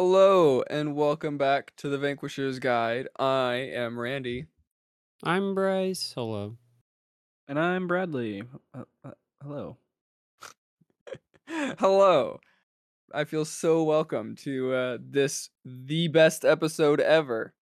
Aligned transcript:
Hello 0.00 0.62
and 0.70 0.94
welcome 0.94 1.36
back 1.36 1.74
to 1.78 1.88
the 1.88 1.98
Vanquisher's 1.98 2.60
Guide. 2.60 3.08
I 3.18 3.54
am 3.54 3.98
Randy. 3.98 4.46
I'm 5.24 5.56
Bryce. 5.56 6.12
Hello. 6.14 6.56
And 7.48 7.58
I'm 7.58 7.88
Bradley. 7.88 8.44
Uh, 8.72 8.84
uh, 9.04 9.10
hello. 9.42 9.76
Hello. 11.80 12.38
I 13.12 13.24
feel 13.24 13.44
so 13.44 13.82
welcome 13.82 14.36
to 14.44 14.72
uh, 14.72 14.98
this 15.00 15.50
the 15.64 16.06
best 16.06 16.44
episode 16.44 17.00
ever, 17.00 17.52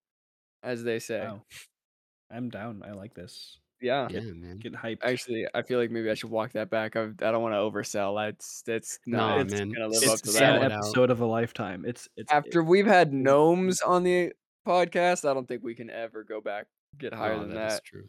as 0.63 0.85
they 0.85 0.99
say. 0.99 1.21
Wow. 1.21 1.41
I'm 2.31 2.51
down. 2.51 2.83
I 2.87 2.93
like 2.93 3.15
this. 3.15 3.57
Yeah. 3.81 4.09
Yeah, 4.11 4.21
man. 4.21 4.59
Get 4.59 4.73
hyped. 4.75 4.99
Actually, 5.03 5.47
I 5.55 5.63
feel 5.63 5.79
like 5.79 5.91
maybe 5.91 6.11
I 6.11 6.15
should 6.15 6.31
walk 6.31 6.53
that 6.53 6.71
back. 6.71 6.97
I, 6.97 7.03
I 7.03 7.31
don't 7.31 7.43
want 7.43 7.53
to 7.55 7.59
oversell. 7.59 8.15
That's 8.67 8.99
Nah, 9.07 9.37
not 9.37 9.41
it's 9.43 9.55
man. 9.55 9.71
gonna 9.71 9.89
live 9.89 10.03
It's 10.03 10.13
up 10.13 10.21
to 10.23 10.33
that. 10.33 10.63
an 10.63 10.73
episode 10.73 11.11
of 11.11 11.21
a 11.21 11.27
lifetime. 11.27 11.85
It's 11.87 12.09
it's 12.17 12.33
After 12.33 12.63
we've 12.63 12.87
had 12.87 13.13
gnomes 13.13 13.81
on 13.83 14.03
the 14.03 14.33
podcast, 14.67 15.29
I 15.29 15.35
don't 15.35 15.47
think 15.47 15.63
we 15.63 15.75
can 15.75 15.91
ever 15.91 16.25
go 16.25 16.41
back 16.41 16.67
get 16.99 17.13
higher 17.13 17.35
No, 17.37 17.41
than 17.43 17.51
that. 17.51 17.55
that 17.57 17.67
is 17.69 17.75
that. 17.75 17.85
true. 17.85 18.09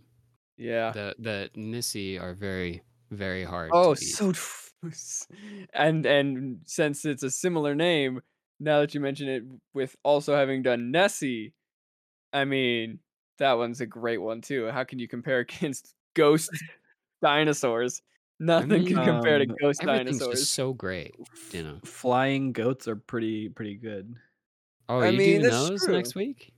Yeah. 0.58 0.92
The 0.92 1.16
the 1.20 1.50
Nisse 1.56 2.18
are 2.22 2.34
very 2.34 2.84
very 3.12 3.44
hard. 3.44 3.72
Oh, 3.74 3.94
so 3.94 4.32
and 5.74 6.06
and 6.06 6.60
since 6.66 7.06
it's 7.06 7.24
a 7.24 7.30
similar 7.32 7.76
name, 7.76 8.22
now 8.60 8.80
that 8.80 8.94
you 8.94 9.00
mention 9.00 9.28
it, 9.28 9.44
with 9.74 9.96
also 10.04 10.36
having 10.36 10.62
done 10.64 10.92
Nessie, 10.92 11.54
I 12.34 12.46
mean 12.46 13.00
that 13.38 13.54
one's 13.54 13.82
a 13.82 13.86
great 13.86 14.22
one 14.22 14.42
too. 14.42 14.70
How 14.72 14.84
can 14.84 15.00
you 15.00 15.08
compare 15.08 15.40
against 15.48 15.94
ghost 16.14 16.50
dinosaurs? 17.22 18.02
Nothing 18.40 18.86
can 18.86 18.98
mean, 18.98 19.06
compare 19.06 19.40
to 19.40 19.50
um, 19.50 19.56
ghost 19.60 19.82
everything's 19.82 20.20
dinosaurs. 20.20 20.40
just 20.42 20.54
so 20.54 20.74
great. 20.74 21.16
You 21.52 21.64
know. 21.64 21.80
flying 21.84 22.52
goats 22.52 22.88
are 22.88 22.96
pretty 22.96 23.50
pretty 23.50 23.76
good. 23.76 24.16
Oh, 24.90 25.00
I 25.00 25.10
you 25.10 25.18
mean, 25.18 25.42
doing 25.42 25.52
those 25.52 25.84
true. 25.84 25.94
next 25.94 26.16
week? 26.16 26.54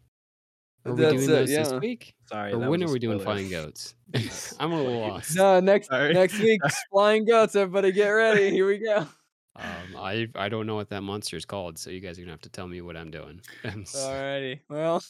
Are 0.86 0.94
we 0.94 1.02
That's 1.02 1.14
doing 1.14 1.24
it, 1.24 1.28
those 1.28 1.52
yeah. 1.52 1.64
this 1.64 1.74
week? 1.82 2.16
Sorry. 2.26 2.54
Or 2.54 2.70
when 2.70 2.84
are 2.84 2.92
we 2.92 3.00
doing 3.00 3.20
flying 3.20 3.50
goats? 3.50 3.96
I'm 4.60 4.72
a 4.72 4.82
little 4.82 5.00
lost. 5.00 5.36
No, 5.36 5.60
next 5.60 5.88
Sorry. 5.88 6.14
next 6.14 6.40
week, 6.40 6.62
flying 6.92 7.26
goats. 7.26 7.56
Everybody, 7.56 7.92
get 7.92 8.10
ready. 8.10 8.50
Here 8.52 8.68
we 8.68 8.78
go. 8.78 9.08
Um, 9.56 9.98
I 9.98 10.28
I 10.36 10.48
don't 10.48 10.66
know 10.66 10.76
what 10.76 10.90
that 10.90 11.02
monster 11.02 11.36
is 11.36 11.46
called, 11.46 11.78
so 11.78 11.90
you 11.90 12.00
guys 12.00 12.18
are 12.18 12.22
gonna 12.22 12.32
have 12.32 12.42
to 12.42 12.50
tell 12.50 12.68
me 12.68 12.82
what 12.82 12.96
I'm 12.96 13.12
doing. 13.12 13.42
Alrighty. 13.66 14.60
Well, 14.70 15.04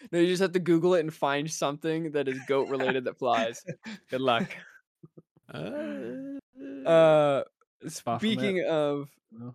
no, 0.12 0.18
you 0.18 0.26
just 0.26 0.42
have 0.42 0.52
to 0.52 0.58
Google 0.60 0.94
it 0.94 1.00
and 1.00 1.12
find 1.12 1.50
something 1.50 2.12
that 2.12 2.28
is 2.28 2.38
goat 2.46 2.68
related 2.68 3.04
that 3.04 3.18
flies. 3.18 3.64
Good 4.10 4.20
luck. 4.20 4.50
Uh, 5.52 6.38
Uh, 6.86 7.42
speaking 7.86 8.64
of, 8.68 9.08
No. 9.32 9.54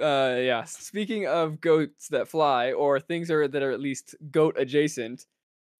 uh, 0.00 0.36
yeah, 0.38 0.64
speaking 0.64 1.26
of 1.26 1.60
goats 1.60 2.08
that 2.08 2.28
fly 2.28 2.72
or 2.72 3.00
things 3.00 3.30
are 3.30 3.46
that 3.48 3.62
are 3.62 3.70
at 3.70 3.80
least 3.80 4.14
goat 4.30 4.56
adjacent, 4.58 5.26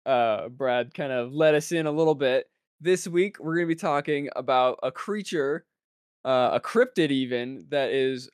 uh, 0.07 0.49
Brad 0.49 0.95
kind 0.95 1.13
of 1.13 1.33
let 1.33 1.55
us 1.55 1.73
in 1.73 1.87
a 1.87 1.93
little 1.93 2.15
bit. 2.15 2.49
This 2.81 3.07
week 3.09 3.39
we're 3.41 3.57
gonna 3.57 3.67
be 3.67 3.75
talking 3.75 4.29
about 4.37 4.79
a 4.83 4.91
creature, 4.93 5.65
uh, 6.25 6.51
a 6.55 6.61
cryptid 6.61 7.11
even 7.11 7.67
that 7.71 7.91
is 7.91 8.31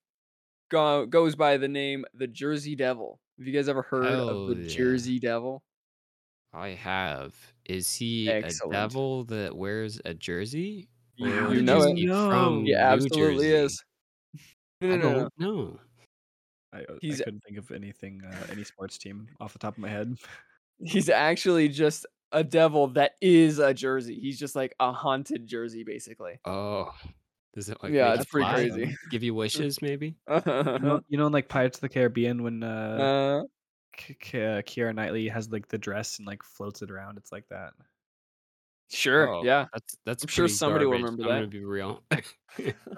go- 0.70 1.06
goes 1.06 1.34
by 1.34 1.56
the 1.56 1.68
name 1.68 2.04
the 2.14 2.26
Jersey 2.26 2.74
Devil. 2.76 3.20
Have 3.38 3.46
you 3.46 3.52
guys 3.52 3.68
ever 3.68 3.82
heard 3.82 4.06
of 4.06 4.48
the 4.48 4.62
yeah. 4.62 4.68
Jersey 4.68 5.18
Devil? 5.18 5.62
I 6.52 6.68
have. 6.68 7.34
Is 7.64 7.92
he 7.94 8.30
Excellent. 8.30 8.74
a 8.74 8.76
devil 8.76 9.24
that 9.24 9.56
wears 9.56 10.00
a 10.04 10.14
jersey? 10.14 10.88
You 11.16 11.62
know 11.62 11.82
it. 11.82 11.96
he 11.96 12.06
from 12.06 12.64
He 12.64 12.72
New 12.72 12.76
absolutely 12.76 13.48
Jersey? 13.48 13.52
is. 13.52 13.84
No, 14.80 14.92
I 14.94 14.96
no, 14.96 14.96
no, 14.96 15.08
no. 15.08 15.18
don't 15.20 15.32
know. 15.38 15.78
I, 16.72 16.78
uh, 16.78 16.96
I 17.02 17.16
couldn't 17.16 17.42
think 17.44 17.58
of 17.58 17.70
anything, 17.70 18.20
uh, 18.28 18.46
any 18.50 18.64
sports 18.64 18.98
team 18.98 19.28
off 19.40 19.52
the 19.52 19.58
top 19.58 19.74
of 19.74 19.78
my 19.78 19.88
head. 19.88 20.16
He's 20.78 21.08
actually 21.08 21.68
just 21.68 22.04
a 22.32 22.42
devil 22.42 22.88
that 22.88 23.12
is 23.20 23.60
a 23.60 23.72
Jersey. 23.72 24.18
He's 24.20 24.38
just 24.38 24.56
like 24.56 24.74
a 24.80 24.92
haunted 24.92 25.46
Jersey, 25.46 25.84
basically. 25.84 26.40
Oh, 26.44 26.92
does 27.54 27.68
it 27.68 27.78
like 27.82 27.92
Yeah, 27.92 28.10
make 28.10 28.20
it's 28.20 28.30
pretty 28.30 28.50
crazy. 28.50 28.96
Give 29.10 29.22
you 29.22 29.34
wishes, 29.42 29.80
maybe? 29.80 30.16
You 30.28 30.42
know, 30.80 31.00
you 31.08 31.18
know, 31.18 31.26
in 31.26 31.32
like 31.32 31.48
Pirates 31.48 31.78
of 31.78 31.82
the 31.82 31.88
Caribbean 31.88 32.42
when 32.42 32.62
uh, 32.62 32.66
uh, 32.66 33.42
K- 33.96 34.16
K- 34.20 34.46
uh, 34.58 34.62
Keira 34.62 34.94
Knightley 34.94 35.28
has 35.28 35.50
like 35.50 35.68
the 35.68 35.78
dress 35.78 36.18
and 36.18 36.26
like 36.26 36.42
floats 36.42 36.82
it 36.82 36.90
around. 36.90 37.16
It's 37.18 37.30
like 37.32 37.44
that. 37.50 37.72
sure, 38.90 39.28
Oh, 39.28 39.44
yeah. 39.44 39.66
That's 39.72 39.96
that's 40.04 40.24
I'm 40.24 40.28
sure 40.28 40.44
pretty 40.44 40.54
somebody 40.54 40.84
will 40.86 40.92
garbage. 40.98 41.10
remember 41.10 41.22
I'm 41.22 41.28
that. 41.28 41.34
gonna 41.36 41.46
be 41.48 41.64
real. 41.64 42.02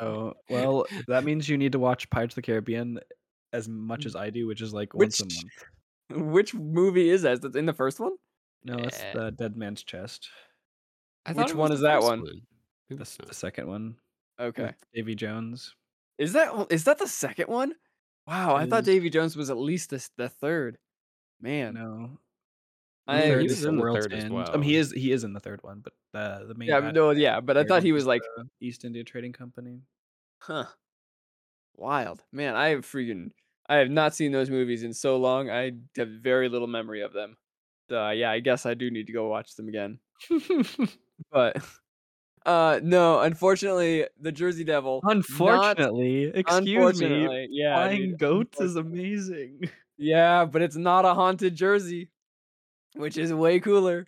Oh 0.01 0.35
well, 0.51 0.87
that 1.09 1.25
means 1.25 1.49
you 1.49 1.57
need 1.59 1.73
to 1.73 1.79
watch 1.79 2.09
Pirates 2.11 2.33
of 2.33 2.37
the 2.37 2.43
Caribbean 2.43 2.99
as 3.53 3.69
much 3.69 4.05
as 4.07 4.17
I 4.17 4.31
do, 4.31 4.47
which 4.47 4.61
is 4.61 4.73
like 4.75 4.93
once 4.95 5.21
a 5.21 5.25
month. 5.25 6.25
Which 6.33 6.55
movie 6.55 7.09
is 7.11 7.23
that? 7.23 7.43
That's 7.43 7.57
in 7.57 7.67
the 7.67 7.73
first 7.73 7.99
one? 8.01 8.13
No, 8.65 8.75
it's 8.77 9.01
Eh. 9.01 9.13
the 9.13 9.31
Dead 9.33 9.57
Man's 9.57 9.83
Chest. 9.83 10.29
I 11.25 11.33
thought 11.33 11.47
Which 11.47 11.55
one 11.55 11.73
is 11.73 11.81
that 11.81 11.97
first 11.97 12.07
one? 12.09 12.21
Maybe 12.25 12.43
The, 12.91 13.03
it's 13.03 13.17
the 13.17 13.35
second 13.35 13.67
one. 13.69 13.97
Okay. 14.41 14.63
with 14.65 14.75
Davy 14.95 15.15
Jones. 15.15 15.75
Is 16.19 16.33
that 16.33 16.67
is 16.71 16.85
that 16.85 16.99
the 16.99 17.07
second 17.09 17.49
one? 17.49 17.75
Wow, 18.27 18.57
I 18.57 18.67
thought 18.67 18.81
Is- 18.81 18.87
Davy 18.87 19.11
Jones 19.11 19.37
was 19.37 19.51
at 19.51 19.57
least 19.57 19.91
the, 19.91 20.09
the 20.17 20.29
third. 20.29 20.79
Man, 21.41 21.75
No, 21.75 22.19
I 23.07 23.27
he 23.27 23.35
was 23.37 23.53
is 23.53 23.65
in 23.67 23.77
the 23.77 23.83
World's 23.83 24.07
third 24.07 24.13
as 24.15 24.25
End. 24.25 24.35
I 24.37 24.53
mean, 24.55 24.63
he 24.63 24.77
is 24.77 24.91
he 24.91 25.13
is 25.13 25.23
in 25.25 25.33
the 25.35 25.41
third 25.41 25.63
one, 25.63 25.83
but 25.85 25.93
uh, 26.19 26.45
the 26.45 26.55
main 26.55 26.69
yeah, 26.69 26.91
no, 26.91 27.11
yeah, 27.11 27.41
but 27.41 27.57
I 27.59 27.65
thought 27.65 27.83
he 27.83 27.93
was 27.93 28.07
like, 28.07 28.23
East 28.61 28.85
India 28.85 29.05
Trading 29.05 29.33
Company. 29.35 29.83
huh, 30.39 30.65
wild. 31.77 32.23
Man, 32.33 32.57
I 32.57 32.69
have 32.69 32.87
freaking, 32.87 33.31
I 33.69 33.77
have 33.77 33.91
not 33.91 34.15
seen 34.15 34.33
those 34.33 34.49
movies 34.51 34.83
in 34.83 34.95
so 34.95 35.19
long. 35.19 35.51
I 35.51 35.73
have 35.99 36.09
very 36.09 36.49
little 36.49 36.67
memory 36.69 37.03
of 37.03 37.13
them. 37.13 37.37
So 37.91 38.11
yeah, 38.11 38.31
I 38.31 38.41
guess 38.41 38.65
I 38.67 38.75
do 38.75 38.91
need 38.91 39.07
to 39.09 39.13
go 39.13 39.29
watch 39.29 39.55
them 39.55 39.69
again. 39.69 39.99
But 41.31 41.57
uh 42.47 42.81
no, 42.83 43.21
unfortunately, 43.21 44.07
the 44.21 44.33
Jersey 44.33 44.65
Devil. 44.65 45.01
not- 45.03 45.17
Unfortunately, 45.79 46.25
excuse 46.35 47.01
me, 47.01 47.49
yeah, 47.51 47.75
flying 47.75 48.01
dude, 48.11 48.19
goats 48.19 48.61
is 48.61 48.77
amazing. 48.77 49.71
Yeah, 49.99 50.45
but 50.45 50.61
it's 50.63 50.77
not 50.77 51.07
a 51.07 51.15
haunted 51.15 51.55
Jersey, 51.57 52.11
which 52.97 53.17
is 53.17 53.33
way 53.33 53.61
cooler. 53.61 54.07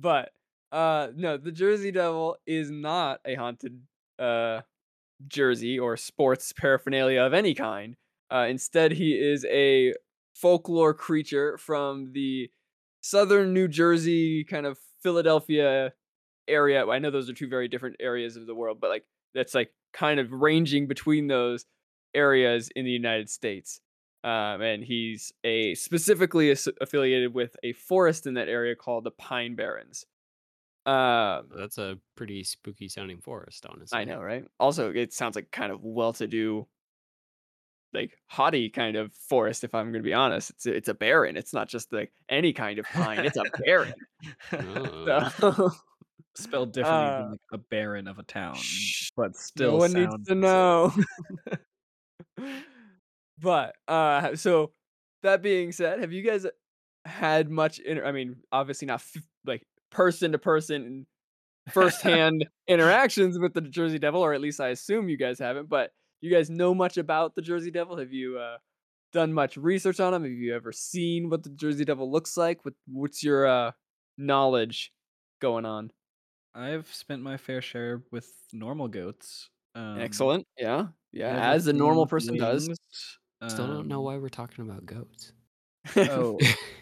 But 0.00 0.32
uh 0.72 1.08
no, 1.16 1.36
the 1.36 1.52
Jersey 1.52 1.92
Devil 1.92 2.36
is 2.46 2.70
not 2.70 3.20
a 3.24 3.34
haunted 3.36 3.82
uh 4.18 4.62
jersey 5.28 5.78
or 5.78 5.96
sports 5.96 6.52
paraphernalia 6.52 7.22
of 7.22 7.34
any 7.34 7.54
kind. 7.54 7.96
Uh 8.32 8.46
instead 8.48 8.92
he 8.92 9.12
is 9.12 9.44
a 9.46 9.94
folklore 10.34 10.94
creature 10.94 11.58
from 11.58 12.12
the 12.12 12.50
southern 13.00 13.54
New 13.54 13.68
Jersey 13.68 14.44
kind 14.44 14.66
of 14.66 14.78
Philadelphia 15.02 15.92
area. 16.48 16.86
I 16.86 16.98
know 16.98 17.10
those 17.10 17.28
are 17.30 17.34
two 17.34 17.48
very 17.48 17.68
different 17.68 17.96
areas 18.00 18.36
of 18.36 18.46
the 18.46 18.54
world, 18.54 18.78
but 18.80 18.90
like 18.90 19.04
that's 19.34 19.54
like 19.54 19.70
kind 19.92 20.18
of 20.20 20.32
ranging 20.32 20.86
between 20.86 21.26
those 21.26 21.64
areas 22.14 22.70
in 22.74 22.84
the 22.84 22.90
United 22.90 23.28
States 23.28 23.80
um, 24.24 24.60
and 24.60 24.82
he's 24.82 25.32
a 25.44 25.74
specifically 25.74 26.50
as- 26.50 26.68
affiliated 26.80 27.32
with 27.32 27.54
a 27.62 27.72
forest 27.72 28.26
in 28.26 28.34
that 28.34 28.48
area 28.48 28.74
called 28.74 29.04
the 29.04 29.10
Pine 29.12 29.54
Barrens. 29.54 30.04
Um, 30.86 31.48
That's 31.56 31.78
a 31.78 31.98
pretty 32.16 32.42
spooky 32.42 32.88
sounding 32.88 33.20
forest, 33.20 33.64
honestly. 33.68 33.98
I 33.98 34.04
know, 34.04 34.20
right? 34.20 34.44
Also, 34.58 34.90
it 34.90 35.12
sounds 35.12 35.36
like 35.36 35.50
kind 35.52 35.70
of 35.70 35.84
well-to-do, 35.84 36.66
like 37.92 38.18
haughty 38.26 38.70
kind 38.70 38.96
of 38.96 39.12
forest. 39.14 39.64
If 39.64 39.74
I'm 39.74 39.92
going 39.92 40.02
to 40.02 40.08
be 40.08 40.14
honest, 40.14 40.50
it's 40.50 40.66
a, 40.66 40.74
it's 40.74 40.88
a 40.88 40.94
barren. 40.94 41.36
It's 41.36 41.52
not 41.52 41.68
just 41.68 41.92
like 41.92 42.12
any 42.28 42.52
kind 42.52 42.78
of 42.78 42.86
pine. 42.86 43.24
It's 43.24 43.36
a 43.36 43.44
barren. 43.64 43.94
Oh. 44.52 45.30
So, 45.40 45.70
Spelled 46.36 46.72
differently 46.72 47.08
Uh, 47.08 47.16
than 47.18 47.30
like 47.30 47.40
a 47.52 47.58
baron 47.58 48.06
of 48.06 48.18
a 48.18 48.22
town, 48.22 48.54
shh, 48.54 49.10
but 49.16 49.34
still 49.36 49.72
no 49.72 49.76
one 49.78 49.92
needs 49.92 50.26
to 50.28 50.34
know. 50.34 50.92
but 53.40 53.74
uh, 53.86 54.36
so 54.36 54.72
that 55.22 55.42
being 55.42 55.72
said, 55.72 56.00
have 56.00 56.12
you 56.12 56.22
guys 56.22 56.46
had 57.04 57.50
much? 57.50 57.78
Inter- 57.78 58.06
I 58.06 58.12
mean, 58.12 58.36
obviously 58.52 58.86
not 58.86 59.00
f- 59.00 59.22
like 59.44 59.62
person 59.90 60.32
to 60.32 60.38
person, 60.38 61.06
firsthand 61.72 62.46
interactions 62.66 63.38
with 63.38 63.54
the 63.54 63.60
Jersey 63.60 63.98
Devil, 63.98 64.20
or 64.20 64.32
at 64.32 64.40
least 64.40 64.60
I 64.60 64.68
assume 64.68 65.08
you 65.08 65.16
guys 65.16 65.38
haven't. 65.38 65.68
But 65.68 65.90
you 66.20 66.30
guys 66.30 66.50
know 66.50 66.74
much 66.74 66.96
about 66.98 67.34
the 67.34 67.42
Jersey 67.42 67.70
Devil? 67.70 67.98
Have 67.98 68.12
you 68.12 68.38
uh, 68.38 68.58
done 69.12 69.32
much 69.32 69.56
research 69.56 70.00
on 70.00 70.14
him? 70.14 70.22
Have 70.22 70.32
you 70.32 70.54
ever 70.54 70.72
seen 70.72 71.30
what 71.30 71.42
the 71.42 71.50
Jersey 71.50 71.84
Devil 71.84 72.10
looks 72.10 72.36
like? 72.36 72.64
What 72.64 72.74
What's 72.86 73.22
your 73.22 73.46
uh, 73.46 73.72
knowledge 74.16 74.92
going 75.40 75.64
on? 75.64 75.90
I've 76.58 76.92
spent 76.92 77.22
my 77.22 77.36
fair 77.36 77.62
share 77.62 78.02
with 78.10 78.28
normal 78.52 78.88
goats. 78.88 79.48
Um, 79.74 80.00
Excellent. 80.00 80.46
Yeah. 80.58 80.88
Yeah. 81.12 81.52
As 81.52 81.68
a 81.68 81.72
normal 81.72 82.06
person 82.06 82.36
does. 82.36 82.68
Still 83.46 83.68
don't 83.68 83.86
know 83.86 84.00
um, 84.00 84.04
why 84.04 84.16
we're 84.16 84.28
talking 84.28 84.68
about 84.68 84.84
goats. 84.84 85.32
Oh, 85.96 86.38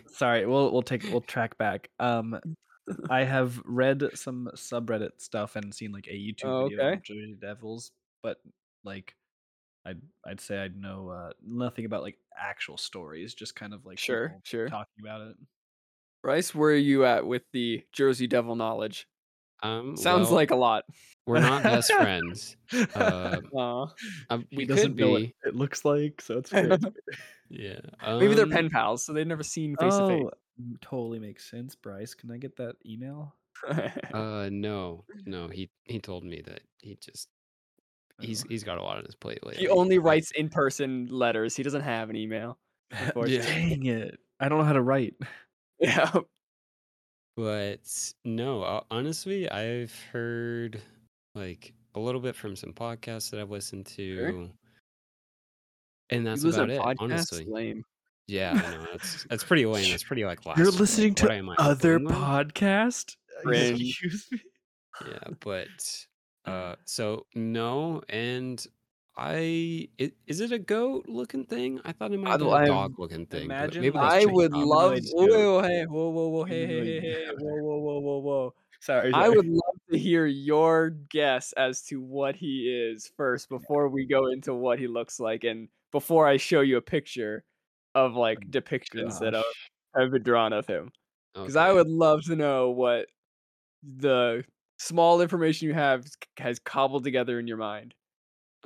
sorry. 0.08 0.46
We'll 0.46 0.72
we'll 0.72 0.82
take 0.82 1.02
we'll 1.04 1.20
track 1.20 1.58
back. 1.58 1.90
Um, 1.98 2.40
I 3.10 3.24
have 3.24 3.60
read 3.66 4.02
some 4.14 4.48
subreddit 4.54 5.20
stuff 5.20 5.56
and 5.56 5.74
seen 5.74 5.92
like 5.92 6.06
a 6.06 6.14
YouTube 6.14 6.44
Oh, 6.44 6.64
video 6.64 6.78
okay. 6.78 6.92
of 6.94 7.02
Jersey 7.02 7.36
Devils, 7.38 7.92
but 8.22 8.38
like 8.84 9.14
I'd 9.84 10.00
I'd 10.26 10.40
say 10.40 10.58
I'd 10.58 10.76
know 10.76 11.10
uh, 11.10 11.30
nothing 11.46 11.84
about 11.84 12.02
like 12.02 12.16
actual 12.36 12.78
stories, 12.78 13.34
just 13.34 13.54
kind 13.54 13.74
of 13.74 13.84
like 13.84 13.98
Sure, 13.98 14.34
sure. 14.44 14.68
talking 14.68 15.04
about 15.04 15.20
it. 15.20 15.36
Bryce, 16.22 16.54
where 16.54 16.70
are 16.70 16.74
you 16.74 17.04
at 17.04 17.26
with 17.26 17.42
the 17.52 17.84
Jersey 17.92 18.26
Devil 18.26 18.56
knowledge? 18.56 19.06
Um, 19.62 19.96
Sounds 19.96 20.26
well, 20.26 20.34
like 20.36 20.50
a 20.50 20.56
lot. 20.56 20.84
we're 21.26 21.40
not 21.40 21.62
best 21.62 21.92
friends. 22.00 22.56
Uh, 22.94 23.38
uh, 23.56 23.86
we 24.54 24.64
doesn't 24.66 24.92
could 24.92 24.96
know 25.00 25.10
what 25.10 25.22
be. 25.22 25.34
it 25.44 25.54
looks 25.56 25.84
like, 25.84 26.20
so 26.20 26.38
it's 26.38 26.50
fair. 26.50 26.78
Yeah. 27.48 27.78
Maybe 28.04 28.34
they're 28.34 28.44
um, 28.46 28.50
pen 28.50 28.70
pals, 28.70 29.04
so 29.04 29.12
they've 29.12 29.24
never 29.26 29.44
seen 29.44 29.76
face 29.76 29.96
to 29.96 30.08
face. 30.08 30.24
oh, 30.24 30.30
totally 30.80 31.20
makes 31.20 31.48
sense. 31.48 31.76
Bryce, 31.76 32.12
can 32.12 32.32
I 32.32 32.38
get 32.38 32.56
that 32.56 32.74
email? 32.84 33.34
Uh, 34.12 34.48
no, 34.50 35.04
no. 35.24 35.46
He 35.48 35.70
he 35.84 35.98
told 36.00 36.24
me 36.24 36.42
that 36.44 36.60
he 36.80 36.96
just 37.00 37.28
he's 38.20 38.42
Oh. 38.42 38.46
he's 38.48 38.64
got 38.64 38.78
a 38.78 38.82
lot 38.82 38.98
on 38.98 39.04
his 39.04 39.14
plate 39.14 39.46
lately. 39.46 39.60
he 39.60 39.68
only 39.68 39.98
writes 39.98 40.30
in 40.32 40.48
person 40.48 41.06
letters. 41.10 41.54
He 41.56 41.62
doesn't 41.62 41.82
have 41.82 42.10
an 42.10 42.16
email. 42.16 42.58
Unfortunately. 42.90 43.46
Dang 43.46 43.86
it! 43.86 44.18
I 44.40 44.48
don't 44.48 44.58
know 44.58 44.64
how 44.64 44.72
to 44.74 44.82
write. 44.82 45.14
Yeah. 45.80 46.10
But 47.36 48.14
no, 48.24 48.82
honestly, 48.90 49.50
I've 49.50 49.94
heard 50.10 50.80
like 51.34 51.74
a 51.94 52.00
little 52.00 52.20
bit 52.20 52.34
from 52.34 52.56
some 52.56 52.72
podcasts 52.72 53.30
that 53.30 53.40
I've 53.40 53.50
listened 53.50 53.86
to, 53.86 54.50
and 56.10 56.26
that's 56.26 56.44
about 56.44 56.70
it. 56.70 56.80
podcasts? 56.80 56.96
Honestly, 57.00 57.46
Lame. 57.46 57.84
yeah, 58.26 58.52
I 58.52 58.70
know 58.70 58.86
that's 58.90 59.26
that's 59.28 59.44
pretty 59.44 59.66
lame. 59.66 59.90
That's 59.90 60.04
pretty 60.04 60.24
like 60.24 60.46
last. 60.46 60.58
You're 60.58 60.70
listening 60.70 61.14
to 61.16 61.30
am 61.30 61.50
I, 61.50 61.54
other 61.58 61.98
podcast? 61.98 63.16
Excuse 63.44 64.26
me. 64.32 64.40
Yeah, 65.06 65.34
but 65.40 66.06
uh, 66.46 66.76
so 66.86 67.26
no, 67.34 68.02
and 68.08 68.66
I 69.16 69.88
it, 69.98 70.14
is 70.26 70.40
it 70.40 70.52
a 70.52 70.58
goat 70.58 71.06
looking 71.08 71.44
thing? 71.44 71.80
I 71.84 71.92
thought 71.92 72.12
it 72.12 72.18
might 72.20 72.34
I'd- 72.34 72.44
be 72.44 72.50
a 72.50 72.52
I've- 72.52 72.66
dog 72.68 72.98
looking 72.98 73.26
thing. 73.26 73.44
imagine, 73.44 73.82
maybe 73.82 73.96
I 73.98 74.24
would 74.26 74.52
love. 74.52 74.92
Humanoids 74.98 75.12
Whoa, 75.14 75.26
whoa, 75.26 75.62
hey, 75.62 75.84
whoa, 75.86 76.08
whoa, 76.10 76.28
whoa, 76.28 76.44
hey, 76.44 76.66
hey, 76.66 76.84
hey, 76.84 77.00
hey, 77.00 77.26
whoa, 77.38 77.56
whoa, 77.62 77.78
whoa, 77.78 77.98
whoa, 78.00 78.18
whoa. 78.18 78.54
Sorry. 78.80 79.10
I 79.14 79.28
would 79.30 79.46
love 79.46 79.74
to 79.90 79.98
hear 79.98 80.26
your 80.26 80.90
guess 80.90 81.52
as 81.54 81.82
to 81.84 82.00
what 82.00 82.36
he 82.36 82.68
is 82.68 83.10
first 83.16 83.48
before 83.48 83.88
we 83.88 84.04
go 84.06 84.26
into 84.26 84.54
what 84.54 84.78
he 84.78 84.86
looks 84.86 85.18
like 85.18 85.44
and 85.44 85.68
before 85.92 86.26
I 86.28 86.36
show 86.36 86.60
you 86.60 86.76
a 86.76 86.82
picture 86.82 87.42
of 87.94 88.14
like 88.14 88.38
Oh, 88.44 88.48
depictions 88.50 89.18
that 89.20 89.32
gosh. 89.32 89.44
have, 89.94 90.02
have 90.02 90.10
been 90.12 90.22
drawn 90.22 90.52
of 90.52 90.66
him. 90.66 90.90
Oh 91.34 91.40
because 91.42 91.56
I 91.56 91.72
would 91.72 91.88
love 91.88 92.22
to 92.24 92.36
know 92.36 92.70
what 92.70 93.06
the 93.82 94.44
small 94.78 95.22
information 95.22 95.68
you 95.68 95.74
have 95.74 96.04
has 96.38 96.58
cobbled 96.58 97.02
together 97.02 97.40
in 97.40 97.46
your 97.46 97.56
mind. 97.56 97.94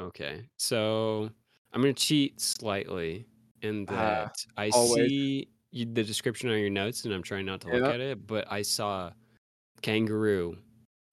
Okay, 0.01 0.49
so 0.59 1.31
I'm 1.73 1.81
gonna 1.83 1.93
cheat 1.93 2.41
slightly 2.41 3.27
in 3.63 3.87
Ah, 3.87 4.27
that 4.27 4.47
I 4.57 4.71
always. 4.71 5.11
see 5.11 5.49
you, 5.73 5.85
the 5.85 6.03
description 6.03 6.49
on 6.51 6.59
your 6.59 6.71
notes, 6.71 7.05
and 7.05 7.13
I'm 7.15 7.23
trying 7.23 7.45
not 7.47 7.61
to 7.63 7.71
look 7.71 7.87
Yeah. 7.87 7.91
at 7.91 8.01
it, 8.01 8.27
but 8.27 8.51
I 8.51 8.63
saw 8.63 9.13
kangaroo. 9.83 10.59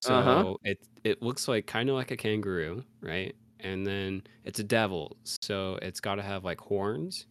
So 0.02 0.14
Uh-huh. 0.14 0.46
it 0.64 0.80
it 1.04 1.22
looks 1.24 1.48
like 1.48 1.68
kind 1.68 1.90
of 1.90 1.96
like 1.96 2.12
a 2.12 2.18
kangaroo, 2.18 2.84
right? 3.02 3.36
And 3.62 3.86
then 3.88 4.24
it's 4.46 4.60
a 4.60 4.66
devil, 4.66 5.18
so 5.26 5.80
it's 5.82 6.02
got 6.02 6.16
to 6.16 6.24
have 6.24 6.44
like 6.46 6.62
horns 6.62 7.28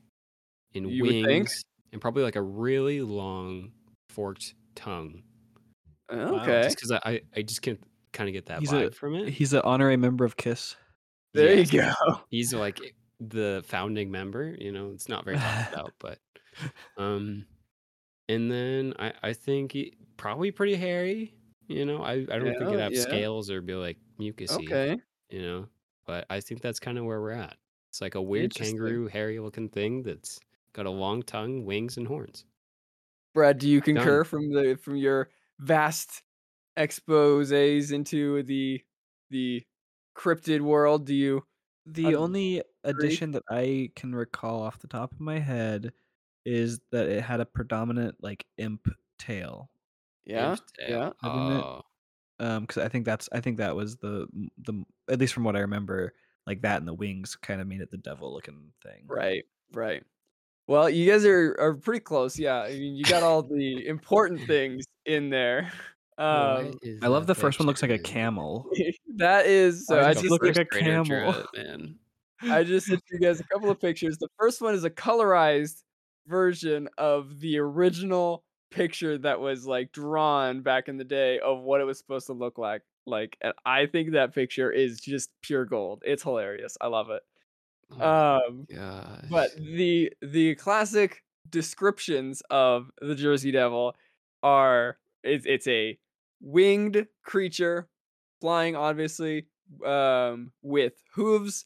and 0.74 0.98
You 0.98 1.04
would 1.04 1.16
think. 1.26 1.48
wings, 1.48 1.64
and 1.92 2.00
probably 2.00 2.22
like 2.24 2.36
a 2.36 2.42
really 2.42 3.02
long 3.02 3.72
forked 4.10 4.54
tongue. 4.76 5.22
Okay. 6.32 6.60
Just 6.60 6.76
because 6.76 6.90
I, 6.92 7.00
I 7.04 7.20
I 7.36 7.42
just 7.42 7.62
can't 7.62 7.80
kind 8.12 8.28
of 8.28 8.32
get 8.32 8.46
that 8.46 8.62
He's 8.62 8.64
vibe 8.64 8.92
a 8.92 8.94
from 8.94 9.14
it. 9.14 9.30
he's 9.30 9.52
an 9.52 9.62
honorary 9.62 9.96
member 9.96 10.24
of 10.24 10.36
Kiss. 10.36 10.76
There 11.36 11.54
Yes. 11.54 11.72
you 11.72 11.80
go. 11.82 12.20
he's 12.30 12.52
like 12.54 12.80
the 13.20 13.62
founding 13.66 14.10
member 14.10 14.54
you 14.58 14.72
know 14.72 14.90
it's 14.92 15.08
not 15.08 15.24
very 15.24 15.36
talked 15.38 15.72
about 15.72 15.92
but 15.98 16.18
um 16.98 17.46
and 18.28 18.50
then 18.50 18.92
i 18.98 19.12
i 19.22 19.32
think 19.32 19.72
he 19.72 19.94
probably 20.18 20.50
pretty 20.50 20.74
hairy 20.74 21.34
you 21.68 21.84
know 21.86 22.02
i 22.02 22.12
i 22.12 22.24
don't 22.38 22.44
think 22.44 22.60
Yeah, 22.60 22.68
it'd 22.68 22.80
have 22.80 22.92
yeah. 22.92 23.00
scales 23.02 23.50
or 23.50 23.62
be 23.62 23.74
like 23.74 23.96
mucusy 24.20 24.56
Okay. 24.64 24.98
you 25.30 25.40
know 25.42 25.66
but 26.06 26.26
i 26.28 26.40
think 26.40 26.60
that's 26.60 26.78
kind 26.78 26.98
of 26.98 27.04
where 27.06 27.20
we're 27.22 27.30
at 27.32 27.56
it's 27.88 28.00
like 28.02 28.16
a 28.16 28.22
weird 28.22 28.54
kangaroo 28.54 29.06
hairy 29.08 29.38
looking 29.38 29.68
thing 29.70 30.02
that's 30.02 30.38
got 30.74 30.84
a 30.86 30.90
long 30.90 31.22
tongue 31.22 31.64
wings 31.64 31.96
and 31.96 32.06
horns 32.06 32.44
Brad, 33.34 33.58
do 33.58 33.68
you 33.68 33.80
Done. 33.80 33.96
concur 33.96 34.24
from 34.24 34.50
the 34.52 34.78
from 34.82 34.96
your 34.96 35.28
vast 35.58 36.22
exposés 36.78 37.92
into 37.92 38.42
the 38.44 38.80
the 39.30 39.62
cryptid 40.16 40.60
world? 40.60 41.06
Do 41.06 41.14
you 41.14 41.44
The 41.86 42.06
Un- 42.06 42.14
only 42.16 42.62
addition 42.84 43.32
that 43.32 43.42
I 43.50 43.90
can 43.96 44.14
recall 44.14 44.62
off 44.62 44.78
the 44.80 44.88
top 44.88 45.12
of 45.12 45.20
my 45.20 45.38
head 45.38 45.92
is 46.44 46.80
that 46.92 47.06
it 47.08 47.22
had 47.22 47.40
a 47.40 47.46
predominant 47.46 48.16
like 48.22 48.46
imp 48.58 48.88
tail. 49.18 49.70
yeah 50.24 50.50
Imp 50.52 50.60
tail. 50.78 51.14
yeah 51.22 51.28
oh 51.28 51.82
Um, 52.38 52.62
because 52.62 52.78
I 52.82 52.88
think 52.88 53.04
that's 53.04 53.28
I 53.32 53.40
think 53.40 53.58
that 53.58 53.74
was 53.76 53.96
the 53.96 54.26
the 54.58 54.84
at 55.10 55.18
least 55.18 55.32
from 55.34 55.44
what 55.44 55.56
I 55.56 55.60
remember, 55.60 56.12
like 56.46 56.62
that 56.62 56.78
and 56.78 56.86
the 56.88 56.94
wings 56.94 57.34
kind 57.36 57.60
of 57.60 57.66
made 57.66 57.80
it 57.80 57.90
the 57.90 57.96
devil 57.98 58.32
looking 58.32 58.72
thing. 58.82 59.04
right 59.08 59.44
right. 59.72 60.02
Well, 60.68 60.90
you 60.90 61.08
guys 61.10 61.24
are 61.24 61.54
are 61.60 61.74
pretty 61.74 62.00
close. 62.00 62.38
Yeah, 62.38 62.60
I 62.62 62.70
mean, 62.70 62.96
you 62.96 63.04
got 63.04 63.22
all 63.22 63.42
the 63.42 63.86
important 63.86 64.40
things 64.46 64.84
in 65.04 65.30
there. 65.30 65.72
what 66.16 66.24
Um, 66.24 66.80
I 67.02 67.08
love 67.08 67.26
the 67.26 67.34
first 67.34 67.58
one 67.58 67.66
looks 67.66 67.82
like 67.82 67.90
a 67.90 67.98
camel. 67.98 68.68
that 69.16 69.46
is 69.46 69.86
so. 69.86 70.00
Why 70.00 70.08
I 70.08 70.14
just 70.14 70.24
it 70.24 70.30
look 70.30 70.44
like 70.44 70.56
a 70.56 70.64
First 70.64 70.70
grader 70.70 70.98
drew 71.00 71.24
camel? 71.24 71.34
it, 71.34 71.46
man 71.54 71.98
I 72.50 72.64
just 72.64 72.86
sent 72.86 73.02
you 73.10 73.18
guys 73.18 73.40
a 73.40 73.44
couple 73.44 73.70
of 73.70 73.80
pictures. 73.80 74.18
The 74.18 74.28
first 74.38 74.60
one 74.60 74.74
is 74.74 74.84
a 74.84 74.90
colorized 74.90 75.82
version 76.26 76.88
of 76.98 77.40
the 77.40 77.58
original 77.58 78.44
picture 78.70 79.16
that 79.18 79.40
was 79.40 79.66
like 79.66 79.92
drawn 79.92 80.60
back 80.62 80.88
in 80.88 80.98
the 80.98 81.04
day 81.04 81.38
of 81.40 81.60
what 81.62 81.80
it 81.80 81.84
was 81.84 81.98
supposed 81.98 82.26
to 82.26 82.32
look 82.34 82.58
like. 82.58 82.82
Like, 83.06 83.36
and 83.40 83.54
I 83.64 83.86
think 83.86 84.12
that 84.12 84.34
picture 84.34 84.70
is 84.70 85.00
just 85.00 85.30
pure 85.42 85.64
gold. 85.64 86.02
It's 86.04 86.22
hilarious. 86.24 86.76
I 86.80 86.88
love 86.88 87.10
it. 87.10 87.22
oh 88.00 88.40
Um, 88.48 88.66
gosh 88.72 89.24
but 89.30 89.50
the 89.56 90.12
the 90.20 90.54
classic 90.56 91.22
descriptions 91.48 92.42
of 92.50 92.90
the 93.00 93.14
Jersey 93.14 93.50
Devil 93.52 93.94
are 94.42 94.98
it's 95.22 95.46
it's 95.46 95.66
a 95.68 95.98
winged 96.40 97.06
creature 97.24 97.88
flying 98.40 98.76
obviously 98.76 99.46
um 99.84 100.52
with 100.62 100.94
hooves. 101.14 101.64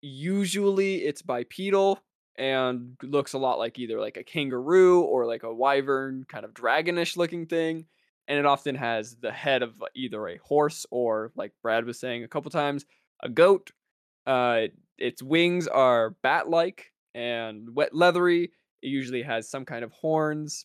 Usually 0.00 1.04
it's 1.04 1.22
bipedal 1.22 2.00
and 2.36 2.96
looks 3.02 3.34
a 3.34 3.38
lot 3.38 3.58
like 3.58 3.78
either 3.78 4.00
like 4.00 4.16
a 4.16 4.24
kangaroo 4.24 5.02
or 5.02 5.26
like 5.26 5.42
a 5.42 5.54
wyvern 5.54 6.24
kind 6.28 6.44
of 6.44 6.54
dragonish 6.54 7.16
looking 7.16 7.46
thing 7.46 7.84
and 8.26 8.38
it 8.38 8.46
often 8.46 8.74
has 8.74 9.16
the 9.16 9.30
head 9.30 9.62
of 9.62 9.74
either 9.94 10.26
a 10.28 10.38
horse 10.38 10.86
or 10.90 11.30
like 11.36 11.52
Brad 11.62 11.84
was 11.84 12.00
saying 12.00 12.24
a 12.24 12.28
couple 12.28 12.50
times 12.50 12.86
a 13.22 13.28
goat. 13.28 13.70
Uh 14.26 14.68
its 14.98 15.22
wings 15.22 15.66
are 15.66 16.10
bat-like 16.22 16.92
and 17.14 17.74
wet 17.74 17.94
leathery. 17.94 18.44
It 18.82 18.88
usually 18.88 19.22
has 19.22 19.50
some 19.50 19.64
kind 19.64 19.84
of 19.84 19.92
horns. 19.92 20.64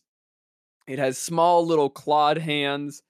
It 0.86 0.98
has 0.98 1.18
small 1.18 1.66
little 1.66 1.90
clawed 1.90 2.38
hands 2.38 3.02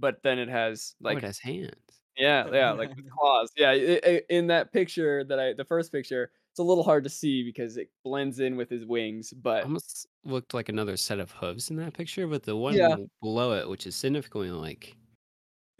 but 0.00 0.22
then 0.22 0.38
it 0.38 0.48
has 0.48 0.94
oh, 1.04 1.04
like 1.04 1.14
like 1.16 1.24
it 1.24 1.26
has 1.26 1.38
hands 1.38 1.74
yeah, 2.16 2.48
yeah, 2.52 2.72
like 2.72 2.94
with 2.96 3.08
claws. 3.18 3.50
Yeah, 3.56 3.70
i- 3.70 4.00
i- 4.04 4.22
in 4.28 4.46
that 4.48 4.72
picture 4.72 5.24
that 5.24 5.38
I, 5.38 5.52
the 5.54 5.64
first 5.64 5.90
picture, 5.92 6.32
it's 6.50 6.58
a 6.58 6.62
little 6.62 6.84
hard 6.84 7.04
to 7.04 7.10
see 7.10 7.42
because 7.42 7.76
it 7.76 7.90
blends 8.04 8.40
in 8.40 8.56
with 8.56 8.68
his 8.68 8.84
wings. 8.84 9.32
But 9.32 9.64
almost 9.64 10.06
looked 10.24 10.52
like 10.52 10.68
another 10.68 10.96
set 10.96 11.18
of 11.18 11.30
hooves 11.30 11.70
in 11.70 11.76
that 11.76 11.94
picture, 11.94 12.26
but 12.26 12.42
the 12.42 12.56
one 12.56 12.74
Yeah. 12.74 12.96
below 13.22 13.52
it, 13.54 13.68
which 13.68 13.86
is 13.86 13.96
significantly 13.96 14.50
like 14.50 14.96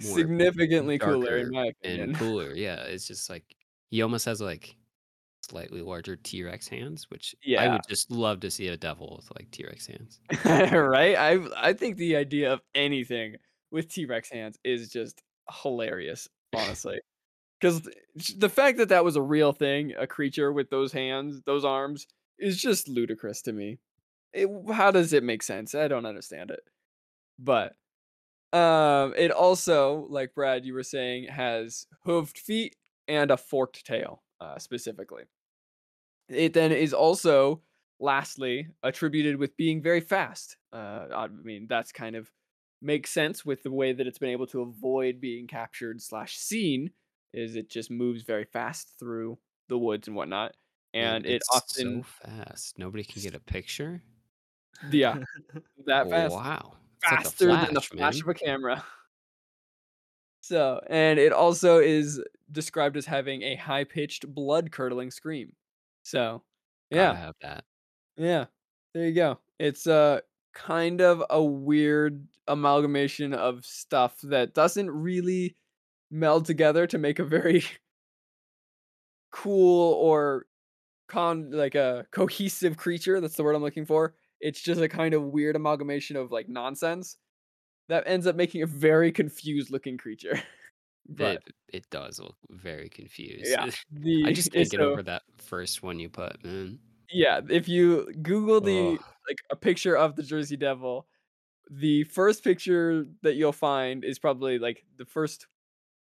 significantly 0.01 0.99
cooler, 0.99 1.39
in 1.39 1.51
my 1.51 1.73
and 1.85 2.15
cooler, 2.17 2.55
yeah, 2.55 2.83
it's 2.85 3.07
just 3.07 3.29
like 3.29 3.45
he 3.91 4.03
almost 4.03 4.25
has 4.25 4.41
like 4.41 4.77
slightly 5.43 5.83
larger 5.83 6.17
T 6.17 6.43
Rex 6.45 6.69
hands, 6.69 7.11
which 7.11 7.35
yeah. 7.43 7.63
I 7.63 7.69
would 7.69 7.83
just 7.89 8.11
love 8.11 8.41
to 8.41 8.51
see 8.51 8.69
a 8.69 8.77
devil 8.77 9.17
with 9.19 9.31
like 9.39 9.51
T 9.51 9.65
Rex 9.65 9.87
hands. 9.87 10.21
right? 10.73 11.17
I 11.17 11.39
I 11.57 11.73
think 11.75 11.97
the 11.97 12.17
idea 12.17 12.53
of 12.53 12.61
anything 12.75 13.37
with 13.71 13.89
T 13.89 14.07
Rex 14.07 14.31
hands 14.31 14.59
is 14.65 14.89
just 14.89 15.23
hilarious, 15.63 16.29
honestly. 16.57 17.01
Because 17.61 17.89
the 18.37 18.49
fact 18.49 18.79
that 18.79 18.89
that 18.89 19.05
was 19.05 19.17
a 19.17 19.23
real 19.23 19.53
thing, 19.53 19.93
a 19.99 20.07
creature 20.07 20.51
with 20.53 20.71
those 20.71 20.93
hands, 20.93 21.43
those 21.45 21.65
arms, 21.65 22.07
is 22.39 22.61
just 22.61 22.89
ludicrous 22.89 23.43
to 23.43 23.53
me. 23.53 23.79
It, 24.33 24.49
how 24.73 24.91
does 24.91 25.13
it 25.13 25.23
make 25.23 25.43
sense? 25.43 25.75
I 25.75 25.89
don't 25.89 26.07
understand 26.07 26.51
it. 26.51 26.61
But 27.39 27.75
um, 28.53 29.15
it 29.17 29.31
also, 29.31 30.07
like 30.09 30.35
Brad, 30.35 30.65
you 30.65 30.75
were 30.75 30.83
saying, 30.83 31.29
has 31.29 31.87
hooved 32.07 32.39
feet 32.39 32.77
and 33.09 33.31
a 33.31 33.37
forked 33.37 33.85
tail, 33.85 34.23
uh, 34.41 34.59
specifically. 34.59 35.25
It 36.29 36.53
then 36.55 36.73
is 36.73 36.95
also, 36.95 37.61
lastly, 37.99 38.69
attributed 38.83 39.37
with 39.37 39.57
being 39.57 39.83
very 39.83 40.01
fast. 40.01 40.57
Uh, 40.73 41.07
I 41.15 41.29
mean, 41.29 41.67
that's 41.69 41.93
kind 41.93 42.17
of 42.17 42.31
makes 42.83 43.11
sense 43.11 43.45
with 43.45 43.63
the 43.63 43.71
way 43.71 43.93
that 43.93 44.07
it's 44.07 44.19
been 44.19 44.31
able 44.31 44.47
to 44.49 44.63
avoid 44.63 45.21
being 45.21 45.47
captured 45.47 46.01
slash 46.01 46.37
seen. 46.37 46.91
Is 47.33 47.55
it 47.57 47.71
just 47.71 47.91
moves 47.91 48.23
very 48.23 48.45
fast 48.45 48.95
through 48.99 49.39
the 49.71 49.79
woods 49.79 50.07
and 50.07 50.17
whatnot. 50.17 50.55
And 50.93 51.25
it 51.25 51.37
it's 51.37 51.49
often 51.51 52.05
so 52.05 52.29
fast. 52.29 52.79
Nobody 52.79 53.05
can 53.05 53.23
get 53.23 53.35
a 53.35 53.41
picture. 53.41 54.03
yeah, 54.91 55.19
that 55.87 56.11
fast. 56.11 56.35
Wow, 56.35 56.75
it's 57.03 57.13
like 57.13 57.23
faster 57.23 57.47
than 57.47 57.75
the 57.75 57.81
flash, 57.81 57.89
flash 57.89 58.15
man. 58.17 58.23
of 58.23 58.29
a 58.29 58.35
camera. 58.35 58.85
So, 60.43 60.81
and 60.89 61.19
it 61.19 61.33
also 61.33 61.79
is 61.79 62.21
described 62.51 62.97
as 62.97 63.07
having 63.07 63.43
a 63.43 63.57
high-pitched, 63.57 64.27
blood-curdling 64.27 65.11
scream. 65.11 65.53
So, 66.03 66.43
yeah, 66.91 67.15
have 67.15 67.35
that. 67.43 67.65
yeah, 68.17 68.47
there 68.93 69.07
you 69.07 69.15
go. 69.15 69.39
It's 69.59 69.87
uh 69.87 70.21
kind 70.55 71.01
of 71.01 71.23
a 71.31 71.43
weird 71.43 72.27
amalgamation 72.49 73.33
of 73.35 73.65
stuff 73.65 74.21
that 74.23 74.55
doesn't 74.55 74.91
really 74.91 75.57
meld 76.11 76.45
together 76.47 76.87
to 76.89 76.99
make 76.99 77.19
a 77.19 77.25
very 77.25 77.65
cool 79.31 79.95
or 79.95 80.47
con 81.09 81.51
like 81.51 81.75
a 81.75 82.07
cohesive 82.13 82.77
creature. 82.77 83.21
That's 83.21 83.37
the 83.37 83.45
word 83.45 83.55
I'm 83.57 83.63
looking 83.63 83.87
for. 83.87 84.15
It's 84.41 84.61
just 84.61 84.81
a 84.81 84.89
kind 84.89 85.15
of 85.15 85.25
weird 85.25 85.57
amalgamation 85.57 86.17
of 86.17 86.33
like 86.33 86.49
nonsense 86.49 87.17
that 87.89 88.05
ends 88.07 88.27
up 88.27 88.37
making 88.37 88.63
a 88.63 88.67
very 88.67 89.13
confused 89.13 89.71
looking 89.71 89.99
creature. 89.99 90.41
but 91.09 91.43
It 91.47 91.55
it 91.69 91.91
does 91.91 92.19
look 92.19 92.37
very 92.51 92.89
confused. 92.89 93.57
yeah, 93.57 93.67
I 94.25 94.33
the 94.33 94.33
just 94.33 94.53
can't 94.53 94.71
get 94.71 94.81
so 94.81 94.83
over 94.83 95.03
that 95.05 95.23
first 95.39 95.83
one 95.83 95.99
you 95.99 96.09
put, 96.09 96.43
man. 96.45 96.81
yeah, 97.11 97.41
if 97.49 97.69
you 97.69 98.13
Google 98.23 98.61
the. 98.61 98.99
Like 99.31 99.39
a 99.51 99.57
picture 99.57 99.97
of 99.97 100.17
the 100.17 100.23
Jersey 100.23 100.57
Devil, 100.57 101.07
the 101.71 102.05
first 102.05 102.43
picture 102.43 103.07
that 103.23 103.37
you'll 103.37 103.53
find 103.53 104.05
is 104.05 104.19
probably 104.19 104.59
like 104.59 104.85
the 104.99 105.05
first 105.05 105.47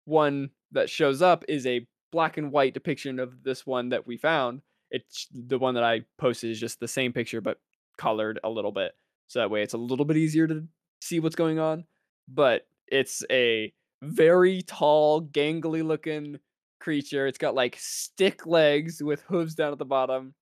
one 0.04 0.50
that 0.70 0.88
shows 0.88 1.22
up 1.22 1.44
is 1.48 1.66
a 1.66 1.86
black 2.12 2.36
and 2.36 2.52
white 2.52 2.72
depiction 2.72 3.18
of 3.18 3.42
this 3.42 3.66
one 3.66 3.88
that 3.88 4.06
we 4.06 4.16
found. 4.16 4.62
It's 4.90 5.26
the 5.32 5.58
one 5.58 5.74
that 5.74 5.82
I 5.82 6.02
posted 6.18 6.50
is 6.50 6.60
just 6.60 6.78
the 6.78 6.86
same 6.86 7.12
picture 7.12 7.40
but 7.40 7.58
colored 7.98 8.38
a 8.44 8.50
little 8.50 8.70
bit. 8.70 8.92
So 9.26 9.40
that 9.40 9.50
way 9.50 9.62
it's 9.62 9.74
a 9.74 9.78
little 9.78 10.04
bit 10.04 10.16
easier 10.16 10.46
to 10.46 10.64
see 11.00 11.18
what's 11.18 11.34
going 11.34 11.58
on. 11.58 11.84
But 12.28 12.66
it's 12.86 13.24
a 13.30 13.72
very 14.02 14.62
tall, 14.62 15.22
gangly 15.22 15.84
looking 15.84 16.38
creature. 16.78 17.26
It's 17.26 17.38
got 17.38 17.56
like 17.56 17.76
stick 17.80 18.46
legs 18.46 19.02
with 19.02 19.22
hooves 19.22 19.56
down 19.56 19.72
at 19.72 19.78
the 19.78 19.84
bottom. 19.84 20.34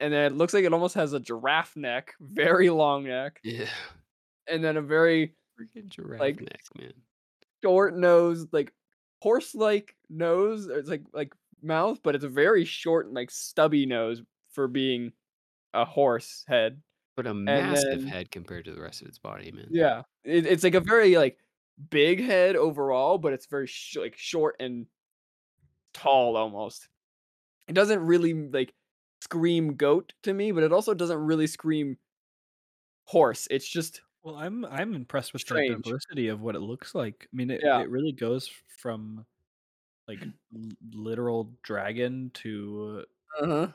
And 0.00 0.12
then 0.12 0.32
it 0.32 0.36
looks 0.36 0.52
like 0.54 0.64
it 0.64 0.72
almost 0.72 0.94
has 0.94 1.12
a 1.14 1.20
giraffe 1.20 1.76
neck, 1.76 2.14
very 2.20 2.68
long 2.70 3.04
neck, 3.04 3.40
Yeah. 3.42 3.68
and 4.46 4.62
then 4.62 4.76
a 4.76 4.82
very 4.82 5.34
Freaking 5.58 5.88
giraffe 5.88 6.20
Like- 6.20 6.40
neck, 6.40 6.62
man. 6.78 6.92
short 7.64 7.96
nose, 7.96 8.46
like 8.52 8.72
horse-like 9.22 9.96
nose. 10.10 10.66
It's 10.66 10.88
like 10.90 11.02
like 11.12 11.34
mouth, 11.62 12.00
but 12.02 12.14
it's 12.14 12.24
a 12.24 12.28
very 12.28 12.64
short 12.66 13.06
and 13.06 13.14
like 13.14 13.30
stubby 13.30 13.86
nose 13.86 14.22
for 14.50 14.68
being 14.68 15.12
a 15.72 15.84
horse 15.86 16.44
head. 16.46 16.82
But 17.16 17.26
a 17.26 17.32
massive 17.32 18.00
then- 18.00 18.06
head 18.06 18.30
compared 18.30 18.66
to 18.66 18.72
the 18.74 18.82
rest 18.82 19.00
of 19.00 19.08
its 19.08 19.18
body, 19.18 19.50
man. 19.50 19.68
Yeah, 19.70 20.02
it, 20.24 20.44
it's 20.46 20.62
like 20.62 20.74
a 20.74 20.80
very 20.80 21.16
like 21.16 21.38
big 21.88 22.22
head 22.22 22.56
overall, 22.56 23.16
but 23.16 23.32
it's 23.32 23.46
very 23.46 23.66
sh- 23.66 23.96
like 23.96 24.14
short 24.18 24.56
and 24.60 24.86
tall 25.94 26.36
almost. 26.36 26.88
It 27.68 27.72
doesn't 27.74 28.00
really 28.04 28.34
like 28.34 28.74
scream 29.26 29.74
goat 29.74 30.12
to 30.22 30.32
me, 30.32 30.52
but 30.52 30.62
it 30.62 30.72
also 30.72 30.94
doesn't 30.94 31.18
really 31.18 31.48
scream 31.48 31.98
horse. 33.06 33.48
It's 33.50 33.68
just 33.68 34.00
Well, 34.22 34.36
I'm 34.36 34.64
I'm 34.64 34.94
impressed 34.94 35.32
with 35.32 35.42
Strange. 35.42 35.76
the 35.76 35.82
diversity 35.82 36.28
of 36.28 36.40
what 36.40 36.54
it 36.54 36.60
looks 36.60 36.94
like. 36.94 37.26
I 37.32 37.36
mean, 37.36 37.50
it, 37.50 37.60
Yeah. 37.64 37.80
it 37.80 37.90
really 37.90 38.12
goes 38.12 38.48
from 38.78 39.26
like 40.08 40.20
literal 40.92 41.50
dragon 41.64 42.30
to 42.34 43.04
uh-huh. 43.40 43.68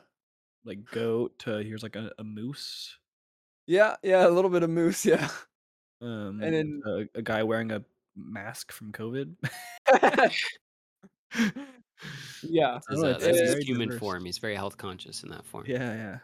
like 0.64 0.84
goat 0.90 1.38
to 1.40 1.58
here's 1.58 1.82
like 1.82 1.96
a, 1.96 2.10
a 2.18 2.24
moose, 2.24 2.96
Yeah, 3.66 3.96
yeah, 4.02 4.26
a 4.26 4.30
little 4.30 4.50
bit 4.50 4.62
of 4.62 4.70
moose, 4.70 5.04
yeah. 5.12 5.28
um, 6.00 6.40
and 6.42 6.54
then- 6.54 6.82
a, 6.86 7.18
a 7.18 7.22
guy 7.22 7.42
wearing 7.42 7.72
a 7.72 7.84
mask 8.16 8.72
from 8.72 8.92
COVID. 8.92 9.36
yeah. 12.42 12.72
That's 12.74 12.88
his, 12.90 13.02
Oh, 13.02 13.06
uh, 13.06 13.10
it's 13.10 13.24
that's 13.24 13.40
his 13.40 13.50
very 13.52 13.64
human 13.64 13.88
diverse. 13.88 14.00
form. 14.00 14.24
He's 14.24 14.38
very 14.38 14.54
health 14.56 14.76
conscious 14.76 15.22
in 15.22 15.30
that 15.30 15.44
form. 15.46 15.64
yeah, 15.66 15.94
yeah. 15.94 16.18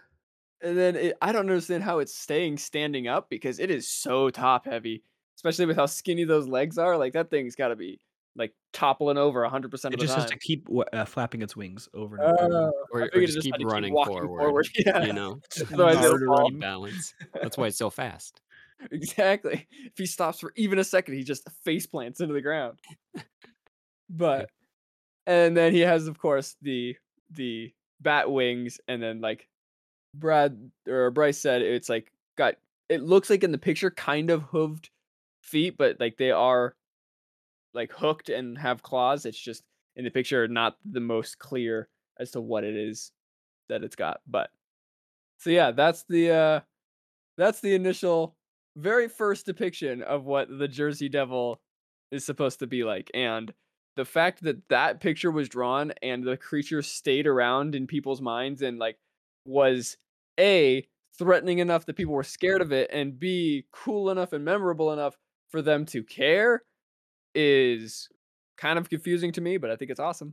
And 0.60 0.76
then 0.76 0.96
it, 0.96 1.16
I 1.22 1.30
don't 1.32 1.48
understand 1.48 1.84
how 1.84 2.00
it's 2.00 2.14
staying 2.14 2.58
standing 2.58 3.06
up 3.06 3.30
because 3.30 3.60
it 3.60 3.70
is 3.70 3.86
so 3.86 4.28
top 4.30 4.66
heavy, 4.66 5.04
especially 5.36 5.66
with 5.66 5.76
how 5.76 5.86
skinny 5.86 6.24
those 6.24 6.48
legs 6.48 6.78
are. 6.78 6.96
Like 6.96 7.12
that 7.12 7.30
thing's 7.30 7.54
got 7.54 7.68
to 7.68 7.76
be 7.76 8.00
like 8.34 8.52
toppling 8.72 9.18
over 9.18 9.42
100% 9.48 9.64
of 9.64 9.64
It 9.64 9.72
the 9.90 9.96
just 9.98 10.14
time. 10.14 10.22
has 10.22 10.30
to 10.30 10.38
keep 10.38 10.68
wa- 10.68 10.84
uh, 10.92 11.04
flapping 11.04 11.42
its 11.42 11.54
wings 11.56 11.88
over 11.94 12.16
and 12.16 12.24
over. 12.24 12.54
Oh, 12.54 12.72
Or, 12.92 13.02
I 13.02 13.04
or 13.04 13.10
figured 13.10 13.30
it 13.30 13.32
just 13.34 13.44
keep 13.44 13.54
had 13.54 13.58
to 13.58 13.64
keep 13.64 13.72
running 13.72 13.92
walking 13.94 14.14
forward, 14.18 14.38
forward, 14.40 14.68
yeah. 14.74 15.04
You 15.04 15.12
know, 15.12 15.40
Otherwise 15.72 15.96
it'll 15.96 16.08
Harder 16.10 16.26
fall. 16.26 16.50
keep 16.50 16.60
balance. 16.60 17.14
That's 17.40 17.56
why 17.56 17.66
it's 17.68 17.78
so 17.78 17.90
fast. 17.90 18.40
Exactly. 18.92 19.66
If 19.86 19.92
he 19.98 20.06
stops 20.06 20.38
for 20.38 20.52
even 20.54 20.78
a 20.78 20.84
second, 20.84 21.14
he 21.14 21.24
just 21.24 21.42
face 21.64 21.84
plants 21.86 22.20
into 22.20 22.32
the 22.32 22.40
ground. 22.40 22.78
But 24.10 24.50
and 25.28 25.54
then 25.54 25.72
he 25.72 25.80
has, 25.80 26.08
of 26.08 26.18
course, 26.18 26.56
the 26.62 26.96
the 27.30 27.72
bat 28.00 28.30
wings, 28.30 28.80
and 28.88 29.02
then 29.02 29.20
like 29.20 29.46
Brad 30.14 30.70
or 30.88 31.10
Bryce 31.10 31.38
said, 31.38 31.62
it's 31.62 31.90
like 31.90 32.10
got 32.36 32.54
it 32.88 33.02
looks 33.02 33.28
like 33.28 33.44
in 33.44 33.52
the 33.52 33.58
picture 33.58 33.90
kind 33.90 34.30
of 34.30 34.50
hooved 34.50 34.88
feet, 35.42 35.76
but 35.76 36.00
like 36.00 36.16
they 36.16 36.30
are 36.30 36.74
like 37.74 37.92
hooked 37.92 38.30
and 38.30 38.56
have 38.56 38.82
claws. 38.82 39.26
It's 39.26 39.38
just 39.38 39.62
in 39.96 40.04
the 40.04 40.10
picture 40.10 40.48
not 40.48 40.76
the 40.90 41.00
most 41.00 41.38
clear 41.38 41.88
as 42.18 42.30
to 42.30 42.40
what 42.40 42.64
it 42.64 42.74
is 42.74 43.12
that 43.68 43.84
it's 43.84 43.96
got. 43.96 44.20
But 44.26 44.50
so 45.38 45.50
yeah, 45.50 45.72
that's 45.72 46.04
the 46.08 46.30
uh 46.30 46.60
that's 47.36 47.60
the 47.60 47.74
initial 47.74 48.34
very 48.76 49.08
first 49.08 49.44
depiction 49.44 50.02
of 50.02 50.24
what 50.24 50.48
the 50.58 50.68
Jersey 50.68 51.10
Devil 51.10 51.60
is 52.10 52.24
supposed 52.24 52.60
to 52.60 52.66
be 52.66 52.82
like. 52.84 53.10
And 53.12 53.52
the 53.98 54.04
fact 54.04 54.44
that 54.44 54.68
that 54.68 55.00
picture 55.00 55.30
was 55.32 55.48
drawn 55.48 55.92
and 56.02 56.22
the 56.22 56.36
creature 56.36 56.82
stayed 56.82 57.26
around 57.26 57.74
in 57.74 57.84
people's 57.88 58.22
minds 58.22 58.62
and 58.62 58.78
like 58.78 58.96
was 59.44 59.96
a 60.38 60.86
threatening 61.18 61.58
enough 61.58 61.84
that 61.86 61.96
people 61.96 62.14
were 62.14 62.22
scared 62.22 62.62
of 62.62 62.70
it 62.70 62.88
and 62.92 63.18
b 63.18 63.66
cool 63.72 64.08
enough 64.10 64.32
and 64.32 64.44
memorable 64.44 64.92
enough 64.92 65.18
for 65.50 65.60
them 65.62 65.84
to 65.84 66.04
care 66.04 66.62
is 67.34 68.08
kind 68.56 68.78
of 68.78 68.88
confusing 68.88 69.32
to 69.32 69.40
me 69.40 69.56
but 69.56 69.68
i 69.68 69.74
think 69.74 69.90
it's 69.90 69.98
awesome 70.00 70.32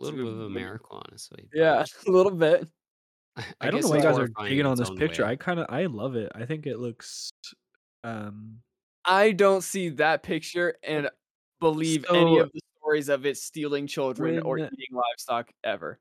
A 0.00 0.04
little 0.04 0.18
bit 0.24 0.32
of 0.32 0.40
a 0.40 0.50
miracle, 0.50 1.00
honestly. 1.08 1.48
yeah 1.54 1.84
a 2.08 2.10
little 2.10 2.32
bit 2.32 2.68
I, 3.60 3.70
don't 3.70 3.82
know 3.82 3.88
why 3.88 3.96
you 3.98 4.02
guys 4.02 4.18
are 4.18 4.28
digging 4.48 4.66
on 4.66 4.76
this 4.76 4.90
picture. 4.90 5.24
way. 5.24 5.30
I 5.30 5.36
kind 5.36 5.60
of 5.60 5.66
I 5.68 5.86
love 5.86 6.16
it. 6.16 6.32
I 6.34 6.44
think 6.44 6.66
it 6.66 6.78
looks 6.78 7.30
um 8.02 8.56
i 9.04 9.30
don't 9.32 9.62
see 9.62 9.90
that 9.90 10.22
picture 10.22 10.74
and 10.82 11.08
believe 11.60 12.04
any 12.10 12.38
of 12.38 12.50
the 12.52 12.60
stories 12.86 13.08
of 13.10 13.26
it 13.26 13.36
stealing 13.38 13.86
children 13.86 14.38
or 14.40 14.58
eating 14.58 14.94
livestock 14.96 15.50
ever 15.64 16.00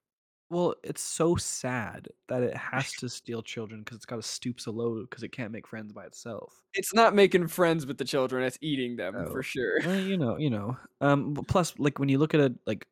well, 0.50 0.76
it's 0.84 1.02
so 1.02 1.36
sad 1.36 2.08
that 2.28 2.44
it 2.44 2.56
has 2.56 2.94
to 2.96 3.10
steal 3.10 3.42
children 3.42 3.82
because 3.82 3.98
it's 3.98 4.06
got 4.06 4.18
to 4.18 4.22
stoop 4.22 4.60
so 4.60 4.72
low 4.72 5.02
because 5.02 5.24
it 5.24 5.30
can't 5.32 5.52
make 5.52 5.68
friends 5.68 5.92
by 5.92 6.06
itself. 6.06 6.64
it's 6.74 6.94
not 6.94 7.16
making 7.16 7.48
friends 7.48 7.86
with 7.86 7.98
the 7.98 8.06
children 8.06 8.44
it's 8.44 8.58
eating 8.62 8.96
them 8.96 9.26
Oh. 9.26 9.26
for 9.26 9.44
sure 9.44 9.82
Well, 9.82 10.00
you 10.02 10.18
know, 10.18 10.38
you 10.38 10.50
know. 10.50 10.78
Um, 11.02 11.34
plus, 11.48 11.78
like 11.80 12.00
when 12.00 12.10
you 12.10 12.18
look 12.18 12.34
at 12.34 12.40
a 12.40 12.56
like, 12.66 12.88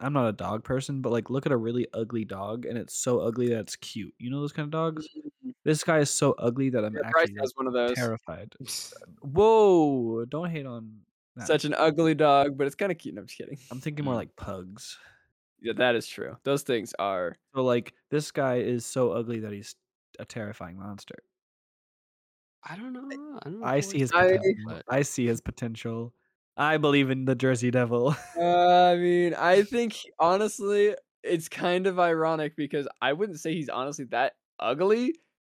I'm 0.00 0.12
not 0.14 0.28
a 0.28 0.32
dog 0.32 0.64
person, 0.64 1.02
but 1.02 1.12
like 1.12 1.30
look 1.30 1.46
at 1.46 1.52
a 1.52 1.56
really 1.58 1.86
ugly 1.94 2.24
dog, 2.24 2.66
and 2.66 2.78
it's 2.78 2.94
so 2.96 3.20
ugly 3.20 3.48
that 3.50 3.60
it's 3.60 3.76
cute. 3.76 4.14
You 4.18 4.30
know 4.30 4.40
those 4.40 4.52
kind 4.52 4.66
of 4.66 4.70
dogs. 4.72 5.08
This 5.64 5.84
guy 5.84 5.98
is 6.00 6.10
so 6.10 6.32
ugly 6.34 6.70
that 6.70 6.84
I'm 6.84 6.94
Yeah, 6.94 7.02
actually 7.04 7.32
one 7.56 7.66
of 7.66 7.72
those. 7.72 7.96
terrified. 7.96 8.54
Whoa! 9.22 10.24
Don't 10.26 10.50
hate 10.50 10.66
on 10.66 11.02
that. 11.36 11.46
Such 11.46 11.64
an 11.64 11.74
ugly 11.74 12.14
dog, 12.14 12.56
but 12.56 12.66
it's 12.66 12.76
kind 12.76 12.92
of 12.92 12.98
cute. 12.98 13.14
No, 13.14 13.20
I'm 13.22 13.26
just 13.26 13.38
kidding. 13.38 13.58
I'm 13.70 13.80
thinking 13.80 14.04
more 14.04 14.14
like 14.22 14.34
pugs. 14.36 14.98
Yeah, 15.60 15.72
that 15.76 15.94
is 15.94 16.06
true. 16.06 16.36
Those 16.44 16.62
things 16.62 16.92
are. 16.98 17.36
So 17.54 17.62
like 17.62 17.94
this 18.10 18.30
guy 18.30 18.56
is 18.56 18.84
so 18.84 19.12
ugly 19.12 19.40
that 19.40 19.52
he's 19.52 19.74
a 20.18 20.24
terrifying 20.24 20.78
monster. 20.78 21.16
I 22.68 22.76
don't 22.76 22.92
know. 22.92 23.08
I 23.42 23.48
don't 23.50 23.60
know. 23.60 23.66
I 23.66 23.80
see 23.80 23.98
his 23.98 24.12
I- 24.12 24.36
potential. 24.38 24.80
I 24.88 25.02
see 25.02 25.26
his 25.26 25.40
potential. 25.40 26.14
I 26.56 26.76
believe 26.76 27.10
in 27.10 27.24
the 27.24 27.34
Jersey 27.34 27.70
Devil. 27.70 28.14
Uh, 28.38 28.90
I 28.92 28.96
mean, 28.96 29.34
I 29.34 29.62
think 29.62 29.96
honestly, 30.18 30.94
it's 31.22 31.48
kind 31.48 31.86
of 31.86 31.98
ironic 31.98 32.54
because 32.56 32.86
I 33.02 33.12
wouldn't 33.12 33.40
say 33.40 33.54
he's 33.54 33.68
honestly 33.68 34.04
that 34.06 34.34
ugly, 34.60 35.14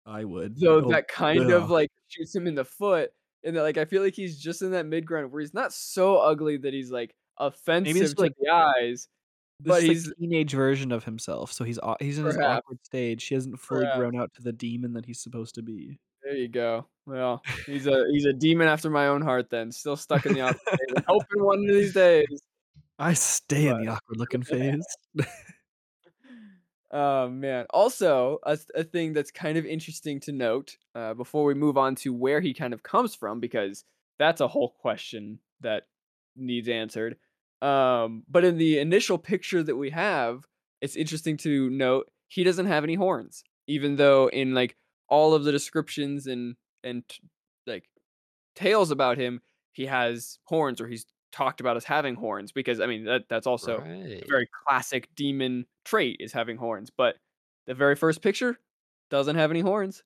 I 0.07 0.25
would. 0.25 0.59
So 0.59 0.85
Oh, 0.85 0.91
that 0.91 1.09
kind 1.09 1.41
ugh. 1.45 1.51
of 1.51 1.71
like 1.71 1.91
shoots 2.09 2.35
him 2.35 2.47
in 2.47 2.55
the 2.55 2.65
foot, 2.65 3.11
and 3.45 3.57
that 3.57 3.63
like 3.63 3.77
I 3.79 3.85
feel 3.85 4.03
like 4.03 4.15
he's 4.15 4.39
just 4.39 4.63
in 4.63 4.71
that 4.73 4.87
mid 4.87 5.07
ground 5.07 5.31
where 5.33 5.41
he's 5.41 5.55
not 5.55 5.73
so 5.73 6.17
ugly 6.17 6.57
that 6.59 6.73
he's 6.75 6.91
like 6.91 7.15
offensive 7.39 8.15
to 8.17 8.23
like- 8.23 8.33
the 8.41 8.49
eyes, 8.51 9.09
but 9.61 9.83
he's 9.83 10.07
like 10.07 10.17
teenage 10.19 10.53
version 10.53 10.93
of 10.93 11.05
himself. 11.05 11.53
So 11.53 11.65
he's 11.65 11.79
he's 12.01 12.19
in 12.19 12.25
his 12.27 12.37
Perhaps. 12.37 12.59
awkward 12.59 12.79
stage. 12.85 13.25
He 13.25 13.35
hasn't 13.35 13.59
fully 13.61 13.83
Perhaps. 13.83 13.99
grown 13.99 14.21
out 14.21 14.33
to 14.35 14.43
the 14.43 14.53
demon 14.53 14.93
that 14.95 15.07
he's 15.07 15.21
supposed 15.21 15.55
to 15.57 15.63
be. 15.63 15.99
there. 16.23 16.35
You 16.37 16.49
go. 16.49 16.87
Well, 17.07 17.43
he's 17.67 17.87
a 17.87 18.05
he's 18.11 18.25
a 18.25 18.33
demon 18.33 18.67
after 18.69 18.89
my 18.91 19.09
own 19.09 19.23
heart. 19.23 19.51
Then 19.51 19.71
still 19.73 19.97
stuck 19.97 20.27
in 20.27 20.33
the 20.35 20.41
awkward 20.41 20.61
phase, 20.79 21.05
hoping 21.07 21.45
one 21.45 21.59
of 21.61 21.67
these 21.69 21.93
days 21.95 22.27
I 22.99 23.13
stay 23.15 23.67
in 23.69 23.81
the 23.85 23.89
awkward 23.93 24.17
looking 24.19 24.43
phase. 24.43 24.85
Oh 26.95 27.29
man. 27.29 27.67
Also, 27.71 28.39
a, 28.45 28.57
a 28.77 28.85
thing 28.85 29.13
that's 29.13 29.33
kind 29.33 29.59
of 29.59 29.67
interesting 29.67 30.21
to 30.21 30.33
note 30.33 30.77
uh, 30.95 31.13
before 31.15 31.45
we 31.45 31.55
move 31.55 31.77
on 31.77 31.97
to 31.97 32.13
where 32.15 32.41
he 32.41 32.55
kind 32.55 32.73
of 32.73 32.85
comes 32.85 33.17
from, 33.17 33.41
because 33.41 33.85
that's 34.19 34.41
a 34.41 34.47
whole 34.49 34.71
question 34.81 35.41
that 35.61 35.89
needs 36.37 36.69
answered. 36.69 37.17
Um, 37.63 38.23
but 38.29 38.45
in 38.45 38.59
the 38.59 38.79
initial 38.79 39.19
picture 39.19 39.63
that 39.65 39.77
we 39.77 39.91
have, 39.91 40.47
it's 40.81 40.95
interesting 40.95 41.37
to 41.39 41.69
note 41.71 42.11
he 42.29 42.45
doesn't 42.45 42.67
have 42.67 42.85
any 42.85 42.95
horns, 42.95 43.43
even 43.67 43.97
though 43.97 44.29
in 44.29 44.55
like 44.55 44.77
all 45.09 45.35
of 45.35 45.43
the 45.45 45.53
descriptions 45.53 46.29
and 46.29 46.55
and 46.85 47.03
like 47.67 47.89
tales 48.55 48.93
about 48.93 49.19
him, 49.19 49.41
he 49.73 49.87
has 49.87 50.39
horns 50.45 50.81
or 50.81 50.87
he's 50.87 51.07
talked 51.35 51.61
about 51.61 51.77
as 51.77 51.85
having 51.85 52.15
horns. 52.17 52.53
Because 52.53 52.81
I 52.81 52.87
mean 52.87 53.05
that 53.05 53.29
that's 53.29 53.47
also 53.47 53.79
Right. 53.79 54.23
a 54.23 54.33
very 54.33 54.49
classic 54.67 55.15
demon 55.17 55.67
trait 55.85 56.19
is 56.21 56.33
having 56.33 56.57
horns. 56.57 56.91
But 56.91 57.17
the 57.67 57.75
very 57.75 57.97
first 57.97 58.23
picture 58.23 58.59
doesn't 59.11 59.37
have 59.37 59.51
any 59.51 59.61
horns. 59.61 60.05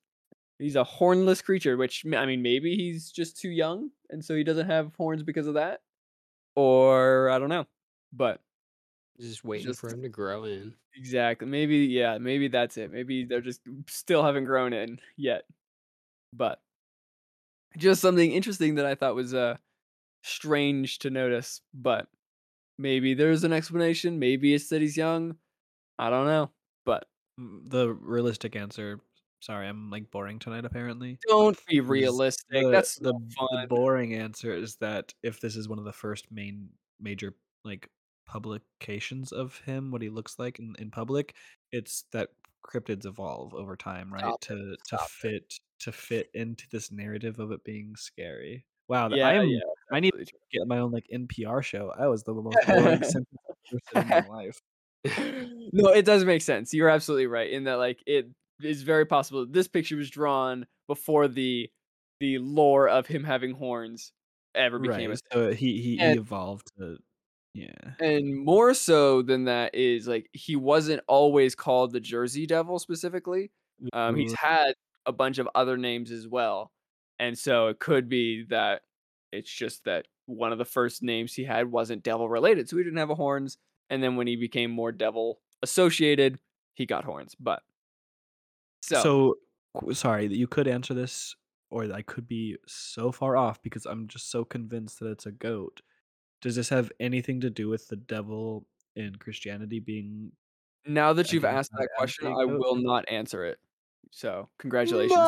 He's 0.59 0.75
a 0.77 0.83
hornless 0.85 1.43
creature, 1.43 1.77
which 1.77 2.05
I 2.05 2.25
mean, 2.25 2.41
maybe 2.43 2.75
he's 2.75 3.11
just 3.11 3.37
too 3.37 3.49
young, 3.49 3.91
and 4.09 4.23
so 4.25 4.35
he 4.35 4.43
doesn't 4.43 4.67
have 4.67 4.95
horns 4.95 5.23
because 5.23 5.47
of 5.47 5.55
that, 5.55 5.81
or 6.55 7.29
I 7.29 7.39
don't 7.39 7.49
know. 7.49 7.67
But 8.13 8.41
Just 9.19 9.43
waiting 9.43 9.73
just 9.73 9.75
for 9.75 9.91
him 9.91 10.01
to 10.01 10.09
grow 10.09 10.45
in. 10.45 10.75
exactly, 10.95 11.47
maybe 11.47 11.77
yeah, 11.79 12.17
maybe 12.17 12.47
that's 12.47 12.77
it. 12.77 12.91
Maybe 12.91 13.25
they're 13.25 13.41
just 13.41 13.61
still 13.87 14.23
haven't 14.23 14.45
grown 14.45 14.73
in 14.73 14.99
yet. 15.17 15.45
But 16.33 16.61
just 17.77 18.01
something 18.01 18.31
interesting 18.31 18.75
that 18.75 18.85
I 18.85 18.95
thought 18.95 19.15
was 19.15 19.33
uh 19.33 19.57
strange 20.23 20.99
to 20.99 21.09
notice. 21.09 21.61
But 21.73 22.07
maybe 22.77 23.13
there's 23.13 23.43
an 23.43 23.53
explanation. 23.53 24.19
Maybe 24.19 24.53
it's 24.53 24.69
that 24.69 24.81
he's 24.81 24.97
young. 24.97 25.37
I 25.99 26.09
don't 26.09 26.27
know. 26.27 26.51
But 26.85 27.07
The 27.37 27.89
realistic 27.93 28.55
answer. 28.55 29.01
Sorry, 29.41 29.67
I'm 29.67 29.89
like 29.89 30.11
boring 30.11 30.39
tonight. 30.39 30.65
Apparently, 30.65 31.19
don't 31.27 31.57
be 31.67 31.79
realistic. 31.81 32.69
the 32.71 32.71
That's 32.71 32.95
the 32.97 33.13
the 33.51 33.57
boring 33.67 34.13
answer 34.13 34.53
is 34.53 34.75
that 34.77 35.13
if 35.23 35.39
this 35.39 35.55
is 35.55 35.67
one 35.69 35.79
of 35.79 35.85
the 35.85 35.93
first 35.93 36.31
main 36.31 36.69
major 36.99 37.35
like 37.63 37.89
publications 38.25 39.31
of 39.31 39.57
him, 39.59 39.91
what 39.91 40.01
he 40.01 40.09
looks 40.09 40.39
like 40.39 40.59
in, 40.59 40.75
in 40.79 40.91
public, 40.91 41.35
it's 41.71 42.03
that 42.11 42.29
cryptids 42.65 43.05
evolve 43.05 43.53
over 43.53 43.75
time, 43.75 44.13
right? 44.13 44.21
Stop 44.21 44.45
it. 44.49 44.59
To 44.63 44.77
to 44.89 44.97
Stop 44.97 45.11
it. 45.23 45.31
fit 45.31 45.59
to 45.79 45.91
fit 45.91 46.29
into 46.33 46.67
this 46.71 46.91
narrative 46.91 47.39
of 47.39 47.51
it 47.51 47.63
being 47.63 47.95
scary. 47.95 48.65
Wow, 48.89 49.09
Yeah, 49.11 49.27
I 49.27 49.33
am. 49.35 49.47
yeah. 49.47 49.59
I 49.91 49.99
need 50.01 50.11
to 50.11 50.25
get 50.51 50.67
my 50.67 50.79
own 50.79 50.91
like 50.91 51.05
NPR 51.13 51.63
show. 51.63 51.93
I 51.97 52.07
was 52.07 52.23
the 52.23 52.33
most 52.33 52.57
boring 52.67 53.03
sentence 53.03 53.27
I've 53.49 53.55
ever 53.71 53.79
said 53.93 54.03
in 54.03 54.09
my 54.09 54.35
life. 54.35 54.59
no, 55.71 55.89
it 55.91 56.05
does 56.05 56.25
make 56.25 56.41
sense. 56.41 56.73
You're 56.73 56.89
absolutely 56.89 57.27
right 57.27 57.49
in 57.49 57.63
that 57.65 57.75
like 57.75 57.99
it 58.05 58.27
is 58.61 58.81
very 58.83 59.05
possible 59.05 59.41
that 59.41 59.53
this 59.53 59.67
picture 59.67 59.95
was 59.95 60.09
drawn 60.09 60.65
before 60.87 61.27
the 61.27 61.69
the 62.19 62.37
lore 62.39 62.89
of 62.89 63.07
him 63.07 63.23
having 63.23 63.51
horns 63.53 64.11
ever 64.55 64.77
became 64.79 65.11
Right. 65.11 65.19
thing. 65.31 65.31
So 65.31 65.51
he 65.53 65.81
he, 65.81 65.97
he 65.97 66.03
evolved 66.03 66.67
to 66.77 66.97
yeah. 67.53 67.71
and 67.99 68.35
more 68.43 68.73
so 68.73 69.21
than 69.21 69.45
that 69.45 69.73
is 69.73 70.07
like 70.07 70.27
he 70.33 70.55
wasn't 70.55 71.01
always 71.07 71.55
called 71.55 71.93
the 71.93 71.99
Jersey 71.99 72.45
Devil 72.45 72.77
specifically. 72.79 73.51
Um, 73.93 74.15
he's 74.17 74.33
had 74.33 74.73
a 75.05 75.11
bunch 75.13 75.37
of 75.37 75.47
other 75.55 75.77
names 75.77 76.11
as 76.11 76.27
well, 76.27 76.71
and 77.19 77.37
so 77.37 77.67
it 77.67 77.79
could 77.79 78.09
be 78.09 78.45
that 78.49 78.81
it's 79.31 79.51
just 79.51 79.83
that 79.85 80.07
one 80.25 80.51
of 80.51 80.57
the 80.57 80.65
first 80.65 81.03
names 81.03 81.33
he 81.33 81.43
had 81.43 81.71
wasn't 81.71 82.03
devil 82.03 82.29
related, 82.29 82.69
so 82.69 82.77
he 82.77 82.83
didn't 82.83 82.99
have 82.99 83.09
a 83.09 83.15
horns. 83.15 83.57
And 83.89 84.01
then 84.01 84.15
when 84.15 84.27
he 84.27 84.35
became 84.35 84.71
more 84.71 84.91
devil 84.91 85.39
associated, 85.61 86.39
he 86.75 86.85
got 86.85 87.03
horns. 87.03 87.35
But 87.39 87.61
so, 88.81 89.01
So, 89.01 89.93
sorry 89.93 90.27
that 90.27 90.37
you 90.37 90.47
could 90.47 90.67
answer 90.67 90.93
this, 90.93 91.35
or 91.69 91.91
I 91.91 92.01
could 92.03 92.27
be 92.27 92.57
so 92.67 93.11
far 93.11 93.35
off 93.35 93.61
because 93.61 93.85
I'm 93.85 94.07
just 94.07 94.31
so 94.31 94.45
convinced 94.45 94.99
that 94.99 95.09
it's 95.09 95.25
a 95.25 95.31
goat. 95.31 95.81
Does 96.41 96.55
this 96.55 96.69
have 96.69 96.91
anything 96.99 97.41
to 97.41 97.49
do 97.49 97.67
with 97.67 97.87
the 97.87 97.97
devil 97.97 98.65
in 98.95 99.15
Christianity 99.15 99.79
being 99.79 100.31
now 100.85 101.13
that 101.13 101.33
you've 101.33 101.45
asked 101.45 101.71
that 101.73 101.89
question, 101.97 102.27
I 102.27 102.45
will 102.45 102.75
not 102.75 103.07
answer 103.09 103.45
it. 103.45 103.59
So 104.11 104.49
congratulations 104.57 105.19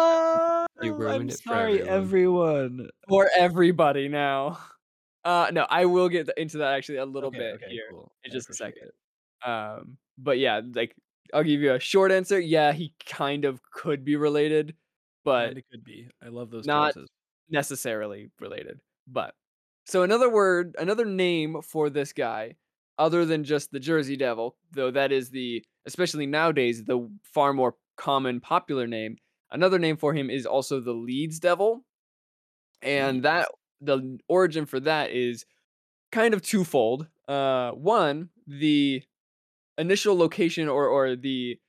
You 0.80 0.94
I'm 0.94 1.00
ruined 1.00 1.30
it 1.32 1.42
for 1.42 1.50
sorry, 1.50 1.82
everyone. 1.84 2.90
for 3.08 3.30
everybody 3.38 4.08
now. 4.08 4.60
Uh, 5.24 5.52
no, 5.54 5.68
I 5.70 5.86
will 5.86 6.10
get 6.10 6.28
into 6.36 6.58
that 6.58 6.74
actually 6.74 6.98
a 6.98 7.06
little 7.06 7.28
Okay, 7.28 7.38
bit 7.38 7.56
okay, 7.58 7.68
here 7.70 7.84
cool. 7.92 8.12
in 8.24 8.32
just 8.32 8.50
a 8.50 8.56
second. 8.56 8.90
it. 9.46 9.48
Um, 9.48 9.98
but 10.18 10.40
yeah, 10.40 10.62
like 10.74 10.96
I'll 11.32 11.44
give 11.44 11.62
you 11.62 11.74
a 11.76 11.80
short 11.80 12.12
answer. 12.12 12.40
Yeah, 12.40 12.72
he 12.72 12.96
kind 13.06 13.46
of 13.46 13.62
could 13.72 14.04
be 14.04 14.16
related, 14.16 14.76
but 15.24 15.50
Kinda 15.50 15.62
could 15.72 15.84
be. 15.84 16.10
I 16.26 16.30
love 16.30 16.50
those 16.50 16.66
not 16.66 16.96
chances. 16.96 17.10
necessarily 17.50 18.32
related. 18.40 18.80
But 19.08 19.36
so 19.86 20.02
another 20.02 20.28
word, 20.28 20.76
another 20.80 21.06
name 21.06 21.62
for 21.62 21.92
this 21.92 22.14
guy, 22.14 22.56
other 22.98 23.24
than 23.24 23.44
just 23.44 23.72
the 23.72 23.80
Jersey 23.80 24.16
Devil, 24.18 24.56
though 24.72 24.90
that 24.90 25.12
is 25.12 25.30
the 25.30 25.64
especially 25.86 26.26
nowadays 26.26 26.84
the 26.84 27.08
far 27.24 27.54
more 27.54 27.76
common 27.96 28.40
popular 28.42 28.88
name. 28.88 29.18
Another 29.52 29.80
name 29.80 29.98
for 29.98 30.14
him 30.14 30.30
is 30.30 30.46
also 30.46 30.80
the 30.80 30.94
Leeds 30.94 31.40
Devil, 31.40 31.84
and 32.82 33.24
that 33.24 33.50
the 33.82 34.20
origin 34.28 34.66
for 34.66 34.80
that 34.80 35.12
is 35.12 35.46
kind 36.12 36.34
of 36.34 36.42
twofold. 36.42 37.08
Uh, 37.28 37.72
one, 37.72 38.30
the 38.48 39.04
initial 39.78 40.18
location 40.18 40.70
or 40.70 40.88
or 40.88 41.16
the 41.16 41.60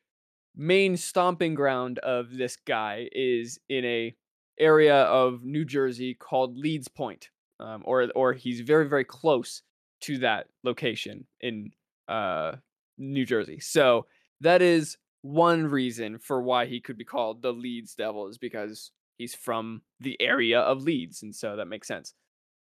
main 0.54 0.96
stomping 0.96 1.54
ground 1.54 1.98
of 2.00 2.36
this 2.36 2.56
guy 2.66 3.08
is 3.12 3.58
in 3.68 3.84
a 3.84 4.14
area 4.58 5.02
of 5.04 5.42
New 5.44 5.64
Jersey 5.64 6.14
called 6.14 6.56
Leeds 6.56 6.88
Point, 6.88 7.30
um, 7.58 7.82
or 7.84 8.08
or 8.14 8.32
he's 8.32 8.60
very 8.60 8.88
very 8.88 9.04
close 9.04 9.62
to 10.02 10.18
that 10.18 10.46
location 10.62 11.26
in 11.40 11.70
uh, 12.08 12.52
New 12.98 13.24
Jersey. 13.24 13.60
So 13.60 14.06
that 14.40 14.60
is 14.62 14.98
one 15.22 15.66
reason 15.66 16.18
for 16.18 16.42
why 16.42 16.66
he 16.66 16.80
could 16.80 16.98
be 16.98 17.04
called 17.04 17.42
the 17.42 17.52
Leeds 17.52 17.94
Devil 17.94 18.28
is 18.28 18.38
because 18.38 18.90
he's 19.18 19.34
from 19.34 19.82
the 20.00 20.20
area 20.20 20.60
of 20.60 20.82
Leeds, 20.82 21.22
and 21.22 21.34
so 21.34 21.56
that 21.56 21.66
makes 21.66 21.88
sense. 21.88 22.14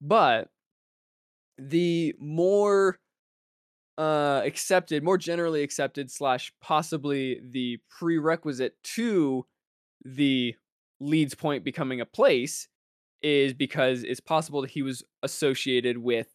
But 0.01 0.49
the 1.59 2.15
more 2.19 2.99
uh 3.99 4.41
accepted 4.45 5.03
more 5.03 5.19
generally 5.19 5.63
accepted 5.63 6.11
slash 6.11 6.53
possibly 6.63 7.41
the 7.51 7.79
prerequisite 7.91 8.75
to 8.83 9.45
the 10.05 10.55
leeds 11.01 11.35
point 11.35 11.65
becoming 11.65 12.01
a 12.01 12.07
place 12.07 12.67
is 13.21 13.53
because 13.53 14.03
it's 14.03 14.21
possible 14.21 14.63
that 14.63 14.71
he 14.71 14.81
was 14.81 15.03
associated 15.23 15.99
with 15.99 16.35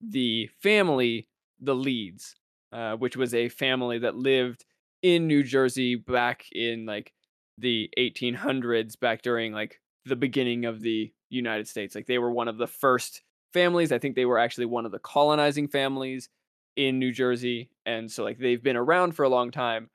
the 0.00 0.48
family 0.60 1.28
the 1.60 1.74
leeds 1.74 2.34
uh, 2.72 2.96
which 2.96 3.16
was 3.16 3.32
a 3.32 3.48
family 3.48 3.98
that 3.98 4.16
lived 4.16 4.64
in 5.04 5.26
new 5.26 5.42
jersey 5.42 5.94
back 5.94 6.46
in 6.50 6.86
like 6.86 7.12
the 7.58 7.88
1800s 7.96 8.98
back 8.98 9.22
during 9.22 9.52
like 9.52 9.80
the 10.06 10.16
beginning 10.16 10.64
of 10.64 10.80
the 10.80 11.12
united 11.30 11.68
states 11.68 11.94
like 11.94 12.06
they 12.06 12.18
were 12.18 12.30
one 12.30 12.48
of 12.48 12.58
the 12.58 12.66
first 12.66 13.22
families 13.52 13.92
i 13.92 13.98
think 13.98 14.16
they 14.16 14.24
were 14.24 14.38
actually 14.38 14.66
one 14.66 14.84
of 14.84 14.92
the 14.92 14.98
colonizing 14.98 15.68
families 15.68 16.28
in 16.76 16.98
New 16.98 17.12
Jersey, 17.12 17.70
and 17.86 18.10
so 18.10 18.24
like 18.24 18.38
they've 18.38 18.62
been 18.62 18.76
around 18.76 19.12
for 19.12 19.24
a 19.24 19.28
long 19.28 19.50
time, 19.50 19.90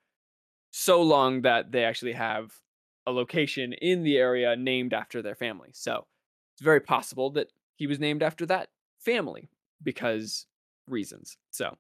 so 0.71 1.01
long 1.01 1.41
that 1.41 1.71
they 1.71 1.83
actually 1.83 2.13
have 2.13 2.53
a 3.05 3.11
location 3.11 3.73
in 3.73 4.03
the 4.03 4.17
area 4.17 4.55
named 4.55 4.93
after 4.93 5.21
their 5.21 5.35
family. 5.35 5.69
So 5.73 6.05
it's 6.55 6.63
very 6.63 6.79
possible 6.79 7.31
that 7.31 7.47
he 7.75 7.87
was 7.87 7.99
named 7.99 8.23
after 8.23 8.45
that 8.45 8.69
family 8.99 9.49
because 9.83 10.45
reasons. 10.87 11.37
So, 11.51 11.77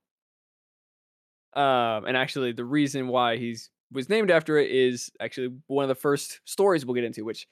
um, 1.55 2.05
and 2.05 2.15
actually, 2.17 2.51
the 2.51 2.65
reason 2.65 3.07
why 3.07 3.37
he's 3.37 3.69
was 3.91 4.09
named 4.09 4.29
after 4.31 4.57
it 4.57 4.71
is 4.71 5.11
actually 5.19 5.49
one 5.67 5.83
of 5.83 5.89
the 5.89 5.95
first 5.95 6.41
stories 6.45 6.85
we'll 6.85 6.95
get 6.95 7.03
into, 7.03 7.25
which 7.25 7.47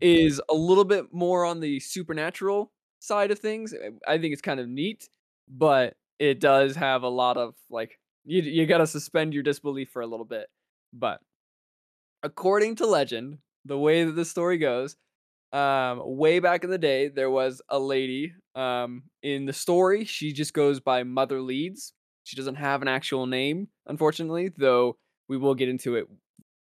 is 0.00 0.40
a 0.50 0.54
little 0.54 0.84
bit 0.84 1.06
more 1.12 1.44
on 1.44 1.60
the 1.60 1.80
supernatural 1.80 2.72
side 3.00 3.30
of 3.30 3.38
things. 3.38 3.74
I 4.08 4.18
think 4.18 4.32
it's 4.32 4.42
kind 4.42 4.60
of 4.60 4.68
neat, 4.68 5.08
but 5.48 5.96
it 6.18 6.40
does 6.40 6.76
have 6.76 7.02
a 7.02 7.08
lot 7.08 7.36
of 7.36 7.54
like 7.70 7.98
you 8.24 8.42
you 8.42 8.66
got 8.66 8.78
to 8.78 8.86
suspend 8.86 9.34
your 9.34 9.42
disbelief 9.42 9.90
for 9.90 10.02
a 10.02 10.06
little 10.06 10.26
bit. 10.26 10.48
But 10.92 11.20
according 12.22 12.76
to 12.76 12.86
legend, 12.86 13.38
the 13.64 13.78
way 13.78 14.04
that 14.04 14.12
the 14.12 14.24
story 14.24 14.58
goes, 14.58 14.96
um 15.54 16.02
way 16.04 16.40
back 16.40 16.64
in 16.64 16.70
the 16.70 16.78
day 16.78 17.08
there 17.08 17.30
was 17.30 17.62
a 17.70 17.78
lady 17.80 18.34
um 18.56 19.04
in 19.24 19.46
the 19.46 19.54
story, 19.54 20.04
she 20.06 20.34
just 20.34 20.54
goes 20.54 20.80
by 20.80 21.04
Mother 21.04 21.42
Leeds. 21.42 21.93
She 22.24 22.36
doesn't 22.36 22.56
have 22.56 22.82
an 22.82 22.88
actual 22.88 23.26
name, 23.26 23.68
unfortunately, 23.86 24.50
though 24.56 24.96
we 25.28 25.36
will 25.36 25.54
get 25.54 25.68
into 25.68 25.94
it. 25.96 26.08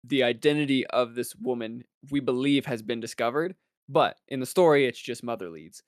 The 0.05 0.23
identity 0.25 0.87
of 0.89 1.15
this 1.15 1.35
woman 1.37 1.85
we 2.11 2.21
believe 2.21 2.67
has 2.67 2.83
been 2.83 3.01
discovered, 3.01 3.55
but 3.89 4.17
in 4.29 4.41
the 4.41 4.47
story 4.47 4.87
it's 4.87 4.99
just 5.01 5.23
Mother 5.23 5.49
Leeds. 5.51 5.83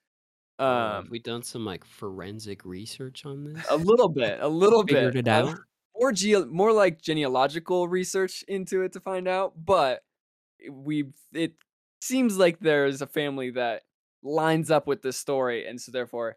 Oh, 0.58 0.64
Um 0.66 1.04
have 1.04 1.10
we 1.10 1.18
done 1.18 1.42
some 1.42 1.64
like 1.64 1.84
forensic 1.84 2.64
research 2.64 3.26
on 3.26 3.44
this? 3.44 3.64
a 3.68 3.76
little 3.76 4.08
bit, 4.08 4.38
a 4.40 4.48
little 4.48 4.84
Figured 4.86 5.14
bit. 5.14 5.26
it 5.26 5.28
uh, 5.28 5.48
out? 5.48 5.58
more 5.96 6.12
geo 6.12 6.44
more 6.46 6.72
like 6.72 7.00
genealogical 7.02 7.88
research 7.88 8.44
into 8.48 8.82
it 8.82 8.92
to 8.92 9.00
find 9.00 9.26
out, 9.28 9.54
but 9.64 10.02
we 10.70 11.06
it 11.32 11.54
seems 12.00 12.36
like 12.38 12.60
there's 12.60 13.02
a 13.02 13.06
family 13.06 13.50
that 13.50 13.82
lines 14.22 14.70
up 14.70 14.86
with 14.86 15.02
this 15.02 15.16
story, 15.16 15.66
and 15.66 15.80
so 15.80 15.90
therefore 15.92 16.36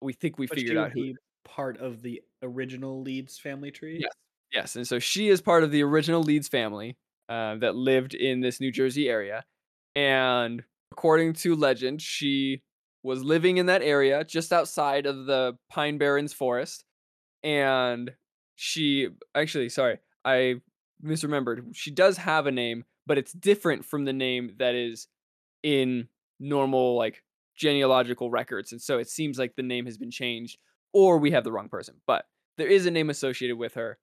we 0.00 0.12
think 0.12 0.38
we 0.38 0.46
But 0.46 0.58
figured 0.58 0.76
out 0.76 0.92
who. 0.92 1.14
Part 1.44 1.78
of 1.78 2.02
the 2.02 2.22
original 2.42 3.02
Leeds 3.02 3.38
family 3.38 3.70
tree. 3.70 3.98
Yes, 4.00 4.12
yes, 4.52 4.76
and 4.76 4.86
so 4.86 4.98
she 4.98 5.28
is 5.28 5.40
part 5.40 5.64
of 5.64 5.70
the 5.70 5.82
original 5.82 6.22
Leeds 6.22 6.48
family 6.48 6.96
uh, 7.28 7.56
that 7.56 7.74
lived 7.74 8.14
in 8.14 8.40
this 8.40 8.60
New 8.60 8.72
Jersey 8.72 9.08
area, 9.08 9.44
and 9.96 10.62
according 10.92 11.34
to 11.34 11.54
legend, 11.54 12.00
she 12.02 12.62
was 13.02 13.22
living 13.22 13.58
in 13.58 13.66
that 13.66 13.82
area 13.82 14.24
just 14.24 14.52
outside 14.52 15.06
of 15.06 15.26
the 15.26 15.56
Pine 15.70 15.98
Barrens 15.98 16.32
forest, 16.32 16.84
and 17.42 18.10
she 18.56 19.08
actually 19.34 19.68
sorry 19.68 19.98
I 20.24 20.56
misremembered. 21.04 21.74
She 21.74 21.90
does 21.90 22.16
have 22.16 22.46
a 22.46 22.52
name, 22.52 22.84
but 23.06 23.18
it's 23.18 23.32
different 23.32 23.84
from 23.84 24.04
the 24.04 24.12
name 24.12 24.54
that 24.58 24.74
is 24.74 25.06
in 25.62 26.08
normal 26.40 26.96
like 26.96 27.22
genealogical 27.56 28.30
records, 28.30 28.72
and 28.72 28.80
so 28.80 28.98
it 28.98 29.08
seems 29.08 29.38
like 29.38 29.54
the 29.56 29.62
name 29.62 29.86
has 29.86 29.98
been 29.98 30.10
changed, 30.10 30.58
or 30.92 31.18
we 31.18 31.30
have 31.32 31.44
the 31.44 31.52
wrong 31.52 31.68
person. 31.68 31.96
But 32.06 32.26
there 32.56 32.68
is 32.68 32.86
a 32.86 32.90
name 32.90 33.10
associated 33.10 33.56
with 33.56 33.74
her, 33.74 33.98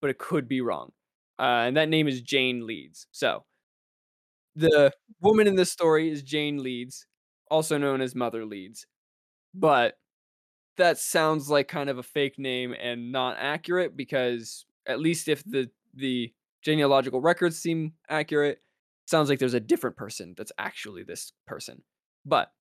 but 0.00 0.10
it 0.10 0.18
could 0.18 0.48
be 0.48 0.60
wrong, 0.60 0.92
uh, 1.38 1.64
and 1.66 1.76
that 1.76 1.88
name 1.88 2.08
is 2.08 2.22
Jane 2.22 2.66
Leeds. 2.66 3.06
So 3.12 3.44
the 4.56 4.92
woman 5.20 5.46
in 5.46 5.56
this 5.56 5.70
story 5.70 6.10
is 6.10 6.22
Jane 6.22 6.62
Leeds, 6.62 7.06
also 7.50 7.78
known 7.78 8.00
as 8.00 8.14
Mother 8.14 8.44
Leeds, 8.44 8.86
but 9.54 9.98
that 10.76 10.98
sounds 10.98 11.50
like 11.50 11.68
kind 11.68 11.90
of 11.90 11.98
a 11.98 12.02
fake 12.02 12.38
name 12.38 12.74
and 12.80 13.12
not 13.12 13.36
accurate 13.38 13.96
because 13.96 14.66
at 14.86 15.00
least 15.00 15.28
if 15.28 15.44
the 15.44 15.70
the 15.94 16.32
genealogical 16.62 17.20
records 17.20 17.58
seem 17.58 17.94
accurate, 18.08 18.60
sounds 19.06 19.28
like 19.30 19.38
there's 19.38 19.54
a 19.54 19.60
different 19.60 19.96
person 19.96 20.34
that's 20.36 20.52
actually 20.58 21.02
this 21.04 21.32
person. 21.46 21.82
But 22.26 22.52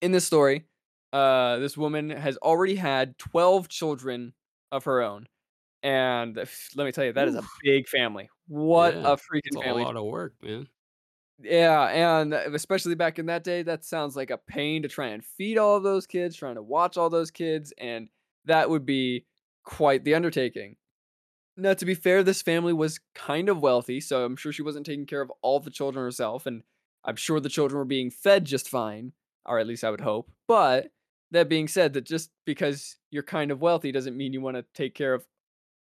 in 0.00 0.12
this 0.12 0.24
story, 0.24 0.64
uh, 1.12 1.58
this 1.58 1.76
woman 1.76 2.10
has 2.10 2.36
already 2.38 2.76
had 2.76 3.18
12 3.18 3.68
children 3.68 4.34
of 4.72 4.84
her 4.84 5.02
own. 5.02 5.28
And 5.82 6.36
let 6.36 6.84
me 6.84 6.92
tell 6.92 7.04
you, 7.06 7.12
that 7.14 7.28
is 7.28 7.36
a 7.36 7.44
big 7.62 7.88
family. 7.88 8.30
What 8.48 8.94
Yeah, 8.94 9.04
a 9.04 9.16
freaking 9.16 9.56
a 9.56 9.60
family. 9.62 9.84
lot 9.84 9.96
of 9.96 10.04
work, 10.04 10.34
man. 10.42 10.68
Yeah, 11.40 11.84
and 11.84 12.34
uh, 12.34 12.50
especially 12.52 12.94
back 12.96 13.18
in 13.18 13.26
that 13.26 13.44
day, 13.44 13.62
that 13.62 13.84
sounds 13.84 14.16
like 14.16 14.30
a 14.30 14.38
pain 14.38 14.82
to 14.82 14.88
try 14.88 15.08
and 15.08 15.24
feed 15.24 15.56
all 15.56 15.76
of 15.76 15.84
those 15.84 16.06
kids, 16.06 16.34
trying 16.36 16.56
to 16.56 16.62
watch 16.62 16.96
all 16.96 17.10
those 17.10 17.30
kids, 17.30 17.72
and 17.78 18.08
that 18.46 18.68
would 18.70 18.84
be 18.84 19.26
quite 19.62 20.02
the 20.04 20.14
undertaking. 20.14 20.76
Now, 21.56 21.74
to 21.74 21.86
be 21.86 21.94
fair, 21.94 22.22
this 22.22 22.42
family 22.42 22.72
was 22.72 23.00
kind 23.14 23.48
of 23.48 23.62
wealthy, 23.62 24.00
so 24.00 24.24
I'm 24.24 24.36
sure 24.36 24.52
she 24.52 24.62
wasn't 24.62 24.86
taking 24.86 25.06
care 25.06 25.22
of 25.22 25.32
all 25.42 25.60
the 25.60 25.70
children 25.70 26.04
herself, 26.04 26.46
and 26.46 26.64
I'm 27.04 27.16
sure 27.16 27.40
the 27.40 27.48
children 27.48 27.78
were 27.78 27.84
being 27.84 28.10
fed 28.10 28.44
just 28.44 28.68
fine, 28.68 29.12
or 29.46 29.58
at 29.58 29.66
least 29.66 29.84
I 29.84 29.90
would 29.90 30.00
hope. 30.02 30.30
But 30.48 30.92
that 31.30 31.48
being 31.48 31.68
said, 31.68 31.92
that 31.94 32.04
just 32.06 32.30
because 32.44 32.96
you're 33.10 33.22
kind 33.22 33.50
of 33.50 33.60
wealthy 33.60 33.92
doesn't 33.92 34.16
mean 34.16 34.32
you 34.32 34.40
want 34.40 34.56
to 34.56 34.64
take 34.74 34.94
care 34.94 35.14
of 35.14 35.26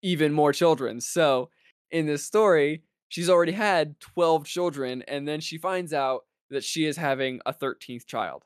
even 0.01 0.33
more 0.33 0.53
children. 0.53 1.01
So 1.01 1.49
in 1.91 2.05
this 2.05 2.25
story, 2.25 2.83
she's 3.09 3.29
already 3.29 3.51
had 3.51 3.99
12 3.99 4.45
children, 4.45 5.03
and 5.07 5.27
then 5.27 5.39
she 5.39 5.57
finds 5.57 5.93
out 5.93 6.25
that 6.49 6.63
she 6.63 6.85
is 6.85 6.97
having 6.97 7.39
a 7.45 7.53
13th 7.53 8.05
child. 8.05 8.43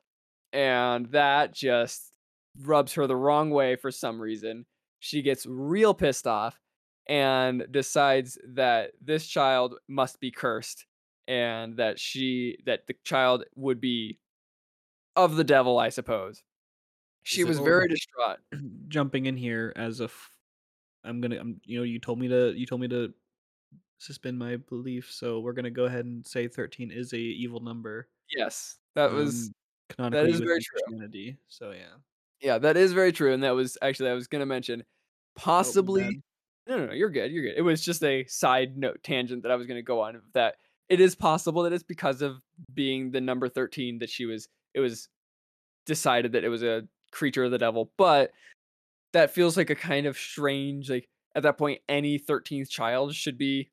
And 0.53 1.07
that 1.07 1.53
just 1.53 2.15
rubs 2.61 2.93
her 2.93 3.07
the 3.07 3.15
wrong 3.15 3.49
way 3.49 3.75
for 3.75 3.91
some 3.91 4.21
reason. 4.21 4.65
She 4.99 5.21
gets 5.21 5.45
real 5.45 5.93
pissed 5.93 6.27
off 6.27 6.59
and 7.07 7.65
decides 7.71 8.37
that 8.53 8.91
this 9.03 9.27
child 9.27 9.75
must 9.87 10.19
be 10.19 10.31
cursed 10.31 10.85
and 11.27 11.77
that 11.77 11.99
she 11.99 12.57
that 12.65 12.87
the 12.87 12.95
child 13.03 13.43
would 13.55 13.81
be 13.81 14.19
of 15.15 15.35
the 15.35 15.43
devil, 15.43 15.77
I 15.77 15.89
suppose. 15.89 16.43
She 17.25 17.43
was 17.43 17.57
Well, 17.57 17.65
very 17.65 17.87
distraught. 17.87 18.37
Jumping 18.87 19.25
in 19.25 19.35
here 19.35 19.73
as 19.75 19.99
a, 19.99 20.05
f- 20.05 20.29
I'm 21.03 21.21
gonna, 21.21 21.39
I'm, 21.39 21.59
you 21.65 21.77
know, 21.77 21.83
you 21.83 21.99
told 21.99 22.19
me 22.19 22.27
to, 22.27 22.53
you 22.55 22.65
told 22.65 22.81
me 22.81 22.87
to 22.89 23.13
suspend 23.97 24.37
my 24.37 24.57
belief, 24.57 25.11
so 25.11 25.39
we're 25.39 25.53
gonna 25.53 25.71
go 25.71 25.85
ahead 25.85 26.05
and 26.05 26.25
say 26.25 26.47
13 26.47 26.91
is 26.91 27.13
a 27.13 27.17
evil 27.17 27.59
number. 27.59 28.07
Yes, 28.29 28.77
that 28.93 29.11
was 29.11 29.47
um, 29.47 29.53
canonically 29.89 30.31
is 30.31 30.39
very 30.39 30.59
within 30.87 31.11
true. 31.11 31.33
So 31.47 31.71
yeah, 31.71 31.95
Yeah, 32.41 32.57
that 32.59 32.77
is 32.77 32.93
very 32.93 33.11
true, 33.11 33.33
and 33.33 33.43
that 33.43 33.51
was 33.55 33.77
actually 33.81 34.09
I 34.09 34.13
was 34.13 34.27
gonna 34.27 34.45
mention 34.45 34.81
Oh, 34.81 35.41
possibly 35.41 36.03
bad. 36.03 36.13
no, 36.67 36.77
no, 36.77 36.85
no, 36.87 36.93
you're 36.93 37.09
good, 37.09 37.31
you're 37.31 37.43
good. 37.43 37.57
It 37.57 37.61
was 37.63 37.83
just 37.83 38.03
a 38.03 38.23
side 38.25 38.77
note 38.77 39.01
tangent 39.03 39.43
that 39.43 39.51
I 39.51 39.55
was 39.55 39.65
gonna 39.65 39.81
go 39.81 40.01
on 40.01 40.15
of 40.15 40.21
that 40.33 40.55
it 40.89 40.99
is 40.99 41.15
possible 41.15 41.63
that 41.63 41.73
it's 41.73 41.83
because 41.83 42.21
of 42.21 42.37
being 42.73 43.09
the 43.11 43.21
number 43.21 43.49
13 43.49 43.97
that 43.99 44.09
she 44.09 44.25
was 44.25 44.47
it 44.75 44.79
was 44.79 45.09
decided 45.85 46.33
that 46.33 46.43
it 46.43 46.49
was 46.49 46.63
a 46.63 46.87
creature 47.15 47.43
of 47.45 47.51
the 47.51 47.57
devil, 47.57 47.91
but 47.97 48.31
that 49.13 49.31
feels 49.31 49.55
like 49.57 49.69
a 49.69 49.75
kind 49.75 50.05
of 50.05 50.17
strange 50.17 50.89
like 50.89 51.07
at 51.35 51.43
that 51.43 51.57
point 51.57 51.79
any 51.87 52.19
13th 52.19 52.69
child 52.69 53.15
should 53.15 53.37
be 53.37 53.71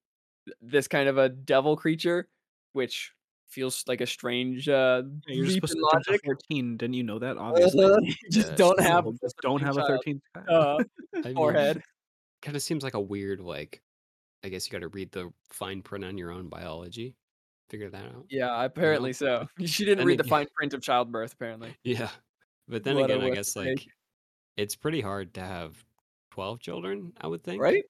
this 0.61 0.89
kind 0.89 1.09
of 1.09 1.19
a 1.19 1.29
devil 1.29 1.77
creature, 1.77 2.29
which 2.73 3.13
feels 3.49 3.85
like 3.87 4.01
a 4.01 4.07
strange 4.07 4.69
uh 4.69 5.03
Yeah, 5.27 5.35
you're 5.35 5.51
supposed 5.51 5.75
to 5.75 5.91
logic. 5.93 6.21
14. 6.25 6.77
Didn't 6.79 6.95
you 6.95 7.03
know 7.03 7.19
that? 7.19 7.37
Obviously, 7.37 7.85
You 7.85 8.15
just 8.31 8.51
Yeah, 8.51 8.55
don't 8.57 8.81
have 8.81 9.05
just 9.21 9.37
don't 9.43 9.61
have 9.61 9.77
a 9.77 9.81
child. 9.81 10.01
13th 10.07 10.21
child. 10.37 10.49
Uh, 10.49 10.85
I 11.17 11.23
mean, 11.29 11.35
forehead. 11.35 11.83
kind 12.43 12.57
of 12.57 12.63
seems 12.63 12.83
like 12.83 12.95
a 12.95 13.01
weird 13.01 13.41
like. 13.41 13.83
I 14.45 14.49
guess 14.49 14.67
you 14.67 14.73
got 14.73 14.81
to 14.81 14.89
read 14.89 15.13
the 15.13 15.33
fine 15.51 15.83
print 15.83 16.05
on 16.05 16.19
your 16.19 16.33
own 16.33 16.49
biology. 16.49 17.15
Figure 17.71 17.91
that 17.91 18.05
out. 18.07 18.27
Yeah, 18.29 18.65
apparently 18.65 19.13
so. 19.13 19.47
She 19.65 19.85
didn't 19.85 20.05
read 20.05 20.19
the 20.19 20.25
fine 20.25 20.47
print 20.57 20.75
of 20.75 20.83
childbirth, 20.83 21.35
apparently. 21.35 21.77
Yeah, 21.85 22.11
but 22.73 22.83
then 22.85 22.97
What 22.97 23.11
again, 23.11 23.23
I 23.23 23.31
guess 23.31 23.55
make. 23.55 23.67
like 23.67 23.87
it's 24.57 24.75
pretty 24.75 25.01
hard 25.01 25.35
to 25.35 25.41
have 25.41 25.83
twelve 26.33 26.61
children. 26.61 27.13
I 27.21 27.29
would 27.29 27.45
think. 27.45 27.63
Right? 27.63 27.85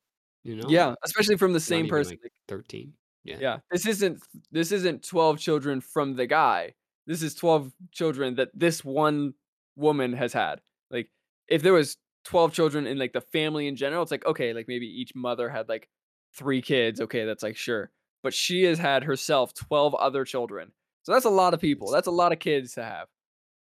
You 0.45 0.57
know. 0.57 0.69
Yeah, 0.69 0.95
especially 1.05 1.37
from 1.37 1.53
the 1.53 1.59
Not 1.59 1.63
same 1.63 1.89
person. 1.89 2.19
like, 2.23 2.33
Thirteen. 2.49 2.93
Yeah. 3.25 3.39
Yeah, 3.41 3.59
this 3.71 3.87
isn't 3.87 4.21
this 4.51 4.73
isn't 4.73 5.05
12 5.07 5.39
children 5.39 5.81
from 5.81 6.17
the 6.17 6.27
guy. 6.27 6.75
This 7.07 7.23
is 7.23 7.35
12 7.37 7.73
children 7.93 8.35
that 8.35 8.51
this 8.53 8.85
one 8.85 9.35
woman 9.77 10.13
has 10.13 10.33
had. 10.33 10.61
Like 10.91 11.09
if 11.49 11.63
there 11.63 11.73
was 11.73 11.97
12 12.25 12.53
children 12.53 12.87
in 12.87 12.99
like 12.99 13.13
the 13.13 13.21
family 13.21 13.69
in 13.69 13.77
general, 13.77 14.03
it's 14.03 14.11
like 14.11 14.27
okay, 14.27 14.53
like 14.53 14.67
maybe 14.69 14.87
each 14.87 15.15
mother 15.15 15.49
had 15.49 15.69
like 15.69 15.89
3 16.37 16.61
kids. 16.63 17.01
Okay, 17.01 17.25
that's 17.25 17.45
like 17.45 17.57
sure. 17.57 17.91
But 18.25 18.35
she 18.35 18.65
has 18.65 18.79
had 18.79 19.05
herself 19.05 19.55
12 19.55 19.95
other 19.95 20.25
children. 20.25 20.73
So 21.05 21.13
that's 21.13 21.25
a 21.25 21.31
lot 21.31 21.55
of 21.55 21.61
people. 21.61 21.91
That's 21.93 22.07
a 22.09 22.13
lot 22.13 22.33
of 22.33 22.39
kids 22.41 22.75
to 22.75 22.83
have. 22.85 23.07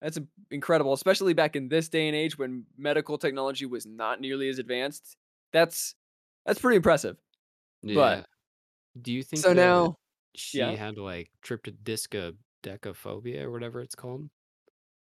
That's 0.02 0.18
incredible, 0.50 0.92
especially 0.92 1.32
back 1.32 1.54
in 1.54 1.68
this 1.68 1.88
day 1.88 2.08
and 2.08 2.16
age 2.16 2.36
when 2.36 2.64
medical 2.76 3.16
technology 3.16 3.66
was 3.66 3.86
not 3.86 4.20
nearly 4.20 4.48
as 4.48 4.58
advanced. 4.58 5.16
That's 5.52 5.94
that's 6.44 6.60
pretty 6.60 6.76
impressive. 6.76 7.16
Yeah. 7.82 7.94
But- 7.94 8.26
do 9.00 9.10
you 9.10 9.22
think 9.22 9.40
So 9.40 9.54
that 9.54 9.62
uh, 9.62 9.64
now 9.64 9.96
she 10.34 10.58
yeah. 10.58 10.72
had 10.72 10.98
like 10.98 11.30
tryptodisca 11.42 12.34
decaphobia 12.62 13.42
or 13.42 13.50
whatever 13.50 13.80
it's 13.80 13.94
called? 13.94 14.28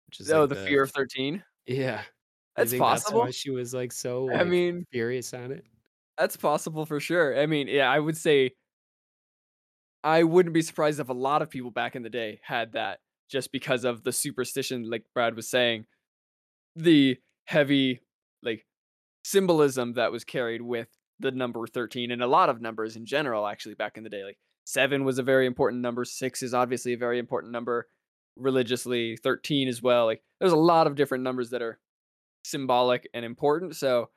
Which 0.08 0.20
is 0.20 0.32
oh, 0.32 0.42
like 0.42 0.50
the 0.50 0.56
fear 0.56 0.84
of 0.84 0.92
13. 0.92 1.44
Yeah. 1.66 2.04
That's 2.56 2.72
That's 2.72 2.80
possible. 2.80 3.22
why 3.22 3.32
she 3.32 3.50
was 3.50 3.74
like 3.74 3.92
so 3.92 4.32
I 4.32 4.44
mean, 4.44 4.86
furious 4.92 5.34
at 5.34 5.52
it. 5.52 5.66
That's 6.18 6.38
possible 6.38 6.86
for 6.86 7.00
sure. 7.00 7.40
I 7.40 7.46
mean, 7.46 7.68
yeah, 7.68 7.90
I 7.90 7.98
would 7.98 8.18
say 8.18 8.52
I 10.04 10.24
wouldn't 10.24 10.54
be 10.54 10.62
surprised 10.62 11.00
if 11.00 11.10
a 11.10 11.14
lot 11.14 11.42
of 11.42 11.50
people 11.50 11.72
back 11.72 11.96
in 11.96 12.04
the 12.04 12.10
day 12.10 12.40
had 12.44 12.74
that 12.74 13.00
just 13.32 13.52
because 13.52 13.86
of 13.86 14.04
the 14.04 14.12
superstition, 14.12 14.90
like 14.90 15.04
Brad 15.14 15.36
was 15.36 15.50
saying, 15.50 15.86
the 16.76 17.18
heavy 17.46 18.02
like 18.44 18.66
symbolism 19.24 19.94
that 19.94 20.12
was 20.12 20.24
carried 20.24 20.62
with 20.62 20.88
the 21.20 21.32
number 21.32 21.66
13 21.66 22.12
and 22.12 22.22
a 22.22 22.28
lot 22.28 22.50
of 22.50 22.62
numbers 22.62 22.96
in 22.96 23.06
general, 23.06 23.48
actually, 23.48 23.76
back 23.76 23.98
in 23.98 24.04
the 24.04 24.10
day. 24.10 24.24
Like 24.24 24.38
seven 24.66 25.04
was 25.04 25.18
a 25.18 25.24
very 25.24 25.46
important 25.46 25.82
number, 25.82 26.04
six 26.04 26.44
is 26.44 26.54
obviously 26.54 26.94
a 26.94 26.98
very 26.98 27.20
important 27.20 27.54
number 27.54 27.88
religiously, 28.36 29.18
13 29.18 29.68
as 29.68 29.82
well. 29.82 30.06
Like 30.06 30.22
there's 30.40 30.52
a 30.52 30.58
lot 30.58 30.88
of 30.88 30.96
different 30.96 31.24
numbers 31.24 31.52
that 31.52 31.62
are 31.62 31.80
symbolic 32.44 33.10
and 33.14 33.24
important. 33.24 33.76
So 33.76 34.10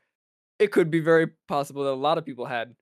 it 0.59 0.73
could 0.73 0.91
be 0.91 1.01
very 1.01 1.29
possible 1.49 1.85
that 1.85 1.91
a 1.91 1.95
lot 1.95 2.19
of 2.19 2.25
people 2.25 2.47
had 2.47 2.75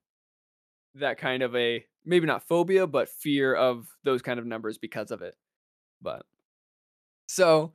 that 0.95 1.17
kind 1.17 1.43
of 1.43 1.55
a 1.55 1.83
maybe 2.05 2.27
not 2.27 2.47
phobia, 2.47 2.87
but 2.87 3.09
fear 3.09 3.53
of 3.53 3.87
those 4.03 4.21
kind 4.21 4.39
of 4.39 4.45
numbers 4.45 4.77
because 4.77 5.11
of 5.11 5.21
it. 5.21 5.35
But 6.03 6.25
so, 7.27 7.73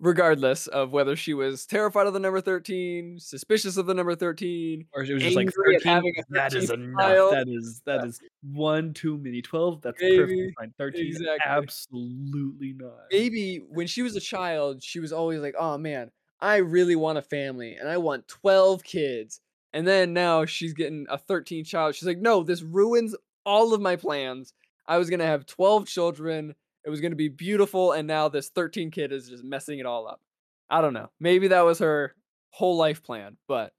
regardless 0.00 0.66
of 0.66 0.92
whether 0.92 1.16
she 1.16 1.32
was 1.34 1.64
terrified 1.66 2.06
of 2.06 2.12
the 2.12 2.20
number 2.20 2.40
13, 2.40 3.18
suspicious 3.20 3.76
of 3.76 3.86
the 3.86 3.94
number 3.94 4.14
13, 4.14 4.86
Or 4.92 5.02
it 5.04 5.12
was 5.14 5.22
just 5.22 5.36
like 5.36 5.50
13. 5.82 6.12
That 6.30 6.54
is 6.54 6.70
enough. 6.70 7.00
child. 7.00 7.32
That 7.34 7.48
is 7.48 7.80
that 7.86 8.00
Yeah. 8.02 8.06
is 8.08 8.20
one 8.42 8.92
too 8.92 9.16
many. 9.18 9.40
12. 9.42 9.80
That's 9.82 9.98
perfectly 10.00 10.52
fine. 10.58 10.74
13. 10.78 11.06
exactly. 11.06 11.38
Absolutely 11.44 12.74
not. 12.74 13.06
maybe 13.10 13.58
when 13.70 13.86
she 13.86 14.02
was 14.02 14.16
a 14.16 14.20
child, 14.20 14.82
she 14.82 15.00
was 15.00 15.12
always 15.12 15.40
like, 15.40 15.54
"Oh 15.58 15.78
man, 15.78 16.10
I 16.40 16.56
really 16.58 16.96
want 16.96 17.18
a 17.18 17.22
family 17.22 17.74
and 17.74 17.88
I 17.88 17.96
want 17.98 18.28
12 18.28 18.84
kids." 18.84 19.40
And 19.72 19.86
then 19.86 20.12
now 20.14 20.44
she's 20.46 20.72
getting 20.72 21.06
a 21.10 21.18
13 21.18 21.62
child. 21.64 21.94
She's 21.94 22.06
like, 22.06 22.16
no, 22.18 22.42
this 22.42 22.62
ruins 22.62 23.14
all 23.44 23.74
of 23.74 23.82
my 23.82 23.96
plans. 23.96 24.54
I 24.86 24.96
was 24.96 25.10
gonna 25.10 25.26
have 25.26 25.44
12 25.44 25.86
children. 25.86 26.54
It 26.88 26.90
was 26.90 27.02
gonna 27.02 27.16
be 27.16 27.28
beautiful, 27.28 27.92
and 27.92 28.08
now 28.08 28.30
this 28.30 28.48
13 28.48 28.90
kid 28.90 29.12
is 29.12 29.28
just 29.28 29.44
messing 29.44 29.78
it 29.78 29.84
all 29.84 30.08
up. 30.08 30.22
I 30.70 30.80
don't 30.80 30.94
know. 30.94 31.10
Maybe 31.20 31.48
that 31.48 31.60
was 31.66 31.80
her 31.80 32.14
whole 32.48 32.78
life 32.78 33.02
plan, 33.02 33.36
but 33.46 33.74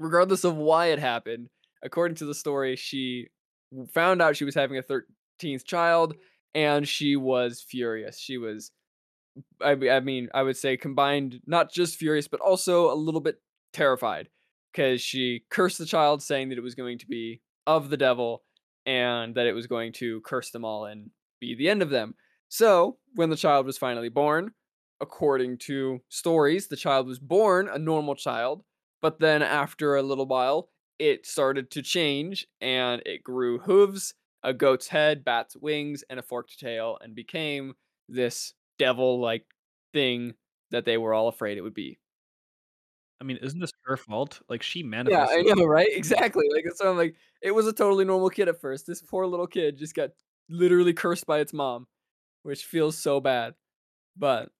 regardless 0.00 0.42
of 0.42 0.56
why 0.56 0.86
it 0.86 0.98
happened, 0.98 1.46
according 1.80 2.16
to 2.16 2.24
the 2.24 2.34
story, 2.34 2.74
she 2.74 3.28
found 3.94 4.20
out 4.20 4.36
she 4.36 4.44
was 4.44 4.56
having 4.56 4.78
a 4.78 4.82
13th 4.82 5.64
child 5.64 6.16
and 6.56 6.88
she 6.88 7.14
was 7.14 7.62
furious. 7.62 8.18
She 8.18 8.36
was 8.36 8.72
I, 9.62 9.76
I 9.88 10.00
mean, 10.00 10.28
I 10.34 10.42
would 10.42 10.56
say 10.56 10.76
combined 10.76 11.40
not 11.46 11.72
just 11.72 11.98
furious 11.98 12.26
but 12.26 12.40
also 12.40 12.92
a 12.92 12.98
little 12.98 13.20
bit 13.20 13.36
terrified 13.72 14.28
because 14.72 15.00
she 15.00 15.44
cursed 15.50 15.78
the 15.78 15.86
child 15.86 16.20
saying 16.20 16.48
that 16.48 16.58
it 16.58 16.64
was 16.64 16.74
going 16.74 16.98
to 16.98 17.06
be 17.06 17.42
of 17.64 17.90
the 17.90 17.96
devil 17.96 18.42
and 18.86 19.36
that 19.36 19.46
it 19.46 19.52
was 19.52 19.68
going 19.68 19.92
to 19.92 20.20
curse 20.22 20.50
them 20.50 20.64
all 20.64 20.84
and 20.86 21.10
be 21.40 21.54
the 21.54 21.68
end 21.68 21.82
of 21.82 21.90
them. 21.90 22.14
So, 22.48 22.98
when 23.14 23.30
the 23.30 23.36
child 23.36 23.66
was 23.66 23.78
finally 23.78 24.08
born, 24.08 24.52
according 25.00 25.58
to 25.58 26.00
stories, 26.08 26.68
the 26.68 26.76
child 26.76 27.06
was 27.06 27.18
born 27.18 27.68
a 27.68 27.78
normal 27.78 28.14
child, 28.14 28.64
but 29.00 29.20
then 29.20 29.42
after 29.42 29.96
a 29.96 30.02
little 30.02 30.26
while, 30.26 30.70
it 30.98 31.26
started 31.26 31.70
to 31.72 31.82
change 31.82 32.46
and 32.60 33.02
it 33.06 33.22
grew 33.22 33.58
hooves, 33.58 34.14
a 34.42 34.52
goat's 34.52 34.88
head, 34.88 35.24
bat's 35.24 35.56
wings, 35.56 36.02
and 36.10 36.18
a 36.18 36.22
forked 36.22 36.58
tail, 36.58 36.98
and 37.00 37.14
became 37.14 37.74
this 38.08 38.54
devil 38.78 39.20
like 39.20 39.46
thing 39.92 40.34
that 40.70 40.84
they 40.84 40.98
were 40.98 41.14
all 41.14 41.28
afraid 41.28 41.58
it 41.58 41.62
would 41.62 41.74
be. 41.74 41.98
I 43.20 43.24
mean, 43.24 43.38
isn't 43.38 43.60
this 43.60 43.72
her 43.84 43.96
fault? 43.96 44.40
Like 44.48 44.62
she 44.62 44.82
Yeah, 45.06 45.26
I 45.28 45.42
manifested. 45.42 45.42
know, 45.42 45.64
right? 45.64 45.88
Exactly. 45.96 46.44
Like 46.52 46.64
so 46.74 46.90
I'm 46.90 46.96
like, 46.96 47.16
it 47.42 47.52
was 47.52 47.66
a 47.66 47.72
totally 47.72 48.04
normal 48.04 48.30
kid 48.30 48.48
at 48.48 48.60
first. 48.60 48.86
This 48.86 49.02
poor 49.02 49.26
little 49.26 49.46
kid 49.46 49.76
just 49.78 49.94
got 49.94 50.10
literally 50.48 50.92
cursed 50.92 51.26
by 51.26 51.40
its 51.40 51.52
mom, 51.52 51.86
which 52.42 52.64
feels 52.64 52.96
so 52.98 53.20
bad. 53.20 53.54
But 54.16 54.50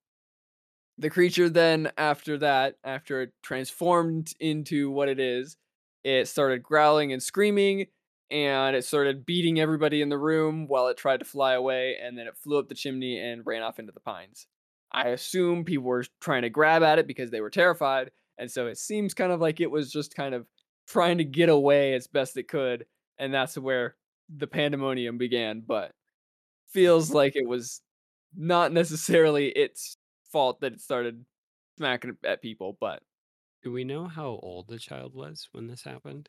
the 0.98 1.10
creature 1.10 1.48
then 1.48 1.92
after 1.96 2.38
that, 2.38 2.76
after 2.84 3.22
it 3.22 3.32
transformed 3.42 4.32
into 4.40 4.90
what 4.90 5.08
it 5.08 5.20
is, 5.20 5.56
it 6.04 6.28
started 6.28 6.62
growling 6.62 7.12
and 7.12 7.22
screaming 7.22 7.86
and 8.30 8.76
it 8.76 8.84
started 8.84 9.24
beating 9.24 9.58
everybody 9.58 10.02
in 10.02 10.08
the 10.08 10.18
room 10.18 10.66
while 10.66 10.88
it 10.88 10.96
tried 10.96 11.20
to 11.20 11.24
fly 11.24 11.54
away 11.54 11.96
and 12.02 12.18
then 12.18 12.26
it 12.26 12.36
flew 12.36 12.58
up 12.58 12.68
the 12.68 12.74
chimney 12.74 13.18
and 13.18 13.46
ran 13.46 13.62
off 13.62 13.78
into 13.78 13.92
the 13.92 14.00
pines. 14.00 14.46
I 14.92 15.08
assume 15.08 15.64
people 15.64 15.84
were 15.84 16.04
trying 16.20 16.42
to 16.42 16.50
grab 16.50 16.82
at 16.82 16.98
it 16.98 17.06
because 17.06 17.30
they 17.30 17.40
were 17.40 17.50
terrified 17.50 18.10
and 18.38 18.50
so 18.50 18.66
it 18.66 18.78
seems 18.78 19.14
kind 19.14 19.32
of 19.32 19.40
like 19.40 19.60
it 19.60 19.70
was 19.70 19.90
just 19.90 20.14
kind 20.14 20.34
of 20.34 20.46
trying 20.86 21.18
to 21.18 21.24
get 21.24 21.48
away 21.48 21.94
as 21.94 22.06
best 22.06 22.36
it 22.36 22.48
could 22.48 22.86
and 23.18 23.32
that's 23.32 23.58
where 23.58 23.96
the 24.28 24.46
pandemonium 24.46 25.18
began, 25.18 25.60
but 25.60 25.92
feels 26.68 27.12
like 27.12 27.36
it 27.36 27.46
was 27.48 27.82
not 28.36 28.72
necessarily 28.72 29.48
its 29.50 29.96
fault 30.32 30.60
that 30.60 30.74
it 30.74 30.80
started 30.80 31.24
smacking 31.78 32.16
at 32.24 32.42
people, 32.42 32.76
but 32.80 33.02
Do 33.62 33.70
we 33.70 33.84
know 33.84 34.08
how 34.08 34.30
old 34.30 34.66
the 34.66 34.80
child 34.80 35.14
was 35.14 35.48
when 35.52 35.68
this 35.68 35.82
happened? 35.84 36.28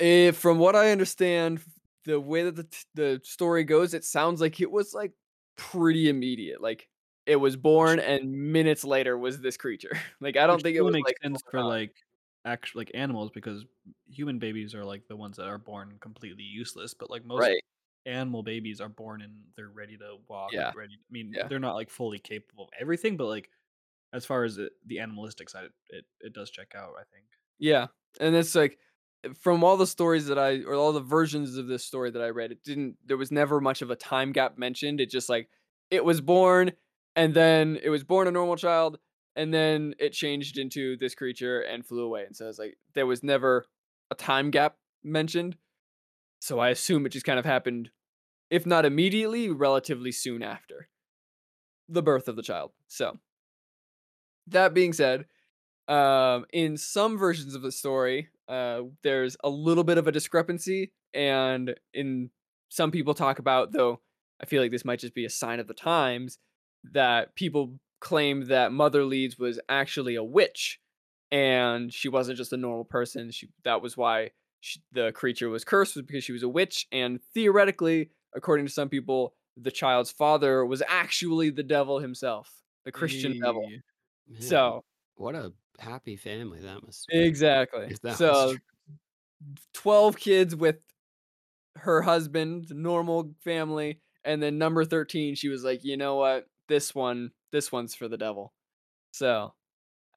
eh, 0.00 0.30
from 0.32 0.58
what 0.58 0.76
I 0.76 0.90
understand, 0.90 1.62
the 2.04 2.20
way 2.20 2.44
that 2.44 2.56
the 2.56 2.64
t- 2.64 2.84
the 2.94 3.20
story 3.24 3.64
goes, 3.64 3.94
it 3.94 4.04
sounds 4.04 4.40
like 4.40 4.60
it 4.60 4.70
was 4.70 4.94
like 4.94 5.12
pretty 5.56 6.08
immediate. 6.08 6.60
Like 6.60 6.88
it 7.26 7.36
was 7.36 7.56
born, 7.56 7.98
and 8.00 8.52
minutes 8.52 8.84
later 8.84 9.16
was 9.18 9.40
this 9.40 9.56
creature. 9.56 9.92
like 10.20 10.36
I 10.36 10.46
don't 10.46 10.62
Which 10.62 10.62
think 10.62 10.76
it 10.76 10.82
still 10.82 10.86
was 10.86 10.96
makes 10.96 11.06
like 11.06 11.16
sense 11.22 11.42
for 11.50 11.62
like 11.62 11.94
actual 12.46 12.80
like 12.80 12.90
animals 12.94 13.30
because 13.34 13.64
human 14.06 14.38
babies 14.38 14.74
are 14.74 14.84
like 14.84 15.06
the 15.08 15.16
ones 15.16 15.36
that 15.36 15.46
are 15.46 15.58
born 15.58 15.98
completely 16.00 16.44
useless, 16.44 16.94
but 16.94 17.10
like 17.10 17.24
most 17.24 17.40
right. 17.42 17.60
animal 18.06 18.42
babies 18.42 18.80
are 18.80 18.88
born 18.88 19.22
and 19.22 19.34
they're 19.56 19.68
ready 19.68 19.96
to 19.98 20.16
walk, 20.28 20.52
Yeah, 20.52 20.72
ready. 20.74 20.94
I 20.94 21.10
mean, 21.10 21.32
yeah, 21.34 21.48
they're 21.48 21.58
not 21.58 21.74
like 21.74 21.90
fully 21.90 22.18
capable 22.18 22.64
of 22.64 22.70
everything, 22.80 23.16
but 23.16 23.26
like 23.26 23.50
as 24.12 24.24
far 24.26 24.44
as 24.44 24.58
it, 24.58 24.72
the 24.86 25.00
animalistic 25.00 25.50
side, 25.50 25.64
it, 25.66 25.72
it 25.90 26.04
it 26.20 26.32
does 26.32 26.50
check 26.50 26.74
out. 26.76 26.94
I 26.98 27.04
think. 27.12 27.26
yeah. 27.58 27.86
And 28.20 28.34
it's 28.34 28.54
like 28.54 28.78
eh, 29.24 29.30
from 29.40 29.64
all 29.64 29.76
the 29.76 29.86
stories 29.86 30.26
that 30.26 30.38
I 30.38 30.62
or 30.62 30.74
all 30.74 30.92
the 30.92 31.00
versions 31.00 31.56
of 31.56 31.66
this 31.66 31.84
story 31.84 32.10
that 32.10 32.22
I 32.22 32.28
read, 32.30 32.52
it 32.52 32.62
didn't. 32.62 32.96
There 33.04 33.16
was 33.16 33.30
never 33.32 33.60
much 33.60 33.82
of 33.82 33.90
a 33.90 33.96
time 33.96 34.32
gap 34.32 34.58
mentioned. 34.58 35.00
It 35.00 35.10
just 35.10 35.28
like 35.28 35.48
it 35.90 36.04
was 36.04 36.20
born, 36.20 36.72
and 37.14 37.34
then 37.34 37.78
it 37.82 37.90
was 37.90 38.04
born 38.04 38.28
a 38.28 38.30
normal 38.30 38.56
child, 38.56 38.98
and 39.36 39.52
then 39.52 39.94
it 39.98 40.12
changed 40.12 40.58
into 40.58 40.96
this 40.96 41.14
creature 41.14 41.60
and 41.60 41.86
flew 41.86 42.04
away. 42.04 42.24
And 42.24 42.34
so 42.34 42.48
it's 42.48 42.58
like 42.58 42.76
there 42.94 43.06
was 43.06 43.22
never 43.22 43.66
a 44.10 44.14
time 44.14 44.50
gap 44.50 44.76
mentioned. 45.04 45.56
So 46.40 46.58
I 46.58 46.70
assume 46.70 47.06
it 47.06 47.10
just 47.10 47.26
kind 47.26 47.38
of 47.38 47.44
happened, 47.44 47.90
if 48.50 48.66
not 48.66 48.84
immediately, 48.84 49.50
relatively 49.50 50.12
soon 50.12 50.42
after 50.42 50.88
the 51.88 52.02
birth 52.02 52.28
of 52.28 52.36
the 52.36 52.42
child. 52.42 52.72
So 52.88 53.18
that 54.48 54.74
being 54.74 54.92
said, 54.92 55.26
um, 55.88 56.46
in 56.52 56.76
some 56.76 57.18
versions 57.18 57.54
of 57.54 57.62
the 57.62 57.72
story, 57.72 58.28
uh, 58.48 58.82
there's 59.02 59.36
a 59.44 59.48
little 59.48 59.84
bit 59.84 59.98
of 59.98 60.08
a 60.08 60.12
discrepancy, 60.12 60.92
and 61.14 61.74
in 61.94 62.30
some 62.68 62.90
people 62.90 63.14
talk 63.14 63.38
about 63.38 63.72
though, 63.72 64.00
I 64.40 64.46
feel 64.46 64.62
like 64.62 64.70
this 64.70 64.84
might 64.84 65.00
just 65.00 65.14
be 65.14 65.24
a 65.24 65.30
sign 65.30 65.60
of 65.60 65.66
the 65.66 65.74
times 65.74 66.38
that 66.92 67.34
people 67.34 67.78
claim 68.00 68.46
that 68.46 68.72
Mother 68.72 69.04
Leeds 69.04 69.38
was 69.38 69.60
actually 69.68 70.14
a 70.16 70.24
witch, 70.24 70.80
and 71.30 71.92
she 71.92 72.08
wasn't 72.08 72.38
just 72.38 72.52
a 72.52 72.56
normal 72.56 72.84
person. 72.84 73.30
She 73.30 73.48
that 73.64 73.82
was 73.82 73.96
why 73.96 74.30
sh 74.60 74.78
the 74.92 75.12
creature 75.12 75.48
was 75.48 75.64
cursed 75.64 75.96
was 75.96 76.04
because 76.04 76.24
she 76.24 76.32
was 76.32 76.42
a 76.42 76.48
witch, 76.48 76.86
and 76.92 77.20
theoretically, 77.34 78.10
according 78.34 78.66
to 78.66 78.72
some 78.72 78.88
people, 78.88 79.34
the 79.56 79.70
child's 79.70 80.10
father 80.10 80.64
was 80.66 80.82
actually 80.88 81.50
the 81.50 81.62
devil 81.62 81.98
himself, 82.00 82.62
the 82.84 82.92
Christian 82.92 83.34
devil. 83.42 83.74
Man, 84.28 84.40
So 84.42 84.84
what 85.16 85.34
a 85.34 85.52
happy 85.78 86.16
family 86.16 86.60
that 86.60 86.82
must 86.84 87.08
be. 87.08 87.26
exactly. 87.26 87.94
That 88.02 88.16
So 88.16 88.56
12 89.74 90.16
kids 90.16 90.54
with 90.56 90.76
her 91.76 92.02
husband, 92.02 92.70
normal 92.74 93.34
family, 93.44 94.00
and 94.24 94.42
then 94.42 94.58
number 94.58 94.84
13, 94.84 95.34
she 95.34 95.48
was 95.48 95.64
like, 95.64 95.84
"You 95.84 95.96
know 95.96 96.16
what? 96.16 96.48
This 96.68 96.94
one, 96.94 97.32
this 97.52 97.72
one's 97.72 97.94
for 97.94 98.08
the 98.08 98.18
devil." 98.18 98.54
So, 99.12 99.54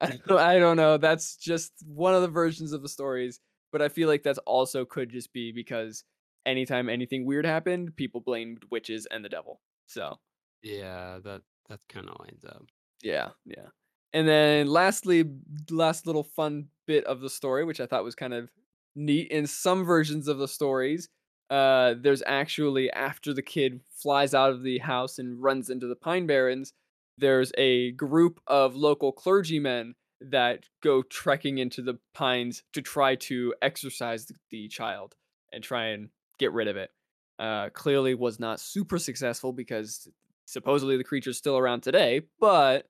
I 0.00 0.58
don't 0.58 0.76
know, 0.76 0.98
that's 0.98 1.36
just 1.36 1.72
one 1.86 2.14
of 2.14 2.22
the 2.22 2.28
versions 2.28 2.72
of 2.72 2.82
the 2.82 2.88
stories, 2.88 3.40
but 3.72 3.82
I 3.82 3.88
feel 3.88 4.08
like 4.08 4.22
that's 4.22 4.38
also 4.40 4.84
could 4.84 5.10
just 5.10 5.32
be 5.32 5.52
because 5.52 6.04
anytime 6.46 6.88
anything 6.88 7.26
weird 7.26 7.46
happened, 7.46 7.96
people 7.96 8.20
blamed 8.20 8.64
witches 8.70 9.06
and 9.06 9.24
the 9.24 9.28
devil. 9.28 9.60
So, 9.86 10.18
Yeah, 10.62 11.18
that 11.20 11.42
that 11.68 11.86
kind 11.88 12.08
of 12.08 12.18
lines 12.20 12.44
up. 12.44 12.66
yeah, 13.02 13.30
yeah. 13.44 13.68
And 14.12 14.26
then 14.26 14.66
lastly, 14.66 15.24
last 15.70 16.06
little 16.06 16.24
fun 16.24 16.68
bit 16.86 17.04
of 17.04 17.20
the 17.20 17.30
story, 17.30 17.64
which 17.64 17.80
I 17.80 17.86
thought 17.86 18.04
was 18.04 18.14
kind 18.14 18.34
of 18.34 18.50
neat. 18.96 19.30
In 19.30 19.46
some 19.46 19.84
versions 19.84 20.26
of 20.28 20.38
the 20.38 20.48
stories, 20.48 21.08
uh, 21.48 21.94
there's 21.98 22.22
actually 22.26 22.90
after 22.90 23.32
the 23.32 23.42
kid 23.42 23.80
flies 23.90 24.34
out 24.34 24.50
of 24.50 24.62
the 24.62 24.78
house 24.78 25.18
and 25.18 25.40
runs 25.40 25.70
into 25.70 25.86
the 25.86 25.96
Pine 25.96 26.26
Barrens, 26.26 26.72
there's 27.20 27.52
a 27.58 27.92
group 27.92 28.40
of 28.46 28.74
local 28.74 29.12
clergymen 29.12 29.94
that 30.20 30.64
go 30.82 31.02
trekking 31.02 31.58
into 31.58 31.82
the 31.82 31.98
pines 32.14 32.62
to 32.72 32.82
try 32.82 33.14
to 33.14 33.54
exorcise 33.62 34.30
the, 34.50 34.68
child 34.68 35.14
and 35.52 35.62
try 35.64 35.86
and 35.86 36.10
get 36.38 36.52
rid 36.52 36.68
of 36.68 36.76
it. 36.76 36.90
Uh, 37.38 37.70
clearly 37.70 38.14
was 38.14 38.38
not 38.38 38.60
super 38.60 38.98
successful 38.98 39.52
because 39.52 40.08
supposedly 40.44 40.96
the 40.96 41.04
creature's 41.04 41.38
still 41.38 41.56
around 41.56 41.82
today, 41.82 42.22
but 42.38 42.86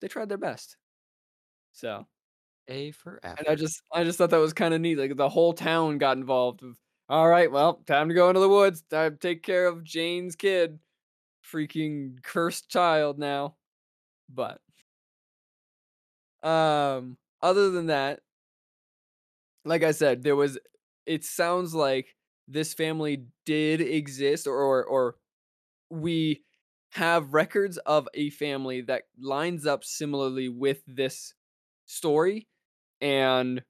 they 0.00 0.08
tried 0.08 0.28
their 0.28 0.38
best. 0.38 0.76
So, 1.72 2.06
A 2.68 2.90
for 2.92 3.20
and 3.22 3.46
I 3.48 3.54
just 3.54 3.82
I 3.92 4.04
just 4.04 4.18
thought 4.18 4.30
that 4.30 4.38
was 4.38 4.52
kind 4.52 4.74
of 4.74 4.80
neat. 4.80 4.98
Like 4.98 5.16
the 5.16 5.28
whole 5.28 5.52
town 5.52 5.98
got 5.98 6.16
involved. 6.16 6.62
Of, 6.62 6.76
All 7.08 7.28
right, 7.28 7.50
well, 7.50 7.82
time 7.86 8.08
to 8.08 8.14
go 8.14 8.28
into 8.28 8.40
the 8.40 8.48
woods. 8.48 8.82
Time 8.90 9.12
to 9.12 9.18
take 9.18 9.42
care 9.42 9.66
of 9.66 9.84
Jane's 9.84 10.36
kid, 10.36 10.78
freaking 11.44 12.22
cursed 12.22 12.68
child 12.70 13.18
now. 13.18 13.56
But 14.34 14.60
um, 16.42 17.16
other 17.40 17.70
than 17.70 17.86
that, 17.86 18.20
like 19.64 19.82
I 19.82 19.92
said, 19.92 20.22
there 20.22 20.36
was. 20.36 20.58
It 21.04 21.24
sounds 21.24 21.74
like 21.74 22.14
this 22.46 22.74
family 22.74 23.24
did 23.44 23.80
exist, 23.80 24.46
or 24.46 24.56
or, 24.56 24.84
or 24.84 25.16
we 25.90 26.42
have 26.92 27.34
records 27.34 27.78
of 27.78 28.08
a 28.14 28.30
family 28.30 28.82
that 28.82 29.04
lines 29.20 29.66
up 29.66 29.84
similarly 29.84 30.48
with 30.48 30.82
this 30.86 31.34
story 31.86 32.48
and 33.00 33.62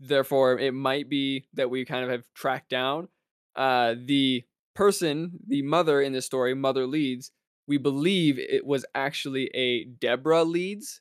therefore 0.00 0.58
it 0.58 0.74
might 0.74 1.08
be 1.08 1.46
that 1.54 1.70
we 1.70 1.84
kind 1.84 2.04
of 2.04 2.10
have 2.10 2.24
tracked 2.34 2.70
down 2.70 3.08
uh 3.56 3.94
the 4.06 4.44
person 4.74 5.32
the 5.48 5.62
mother 5.62 6.02
in 6.02 6.12
this 6.12 6.26
story 6.26 6.54
mother 6.54 6.86
leeds 6.86 7.32
we 7.68 7.78
believe 7.78 8.38
it 8.38 8.66
was 8.66 8.84
actually 8.94 9.50
a 9.54 9.84
deborah 9.84 10.44
leeds 10.44 11.00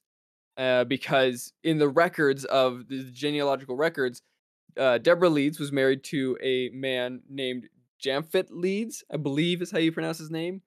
uh, 0.57 0.83
because 0.83 1.53
in 1.63 1.77
the 1.77 1.89
records 1.89 2.45
of 2.45 2.87
the 2.87 3.03
genealogical 3.11 3.75
records, 3.75 4.21
uh, 4.77 4.97
Deborah 4.97 5.29
Leeds 5.29 5.59
was 5.59 5.71
married 5.71 6.03
to 6.05 6.37
a 6.41 6.69
man 6.69 7.21
named 7.29 7.67
Japhet 8.03 8.47
Leeds, 8.49 9.03
I 9.11 9.17
believe 9.17 9.61
is 9.61 9.71
how 9.71 9.79
you 9.79 9.91
pronounce 9.91 10.17
his 10.17 10.31
name. 10.31 10.61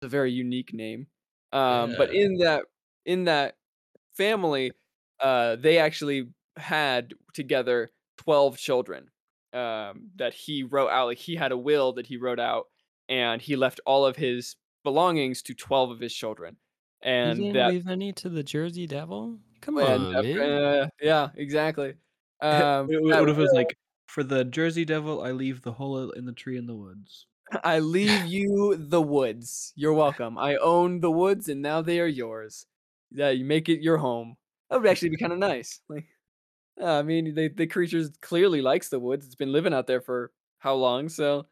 It's 0.00 0.06
a 0.06 0.08
very 0.08 0.32
unique 0.32 0.72
name. 0.72 1.06
Um, 1.52 1.94
but 1.96 2.14
in 2.14 2.38
that 2.38 2.62
in 3.04 3.24
that 3.24 3.56
family, 4.16 4.72
uh, 5.20 5.56
they 5.56 5.78
actually 5.78 6.28
had 6.56 7.12
together 7.34 7.90
12 8.18 8.56
children 8.56 9.10
um, 9.52 10.10
that 10.16 10.32
he 10.32 10.62
wrote 10.62 10.90
out. 10.90 11.06
Like 11.06 11.18
he 11.18 11.34
had 11.34 11.52
a 11.52 11.58
will 11.58 11.94
that 11.94 12.06
he 12.06 12.16
wrote 12.16 12.40
out, 12.40 12.66
and 13.08 13.42
he 13.42 13.56
left 13.56 13.80
all 13.84 14.06
of 14.06 14.16
his 14.16 14.56
belongings 14.82 15.42
to 15.42 15.54
12 15.54 15.90
of 15.90 16.00
his 16.00 16.14
children. 16.14 16.56
He 16.56 17.08
And 17.10 17.38
didn't 17.38 17.52
that 17.54 17.68
leave 17.68 17.88
any 17.88 18.12
to 18.14 18.28
the 18.28 18.42
Jersey 18.42 18.86
Devil? 18.86 19.38
Come 19.60 19.78
on, 19.78 20.12
that 20.12 20.24
man. 20.36 20.62
uh, 20.84 20.88
yeah, 21.00 21.30
exactly. 21.34 21.94
Um, 22.40 22.86
What 22.88 23.20
what- 23.20 23.28
if 23.28 23.38
it 23.38 23.40
was 23.40 23.52
like, 23.52 23.76
for 24.06 24.22
the 24.24 24.44
Jersey 24.44 24.84
Devil, 24.84 25.22
I 25.22 25.32
leave 25.32 25.62
the 25.62 25.72
hole 25.72 26.10
in 26.10 26.24
the 26.26 26.32
tree 26.32 26.56
in 26.58 26.66
the 26.66 26.74
woods. 26.74 27.26
I 27.64 27.78
leave 27.80 28.24
you 28.26 28.76
the 28.76 29.02
woods. 29.02 29.72
You're 29.76 29.92
welcome. 29.92 30.38
I 30.38 30.56
own 30.56 31.00
the 31.00 31.10
woods, 31.10 31.48
and 31.48 31.62
now 31.62 31.82
they 31.82 32.00
are 32.00 32.06
yours. 32.06 32.66
Yeah, 33.10 33.30
you 33.30 33.44
make 33.44 33.68
it 33.68 33.80
your 33.82 33.98
home. 33.98 34.36
That 34.68 34.80
would 34.80 34.88
actually 34.90 35.10
be 35.10 35.16
kind 35.16 35.32
of 35.32 35.38
nice. 35.38 35.80
Like, 35.88 36.06
uh, 36.80 36.98
I 36.98 37.02
mean, 37.02 37.34
the 37.34 37.48
the 37.48 37.66
creatures 37.66 38.10
clearly 38.20 38.62
likes 38.62 38.88
the 38.88 39.00
woods. 39.00 39.26
It's 39.26 39.34
been 39.34 39.52
living 39.52 39.74
out 39.74 39.86
there 39.86 40.00
for 40.00 40.32
how 40.58 40.74
long? 40.74 41.08
So 41.08 41.48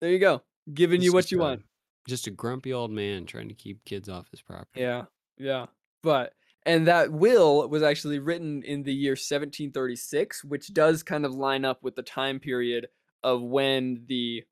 there 0.00 0.10
you 0.10 0.18
go, 0.18 0.42
giving 0.72 1.00
He's 1.00 1.06
you 1.06 1.12
what 1.12 1.22
just 1.22 1.32
you 1.32 1.40
a 1.42 1.42
want. 1.42 1.62
Just 2.06 2.26
a 2.26 2.30
grumpy 2.30 2.72
old 2.72 2.90
man 2.90 3.26
trying 3.26 3.48
to 3.48 3.54
keep 3.54 3.84
kids 3.84 4.08
off 4.08 4.30
his 4.30 4.42
property. 4.42 4.80
Yeah, 4.80 5.04
yeah. 5.38 5.66
But 6.02 6.34
and 6.66 6.86
that 6.86 7.12
will 7.12 7.68
was 7.68 7.82
actually 7.82 8.18
written 8.18 8.62
in 8.62 8.82
the 8.82 8.94
year 8.94 9.12
1736, 9.12 10.44
which 10.44 10.72
does 10.72 11.02
kind 11.02 11.24
of 11.24 11.34
line 11.34 11.64
up 11.64 11.82
with 11.82 11.96
the 11.96 12.02
time 12.02 12.40
period 12.40 12.88
of 13.22 13.42
when 13.42 14.04
the 14.08 14.44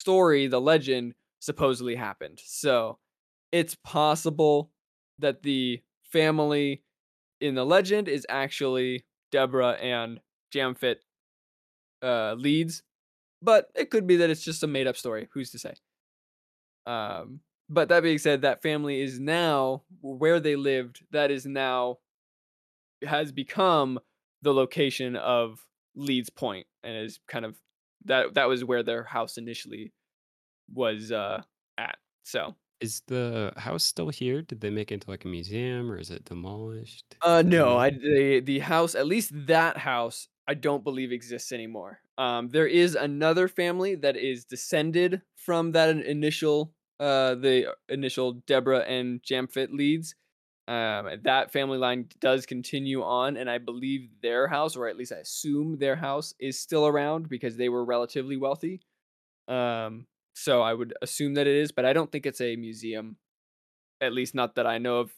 story, 0.00 0.46
the 0.46 0.60
legend, 0.60 1.14
supposedly 1.40 1.94
happened. 1.94 2.40
So 2.44 2.98
it's 3.52 3.74
possible 3.74 4.70
that 5.18 5.42
the 5.42 5.82
family 6.04 6.82
in 7.40 7.54
the 7.54 7.66
legend 7.66 8.08
is 8.08 8.26
actually 8.28 9.04
Deborah 9.30 9.72
and 9.72 10.20
Japhet 10.54 10.96
uh, 12.02 12.34
Leeds, 12.34 12.82
but 13.42 13.70
it 13.74 13.90
could 13.90 14.06
be 14.06 14.16
that 14.16 14.30
it's 14.30 14.44
just 14.44 14.62
a 14.62 14.66
made 14.66 14.86
up 14.86 14.96
story. 14.96 15.28
Who's 15.32 15.50
to 15.50 15.58
say? 15.58 15.74
Um, 16.88 17.40
but 17.68 17.90
that 17.90 18.02
being 18.02 18.18
said, 18.18 18.42
that 18.42 18.62
family 18.62 19.00
is 19.00 19.20
now 19.20 19.84
where 20.00 20.40
they 20.40 20.56
lived. 20.56 21.04
That 21.12 21.30
is 21.30 21.46
now 21.46 21.98
has 23.02 23.32
become 23.32 23.98
the 24.42 24.52
location 24.54 25.16
of 25.16 25.64
Leeds 25.94 26.30
Point, 26.30 26.66
and 26.82 26.96
is 26.96 27.20
kind 27.28 27.44
of 27.44 27.56
that 28.04 28.34
that 28.34 28.48
was 28.48 28.64
where 28.64 28.82
their 28.82 29.04
house 29.04 29.38
initially 29.38 29.92
was 30.72 31.12
uh, 31.12 31.42
at. 31.78 31.98
So, 32.24 32.56
Is 32.80 33.02
the 33.06 33.52
house 33.56 33.84
still 33.84 34.08
here? 34.08 34.42
Did 34.42 34.60
they 34.60 34.70
make 34.70 34.90
it 34.90 34.94
into 34.94 35.10
like 35.10 35.24
a 35.24 35.28
museum 35.28 35.90
or 35.90 35.98
is 35.98 36.10
it 36.10 36.24
demolished? 36.24 37.16
uh, 37.22 37.42
no. 37.44 37.76
I 37.76 37.90
the 37.90 38.40
the 38.40 38.58
house, 38.60 38.94
at 38.94 39.06
least 39.06 39.32
that 39.46 39.76
house, 39.76 40.28
I 40.46 40.54
don't 40.54 40.84
believe 40.84 41.12
exists 41.12 41.52
anymore. 41.52 42.00
Um, 42.16 42.48
there 42.48 42.66
is 42.66 42.94
another 42.94 43.48
family 43.48 43.94
that 43.96 44.16
is 44.16 44.44
descended 44.44 45.22
from 45.36 45.72
that 45.72 45.90
initial, 45.90 46.74
uh, 47.00 47.34
the 47.34 47.74
initial 47.88 48.32
Deborah 48.46 48.80
and 48.80 49.22
Japhet 49.22 49.72
Leeds. 49.72 50.14
Um, 50.66 51.08
that 51.22 51.50
family 51.50 51.78
line 51.78 52.08
does 52.20 52.44
continue 52.44 53.02
on, 53.02 53.38
and 53.38 53.48
I 53.48 53.56
believe 53.56 54.10
their 54.22 54.48
house, 54.48 54.76
or 54.76 54.86
at 54.86 54.98
least 54.98 55.12
I 55.12 55.16
assume 55.16 55.78
their 55.78 55.96
house, 55.96 56.34
is 56.38 56.60
still 56.60 56.86
around 56.86 57.28
because 57.28 57.56
they 57.56 57.70
were 57.70 57.84
relatively 57.84 58.36
wealthy. 58.36 58.80
Um, 59.48 60.06
so 60.34 60.60
I 60.60 60.74
would 60.74 60.94
assume 61.00 61.34
that 61.34 61.46
it 61.46 61.56
is, 61.56 61.72
but 61.72 61.86
I 61.86 61.94
don't 61.94 62.12
think 62.12 62.26
it's 62.26 62.42
a 62.42 62.56
museum, 62.56 63.16
at 64.00 64.12
least 64.12 64.34
not 64.34 64.56
that 64.56 64.66
I 64.66 64.78
know 64.78 65.00
of 65.00 65.12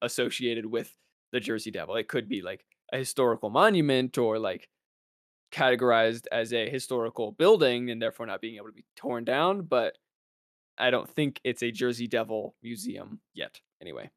associated 0.00 0.66
with 0.66 0.92
the 1.32 1.40
Jersey 1.40 1.70
Devil. 1.70 1.96
It 1.96 2.08
could 2.08 2.28
be 2.28 2.40
like 2.40 2.64
a 2.92 2.98
historical 2.98 3.50
monument 3.50 4.16
or 4.16 4.38
like 4.38 4.68
categorized 5.52 6.26
as 6.32 6.52
a 6.52 6.68
historical 6.68 7.32
building 7.32 7.90
and 7.90 8.02
therefore 8.02 8.26
not 8.26 8.40
being 8.40 8.56
able 8.56 8.66
to 8.66 8.72
be 8.72 8.84
torn 8.96 9.24
down, 9.24 9.62
but 9.62 9.96
I 10.78 10.90
don't 10.90 11.08
think 11.08 11.40
it's 11.44 11.62
a 11.62 11.70
Jersey 11.70 12.06
Devil 12.06 12.54
museum 12.62 13.20
yet. 13.32 13.60
Anyway. 13.80 14.10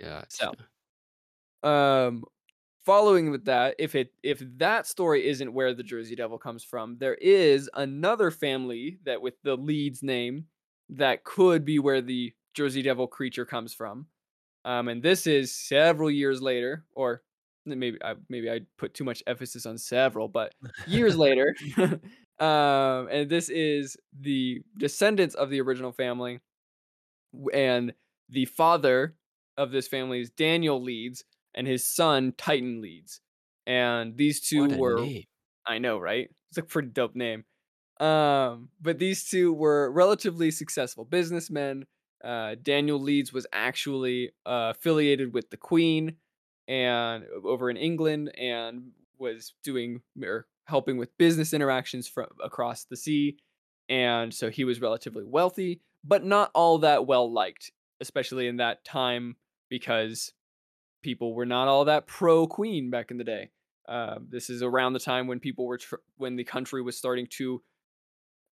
Yeah. 0.00 0.24
So, 0.28 0.52
um 1.62 2.24
following 2.84 3.30
with 3.30 3.46
that 3.46 3.74
if 3.78 3.94
it 3.94 4.12
if 4.22 4.42
that 4.58 4.86
story 4.86 5.26
isn't 5.26 5.52
where 5.54 5.72
the 5.72 5.82
jersey 5.82 6.14
devil 6.14 6.36
comes 6.36 6.62
from 6.62 6.98
there 6.98 7.14
is 7.14 7.70
another 7.74 8.30
family 8.30 8.98
that 9.04 9.20
with 9.22 9.34
the 9.42 9.56
leeds 9.56 10.02
name 10.02 10.44
that 10.90 11.24
could 11.24 11.64
be 11.64 11.78
where 11.78 12.02
the 12.02 12.32
jersey 12.52 12.82
devil 12.82 13.06
creature 13.06 13.46
comes 13.46 13.72
from 13.72 14.06
um 14.66 14.88
and 14.88 15.02
this 15.02 15.26
is 15.26 15.54
several 15.54 16.10
years 16.10 16.42
later 16.42 16.84
or 16.94 17.22
maybe 17.64 17.96
i 18.04 18.14
maybe 18.28 18.50
i 18.50 18.60
put 18.76 18.92
too 18.92 19.04
much 19.04 19.22
emphasis 19.26 19.64
on 19.64 19.78
several 19.78 20.28
but 20.28 20.54
years 20.86 21.16
later 21.18 21.56
um 22.40 23.08
and 23.10 23.30
this 23.30 23.48
is 23.48 23.96
the 24.20 24.60
descendants 24.78 25.34
of 25.34 25.50
the 25.50 25.60
original 25.60 25.92
family 25.92 26.40
and 27.52 27.92
the 28.28 28.44
father 28.46 29.14
of 29.56 29.70
this 29.70 29.88
family 29.88 30.20
is 30.20 30.30
Daniel 30.30 30.82
Leeds 30.82 31.24
and 31.54 31.66
his 31.66 31.84
son 31.84 32.32
Titan 32.36 32.80
Leeds. 32.80 33.20
And 33.66 34.16
these 34.16 34.40
two 34.40 34.68
were 34.76 35.00
name. 35.00 35.24
I 35.66 35.78
know, 35.78 35.98
right? 35.98 36.28
It's 36.50 36.58
a 36.58 36.62
pretty 36.62 36.88
dope 36.88 37.14
name. 37.14 37.44
Um, 38.00 38.68
but 38.80 38.98
these 38.98 39.28
two 39.28 39.52
were 39.52 39.90
relatively 39.90 40.50
successful 40.50 41.04
businessmen. 41.04 41.86
Uh, 42.22 42.56
Daniel 42.62 43.00
Leeds 43.00 43.32
was 43.32 43.46
actually 43.52 44.30
uh, 44.44 44.72
affiliated 44.74 45.32
with 45.32 45.50
the 45.50 45.56
Queen 45.56 46.16
and 46.66 47.24
over 47.44 47.70
in 47.70 47.76
England 47.76 48.32
and 48.36 48.90
was 49.18 49.54
doing 49.62 50.00
or 50.22 50.46
helping 50.66 50.96
with 50.96 51.16
business 51.18 51.52
interactions 51.52 52.08
from 52.08 52.26
across 52.42 52.84
the 52.84 52.96
sea. 52.96 53.36
And 53.88 54.32
so 54.32 54.50
he 54.50 54.64
was 54.64 54.80
relatively 54.80 55.24
wealthy, 55.24 55.80
but 56.02 56.24
not 56.24 56.50
all 56.54 56.78
that 56.78 57.06
well 57.06 57.30
liked, 57.30 57.70
especially 58.00 58.48
in 58.48 58.56
that 58.56 58.84
time 58.84 59.36
because 59.68 60.32
people 61.02 61.34
were 61.34 61.46
not 61.46 61.68
all 61.68 61.84
that 61.84 62.06
pro 62.06 62.46
Queen 62.46 62.90
back 62.90 63.10
in 63.10 63.18
the 63.18 63.24
day. 63.24 63.50
Uh, 63.86 64.16
this 64.28 64.48
is 64.48 64.62
around 64.62 64.94
the 64.94 64.98
time 64.98 65.26
when 65.26 65.38
people 65.38 65.66
were 65.66 65.76
tr- 65.76 65.96
when 66.16 66.36
the 66.36 66.44
country 66.44 66.80
was 66.80 66.96
starting 66.96 67.26
to 67.26 67.62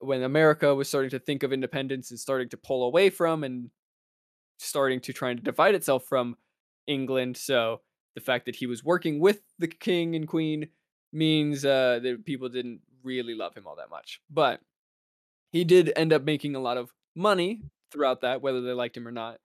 when 0.01 0.23
America 0.23 0.75
was 0.75 0.89
starting 0.89 1.11
to 1.11 1.19
think 1.19 1.43
of 1.43 1.53
independence 1.53 2.11
and 2.11 2.21
starting 2.21 2.49
to 2.49 2.57
pull 2.57 2.85
away 2.85 3.09
from 3.09 3.45
and 3.45 3.71
starting 4.59 5.01
to 5.01 5.13
try 5.13 5.33
to 5.33 5.41
divide 5.41 5.75
itself 5.75 6.05
from 6.05 6.37
England. 6.87 7.37
So 7.37 7.81
the 8.15 8.21
fact 8.21 8.47
that 8.47 8.57
he 8.57 8.67
was 8.67 8.85
working 8.85 9.21
with 9.21 9.41
the 9.59 9.69
king 9.69 10.15
and 10.15 10.29
queen 10.29 10.69
means 11.13 11.65
uh, 11.65 12.01
that 12.03 12.25
people 12.25 12.49
didn't 12.49 12.81
really 13.03 13.35
love 13.35 13.55
him 13.55 13.67
all 13.67 13.77
that 13.77 13.91
much. 13.91 14.21
But 14.31 14.61
he 15.51 15.65
did 15.65 15.93
end 15.97 16.13
up 16.13 16.25
making 16.25 16.57
a 16.57 16.61
lot 16.61 16.79
of 16.79 16.93
money 17.15 17.63
throughout 17.91 18.23
that, 18.23 18.43
whether 18.43 18.61
they 18.61 18.73
liked 18.73 18.97
him 18.97 19.07
or 19.07 19.13
not. 19.13 19.39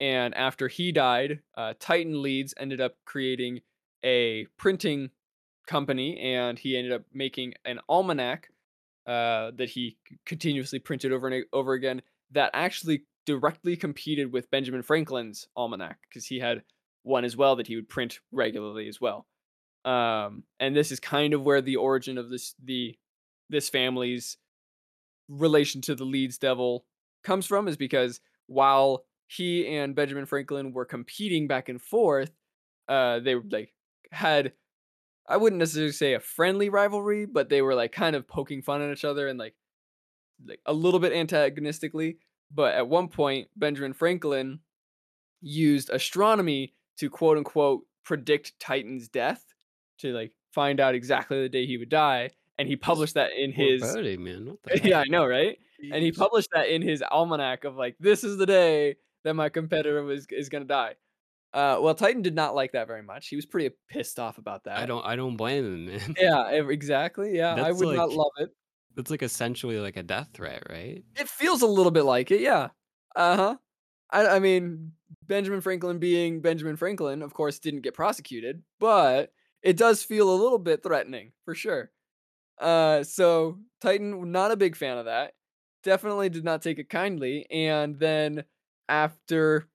And 0.00 0.34
after 0.34 0.66
he 0.66 0.90
died, 0.90 1.40
uh, 1.56 1.74
Titan 1.78 2.20
Leeds 2.22 2.54
ended 2.58 2.80
up 2.80 2.96
creating 3.04 3.60
a 4.04 4.46
printing 4.58 5.10
company, 5.66 6.18
and 6.18 6.58
he 6.58 6.76
ended 6.76 6.92
up 6.92 7.02
making 7.12 7.54
an 7.64 7.78
almanac 7.88 8.50
uh, 9.06 9.52
that 9.56 9.70
he 9.70 9.96
continuously 10.26 10.80
printed 10.80 11.12
over 11.12 11.28
and 11.28 11.44
over 11.52 11.74
again. 11.74 12.02
That 12.32 12.50
actually 12.54 13.04
directly 13.26 13.76
competed 13.76 14.32
with 14.32 14.50
Benjamin 14.50 14.82
Franklin's 14.82 15.46
almanac 15.56 15.98
because 16.08 16.26
he 16.26 16.40
had 16.40 16.62
one 17.04 17.24
as 17.24 17.36
well 17.36 17.56
that 17.56 17.66
he 17.66 17.76
would 17.76 17.88
print 17.88 18.18
regularly 18.32 18.88
as 18.88 19.00
well. 19.00 19.26
Um, 19.84 20.44
and 20.60 20.76
this 20.76 20.92
is 20.92 21.00
kind 21.00 21.34
of 21.34 21.44
where 21.44 21.60
the 21.60 21.76
origin 21.76 22.18
of 22.18 22.30
this 22.30 22.54
the 22.62 22.96
this 23.50 23.68
family's 23.68 24.36
relation 25.28 25.80
to 25.82 25.94
the 25.94 26.04
Leeds 26.04 26.38
Devil 26.38 26.84
comes 27.24 27.46
from 27.46 27.68
is 27.68 27.76
because 27.76 28.20
while 28.46 29.04
he 29.26 29.66
and 29.66 29.94
Benjamin 29.94 30.26
Franklin 30.26 30.72
were 30.72 30.84
competing 30.84 31.48
back 31.48 31.68
and 31.68 31.80
forth, 31.80 32.30
uh, 32.88 33.20
they 33.20 33.34
like 33.34 33.72
had 34.10 34.52
I 35.26 35.36
wouldn't 35.36 35.60
necessarily 35.60 35.92
say 35.92 36.14
a 36.14 36.20
friendly 36.20 36.68
rivalry, 36.68 37.26
but 37.26 37.48
they 37.48 37.62
were 37.62 37.74
like 37.74 37.92
kind 37.92 38.16
of 38.16 38.28
poking 38.28 38.62
fun 38.62 38.82
at 38.82 38.92
each 38.92 39.04
other 39.04 39.28
and 39.28 39.38
like 39.38 39.54
like 40.46 40.60
a 40.66 40.72
little 40.72 41.00
bit 41.00 41.12
antagonistically. 41.12 42.18
But 42.54 42.74
at 42.74 42.88
one 42.88 43.08
point, 43.08 43.48
Benjamin 43.56 43.94
Franklin 43.94 44.60
used 45.40 45.90
astronomy 45.90 46.74
to 46.98 47.08
quote 47.10 47.38
unquote 47.38 47.82
predict 48.04 48.58
Titan's 48.60 49.08
death 49.08 49.51
to 50.02 50.12
like 50.12 50.32
find 50.52 50.78
out 50.78 50.94
exactly 50.94 51.40
the 51.42 51.48
day 51.48 51.66
he 51.66 51.78
would 51.78 51.88
die, 51.88 52.30
and 52.58 52.68
he 52.68 52.76
published 52.76 53.14
that 53.14 53.30
in 53.32 53.50
his 53.52 53.82
Foreboding, 53.82 54.22
man. 54.22 54.46
What 54.46 54.82
the 54.82 54.88
yeah. 54.88 55.00
I 55.00 55.04
know, 55.08 55.26
right? 55.26 55.56
And 55.82 56.02
he 56.04 56.12
published 56.12 56.50
that 56.52 56.68
in 56.68 56.80
his 56.80 57.02
almanac 57.02 57.64
of 57.64 57.74
like, 57.74 57.96
this 57.98 58.22
is 58.22 58.36
the 58.36 58.46
day 58.46 58.96
that 59.24 59.34
my 59.34 59.48
competitor 59.48 60.02
was 60.04 60.26
is 60.30 60.48
gonna 60.48 60.64
die. 60.64 60.94
Uh, 61.52 61.78
well, 61.80 61.94
Titan 61.94 62.22
did 62.22 62.34
not 62.34 62.54
like 62.54 62.72
that 62.72 62.86
very 62.86 63.02
much. 63.02 63.28
He 63.28 63.36
was 63.36 63.44
pretty 63.44 63.74
pissed 63.90 64.18
off 64.18 64.38
about 64.38 64.64
that. 64.64 64.78
I 64.78 64.86
don't 64.86 65.04
I 65.04 65.16
don't 65.16 65.36
blame 65.36 65.64
him, 65.64 65.86
man. 65.86 66.14
Yeah, 66.18 66.48
exactly. 66.50 67.36
Yeah, 67.36 67.54
I 67.54 67.56
That's 67.56 67.78
would 67.80 67.96
not 67.96 68.10
love 68.10 68.30
it. 68.38 68.50
that's 68.94 69.10
like 69.10 69.22
essentially 69.22 69.78
like 69.78 69.96
a 69.96 70.02
death 70.02 70.28
threat, 70.32 70.62
right? 70.70 71.02
It 71.16 71.28
feels 71.28 71.62
a 71.62 71.66
little 71.66 71.92
bit 71.92 72.04
like 72.04 72.30
it. 72.30 72.40
Yeah. 72.40 72.68
Uh 73.16 73.36
huh. 73.36 73.56
I, 74.10 74.26
I 74.36 74.38
mean, 74.38 74.92
Benjamin 75.26 75.60
Franklin 75.60 75.98
being 75.98 76.40
Benjamin 76.40 76.76
Franklin, 76.76 77.22
of 77.22 77.34
course, 77.34 77.58
didn't 77.58 77.80
get 77.80 77.94
prosecuted, 77.94 78.62
but 78.78 79.32
it 79.62 79.76
does 79.76 80.02
feel 80.02 80.30
a 80.30 80.40
little 80.42 80.58
bit 80.58 80.82
threatening 80.82 81.32
for 81.44 81.54
sure. 81.54 81.90
Uh, 82.60 83.02
so 83.02 83.58
Titan, 83.80 84.30
not 84.32 84.50
a 84.52 84.56
big 84.56 84.76
fan 84.76 84.98
of 84.98 85.06
that. 85.06 85.32
Definitely 85.82 86.28
did 86.28 86.44
not 86.44 86.62
take 86.62 86.78
it 86.78 86.88
kindly. 86.88 87.46
And 87.50 87.98
then 87.98 88.44
after 88.88 89.68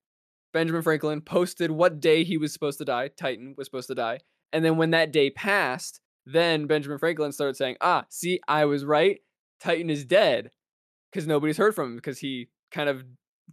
Benjamin 0.52 0.82
Franklin 0.82 1.20
posted 1.20 1.70
what 1.70 2.00
day 2.00 2.24
he 2.24 2.38
was 2.38 2.52
supposed 2.52 2.78
to 2.78 2.84
die, 2.84 3.08
Titan 3.08 3.54
was 3.56 3.66
supposed 3.66 3.88
to 3.88 3.94
die. 3.94 4.20
And 4.52 4.64
then 4.64 4.76
when 4.76 4.90
that 4.90 5.12
day 5.12 5.30
passed, 5.30 6.00
then 6.24 6.66
Benjamin 6.66 6.98
Franklin 6.98 7.32
started 7.32 7.56
saying, 7.56 7.76
Ah, 7.80 8.04
see, 8.08 8.40
I 8.48 8.64
was 8.64 8.84
right. 8.84 9.18
Titan 9.60 9.90
is 9.90 10.04
dead. 10.04 10.50
Because 11.10 11.26
nobody's 11.26 11.56
heard 11.56 11.74
from 11.74 11.90
him 11.90 11.96
because 11.96 12.18
he 12.18 12.48
kind 12.70 12.88
of 12.88 13.04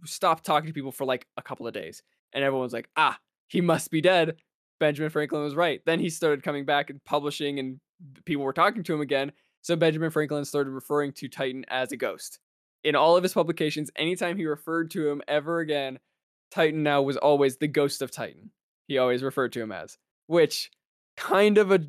stopped 0.04 0.44
talking 0.44 0.68
to 0.68 0.74
people 0.74 0.92
for 0.92 1.04
like 1.04 1.26
a 1.36 1.42
couple 1.42 1.66
of 1.66 1.74
days. 1.74 2.02
And 2.32 2.44
everyone's 2.44 2.72
like, 2.72 2.88
Ah, 2.96 3.18
he 3.48 3.60
must 3.60 3.90
be 3.90 4.00
dead. 4.00 4.36
Benjamin 4.78 5.10
Franklin 5.10 5.42
was 5.42 5.54
right. 5.54 5.80
Then 5.86 6.00
he 6.00 6.10
started 6.10 6.42
coming 6.42 6.64
back 6.64 6.90
and 6.90 7.02
publishing, 7.04 7.58
and 7.58 7.80
people 8.24 8.44
were 8.44 8.52
talking 8.52 8.82
to 8.84 8.94
him 8.94 9.00
again. 9.00 9.32
So 9.62 9.76
Benjamin 9.76 10.10
Franklin 10.10 10.44
started 10.44 10.70
referring 10.70 11.12
to 11.14 11.28
Titan 11.28 11.64
as 11.68 11.92
a 11.92 11.96
ghost. 11.96 12.38
In 12.84 12.94
all 12.94 13.16
of 13.16 13.22
his 13.22 13.32
publications, 13.32 13.90
anytime 13.96 14.36
he 14.36 14.46
referred 14.46 14.90
to 14.92 15.08
him 15.08 15.22
ever 15.26 15.58
again, 15.60 15.98
Titan 16.50 16.82
now 16.82 17.02
was 17.02 17.16
always 17.16 17.56
the 17.56 17.66
ghost 17.66 18.00
of 18.00 18.10
Titan. 18.10 18.50
He 18.86 18.98
always 18.98 19.22
referred 19.22 19.52
to 19.54 19.60
him 19.60 19.72
as, 19.72 19.98
which 20.28 20.70
kind 21.16 21.58
of 21.58 21.72
a 21.72 21.86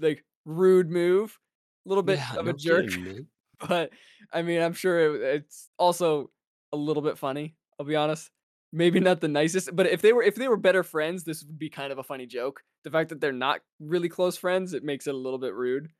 like 0.00 0.24
rude 0.44 0.90
move, 0.90 1.38
a 1.86 1.88
little 1.88 2.02
bit 2.02 2.18
Yeah, 2.18 2.36
of 2.36 2.48
a 2.48 2.52
jerk, 2.52 2.88
kidding, 2.88 3.28
but 3.68 3.90
I 4.32 4.42
mean, 4.42 4.60
I'm 4.60 4.72
sure 4.72 5.14
it, 5.14 5.36
it's 5.36 5.68
also 5.78 6.30
a 6.72 6.76
little 6.76 7.02
bit 7.02 7.18
funny. 7.18 7.54
I'll 7.78 7.86
be 7.86 7.94
honest. 7.96 8.30
Maybe 8.72 9.00
not 9.00 9.20
the 9.20 9.28
nicest, 9.28 9.74
but 9.76 9.86
if 9.86 10.00
they 10.00 10.12
were 10.12 10.22
if 10.22 10.34
they 10.34 10.48
were 10.48 10.56
better 10.56 10.82
friends, 10.82 11.24
this 11.24 11.44
would 11.44 11.58
be 11.58 11.68
kind 11.68 11.92
of 11.92 11.98
a 11.98 12.02
funny 12.02 12.26
joke. 12.26 12.62
The 12.84 12.90
fact 12.90 13.10
that 13.10 13.20
they're 13.20 13.32
not 13.32 13.60
really 13.80 14.08
close 14.08 14.36
friends, 14.36 14.72
it 14.72 14.82
makes 14.82 15.06
it 15.06 15.14
a 15.14 15.18
little 15.18 15.38
bit 15.38 15.54
rude. 15.54 15.90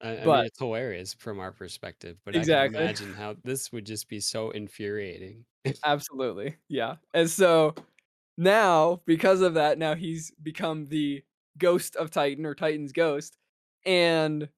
I, 0.00 0.18
I 0.22 0.24
mean, 0.24 0.24
But 0.24 0.46
it's 0.46 0.58
hilarious 0.58 1.14
from 1.14 1.38
our 1.40 1.52
perspective, 1.52 2.18
but 2.24 2.34
I 2.34 2.44
can 2.44 2.74
imagine 2.74 3.14
how 3.14 3.36
this 3.44 3.70
would 3.72 3.86
just 3.86 4.08
be 4.08 4.20
so 4.20 4.50
infuriating. 4.50 5.44
Absolutely. 5.84 6.56
Yeah. 6.68 6.96
And 7.14 7.30
so 7.30 7.74
now, 8.36 9.02
because 9.06 9.42
of 9.42 9.54
that, 9.54 9.78
now 9.78 9.94
he's 9.94 10.32
become 10.42 10.86
the 10.86 11.22
ghost 11.58 11.96
of 11.96 12.10
Titan 12.10 12.46
or 12.46 12.54
Titan's 12.54 12.92
ghost. 12.92 13.36
And 13.84 14.48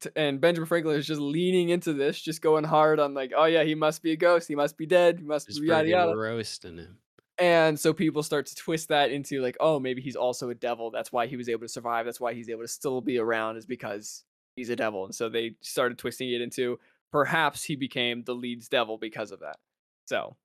t- 0.00 0.10
and 0.16 0.40
Benjamin 0.40 0.66
Franklin 0.66 0.96
is 0.96 1.06
just 1.06 1.20
leaning 1.20 1.70
into 1.70 1.92
this, 1.92 2.20
just 2.20 2.42
going 2.42 2.64
hard 2.64 3.00
on 3.00 3.14
like, 3.14 3.32
oh 3.36 3.44
yeah, 3.46 3.64
he 3.64 3.74
must 3.74 4.02
be 4.02 4.12
a 4.12 4.16
ghost, 4.16 4.48
he 4.48 4.54
must 4.54 4.76
be 4.76 4.86
dead, 4.86 5.18
he 5.18 5.24
must 5.26 5.48
Just 5.48 5.60
be 5.60 5.68
yada 5.68 5.88
yada. 5.88 6.16
roasting 6.16 6.78
him. 6.78 6.98
And 7.38 7.80
so 7.80 7.94
people 7.94 8.22
start 8.22 8.46
to 8.46 8.54
twist 8.54 8.88
that 8.88 9.10
into 9.10 9.40
like, 9.40 9.56
oh, 9.60 9.80
maybe 9.80 10.02
he's 10.02 10.16
also 10.16 10.50
a 10.50 10.54
devil. 10.54 10.90
That's 10.90 11.10
why 11.10 11.26
he 11.26 11.36
was 11.38 11.48
able 11.48 11.62
to 11.62 11.68
survive. 11.68 12.04
That's 12.04 12.20
why 12.20 12.34
he's 12.34 12.50
able 12.50 12.62
to 12.62 12.68
still 12.68 13.00
be 13.00 13.16
around, 13.18 13.56
is 13.56 13.64
because 13.64 14.24
he's 14.56 14.68
a 14.68 14.76
devil. 14.76 15.06
And 15.06 15.14
so 15.14 15.30
they 15.30 15.56
started 15.62 15.96
twisting 15.96 16.30
it 16.30 16.42
into 16.42 16.78
perhaps 17.10 17.64
he 17.64 17.76
became 17.76 18.24
the 18.24 18.34
Leeds 18.34 18.68
devil 18.68 18.98
because 18.98 19.30
of 19.32 19.40
that. 19.40 19.56
So, 20.04 20.36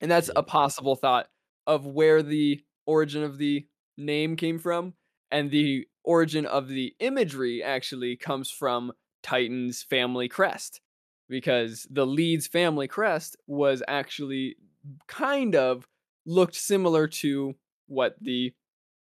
and 0.00 0.08
that's 0.08 0.30
a 0.36 0.44
possible 0.44 0.94
thought 0.94 1.26
of 1.66 1.86
where 1.86 2.22
the 2.22 2.62
origin 2.86 3.24
of 3.24 3.36
the 3.36 3.66
name 3.96 4.36
came 4.36 4.60
from. 4.60 4.94
And 5.30 5.50
the 5.50 5.86
origin 6.04 6.46
of 6.46 6.68
the 6.68 6.94
imagery 7.00 7.62
actually 7.62 8.16
comes 8.16 8.50
from 8.50 8.92
Titan's 9.22 9.82
family 9.82 10.28
crest 10.28 10.80
because 11.28 11.86
the 11.90 12.06
Leeds 12.06 12.46
family 12.46 12.86
crest 12.86 13.36
was 13.46 13.82
actually 13.88 14.56
kind 15.08 15.56
of 15.56 15.88
looked 16.24 16.54
similar 16.54 17.08
to 17.08 17.54
what 17.88 18.14
the 18.20 18.52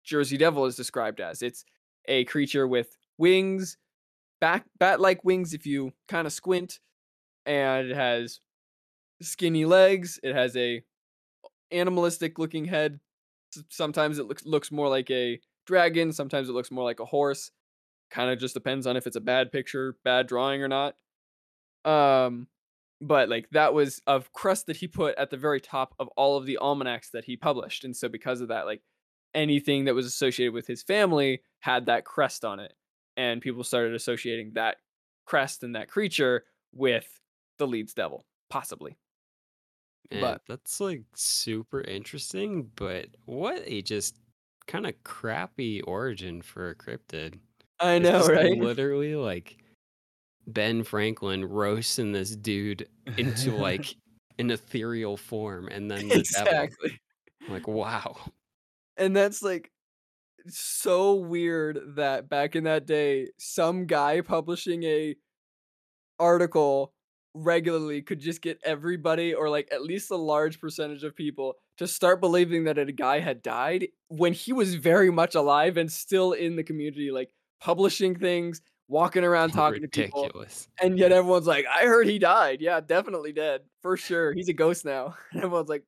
Jersey 0.04 0.38
Devil 0.38 0.66
is 0.66 0.76
described 0.76 1.20
as. 1.20 1.42
It's 1.42 1.66
a 2.08 2.24
creature 2.26 2.66
with 2.68 2.98
wings, 3.18 3.78
back 4.40 4.66
bat-like 4.80 5.24
wings 5.26 5.54
if 5.54 5.66
you 5.66 5.92
kind 6.08 6.26
of 6.26 6.32
squint, 6.32 6.80
and 7.46 7.90
it 7.90 7.96
has 7.96 8.40
skinny 9.22 9.66
legs. 9.66 10.20
It 10.24 10.34
has 10.34 10.56
a 10.56 10.84
animalistic 11.72 12.40
looking 12.40 12.66
head. 12.66 13.00
Sometimes 13.70 14.20
it 14.20 14.28
looks 14.28 14.46
looks 14.46 14.72
more 14.72 14.88
like 14.88 15.10
a 15.12 15.40
dragon, 15.68 16.12
sometimes 16.12 16.50
it 16.50 16.54
looks 16.54 16.72
more 16.72 16.84
like 16.84 17.00
a 17.00 17.06
horse. 17.06 17.52
Kind 18.10 18.32
of 18.32 18.40
just 18.40 18.54
depends 18.54 18.88
on 18.88 18.98
if 18.98 19.06
it's 19.06 19.16
a 19.16 19.22
bad 19.22 19.52
picture, 19.52 19.98
bad 20.04 20.28
drawing 20.28 20.64
or 20.64 20.68
not. 20.68 20.96
Um 21.86 22.48
but 23.00 23.30
like 23.30 23.48
that 23.52 23.74
was 23.74 24.02
a 24.08 24.24
crest 24.34 24.66
that 24.68 24.78
he 24.78 24.88
put 24.88 25.16
at 25.18 25.30
the 25.30 25.38
very 25.38 25.62
top 25.62 25.94
of 26.00 26.08
all 26.18 26.38
of 26.38 26.46
the 26.46 26.58
almanacs 26.58 27.12
that 27.12 27.26
he 27.26 27.38
published. 27.38 27.84
And 27.84 27.96
so 27.96 28.10
because 28.10 28.42
of 28.42 28.48
that, 28.48 28.66
like 28.66 28.82
anything 29.36 29.86
that 29.86 29.94
was 29.94 30.06
associated 30.06 30.54
with 30.54 30.66
his 30.66 30.82
family 30.82 31.42
had 31.60 31.86
that 31.86 32.06
crest 32.06 32.44
on 32.44 32.60
it. 32.60 32.74
And 33.16 33.42
people 33.42 33.64
started 33.64 33.94
associating 33.94 34.54
that 34.54 34.78
crest 35.26 35.64
and 35.64 35.76
that 35.76 35.90
creature 35.90 36.46
with 36.74 37.20
the 37.58 37.68
Leeds 37.68 37.94
Devil, 37.94 38.26
possibly. 38.50 38.98
Man, 40.12 40.22
But 40.22 40.42
that's 40.48 40.80
like 40.80 41.04
super 41.16 41.82
interesting, 41.82 42.72
but 42.76 43.08
what 43.26 43.62
a 43.66 43.82
just 43.82 44.16
kind 44.68 44.86
of 44.86 45.02
crappy 45.04 45.82
origin 45.82 46.42
for 46.42 46.70
a 46.70 46.76
cryptid. 46.76 47.40
I 47.80 48.00
know, 48.00 48.26
right? 48.26 48.58
literally 48.58 49.16
like 49.16 49.58
Ben 50.48 50.84
Franklin 50.84 51.46
roasting 51.46 52.12
this 52.12 52.36
dude 52.36 52.88
into 53.18 53.52
like 53.56 53.96
an 54.40 54.52
ethereal 54.52 55.18
form 55.18 55.68
and 55.68 55.90
then 55.90 56.08
the 56.08 56.20
exactly. 56.20 57.00
Like, 57.50 57.68
wow. 57.68 58.18
And 58.98 59.16
that's 59.16 59.42
like 59.42 59.72
so 60.48 61.16
weird 61.16 61.80
that 61.96 62.30
back 62.30 62.56
in 62.56 62.66
that 62.66 62.86
day, 62.86 63.30
some 63.38 63.86
guy 63.86 64.22
publishing 64.22 64.84
a 64.84 65.16
article 66.20 66.94
regularly 67.44 68.02
could 68.02 68.20
just 68.20 68.42
get 68.42 68.60
everybody 68.64 69.34
or 69.34 69.50
like 69.50 69.68
at 69.72 69.84
least 69.84 70.12
a 70.12 70.16
large 70.16 70.60
percentage 70.60 71.04
of 71.04 71.16
people 71.16 71.56
to 71.78 71.88
start 71.88 72.20
believing 72.20 72.66
that 72.66 72.78
a 72.78 72.92
guy 72.92 73.20
had 73.20 73.42
died 73.42 73.88
when 74.10 74.34
he 74.34 74.54
was 74.54 74.76
very 74.76 75.12
much 75.12 75.36
alive 75.36 75.78
and 75.78 75.92
still 75.92 76.34
in 76.34 76.56
the 76.56 76.64
community 76.64 77.12
like 77.12 77.30
publishing 77.60 78.16
things 78.16 78.62
walking 78.88 79.24
around 79.24 79.52
talking 79.52 79.82
to 79.82 79.88
people 79.88 80.30
and 80.82 80.98
yet 80.98 81.12
everyone's 81.12 81.48
like 81.48 81.66
i 81.68 81.84
heard 81.84 82.08
he 82.08 82.20
died 82.20 82.62
yeah 82.62 82.80
definitely 82.80 83.34
dead 83.34 83.62
for 83.82 83.98
sure 83.98 84.34
he's 84.34 84.50
a 84.50 84.54
ghost 84.54 84.86
now 84.86 85.16
and 85.32 85.44
everyone's 85.44 85.70
like 85.70 85.84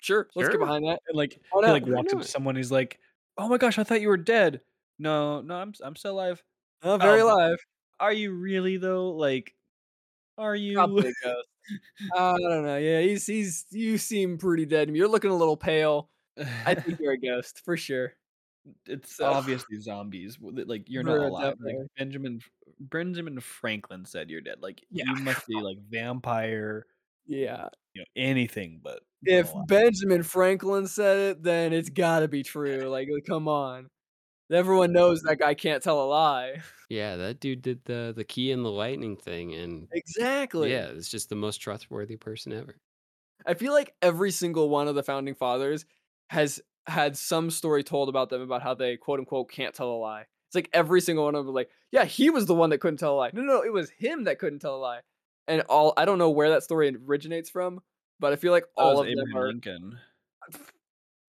sure 0.00 0.28
let's 0.34 0.48
get 0.48 0.60
behind 0.60 0.84
that 0.84 1.00
And 1.08 1.16
like 1.16 1.40
he 1.52 1.60
like 1.60 1.86
walks 1.86 2.12
up 2.12 2.20
to 2.20 2.28
someone. 2.28 2.56
He's 2.56 2.70
like, 2.70 2.98
"Oh 3.38 3.48
my 3.48 3.56
gosh, 3.56 3.78
I 3.78 3.84
thought 3.84 4.02
you 4.02 4.08
were 4.08 4.18
dead." 4.18 4.60
No, 4.98 5.40
no, 5.40 5.54
I'm 5.54 5.72
I'm 5.82 5.96
still 5.96 6.12
alive. 6.12 6.42
oh, 6.82 6.98
very 6.98 7.20
but 7.20 7.24
alive 7.24 7.56
are 8.00 8.12
you 8.12 8.32
really 8.32 8.76
though? 8.76 9.10
Like, 9.10 9.54
are 10.38 10.56
you? 10.56 10.74
probably 10.74 11.08
a 11.08 11.12
ghost 11.24 11.48
i 12.14 12.36
don't 12.48 12.64
know 12.64 12.76
yeah 12.76 13.00
he's 13.00 13.26
he's 13.26 13.66
you 13.70 13.96
seem 13.96 14.36
pretty 14.36 14.66
dead 14.66 14.94
you're 14.94 15.08
looking 15.08 15.30
a 15.30 15.36
little 15.36 15.56
pale 15.56 16.10
i 16.66 16.74
think 16.74 16.98
you're 17.00 17.12
a 17.12 17.18
ghost 17.20 17.62
for 17.64 17.76
sure 17.76 18.12
it's 18.86 19.16
so 19.16 19.26
obviously 19.26 19.78
zombies. 19.78 20.38
Like 20.40 20.88
you're 20.88 21.02
not 21.02 21.18
alive. 21.18 21.56
Like 21.60 21.76
Benjamin 21.98 22.40
Benjamin 22.80 23.38
Franklin 23.40 24.06
said 24.06 24.30
you're 24.30 24.40
dead. 24.40 24.62
Like 24.62 24.82
yeah 24.90 25.04
you 25.06 25.22
must 25.22 25.46
be 25.46 25.60
like 25.60 25.76
vampire, 25.90 26.86
yeah 27.26 27.68
you 27.94 28.02
know, 28.02 28.06
anything 28.16 28.80
but 28.82 29.00
if 29.22 29.52
alive. 29.52 29.66
benjamin 29.66 30.22
franklin 30.22 30.86
said 30.86 31.18
it 31.18 31.42
then 31.42 31.72
it's 31.72 31.88
gotta 31.88 32.28
be 32.28 32.42
true 32.42 32.88
like 32.88 33.08
come 33.26 33.48
on 33.48 33.88
everyone 34.50 34.92
knows 34.92 35.22
that 35.22 35.38
guy 35.38 35.54
can't 35.54 35.82
tell 35.82 36.02
a 36.02 36.06
lie 36.06 36.62
Yeah, 36.90 37.16
that 37.16 37.40
dude 37.40 37.62
did 37.62 37.84
the 37.84 38.12
the 38.14 38.24
key 38.24 38.52
and 38.52 38.64
the 38.64 38.70
lightning 38.70 39.16
thing 39.16 39.54
and 39.54 39.88
exactly 39.92 40.70
yeah, 40.70 40.86
it's 40.86 41.08
just 41.08 41.28
the 41.28 41.34
most 41.34 41.58
trustworthy 41.58 42.16
person 42.16 42.52
ever. 42.52 42.76
I 43.46 43.54
feel 43.54 43.72
like 43.72 43.94
every 44.00 44.30
single 44.30 44.68
one 44.68 44.88
of 44.88 44.94
the 44.94 45.02
founding 45.02 45.34
fathers 45.34 45.86
has 46.30 46.60
had 46.86 47.16
some 47.16 47.50
story 47.50 47.82
told 47.82 48.08
about 48.08 48.28
them 48.30 48.42
about 48.42 48.62
how 48.62 48.74
they 48.74 48.96
quote 48.96 49.18
unquote 49.18 49.50
can't 49.50 49.74
tell 49.74 49.90
a 49.90 49.98
lie. 49.98 50.26
It's 50.48 50.54
like 50.54 50.70
every 50.72 51.00
single 51.00 51.24
one 51.24 51.34
of 51.34 51.46
them, 51.46 51.54
like, 51.54 51.70
yeah, 51.90 52.04
he 52.04 52.30
was 52.30 52.46
the 52.46 52.54
one 52.54 52.70
that 52.70 52.78
couldn't 52.78 52.98
tell 52.98 53.14
a 53.14 53.16
lie. 53.16 53.30
No, 53.32 53.42
no, 53.42 53.54
no 53.54 53.62
it 53.62 53.72
was 53.72 53.90
him 53.90 54.24
that 54.24 54.38
couldn't 54.38 54.60
tell 54.60 54.76
a 54.76 54.78
lie. 54.78 55.00
And 55.48 55.62
all 55.62 55.92
I 55.96 56.04
don't 56.04 56.18
know 56.18 56.30
where 56.30 56.50
that 56.50 56.62
story 56.62 56.94
originates 57.06 57.50
from, 57.50 57.80
but 58.20 58.32
I 58.32 58.36
feel 58.36 58.52
like 58.52 58.64
all 58.76 59.00
of 59.00 59.06
them 59.06 59.18
Abraham 59.18 59.36
are. 59.36 59.46
Lincoln. 59.48 59.98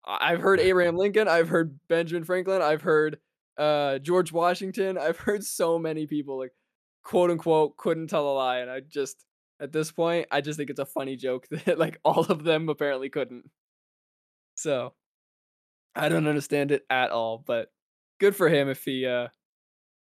I've 0.07 0.41
heard 0.41 0.61
Abraham 0.61 0.97
Lincoln, 0.97 1.29
I've 1.29 1.49
heard 1.49 1.79
Benjamin 1.89 2.25
Franklin, 2.25 2.63
I've 2.63 2.83
heard 2.83 3.19
uh, 3.57 3.99
George 3.99 4.33
Washington, 4.33 4.99
I've 4.99 5.19
heard 5.19 5.45
so 5.45 5.79
many 5.79 6.07
people 6.07 6.39
like 6.39 6.53
quote 7.03 7.31
unquote 7.31 7.77
couldn't 7.77 8.09
tell 8.09 8.29
a 8.29 8.35
lie, 8.35 8.59
and 8.59 8.71
I 8.71 8.81
just 8.81 9.25
at 9.61 9.73
this 9.73 9.93
point 9.93 10.27
I 10.31 10.41
just 10.41 10.57
think 10.59 10.71
it's 10.71 10.81
a 10.81 10.87
funny 10.87 11.17
joke 11.17 11.47
that 11.65 11.79
like 11.79 12.01
all 12.05 12.25
of 12.25 12.45
them 12.45 12.69
apparently 12.69 13.09
couldn't. 13.09 13.51
So 14.57 14.95
I 15.95 16.09
don't 16.09 16.27
understand 16.27 16.71
it 16.73 16.85
at 16.91 17.11
all, 17.11 17.43
but 17.45 17.71
good 18.21 18.37
for 18.37 18.49
him 18.49 18.69
if 18.69 18.85
he 18.85 19.07
uh 19.07 19.29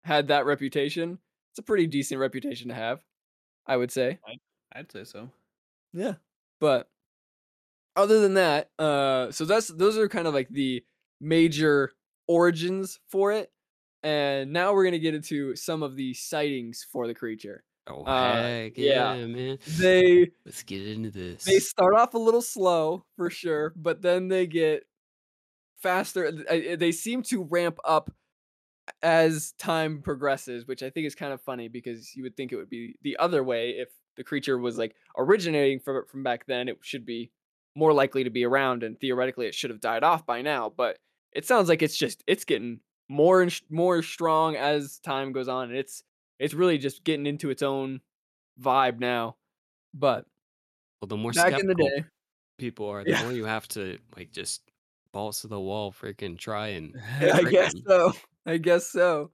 had 0.03 0.29
that 0.29 0.45
reputation. 0.45 1.19
It's 1.51 1.59
a 1.59 1.63
pretty 1.63 1.87
decent 1.87 2.19
reputation 2.19 2.69
to 2.69 2.73
have, 2.73 3.03
I 3.67 3.75
would 3.77 3.91
say. 3.91 4.19
I'd 4.73 4.91
say 4.91 5.03
so. 5.03 5.29
Yeah. 5.93 6.15
But 6.59 6.89
other 7.95 8.19
than 8.21 8.35
that, 8.35 8.69
uh 8.79 9.31
so 9.31 9.45
that's 9.45 9.67
those 9.69 9.97
are 9.97 10.07
kind 10.09 10.27
of 10.27 10.33
like 10.33 10.49
the 10.49 10.83
major 11.19 11.91
origins 12.27 12.99
for 13.09 13.31
it. 13.31 13.51
And 14.03 14.51
now 14.53 14.73
we're 14.73 14.83
gonna 14.85 14.99
get 14.99 15.15
into 15.15 15.55
some 15.55 15.83
of 15.83 15.95
the 15.95 16.13
sightings 16.13 16.85
for 16.89 17.07
the 17.07 17.13
creature. 17.13 17.63
Oh 17.87 18.05
Uh, 18.05 18.35
heck 18.35 18.77
yeah. 18.77 19.17
yeah, 19.17 19.25
man. 19.25 19.59
They 19.65 20.31
Let's 20.45 20.63
get 20.63 20.87
into 20.87 21.11
this. 21.11 21.45
they 21.45 21.59
start 21.59 21.95
off 21.95 22.13
a 22.13 22.17
little 22.19 22.41
slow 22.41 23.05
for 23.15 23.29
sure, 23.29 23.73
but 23.75 24.01
then 24.01 24.27
they 24.27 24.47
get 24.47 24.83
faster. 25.77 26.27
uh, 26.27 26.75
They 26.77 26.91
seem 26.91 27.23
to 27.23 27.43
ramp 27.43 27.79
up 27.85 28.11
as 29.03 29.53
time 29.53 30.01
progresses, 30.01 30.67
which 30.67 30.83
I 30.83 30.89
think 30.89 31.07
is 31.07 31.15
kind 31.15 31.33
of 31.33 31.41
funny 31.41 31.67
because 31.67 32.15
you 32.15 32.23
would 32.23 32.35
think 32.37 32.51
it 32.51 32.57
would 32.57 32.69
be 32.69 32.95
the 33.01 33.17
other 33.17 33.43
way 33.43 33.71
if 33.71 33.89
the 34.17 34.23
creature 34.23 34.57
was 34.57 34.77
like 34.77 34.95
originating 35.17 35.79
from 35.79 36.05
from 36.07 36.23
back 36.23 36.45
then. 36.47 36.69
It 36.69 36.79
should 36.81 37.05
be 37.05 37.31
more 37.75 37.93
likely 37.93 38.23
to 38.23 38.29
be 38.29 38.45
around, 38.45 38.83
and 38.83 38.99
theoretically, 38.99 39.47
it 39.47 39.55
should 39.55 39.69
have 39.69 39.81
died 39.81 40.03
off 40.03 40.25
by 40.25 40.41
now. 40.41 40.69
But 40.69 40.97
it 41.33 41.45
sounds 41.45 41.69
like 41.69 41.81
it's 41.81 41.97
just 41.97 42.23
it's 42.27 42.45
getting 42.45 42.81
more 43.09 43.41
and 43.41 43.51
sh- 43.51 43.61
more 43.69 44.01
strong 44.03 44.55
as 44.55 44.99
time 44.99 45.31
goes 45.31 45.47
on, 45.47 45.69
and 45.69 45.77
it's 45.77 46.03
it's 46.39 46.53
really 46.53 46.77
just 46.77 47.03
getting 47.03 47.25
into 47.25 47.49
its 47.49 47.61
own 47.63 48.01
vibe 48.61 48.99
now. 48.99 49.37
But 49.93 50.25
well, 51.01 51.07
the 51.07 51.17
more 51.17 51.31
back 51.33 51.57
in 51.59 51.67
the 51.67 51.75
day, 51.75 52.03
people 52.57 52.87
are, 52.89 53.03
the 53.03 53.11
Yeah. 53.11 53.21
more 53.21 53.33
you 53.33 53.45
have 53.45 53.67
to 53.69 53.97
like 54.15 54.31
just 54.31 54.63
balls 55.11 55.41
to 55.41 55.47
the 55.47 55.59
wall, 55.59 55.91
freaking 55.91 56.37
try 56.37 56.69
and 56.69 56.95
Yeah, 57.19 57.33
I 57.37 57.43
guess 57.43 57.73
so. 57.87 58.13
I 58.45 58.57
guess 58.57 58.87
so. 58.87 59.31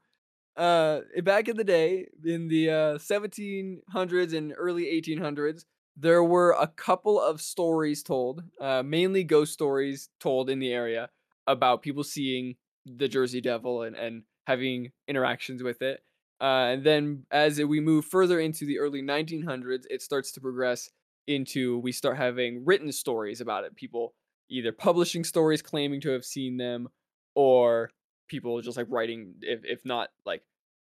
Uh, 0.57 1.01
back 1.23 1.47
in 1.49 1.57
the 1.57 1.63
day, 1.63 2.07
in 2.25 2.47
the 2.49 2.69
uh, 2.71 2.97
1700s 2.99 4.33
and 4.33 4.53
early 4.57 4.87
1800s, 4.89 5.65
there 5.97 6.23
were 6.23 6.51
a 6.51 6.67
couple 6.67 7.19
of 7.19 7.41
stories 7.41 8.03
told, 8.03 8.43
uh, 8.61 8.83
mainly 8.83 9.23
ghost 9.23 9.53
stories 9.53 10.09
told 10.19 10.49
in 10.49 10.59
the 10.59 10.71
area 10.71 11.09
about 11.47 11.81
people 11.81 12.03
seeing 12.03 12.55
the 12.85 13.07
Jersey 13.07 13.41
Devil 13.41 13.81
and, 13.81 13.95
and 13.95 14.23
having 14.45 14.91
interactions 15.07 15.63
with 15.63 15.81
it. 15.81 16.01
Uh, 16.39 16.69
and 16.69 16.83
then 16.83 17.25
as 17.31 17.59
we 17.59 17.79
move 17.79 18.05
further 18.05 18.39
into 18.39 18.65
the 18.65 18.77
early 18.77 19.01
1900s, 19.01 19.85
it 19.89 20.03
starts 20.03 20.31
to 20.33 20.41
progress 20.41 20.89
into 21.25 21.79
we 21.79 21.91
start 21.91 22.15
having 22.15 22.63
written 22.63 22.91
stories 22.91 23.41
about 23.41 23.63
it. 23.63 23.75
People 23.75 24.13
either 24.49 24.71
publishing 24.71 25.23
stories 25.23 25.63
claiming 25.63 25.99
to 26.01 26.09
have 26.09 26.23
seen 26.23 26.57
them 26.57 26.87
or 27.35 27.89
people 28.27 28.61
just 28.61 28.77
like 28.77 28.87
writing 28.89 29.33
if, 29.41 29.61
if 29.63 29.83
not 29.83 30.09
like 30.25 30.43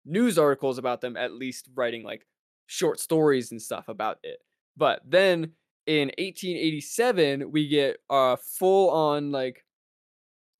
news 0.05 0.39
articles 0.39 0.79
about 0.79 1.01
them 1.01 1.17
at 1.17 1.33
least 1.33 1.69
writing 1.75 2.03
like 2.03 2.27
short 2.67 3.01
stories 3.01 3.51
and 3.51 3.61
stuff 3.61 3.89
about 3.89 4.19
it 4.23 4.39
but 4.77 5.01
then 5.05 5.53
in 5.87 6.09
1887 6.19 7.51
we 7.51 7.69
get 7.69 7.99
a 8.11 8.37
full 8.37 8.91
on 8.91 9.31
like 9.31 9.65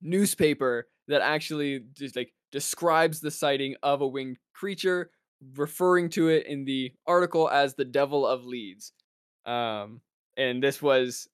newspaper 0.01 0.87
that 1.07 1.21
actually 1.21 1.83
just 1.93 2.15
like 2.15 2.33
describes 2.51 3.19
the 3.19 3.31
sighting 3.31 3.75
of 3.83 4.01
a 4.01 4.07
winged 4.07 4.37
creature 4.53 5.11
referring 5.55 6.09
to 6.09 6.29
it 6.29 6.45
in 6.47 6.65
the 6.65 6.91
article 7.05 7.49
as 7.49 7.75
the 7.75 7.85
devil 7.85 8.25
of 8.25 8.45
leeds 8.45 8.93
um 9.45 10.01
and 10.37 10.63
this 10.63 10.81
was 10.81 11.27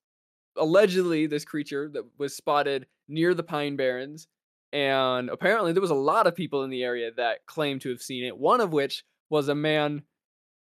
allegedly 0.57 1.25
this 1.27 1.45
creature 1.45 1.89
that 1.93 2.03
was 2.17 2.35
spotted 2.35 2.85
near 3.07 3.33
the 3.33 3.43
pine 3.43 3.75
barrens 3.75 4.27
and 4.71 5.29
apparently 5.29 5.71
there 5.71 5.81
was 5.81 5.91
a 5.91 5.95
lot 5.95 6.25
of 6.25 6.35
people 6.35 6.63
in 6.63 6.69
the 6.69 6.83
area 6.83 7.11
that 7.15 7.45
claimed 7.45 7.81
to 7.81 7.89
have 7.89 8.01
seen 8.01 8.23
it 8.23 8.35
one 8.35 8.59
of 8.59 8.73
which 8.73 9.03
was 9.29 9.47
a 9.47 9.55
man 9.55 10.01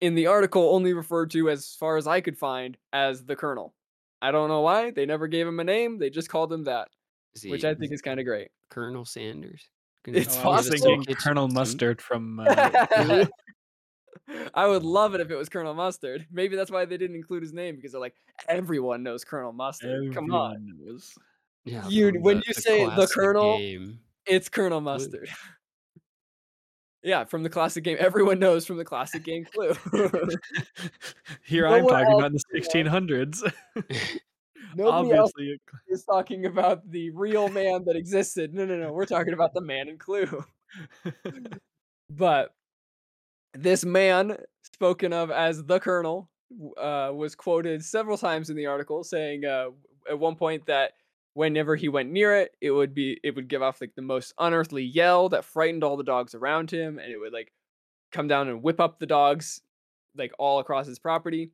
in 0.04 0.14
the 0.14 0.26
article 0.26 0.74
only 0.74 0.92
referred 0.92 1.30
to 1.30 1.48
as 1.50 1.74
far 1.80 1.96
as 1.96 2.06
i 2.06 2.20
could 2.20 2.36
find 2.36 2.76
as 2.92 3.24
the 3.24 3.34
colonel 3.36 3.74
i 4.20 4.30
don't 4.30 4.48
know 4.48 4.60
why 4.60 4.90
they 4.90 5.06
never 5.06 5.26
gave 5.26 5.46
him 5.46 5.60
a 5.60 5.64
name 5.64 5.98
they 5.98 6.10
just 6.10 6.28
called 6.28 6.52
him 6.52 6.64
that 6.64 6.88
Is 7.34 7.44
which 7.50 7.64
i 7.64 7.74
think 7.74 7.92
is 7.92 8.02
kind 8.02 8.20
of 8.20 8.26
great 8.26 8.48
Colonel 8.70 9.04
Sanders? 9.04 9.62
It's 10.06 10.36
you 10.36 10.42
Oh, 10.42 10.50
I 10.50 10.56
was 10.56 10.64
give 10.66 10.74
us 10.74 10.80
possible. 10.80 10.92
a 10.92 10.96
thinking 10.96 11.02
kitchen 11.14 11.22
Colonel? 11.22 11.48
Mustard 11.48 12.02
from. 12.02 12.40
Uh, 12.40 13.26
I 14.54 14.66
would 14.66 14.82
love 14.82 15.14
it 15.14 15.20
if 15.20 15.30
it 15.30 15.36
was 15.36 15.48
Colonel 15.48 15.74
Mustard. 15.74 16.26
Maybe 16.32 16.56
that's 16.56 16.70
why 16.70 16.84
they 16.84 16.96
didn't 16.96 17.16
include 17.16 17.42
his 17.42 17.52
name 17.52 17.76
because 17.76 17.92
they're 17.92 18.00
like 18.00 18.16
everyone 18.48 19.02
knows 19.02 19.22
Colonel 19.24 19.52
Mustard. 19.52 20.12
Come 20.14 20.32
on, 20.32 20.72
knows. 20.84 21.14
Yeah, 21.64 21.86
You- 21.88 22.12
from 22.12 22.22
when 22.22 22.36
you 22.38 22.54
the 22.54 22.60
say 22.60 22.84
the 22.84 23.06
Colonel, 23.06 23.58
game. 23.58 23.98
it's 24.26 24.48
Colonel 24.48 24.80
Mustard. 24.80 25.28
yeah, 27.04 27.24
from 27.24 27.42
the 27.42 27.50
classic 27.50 27.84
game, 27.84 27.98
everyone 28.00 28.38
knows 28.38 28.66
from 28.66 28.78
the 28.78 28.84
classic 28.84 29.24
game 29.24 29.44
Clue. 29.44 29.74
Here 31.44 31.68
No 31.68 31.74
I'm 31.74 31.86
talking 31.86 32.12
else 32.12 32.18
about 32.18 32.32
the 32.32 32.36
is 32.36 32.64
doing 32.72 32.86
1600s. 32.86 33.52
Nobody 34.76 35.12
else 35.12 35.30
Obviously, 35.36 35.60
is 35.88 36.04
talking 36.04 36.46
about 36.46 36.90
the 36.90 37.10
real 37.10 37.48
man 37.48 37.84
that 37.84 37.94
existed. 37.94 38.54
No, 38.54 38.64
no, 38.64 38.76
no. 38.76 38.92
We're 38.92 39.04
talking 39.04 39.34
about 39.34 39.52
the 39.52 39.60
man 39.60 39.88
in 39.88 39.98
Clue. 39.98 40.44
but 42.10 42.54
this 43.52 43.84
man, 43.84 44.38
spoken 44.62 45.12
of 45.12 45.30
as 45.30 45.62
the 45.62 45.78
Colonel, 45.78 46.30
uh, 46.78 47.12
was 47.14 47.34
quoted 47.34 47.84
several 47.84 48.16
times 48.16 48.50
in 48.50 48.56
the 48.56 48.66
article, 48.66 49.04
saying 49.04 49.44
uh, 49.44 49.66
at 50.08 50.18
one 50.18 50.34
point 50.34 50.66
that 50.66 50.92
whenever 51.34 51.76
he 51.76 51.88
went 51.88 52.10
near 52.10 52.34
it, 52.36 52.56
it 52.60 52.70
would 52.70 52.94
be 52.94 53.20
it 53.22 53.34
would 53.36 53.48
give 53.48 53.62
off 53.62 53.80
like 53.80 53.94
the 53.94 54.02
most 54.02 54.32
unearthly 54.38 54.82
yell 54.84 55.28
that 55.28 55.44
frightened 55.44 55.84
all 55.84 55.96
the 55.96 56.04
dogs 56.04 56.34
around 56.34 56.70
him, 56.70 56.98
and 56.98 57.12
it 57.12 57.18
would 57.18 57.32
like 57.32 57.52
come 58.12 58.26
down 58.28 58.48
and 58.48 58.62
whip 58.62 58.80
up 58.80 58.98
the 58.98 59.06
dogs 59.06 59.60
like 60.16 60.32
all 60.38 60.58
across 60.60 60.86
his 60.86 60.98
property. 60.98 61.50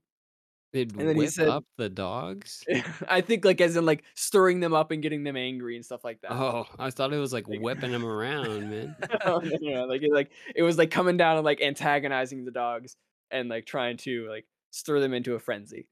They'd 0.73 0.93
And 0.93 1.09
then 1.09 1.17
he 1.17 1.23
whip 1.23 1.31
said- 1.31 1.49
up 1.49 1.65
the 1.79 1.89
dogs. 1.89 2.63
I 3.09 3.23
think 3.23 3.45
like 3.45 3.61
as 3.61 3.75
in 3.75 3.85
like 3.85 4.05
stirring 4.15 4.61
them 4.61 4.73
up 4.73 4.93
and 4.93 5.03
getting 5.03 5.25
them 5.25 5.37
angry 5.37 5.75
and 5.75 5.85
stuff 5.85 6.05
like 6.05 6.21
that. 6.21 6.31
Oh, 6.31 6.67
I 6.79 6.91
thought 6.91 7.13
it 7.13 7.19
was 7.19 7.33
like 7.33 7.49
Like- 7.49 7.61
whipping 7.61 7.91
them 7.91 8.05
around, 8.05 8.71
man. 8.71 8.95
no, 9.27 9.39
no, 9.39 9.57
no, 9.61 9.85
like 9.87 10.03
it, 10.03 10.13
like 10.13 10.31
it 10.55 10.63
was 10.63 10.79
like 10.79 10.93
coming 10.93 11.17
down 11.17 11.37
and 11.39 11.45
like 11.45 11.61
antagonizing 11.61 12.45
the 12.45 12.53
dogs 12.53 12.95
and 13.33 13.49
like 13.49 13.67
trying 13.67 13.97
to 13.97 14.29
like 14.29 14.47
stir 14.71 15.01
them 15.01 15.13
into 15.13 15.35
a 15.35 15.41
frenzy. 15.41 15.89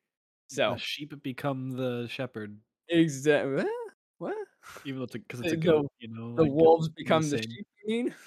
So 0.48 0.74
the 0.74 0.78
sheep 0.78 1.12
become 1.24 1.72
the 1.72 2.06
shepherd, 2.08 2.56
exactly 2.88 3.64
what 4.18 4.36
even 4.84 4.98
though 4.98 5.04
it's 5.04 5.14
because 5.14 5.40
it's 5.40 5.52
a 5.52 5.56
The- 5.56 5.62
goat. 5.62 5.92
You 6.00 6.08
know, 6.08 6.34
the 6.34 6.42
like, 6.42 6.52
wolves 6.52 6.88
the 6.88 6.94
become 6.96 7.28
the 7.28 7.42
sheep. 7.42 7.66
You 7.84 8.04
mean? 8.04 8.14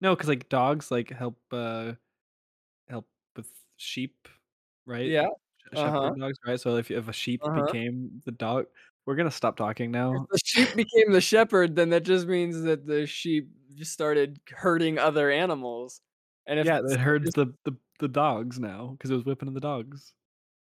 No, 0.00 0.16
because 0.16 0.28
like 0.28 0.48
dogs 0.48 0.90
like 0.90 1.10
help 1.10 1.38
uh 1.52 1.92
help 2.88 3.06
with 3.36 3.46
sheep, 3.76 4.26
right? 4.84 5.06
Yeah. 5.06 5.28
Shepherd 5.72 5.96
uh-huh. 5.96 6.14
dogs, 6.18 6.38
right? 6.44 6.60
So 6.60 6.76
if 6.76 6.90
if 6.90 7.06
a 7.06 7.12
sheep 7.12 7.40
Uh-huh. 7.44 7.66
became 7.66 8.20
the 8.24 8.32
dog, 8.32 8.66
we're 9.06 9.14
gonna 9.14 9.30
stop 9.30 9.56
talking 9.56 9.90
If 9.90 9.92
now. 9.92 10.26
the 10.28 10.40
sheep 10.44 10.68
became 10.76 11.12
the 11.12 11.20
shepherd, 11.20 11.76
then 11.76 11.90
that 11.90 12.02
just 12.02 12.26
means 12.26 12.62
that 12.62 12.84
the 12.84 13.06
sheep 13.06 13.48
just 13.76 13.92
started 13.92 14.40
hurting 14.50 14.98
other 14.98 15.30
animals. 15.30 16.00
And 16.46 16.58
if 16.58 16.66
yeah, 16.66 16.80
it 16.84 16.98
herds 16.98 17.32
the, 17.34 17.54
the 17.64 17.76
the 18.00 18.08
dogs 18.08 18.58
now 18.58 18.96
because 18.98 19.12
it 19.12 19.14
was 19.14 19.24
whipping 19.24 19.54
the 19.54 19.60
dogs. 19.60 20.14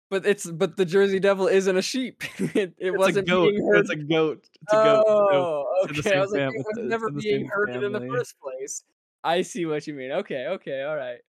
But 0.10 0.26
it's 0.26 0.49
but 0.49 0.78
the 0.78 0.86
Jersey 0.86 1.20
Devil 1.20 1.47
isn't 1.47 1.78
a 1.78 1.82
sheep. 1.82 2.24
it 2.39 2.56
it 2.56 2.76
It's 2.78 2.97
wasn't 2.97 3.28
a 3.28 3.32
goat. 3.32 3.51
being 3.51 3.66
herded. 3.66 3.82
It's 3.82 3.91
a 3.91 3.95
goat. 4.03 4.47
It's 4.62 4.74
a 4.74 4.76
goat. 4.76 4.99
It's 4.99 5.10
a. 5.10 5.14
Oh, 5.14 5.66
It's 5.84 6.03
the 6.03 6.10
okay. 6.10 6.18
I 6.18 6.22
was 6.22 6.32
like, 6.32 6.41
it 6.41 6.47
was 6.56 6.66
it's 6.78 6.89
never 6.89 7.10
being 7.12 7.45
herded 7.51 7.84
in 7.84 7.91
the 7.91 8.01
first 8.01 8.36
place. 8.39 8.84
I 9.24 9.41
see 9.41 9.66
what 9.66 9.88
you 9.88 9.93
mean. 9.93 10.12
Okay, 10.12 10.45
okay, 10.47 10.84
all 10.84 10.95
right. 10.95 11.20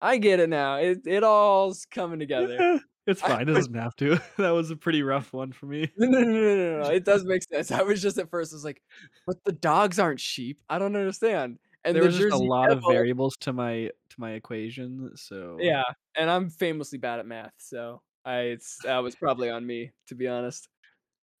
I 0.00 0.16
get 0.18 0.40
it 0.40 0.48
now. 0.48 0.76
It 0.76 1.02
it 1.06 1.22
all's 1.22 1.84
coming 1.84 2.18
together. 2.18 2.80
it's 3.06 3.22
I 3.22 3.28
fine. 3.28 3.48
It 3.48 3.52
doesn't 3.54 3.74
have 3.74 3.94
to. 3.96 4.18
that 4.38 4.50
was 4.50 4.70
a 4.70 4.76
pretty 4.76 5.02
rough 5.02 5.32
one 5.32 5.52
for 5.52 5.66
me. 5.66 5.92
No, 5.96 6.08
no, 6.08 6.20
no, 6.20 6.30
no, 6.32 6.56
no, 6.56 6.82
no. 6.82 6.88
It 6.90 7.04
does 7.04 7.24
make 7.24 7.42
sense. 7.44 7.70
I 7.70 7.82
was 7.82 8.00
just 8.02 8.18
at 8.18 8.30
first 8.30 8.52
I 8.52 8.56
was 8.56 8.64
like, 8.64 8.82
but 9.26 9.36
the 9.44 9.52
dogs 9.52 9.98
aren't 9.98 10.20
sheep. 10.20 10.60
I 10.68 10.78
don't 10.78 10.96
understand. 10.96 11.58
And 11.84 11.94
there 11.94 12.02
the 12.02 12.06
was 12.08 12.16
just 12.16 12.26
a 12.28 12.30
Jersey 12.30 12.46
lot 12.46 12.70
of 12.72 12.82
variables 12.88 13.36
to 13.40 13.52
my 13.52 13.90
to 14.10 14.16
my 14.18 14.32
equation. 14.32 15.10
So 15.16 15.58
Yeah, 15.60 15.82
and 16.16 16.30
I'm 16.30 16.48
famously 16.50 16.98
bad 16.98 17.18
at 17.18 17.26
math, 17.26 17.52
so 17.58 18.02
I 18.24 18.58
that 18.84 18.98
was 18.98 19.14
probably 19.14 19.50
on 19.50 19.66
me 19.66 19.92
to 20.08 20.14
be 20.14 20.28
honest. 20.28 20.68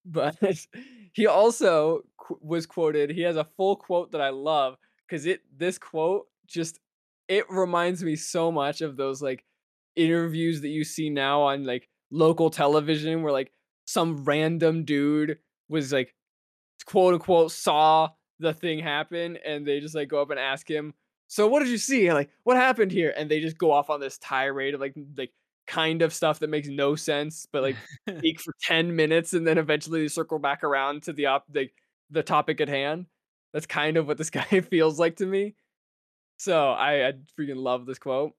But 0.04 0.36
he 1.12 1.26
also 1.26 2.02
qu- 2.16 2.38
was 2.40 2.66
quoted. 2.66 3.10
He 3.10 3.22
has 3.22 3.36
a 3.36 3.44
full 3.56 3.76
quote 3.76 4.12
that 4.12 4.20
I 4.20 4.30
love 4.30 4.76
because 5.06 5.26
it 5.26 5.40
this 5.56 5.78
quote 5.78 6.26
just 6.46 6.80
it 7.28 7.44
reminds 7.48 8.02
me 8.02 8.16
so 8.16 8.50
much 8.50 8.80
of 8.80 8.96
those 8.96 9.22
like 9.22 9.44
interviews 9.96 10.60
that 10.62 10.68
you 10.68 10.84
see 10.84 11.10
now 11.10 11.42
on 11.42 11.64
like 11.64 11.88
local 12.10 12.50
television 12.50 13.22
where 13.22 13.32
like 13.32 13.52
some 13.84 14.24
random 14.24 14.84
dude 14.84 15.38
was 15.68 15.92
like 15.92 16.14
quote 16.84 17.14
unquote 17.14 17.52
saw 17.52 18.08
the 18.38 18.52
thing 18.52 18.78
happen 18.78 19.38
and 19.46 19.66
they 19.66 19.80
just 19.80 19.94
like 19.94 20.08
go 20.08 20.20
up 20.20 20.30
and 20.30 20.40
ask 20.40 20.68
him 20.68 20.94
so 21.28 21.46
what 21.46 21.60
did 21.60 21.68
you 21.68 21.78
see 21.78 22.12
like 22.12 22.30
what 22.44 22.56
happened 22.56 22.90
here 22.90 23.14
and 23.16 23.30
they 23.30 23.40
just 23.40 23.58
go 23.58 23.70
off 23.70 23.90
on 23.90 24.00
this 24.00 24.18
tirade 24.18 24.74
of 24.74 24.80
like 24.80 24.94
like 25.16 25.30
kind 25.72 26.02
of 26.02 26.12
stuff 26.12 26.38
that 26.38 26.50
makes 26.50 26.68
no 26.68 26.94
sense 26.94 27.46
but 27.50 27.62
like 27.62 27.76
speak 28.18 28.38
for 28.38 28.54
10 28.60 28.94
minutes 28.94 29.32
and 29.32 29.46
then 29.46 29.56
eventually 29.56 30.06
circle 30.06 30.38
back 30.38 30.62
around 30.62 31.02
to 31.02 31.14
the 31.14 31.24
op 31.24 31.44
the, 31.50 31.70
the 32.10 32.22
topic 32.22 32.60
at 32.60 32.68
hand. 32.68 33.06
That's 33.54 33.64
kind 33.66 33.96
of 33.96 34.06
what 34.06 34.18
this 34.18 34.30
guy 34.40 34.60
feels 34.60 34.98
like 34.98 35.16
to 35.16 35.26
me. 35.26 35.54
So 36.36 36.70
I, 36.70 37.08
I 37.08 37.12
freaking 37.38 37.56
love 37.56 37.86
this 37.86 37.98
quote. 37.98 38.32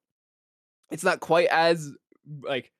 It's 0.92 1.02
not 1.02 1.18
quite 1.18 1.48
as 1.48 1.90
like 2.42 2.70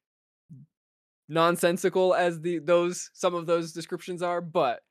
nonsensical 1.28 2.14
as 2.14 2.40
the 2.40 2.58
those 2.60 3.10
some 3.12 3.34
of 3.34 3.46
those 3.46 3.72
descriptions 3.72 4.22
are, 4.22 4.40
but 4.40 4.82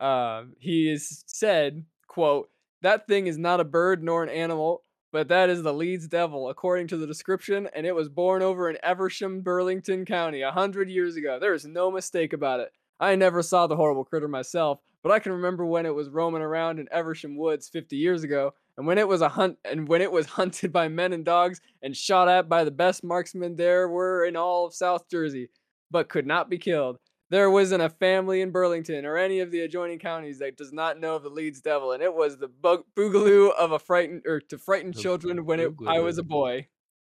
uh, 0.00 0.44
he 0.60 0.88
is 0.88 1.24
said, 1.26 1.84
quote, 2.06 2.50
that 2.82 3.08
thing 3.08 3.26
is 3.26 3.36
not 3.36 3.58
a 3.58 3.64
bird 3.64 4.04
nor 4.04 4.22
an 4.22 4.28
animal, 4.28 4.84
but 5.12 5.28
that 5.28 5.48
is 5.48 5.62
the 5.62 5.72
Leeds 5.72 6.06
Devil, 6.06 6.50
according 6.50 6.86
to 6.88 6.96
the 6.96 7.06
description, 7.06 7.68
and 7.74 7.86
it 7.86 7.94
was 7.94 8.08
born 8.08 8.42
over 8.42 8.68
in 8.68 8.76
Evesham, 8.82 9.40
Burlington 9.40 10.04
County, 10.04 10.42
a 10.42 10.52
hundred 10.52 10.90
years 10.90 11.16
ago. 11.16 11.38
There 11.40 11.54
is 11.54 11.64
no 11.64 11.90
mistake 11.90 12.32
about 12.32 12.60
it. 12.60 12.72
I 13.00 13.14
never 13.14 13.42
saw 13.42 13.66
the 13.66 13.76
horrible 13.76 14.04
critter 14.04 14.28
myself, 14.28 14.80
but 15.02 15.12
I 15.12 15.18
can 15.18 15.32
remember 15.32 15.64
when 15.64 15.86
it 15.86 15.94
was 15.94 16.08
roaming 16.08 16.42
around 16.42 16.78
in 16.78 16.88
Evesham 16.92 17.36
Woods 17.36 17.68
50 17.68 17.96
years 17.96 18.22
ago, 18.22 18.52
and 18.76 18.86
when 18.86 18.98
it 18.98 19.08
was 19.08 19.22
a 19.22 19.28
hunt 19.28 19.56
and 19.64 19.88
when 19.88 20.02
it 20.02 20.12
was 20.12 20.26
hunted 20.38 20.72
by 20.72 20.88
men 20.88 21.12
and 21.12 21.24
dogs 21.24 21.60
and 21.82 21.96
shot 21.96 22.28
at 22.28 22.48
by 22.48 22.64
the 22.64 22.70
best 22.70 23.02
marksmen 23.02 23.56
there 23.56 23.88
were 23.88 24.24
in 24.24 24.36
all 24.36 24.66
of 24.66 24.74
South 24.74 25.08
Jersey, 25.08 25.48
but 25.90 26.08
could 26.08 26.26
not 26.26 26.50
be 26.50 26.58
killed. 26.58 26.98
There 27.30 27.50
wasn't 27.50 27.82
a 27.82 27.90
family 27.90 28.40
in 28.40 28.50
Burlington 28.50 29.04
or 29.04 29.16
any 29.18 29.40
of 29.40 29.50
the 29.50 29.60
adjoining 29.60 29.98
counties 29.98 30.38
that 30.38 30.56
does 30.56 30.72
not 30.72 30.98
know 30.98 31.16
of 31.16 31.22
the 31.22 31.28
Leeds 31.30 31.60
Devil, 31.60 31.92
and 31.92 32.02
it 32.02 32.14
was 32.14 32.38
the 32.38 32.48
bug- 32.48 32.84
boogaloo 32.96 33.52
of 33.54 33.72
a 33.72 33.78
frightened 33.78 34.22
or 34.26 34.40
to 34.40 34.56
frighten 34.58 34.92
The 34.92 35.00
children 35.02 35.44
when 35.44 35.60
it, 35.60 35.72
I 35.86 36.00
was 36.00 36.16
a 36.18 36.22
boy. 36.22 36.68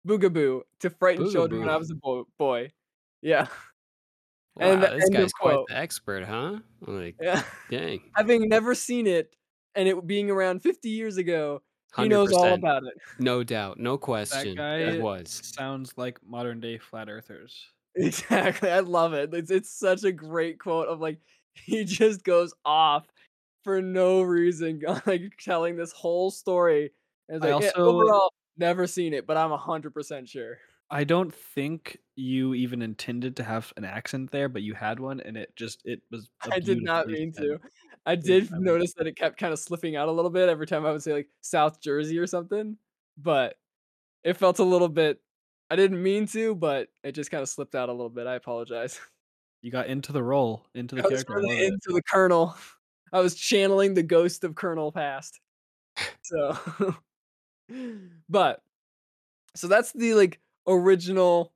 Boogaboo 0.07 0.61
to 0.79 0.89
frighten 0.89 1.29
children 1.29 1.61
when 1.61 1.69
I 1.69 1.77
was 1.77 1.91
a 1.91 1.95
bo- 1.95 2.27
boy. 2.39 2.71
Yeah, 3.21 3.47
Wow, 4.55 4.71
And 4.71 4.83
the 4.83 4.87
this 4.87 5.03
end 5.05 5.13
guy's 5.13 5.33
quite 5.33 5.53
quote. 5.53 5.67
the 5.67 5.77
expert, 5.77 6.23
huh? 6.25 6.59
Like, 6.81 7.15
yeah. 7.21 7.43
dang. 7.69 8.01
Having 8.15 8.49
never 8.49 8.73
seen 8.73 9.05
it 9.05 9.35
and 9.75 9.87
it 9.87 10.07
being 10.07 10.31
around 10.31 10.61
50 10.61 10.89
years 10.89 11.17
ago, 11.17 11.61
he 11.95 12.07
knows 12.07 12.31
all 12.33 12.53
about 12.53 12.83
it. 12.83 12.93
No 13.19 13.43
doubt, 13.43 13.77
no 13.79 13.97
question. 13.97 14.55
That 14.55 14.61
guy 14.61 14.77
it 14.79 15.01
was. 15.01 15.41
Sounds 15.43 15.93
like 15.97 16.19
modern 16.25 16.59
day 16.59 16.77
flat 16.79 17.07
earthers. 17.09 17.67
Exactly. 17.97 18.69
I 18.69 18.79
love 18.81 19.13
it. 19.13 19.33
It's 19.33 19.51
it's 19.51 19.71
such 19.71 20.03
a 20.03 20.11
great 20.11 20.59
quote 20.59 20.87
of 20.87 20.99
like 20.99 21.19
he 21.53 21.83
just 21.83 22.23
goes 22.23 22.53
off 22.63 23.07
for 23.63 23.81
no 23.81 24.21
reason, 24.21 24.81
like 25.05 25.33
telling 25.39 25.75
this 25.75 25.91
whole 25.91 26.31
story. 26.31 26.91
And 27.27 27.41
like 27.41 27.49
"Yeah, 27.49 27.71
also- 27.75 27.85
overall 27.85 28.33
never 28.57 28.87
seen 28.87 29.13
it, 29.13 29.27
but 29.27 29.37
I'm 29.37 29.51
hundred 29.51 29.93
percent 29.93 30.29
sure. 30.29 30.57
I 30.89 31.03
don't 31.03 31.33
think 31.33 31.97
you 32.15 32.53
even 32.53 32.81
intended 32.81 33.35
to 33.37 33.43
have 33.43 33.73
an 33.75 33.83
accent 33.83 34.31
there, 34.31 34.47
but 34.47 34.61
you 34.61 34.73
had 34.73 34.99
one, 35.01 35.19
and 35.19 35.35
it 35.35 35.53
just 35.55 35.81
it 35.83 36.01
was. 36.11 36.29
I 36.51 36.59
did 36.59 36.81
not 36.81 37.07
mean 37.07 37.33
to. 37.33 37.59
I 38.05 38.15
did 38.15 38.49
mean- 38.51 38.63
notice 38.63 38.93
that 38.93 39.07
it 39.07 39.17
kept 39.17 39.37
kind 39.37 39.51
of 39.51 39.59
slipping 39.59 39.95
out 39.95 40.07
a 40.07 40.11
little 40.11 40.31
bit 40.31 40.47
every 40.49 40.67
time 40.67 40.85
I 40.85 40.91
would 40.91 41.03
say 41.03 41.13
like 41.13 41.27
South 41.41 41.81
Jersey 41.81 42.17
or 42.19 42.27
something, 42.27 42.77
but 43.17 43.55
it 44.23 44.37
felt 44.37 44.59
a 44.59 44.63
little 44.63 44.87
bit. 44.87 45.19
I 45.69 45.75
didn't 45.75 46.01
mean 46.01 46.27
to, 46.27 46.55
but 46.55 46.87
it 47.03 47.13
just 47.13 47.31
kind 47.31 47.41
of 47.41 47.49
slipped 47.49 47.75
out 47.75 47.89
a 47.89 47.91
little 47.91 48.09
bit. 48.09 48.27
I 48.27 48.35
apologize. 48.35 48.99
You 49.63 49.71
got 49.71 49.87
into 49.87 50.13
the 50.13 50.21
role, 50.21 50.67
into 50.75 50.93
the 50.95 51.03
I 51.03 51.09
character. 51.09 51.33
I 51.33 51.35
really 51.37 51.57
it. 51.57 51.73
into 51.73 51.91
the 51.91 52.03
Colonel. 52.03 52.55
I 53.11 53.19
was 53.21 53.33
channeling 53.33 53.95
the 53.95 54.03
ghost 54.03 54.43
of 54.43 54.53
Colonel 54.53 54.91
Past. 54.91 55.39
So, 56.21 56.55
but 58.29 58.61
so 59.55 59.67
that's 59.67 59.91
the 59.93 60.13
like 60.13 60.39
original 60.67 61.53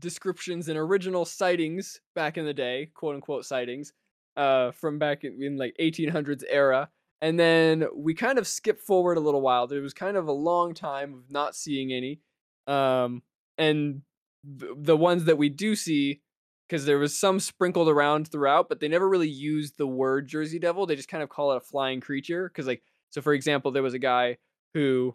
descriptions 0.00 0.68
and 0.68 0.76
original 0.76 1.24
sightings 1.24 2.00
back 2.16 2.36
in 2.36 2.44
the 2.44 2.52
day, 2.52 2.90
quote 2.92 3.14
unquote 3.14 3.46
sightings, 3.46 3.92
uh, 4.36 4.72
from 4.72 4.98
back 4.98 5.22
in, 5.22 5.40
in 5.40 5.56
like 5.56 5.76
1800s 5.80 6.42
era. 6.48 6.90
And 7.20 7.38
then 7.38 7.86
we 7.94 8.14
kind 8.14 8.38
of 8.38 8.46
skip 8.46 8.80
forward 8.80 9.16
a 9.16 9.20
little 9.20 9.40
while. 9.40 9.66
There 9.66 9.80
was 9.80 9.94
kind 9.94 10.16
of 10.16 10.26
a 10.26 10.32
long 10.32 10.74
time 10.74 11.14
of 11.14 11.30
not 11.30 11.54
seeing 11.54 11.92
any. 11.92 12.20
Um, 12.66 13.22
and 13.58 14.02
the 14.44 14.96
ones 14.96 15.24
that 15.24 15.38
we 15.38 15.48
do 15.48 15.74
see 15.74 16.20
because 16.68 16.86
there 16.86 16.98
was 16.98 17.16
some 17.16 17.40
sprinkled 17.40 17.88
around 17.88 18.28
throughout, 18.28 18.68
but 18.68 18.80
they 18.80 18.88
never 18.88 19.08
really 19.08 19.28
used 19.28 19.76
the 19.76 19.86
word 19.86 20.26
Jersey 20.26 20.58
Devil. 20.58 20.86
They 20.86 20.96
just 20.96 21.08
kind 21.08 21.22
of 21.22 21.28
call 21.28 21.52
it 21.52 21.56
a 21.56 21.60
flying 21.60 22.00
creature. 22.00 22.48
Because, 22.48 22.66
like, 22.66 22.82
so 23.10 23.20
for 23.20 23.32
example, 23.32 23.70
there 23.70 23.82
was 23.82 23.94
a 23.94 23.98
guy 23.98 24.38
who, 24.72 25.14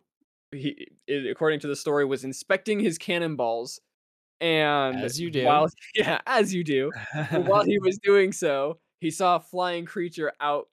he, 0.51 0.87
according 1.29 1.59
to 1.61 1.67
the 1.67 1.75
story, 1.75 2.05
was 2.05 2.23
inspecting 2.23 2.79
his 2.79 2.97
cannonballs, 2.97 3.79
and 4.39 5.03
As 5.03 5.19
you 5.19 5.29
do. 5.31 5.43
while 5.43 5.67
yeah, 5.95 6.19
as 6.25 6.53
you 6.53 6.63
do, 6.63 6.91
while 7.31 7.63
he 7.63 7.77
was 7.79 7.97
doing 8.03 8.31
so, 8.31 8.79
he 9.01 9.11
saw 9.11 9.35
a 9.35 9.39
flying 9.39 9.85
creature 9.85 10.31
out, 10.39 10.69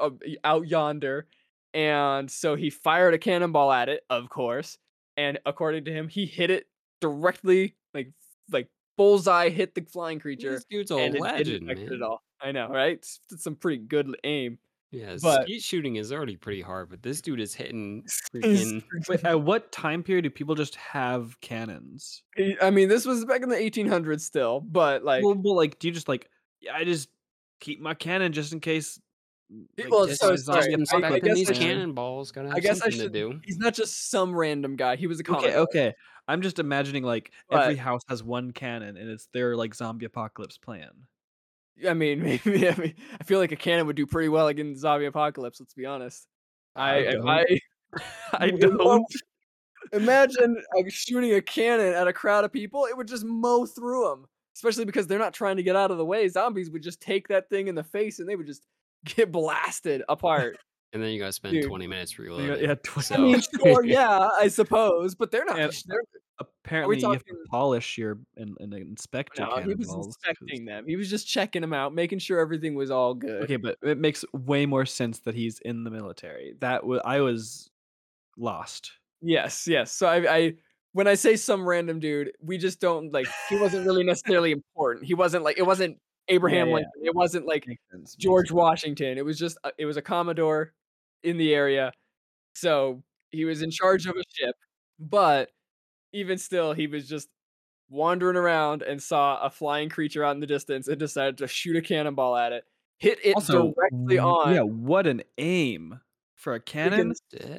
uh, 0.00 0.10
out 0.44 0.68
yonder, 0.68 1.26
and 1.74 2.30
so 2.30 2.54
he 2.54 2.70
fired 2.70 3.14
a 3.14 3.18
cannonball 3.18 3.72
at 3.72 3.88
it, 3.88 4.04
of 4.10 4.28
course. 4.28 4.78
And 5.16 5.38
according 5.44 5.86
to 5.86 5.92
him, 5.92 6.08
he 6.08 6.24
hit 6.24 6.50
it 6.50 6.66
directly, 7.00 7.74
like 7.94 8.12
like 8.50 8.68
bullseye, 8.96 9.48
hit 9.48 9.74
the 9.74 9.82
flying 9.82 10.18
creature, 10.20 10.52
This 10.52 10.64
dude's 10.70 10.90
a 10.90 10.96
and 10.96 11.14
it 11.14 11.20
legend, 11.20 11.44
didn't 11.46 11.70
affect 11.70 11.92
it 11.92 12.00
man. 12.00 12.02
all. 12.02 12.22
I 12.42 12.52
know, 12.52 12.68
right? 12.68 12.92
It's, 12.92 13.20
it's 13.30 13.44
some 13.44 13.54
pretty 13.56 13.78
good 13.78 14.16
aim. 14.24 14.58
Yeah, 14.92 15.16
But- 15.22 15.44
skeet 15.44 15.62
shooting 15.62 15.96
is 15.96 16.12
already 16.12 16.36
pretty 16.36 16.62
hard, 16.62 16.90
but 16.90 17.02
this 17.02 17.20
dude 17.20 17.38
is 17.40 17.54
hitting 17.54 18.04
freaking. 18.34 18.82
Wait, 19.08 19.24
at 19.24 19.40
what 19.40 19.70
time 19.70 20.02
period 20.02 20.22
do 20.22 20.30
people 20.30 20.54
just 20.56 20.74
have 20.76 21.40
cannons? 21.40 22.22
I 22.60 22.70
mean, 22.70 22.88
this 22.88 23.06
was 23.06 23.24
back 23.24 23.42
in 23.42 23.48
the 23.50 23.56
1800s 23.56 24.20
still, 24.22 24.60
but 24.60 25.04
like, 25.04 25.22
well, 25.24 25.34
well, 25.36 25.54
like, 25.54 25.78
do 25.78 25.86
you 25.88 25.94
just 25.94 26.08
like? 26.08 26.28
I 26.72 26.82
just 26.84 27.08
keep 27.60 27.80
my 27.80 27.94
cannon 27.94 28.32
just 28.32 28.52
in 28.52 28.58
case. 28.60 29.00
It- 29.76 29.84
like, 29.84 29.92
well, 29.92 30.06
so 30.08 30.30
my 30.30 30.36
sorry, 30.36 30.62
zombie 30.64 30.74
I- 30.74 30.78
I 30.78 30.98
apocalypse 30.98 31.24
guess 31.26 31.34
these 31.36 31.50
I 31.50 31.52
should- 31.54 31.60
plan. 31.60 31.74
cannonballs 31.76 32.32
gotta 32.32 32.48
have 32.48 32.56
I 32.56 32.60
guess 32.60 32.76
I 32.76 32.84
something 32.84 33.00
should. 33.00 33.12
to 33.12 33.30
do. 33.32 33.40
He's 33.44 33.58
not 33.58 33.74
just 33.74 34.10
some 34.10 34.34
random 34.34 34.76
guy. 34.76 34.96
He 34.96 35.06
was 35.06 35.20
a 35.20 35.30
Okay, 35.32 35.56
okay. 35.56 35.94
I'm 36.28 36.42
just 36.42 36.58
imagining 36.60 37.02
like 37.02 37.32
every 37.50 37.74
house 37.76 38.02
has 38.08 38.22
one 38.22 38.52
cannon, 38.52 38.96
and 38.96 39.10
it's 39.10 39.26
their 39.32 39.56
like 39.56 39.74
zombie 39.74 40.06
apocalypse 40.06 40.58
plan. 40.58 40.90
I 41.88 41.94
mean, 41.94 42.22
maybe. 42.44 42.68
I 42.68 42.76
mean, 42.76 42.94
I 43.20 43.24
feel 43.24 43.38
like 43.40 43.52
a 43.52 43.56
cannon 43.56 43.86
would 43.86 43.96
do 43.96 44.06
pretty 44.06 44.28
well 44.28 44.48
against 44.48 44.80
zombie 44.82 45.06
apocalypse. 45.06 45.58
Let's 45.58 45.74
be 45.74 45.86
honest. 45.86 46.28
I, 46.76 47.08
I 47.08 47.12
don't. 47.12 47.28
I 47.28 47.44
I 48.34 48.50
don't. 48.50 49.04
imagine 49.92 50.62
like 50.76 50.90
shooting 50.92 51.34
a 51.34 51.40
cannon 51.42 51.94
at 51.94 52.06
a 52.06 52.12
crowd 52.12 52.44
of 52.44 52.52
people. 52.52 52.84
It 52.86 52.96
would 52.96 53.08
just 53.08 53.24
mow 53.24 53.66
through 53.66 54.08
them, 54.08 54.26
especially 54.54 54.84
because 54.84 55.06
they're 55.06 55.18
not 55.18 55.34
trying 55.34 55.56
to 55.56 55.62
get 55.62 55.74
out 55.76 55.90
of 55.90 55.98
the 55.98 56.04
way. 56.04 56.28
Zombies 56.28 56.70
would 56.70 56.82
just 56.82 57.00
take 57.00 57.28
that 57.28 57.48
thing 57.50 57.68
in 57.68 57.74
the 57.74 57.82
face 57.84 58.18
and 58.20 58.28
they 58.28 58.36
would 58.36 58.46
just 58.46 58.66
get 59.04 59.30
blasted 59.32 60.02
apart. 60.08 60.58
And 60.92 61.00
then 61.00 61.10
you 61.12 61.20
gotta 61.20 61.30
spend 61.30 61.54
Dude. 61.54 61.66
20 61.66 61.86
minutes 61.86 62.18
You 62.18 62.24
reloading. 62.24 62.48
got- 62.48 62.60
yeah, 62.60 62.74
tw- 62.74 63.04
So- 63.04 63.14
I 63.14 63.18
mean, 63.18 63.40
sure, 63.64 63.84
yeah, 63.84 64.28
I 64.36 64.48
suppose, 64.48 65.14
but 65.14 65.30
they're 65.30 65.44
not. 65.44 65.56
Yeah, 65.56 65.68
they're, 65.86 66.02
apparently 66.40 66.98
you 66.98 67.12
have 67.12 67.22
to 67.26 67.34
polish 67.48 67.96
your 67.96 68.18
and, 68.36 68.56
and 68.58 68.74
inspect 68.74 69.38
your 69.38 69.46
no, 69.46 69.54
he 69.62 69.68
was 69.68 69.86
cannonballs. 69.86 70.16
'cause- 70.16 70.16
inspecting 70.32 70.64
them. 70.64 70.86
He 70.88 70.96
was 70.96 71.08
just 71.08 71.28
checking 71.28 71.62
them 71.62 71.72
out, 71.72 71.94
making 71.94 72.18
sure 72.18 72.40
everything 72.40 72.74
was 72.74 72.90
all 72.90 73.14
good. 73.14 73.44
Okay, 73.44 73.54
but 73.54 73.76
it 73.84 73.98
makes 73.98 74.24
way 74.32 74.66
more 74.66 74.84
sense 74.84 75.20
that 75.20 75.36
he's 75.36 75.60
in 75.60 75.84
the 75.84 75.92
military. 75.92 76.54
That 76.58 76.84
wa 76.84 76.96
I 77.04 77.20
was 77.20 77.70
lost. 78.36 78.90
Yes, 79.22 79.68
yes. 79.68 79.92
So 79.92 80.08
I, 80.08 80.34
I 80.36 80.52
when 80.92 81.06
I 81.06 81.14
say 81.14 81.36
some 81.36 81.68
random 81.68 82.00
dude, 82.00 82.32
we 82.42 82.58
just 82.58 82.80
don't 82.80 83.12
like 83.12 83.28
he 83.48 83.56
wasn't 83.60 83.86
really 83.86 84.02
necessarily 84.02 84.50
important. 84.50 85.06
He 85.06 85.14
wasn't 85.14 85.44
like 85.44 85.56
it 85.56 85.66
wasn't 85.66 85.98
Abraham 86.28 86.68
yeah. 86.68 86.74
Lincoln. 86.74 87.02
It 87.02 87.14
wasn't 87.14 87.46
like 87.46 87.66
sense. 87.90 88.14
George. 88.14 88.50
Washington. 88.50 89.18
It 89.18 89.24
was 89.24 89.38
just 89.38 89.58
a- 89.64 89.72
it 89.78 89.86
was 89.86 89.96
a 89.96 90.02
commodore 90.02 90.72
in 91.22 91.36
the 91.36 91.54
area. 91.54 91.92
So 92.54 93.02
he 93.30 93.44
was 93.44 93.62
in 93.62 93.70
charge 93.70 94.06
of 94.06 94.16
a 94.16 94.22
ship, 94.32 94.54
but 94.98 95.50
even 96.12 96.38
still 96.38 96.72
he 96.72 96.86
was 96.86 97.08
just 97.08 97.28
wandering 97.88 98.36
around 98.36 98.82
and 98.82 99.02
saw 99.02 99.40
a 99.42 99.50
flying 99.50 99.88
creature 99.88 100.24
out 100.24 100.34
in 100.34 100.40
the 100.40 100.46
distance 100.46 100.88
and 100.88 100.98
decided 100.98 101.38
to 101.38 101.48
shoot 101.48 101.76
a 101.76 101.82
cannonball 101.82 102.36
at 102.36 102.52
it. 102.52 102.64
Hit 102.98 103.18
it 103.24 103.34
Also, 103.34 103.72
directly 103.72 104.18
on. 104.18 104.54
Yeah, 104.54 104.62
what 104.62 105.06
an 105.06 105.22
aim 105.38 106.00
for 106.34 106.54
a 106.54 106.60
cannon. 106.60 107.14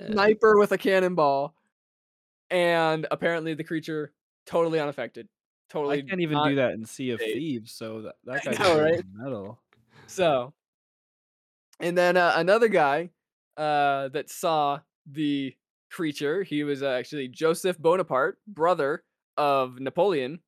Sniper 0.08 0.58
with 0.58 0.72
a 0.72 0.78
cannonball, 0.78 1.56
and 2.50 3.08
apparently 3.12 3.54
the 3.54 3.64
creature 3.64 4.14
totally 4.46 4.80
unaffected. 4.80 5.28
Totally. 5.72 6.00
I 6.00 6.02
can't 6.02 6.20
even 6.20 6.38
do 6.44 6.56
that 6.56 6.74
in 6.74 6.86
Sea 6.86 7.12
of. 7.12 7.20
Thieves, 7.22 7.72
so 7.72 8.02
that, 8.02 8.16
that 8.26 8.44
guy's 8.44 8.60
know, 8.60 8.82
right? 8.82 9.02
metal. 9.14 9.58
So, 10.08 10.54
and 11.80 11.98
then 11.98 12.18
uh, 12.18 12.34
another 12.36 12.68
guy 12.68 13.12
uh, 13.56 14.10
that 14.10 14.30
saw 14.30 14.80
the 15.10 15.56
creature, 15.90 16.44
he 16.44 16.66
was 16.66 16.84
uh, 16.84 16.90
actually 16.90 17.30
Joseph 17.30 17.78
Bonaparte, 17.78 18.38
brother 18.48 19.04
of 19.38 19.80
Napoleon, 19.80 20.40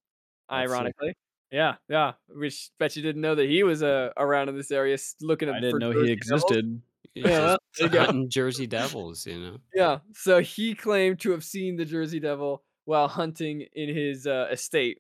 That's 0.49 0.69
sick. 0.69 0.75
ironically. 0.77 1.13
Yeah, 1.51 1.75
yeah. 1.87 2.13
Which 2.27 2.71
bet 2.79 2.95
you 2.97 3.01
didn't 3.01 3.21
know 3.21 3.35
that 3.35 3.47
he 3.47 3.63
was 3.63 3.81
uh, 3.81 4.09
around 4.17 4.49
in 4.49 4.57
this 4.57 4.71
area 4.71 4.97
looking 5.21 5.47
at. 5.47 5.55
I 5.55 5.59
didn't 5.61 5.79
know 5.79 5.91
he 5.91 5.99
Jersey 5.99 6.15
devils. 6.15 6.43
existed. 6.43 6.81
He's 7.15 7.25
Yeah, 7.25 7.39
just 7.39 7.59
there 7.77 7.87
you 7.87 7.93
go. 7.93 7.99
hunting 8.05 8.29
Jersey 8.29 8.65
Devils, 8.67 9.25
you 9.27 9.39
know. 9.39 9.57
Yeah. 9.75 9.99
So 10.13 10.41
he 10.41 10.73
claimed 10.73 11.19
to 11.21 11.31
have 11.31 11.43
seen 11.43 11.75
the 11.75 11.85
Jersey 11.85 12.19
Devil 12.19 12.63
while 12.85 13.07
hunting 13.07 13.67
in 13.73 13.95
his 13.95 14.25
uh, 14.25 14.47
estate. 14.51 14.97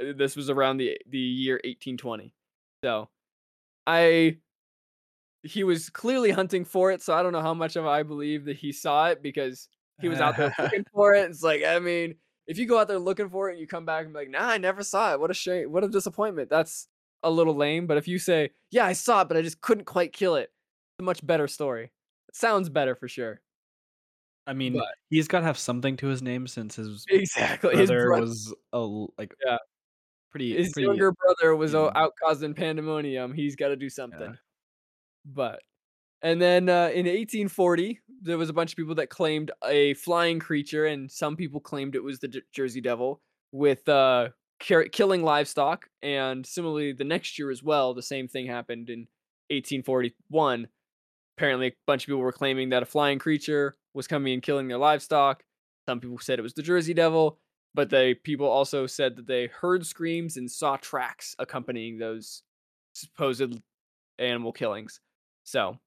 Uh, 0.00 0.12
This 0.16 0.36
was 0.36 0.50
around 0.50 0.78
the 0.78 0.98
the 1.08 1.18
year 1.18 1.54
1820. 1.64 2.32
So 2.84 3.08
I 3.86 4.38
he 5.42 5.62
was 5.64 5.90
clearly 5.90 6.30
hunting 6.30 6.64
for 6.64 6.90
it. 6.90 7.02
So 7.02 7.12
I 7.14 7.22
don't 7.22 7.32
know 7.32 7.42
how 7.42 7.54
much 7.54 7.76
of 7.76 7.86
I 7.86 8.02
believe 8.02 8.46
that 8.46 8.56
he 8.56 8.72
saw 8.72 9.08
it 9.08 9.22
because 9.22 9.68
he 10.00 10.08
was 10.08 10.20
out 10.20 10.36
there 10.36 10.54
looking 10.58 10.86
for 10.92 11.14
it. 11.14 11.28
It's 11.30 11.42
like, 11.42 11.62
I 11.64 11.78
mean, 11.78 12.14
if 12.46 12.58
you 12.58 12.66
go 12.66 12.78
out 12.78 12.88
there 12.88 12.98
looking 12.98 13.28
for 13.28 13.48
it 13.48 13.52
and 13.52 13.60
you 13.60 13.66
come 13.66 13.84
back 13.84 14.04
and 14.04 14.12
be 14.14 14.20
like, 14.20 14.30
nah, 14.30 14.48
I 14.48 14.58
never 14.58 14.82
saw 14.82 15.12
it. 15.12 15.20
What 15.20 15.30
a 15.30 15.34
shame. 15.34 15.70
What 15.70 15.84
a 15.84 15.88
disappointment. 15.88 16.48
That's 16.48 16.88
a 17.22 17.30
little 17.30 17.54
lame. 17.54 17.86
But 17.86 17.98
if 17.98 18.08
you 18.08 18.18
say, 18.18 18.50
yeah, 18.70 18.86
I 18.86 18.94
saw 18.94 19.20
it, 19.20 19.28
but 19.28 19.36
I 19.36 19.42
just 19.42 19.60
couldn't 19.60 19.84
quite 19.84 20.12
kill 20.14 20.36
it, 20.36 20.44
it's 20.98 21.00
a 21.00 21.02
much 21.02 21.24
better 21.26 21.46
story. 21.46 21.92
It 22.28 22.36
sounds 22.36 22.68
better 22.70 22.94
for 22.94 23.06
sure. 23.06 23.40
I 24.46 24.52
mean, 24.54 24.74
But- 24.74 24.88
he's 25.10 25.28
got 25.28 25.40
to 25.40 25.46
have 25.46 25.58
something 25.58 25.96
to 25.98 26.06
his 26.06 26.22
name 26.22 26.46
since 26.46 26.76
his 26.76 27.04
Exactly. 27.10 27.76
His, 27.76 27.90
brother 27.90 28.20
was 28.20 28.54
a 28.72 28.78
like 29.18 29.34
Yeah. 29.44 29.58
Pretty 30.34 30.56
his 30.56 30.72
pretty 30.72 30.86
younger 30.86 31.12
brother 31.12 31.54
was 31.54 31.72
young. 31.72 31.92
out 31.94 32.12
causing 32.20 32.54
pandemonium. 32.54 33.32
He's 33.32 33.54
got 33.54 33.68
to 33.68 33.76
do 33.76 33.88
something. 33.88 34.36
But 35.24 35.60
and 36.22 36.42
then 36.42 36.68
uh, 36.68 36.90
in 36.92 37.06
1840, 37.06 38.00
there 38.22 38.36
was 38.36 38.48
a 38.48 38.52
bunch 38.52 38.72
of 38.72 38.76
people 38.76 38.96
that 38.96 39.10
claimed 39.10 39.52
a 39.64 39.94
flying 39.94 40.40
creature, 40.40 40.86
and 40.86 41.10
some 41.10 41.36
people 41.36 41.60
claimed 41.60 41.94
it 41.94 42.02
was 42.02 42.18
the 42.18 42.42
Jersey 42.52 42.80
Devil 42.80 43.20
with 43.52 43.88
uh, 43.88 44.30
car- 44.66 44.88
killing 44.88 45.22
livestock. 45.22 45.86
And 46.02 46.44
similarly, 46.44 46.92
the 46.92 47.04
next 47.04 47.38
year 47.38 47.50
as 47.50 47.62
well, 47.62 47.94
the 47.94 48.02
same 48.02 48.26
thing 48.26 48.46
happened 48.46 48.90
in 48.90 49.00
1841. 49.50 50.66
Apparently, 51.36 51.68
a 51.68 51.72
bunch 51.86 52.02
of 52.02 52.06
people 52.06 52.20
were 52.20 52.32
claiming 52.32 52.70
that 52.70 52.82
a 52.82 52.86
flying 52.86 53.18
creature 53.18 53.76
was 53.94 54.08
coming 54.08 54.32
and 54.32 54.42
killing 54.42 54.66
their 54.66 54.78
livestock. 54.78 55.44
Some 55.88 56.00
people 56.00 56.18
said 56.18 56.38
it 56.38 56.42
was 56.42 56.54
the 56.54 56.62
Jersey 56.62 56.94
Devil, 56.94 57.38
but 57.74 57.90
they 57.90 58.14
people 58.14 58.46
also 58.46 58.86
said 58.86 59.16
that 59.16 59.26
they 59.26 59.46
heard 59.48 59.84
screams 59.86 60.36
and 60.36 60.50
saw 60.50 60.76
tracks 60.76 61.34
accompanying 61.38 61.98
those 61.98 62.42
supposed 62.94 63.60
animal 64.18 64.52
killings. 64.52 65.00
So 65.44 65.78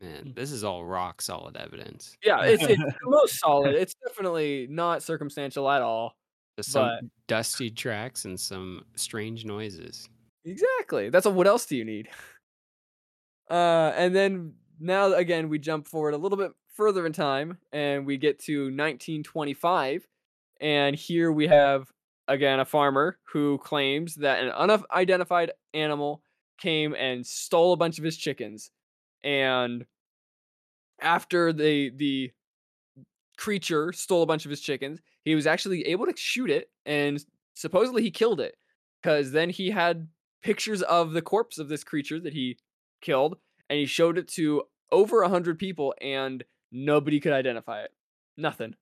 Man, 0.00 0.32
this 0.36 0.50
is 0.50 0.64
all 0.64 0.84
rock 0.84 1.22
solid 1.22 1.56
evidence. 1.56 2.16
yeah, 2.22 2.42
it's, 2.42 2.62
it's 2.64 2.82
the 2.82 2.94
most 3.04 3.38
solid. 3.38 3.74
It's 3.74 3.94
definitely 4.06 4.66
not 4.68 5.02
circumstantial 5.02 5.70
at 5.70 5.80
all. 5.82 6.16
Just 6.58 6.72
some 6.72 6.84
But- 6.86 7.04
dusty 7.28 7.70
tracks 7.70 8.24
and 8.24 8.38
some 8.38 8.84
strange 8.96 9.44
noises. 9.44 10.08
Exactly. 10.44 11.08
That's 11.10 11.24
a, 11.26 11.30
what 11.30 11.46
else 11.46 11.64
do 11.64 11.76
you 11.76 11.84
need? 11.84 12.08
Uh, 13.50 13.92
and 13.96 14.14
then 14.14 14.54
now 14.80 15.12
again 15.14 15.48
we 15.48 15.58
jump 15.58 15.86
forward 15.86 16.14
a 16.14 16.18
little 16.18 16.36
bit 16.38 16.52
further 16.74 17.06
in 17.06 17.12
time, 17.12 17.58
and 17.72 18.04
we 18.04 18.16
get 18.16 18.40
to 18.40 18.64
1925, 18.64 20.06
and 20.64 20.96
here 20.96 21.30
we 21.30 21.46
have 21.46 21.92
again 22.26 22.58
a 22.58 22.64
farmer 22.64 23.18
who 23.24 23.58
claims 23.58 24.14
that 24.16 24.42
an 24.42 24.50
unidentified 24.50 25.52
animal 25.74 26.22
came 26.58 26.94
and 26.94 27.24
stole 27.24 27.74
a 27.74 27.76
bunch 27.76 27.98
of 27.98 28.04
his 28.04 28.16
chickens, 28.16 28.70
and 29.22 29.84
after 31.00 31.52
the 31.52 31.90
the 31.90 32.32
creature 33.36 33.92
stole 33.92 34.22
a 34.22 34.26
bunch 34.26 34.46
of 34.46 34.50
his 34.50 34.60
chickens, 34.60 35.00
he 35.24 35.34
was 35.34 35.46
actually 35.46 35.82
able 35.86 36.06
to 36.06 36.14
shoot 36.16 36.50
it, 36.50 36.70
and 36.86 37.22
supposedly 37.52 38.02
he 38.02 38.10
killed 38.10 38.40
it 38.40 38.56
because 39.02 39.32
then 39.32 39.50
he 39.50 39.70
had 39.70 40.08
pictures 40.42 40.80
of 40.82 41.12
the 41.12 41.22
corpse 41.22 41.58
of 41.58 41.68
this 41.68 41.84
creature 41.84 42.18
that 42.18 42.32
he 42.32 42.56
killed 43.02 43.36
and 43.68 43.78
he 43.78 43.86
showed 43.86 44.16
it 44.18 44.28
to 44.28 44.62
over 44.90 45.22
a 45.22 45.28
hundred 45.28 45.58
people 45.58 45.94
and 46.00 46.44
nobody 46.72 47.20
could 47.20 47.32
identify 47.32 47.82
it. 47.82 47.90
Nothing 48.36 48.74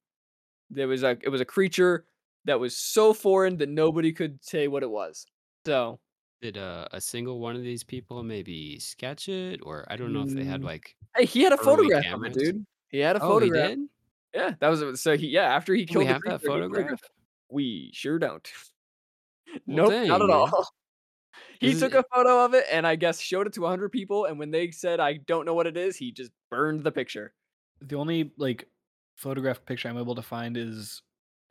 there 0.72 0.88
was 0.88 1.02
a 1.02 1.18
it 1.22 1.28
was 1.30 1.40
a 1.40 1.44
creature 1.44 2.06
that 2.44 2.60
was 2.60 2.76
so 2.76 3.12
foreign 3.14 3.56
that 3.58 3.68
nobody 3.68 4.12
could 4.12 4.42
say 4.44 4.68
what 4.68 4.82
it 4.82 4.90
was 4.90 5.26
so 5.66 6.00
Did 6.42 6.58
uh, 6.58 6.88
a 6.90 7.00
single 7.00 7.38
one 7.40 7.54
of 7.56 7.62
these 7.62 7.84
people 7.84 8.22
maybe 8.24 8.78
sketch 8.80 9.28
it, 9.28 9.60
or 9.62 9.86
I 9.90 9.96
don't 9.96 10.12
know 10.12 10.22
if 10.22 10.34
they 10.34 10.44
had 10.44 10.62
Mm, 10.62 10.64
like. 10.64 10.96
hey 11.16 11.24
he 11.26 11.42
had 11.42 11.52
a 11.52 11.58
photograph 11.58 12.04
of 12.12 12.24
it 12.24 12.32
dude 12.32 12.64
he 12.88 12.98
had 12.98 13.16
a 13.16 13.20
Oh, 13.20 13.38
he 13.38 13.50
photograph 13.50 13.50
did. 13.50 13.80
yeah 14.34 14.54
that 14.60 14.68
was 14.68 15.00
so 15.02 15.16
he 15.16 15.28
yeah 15.28 15.54
after 15.54 15.74
he 15.74 15.86
killed 15.86 16.04
we 16.04 16.06
the 16.08 16.14
have 16.14 16.22
that 16.24 16.42
creature, 16.42 16.64
he 16.74 16.88
photograph? 16.88 17.00
we 17.50 17.90
sure 17.94 18.18
don't 18.18 18.50
Well, 19.66 19.80
nope 19.80 19.98
not 20.08 20.22
dang, 20.22 20.22
at 20.22 20.30
man. 20.30 20.54
all 20.54 20.68
he 21.60 21.74
Is 21.74 21.76
took 21.76 21.94
a 21.94 22.04
photo 22.14 22.44
of 22.44 22.54
it 22.54 22.66
and 22.70 22.86
I 22.86 22.96
guess 22.96 23.20
showed 23.20 23.46
it 23.46 23.54
to 23.54 23.62
100 23.62 23.90
people. 23.90 24.26
And 24.26 24.38
when 24.38 24.50
they 24.50 24.70
said, 24.70 25.00
I 25.00 25.14
don't 25.14 25.46
know 25.46 25.54
what 25.54 25.66
it 25.66 25.76
is, 25.76 25.96
he 25.96 26.12
just 26.12 26.32
burned 26.50 26.84
the 26.84 26.92
picture. 26.92 27.34
the 27.80 27.96
only 27.96 28.32
like 28.36 28.68
photograph 29.16 29.64
picture 29.64 29.88
I'm 29.88 29.98
able 29.98 30.14
to 30.14 30.22
find 30.22 30.56
is 30.56 31.02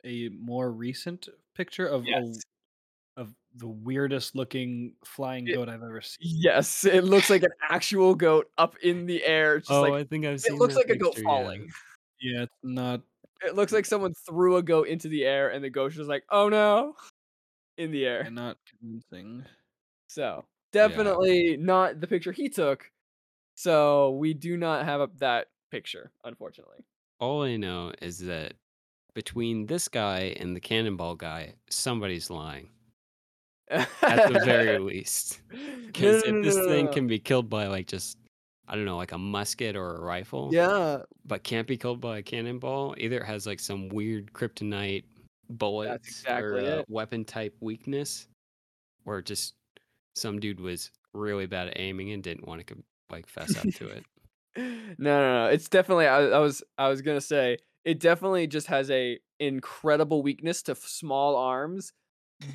a 0.04 0.28
more 0.30 0.70
recent 0.72 1.28
picture 1.54 1.86
of 1.86 2.04
Yes. 2.06 2.40
a, 3.16 3.20
of 3.22 3.34
the 3.56 3.68
weirdest 3.68 4.34
looking 4.34 4.94
flying 5.04 5.46
It- 5.46 5.54
goat 5.54 5.68
I've 5.68 5.82
ever 5.82 6.00
seen. 6.00 6.18
Yes, 6.22 6.84
it 6.84 7.04
looks 7.04 7.30
like 7.30 7.42
an 7.42 7.52
actual 7.70 8.14
goat 8.14 8.50
up 8.58 8.76
in 8.82 9.06
the 9.06 9.24
air. 9.24 9.58
Just 9.58 9.70
Oh, 9.70 9.82
like 9.82 9.92
I 9.92 10.04
think 10.04 10.24
I've 10.26 10.34
it 10.34 10.40
seen. 10.42 10.56
looks 10.58 10.74
that 10.74 10.88
like 10.88 10.96
a 10.96 10.98
goat 10.98 11.14
picture, 11.14 11.22
yeah. 11.22 11.28
falling. 11.28 11.70
Yeah, 12.20 12.42
it's 12.42 12.54
not. 12.62 13.02
It 13.44 13.54
looks 13.56 13.72
like 13.72 13.84
someone 13.86 14.14
threw 14.26 14.56
a 14.56 14.62
goat 14.62 14.88
into 14.88 15.08
the 15.08 15.24
air 15.24 15.50
and 15.50 15.62
the 15.64 15.70
goat 15.70 15.96
was 15.96 16.08
like, 16.08 16.22
oh 16.30 16.48
no, 16.48 16.94
in 17.76 17.90
the 17.90 18.06
air. 18.06 18.22
yeah, 18.24 18.30
not 18.30 18.56
convincing. 18.80 19.44
So 20.08 20.44
definitely 20.72 21.56
not 21.58 22.00
the 22.00 22.06
picture 22.06 22.32
he 22.32 22.48
took. 22.48 22.90
So 23.56 24.10
we 24.12 24.32
do 24.34 24.56
not 24.56 24.84
have 24.84 25.00
a, 25.00 25.10
that 25.18 25.48
picture, 25.70 26.10
unfortunately. 26.24 26.84
All 27.22 27.44
I 27.44 27.56
know 27.56 27.92
is 28.02 28.18
that 28.18 28.54
between 29.14 29.66
this 29.66 29.86
guy 29.86 30.34
and 30.40 30.56
the 30.56 30.60
cannonball 30.60 31.14
guy, 31.14 31.54
somebody's 31.70 32.30
lying. 32.30 32.68
At 33.70 34.32
the 34.32 34.40
very 34.44 34.76
least. 34.80 35.40
Because 35.86 36.24
no, 36.24 36.32
no, 36.32 36.38
if 36.38 36.44
this 36.44 36.56
no, 36.56 36.66
thing 36.66 36.88
can 36.88 37.06
be 37.06 37.20
killed 37.20 37.48
by 37.48 37.68
like 37.68 37.86
just 37.86 38.18
I 38.66 38.74
don't 38.74 38.86
know, 38.86 38.96
like 38.96 39.12
a 39.12 39.18
musket 39.18 39.76
or 39.76 39.94
a 39.94 40.00
rifle, 40.00 40.50
yeah, 40.52 41.02
but 41.24 41.44
can't 41.44 41.68
be 41.68 41.76
killed 41.76 42.00
by 42.00 42.18
a 42.18 42.22
cannonball, 42.22 42.96
either 42.98 43.20
it 43.20 43.26
has 43.26 43.46
like 43.46 43.60
some 43.60 43.88
weird 43.88 44.32
kryptonite 44.32 45.04
bullets 45.48 46.08
exactly 46.08 46.66
or 46.66 46.80
uh, 46.80 46.82
weapon 46.88 47.24
type 47.24 47.54
weakness, 47.60 48.26
or 49.04 49.22
just 49.22 49.54
some 50.16 50.40
dude 50.40 50.58
was 50.58 50.90
really 51.14 51.46
bad 51.46 51.68
at 51.68 51.78
aiming 51.78 52.10
and 52.10 52.24
didn't 52.24 52.48
want 52.48 52.66
to 52.66 52.76
like 53.10 53.28
fess 53.28 53.56
up 53.56 53.72
to 53.74 53.86
it. 53.86 54.04
no, 54.56 54.94
no, 54.98 55.44
no. 55.44 55.46
It's 55.46 55.68
definitely. 55.68 56.06
I, 56.06 56.22
I 56.26 56.38
was. 56.38 56.62
I 56.78 56.88
was 56.88 57.02
gonna 57.02 57.20
say 57.20 57.58
it 57.84 57.98
definitely 58.00 58.46
just 58.46 58.66
has 58.68 58.90
a 58.90 59.18
incredible 59.40 60.22
weakness 60.22 60.62
to 60.64 60.72
f- 60.72 60.78
small 60.78 61.36
arms, 61.36 61.92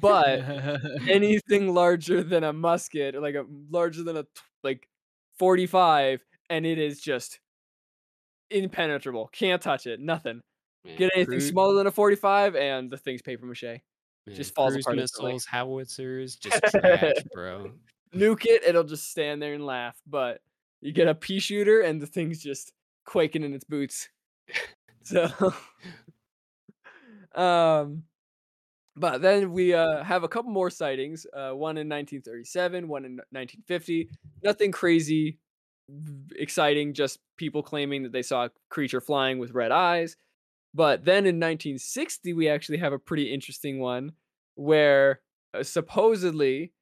but 0.01 0.39
anything 1.09 1.73
larger 1.73 2.23
than 2.23 2.43
a 2.43 2.53
musket, 2.53 3.19
like 3.21 3.35
a 3.35 3.45
larger 3.71 4.03
than 4.03 4.17
a 4.17 4.25
like 4.63 4.87
forty-five, 5.39 6.21
and 6.49 6.65
it 6.65 6.77
is 6.77 7.01
just 7.01 7.39
impenetrable. 8.49 9.29
Can't 9.31 9.61
touch 9.61 9.87
it. 9.87 9.99
Nothing. 9.99 10.41
Man, 10.85 10.97
Get 10.97 11.11
anything 11.15 11.31
cruise- 11.33 11.49
smaller 11.49 11.75
than 11.75 11.87
a 11.87 11.91
forty-five, 11.91 12.55
and 12.55 12.89
the 12.89 12.97
thing's 12.97 13.21
paper 13.21 13.45
mache. 13.45 13.63
man, 13.63 13.81
just 14.35 14.53
falls 14.55 14.73
cruise 14.73 14.85
apart 14.85 14.99
instantly. 14.99 15.33
missiles, 15.33 15.45
howitzers, 15.45 16.35
just 16.35 16.61
trash, 16.71 17.13
bro. 17.33 17.71
Nuke 18.15 18.45
it, 18.45 18.63
it'll 18.65 18.83
just 18.85 19.09
stand 19.11 19.41
there 19.41 19.53
and 19.53 19.65
laugh. 19.65 19.97
But 20.07 20.39
you 20.81 20.91
get 20.91 21.07
a 21.07 21.15
pea 21.15 21.39
shooter, 21.39 21.81
and 21.81 22.01
the 22.01 22.07
thing's 22.07 22.41
just 22.41 22.73
quaking 23.05 23.43
in 23.43 23.53
its 23.53 23.65
boots. 23.65 24.09
So, 25.03 25.29
um, 27.33 28.03
but 28.97 29.21
then 29.21 29.53
we 29.53 29.73
uh, 29.73 30.03
have 30.03 30.23
a 30.23 30.27
couple 30.27 30.51
more 30.51 30.69
sightings. 30.69 31.25
Uh, 31.31 31.51
one 31.51 31.77
in 31.77 31.87
1937, 31.87 32.89
one 32.89 33.05
in 33.05 33.11
1950. 33.31 34.09
Nothing 34.43 34.73
crazy, 34.73 35.39
exciting. 36.35 36.93
Just 36.93 37.19
people 37.37 37.63
claiming 37.63 38.03
that 38.03 38.11
they 38.11 38.21
saw 38.21 38.45
a 38.45 38.51
creature 38.69 38.99
flying 38.99 39.37
with 39.39 39.51
red 39.51 39.71
eyes. 39.71 40.17
But 40.73 41.05
then 41.05 41.25
in 41.25 41.37
1960, 41.37 42.33
we 42.33 42.49
actually 42.49 42.79
have 42.79 42.91
a 42.91 42.99
pretty 42.99 43.33
interesting 43.33 43.79
one 43.79 44.11
where 44.55 45.21
uh, 45.53 45.63
supposedly 45.63 46.73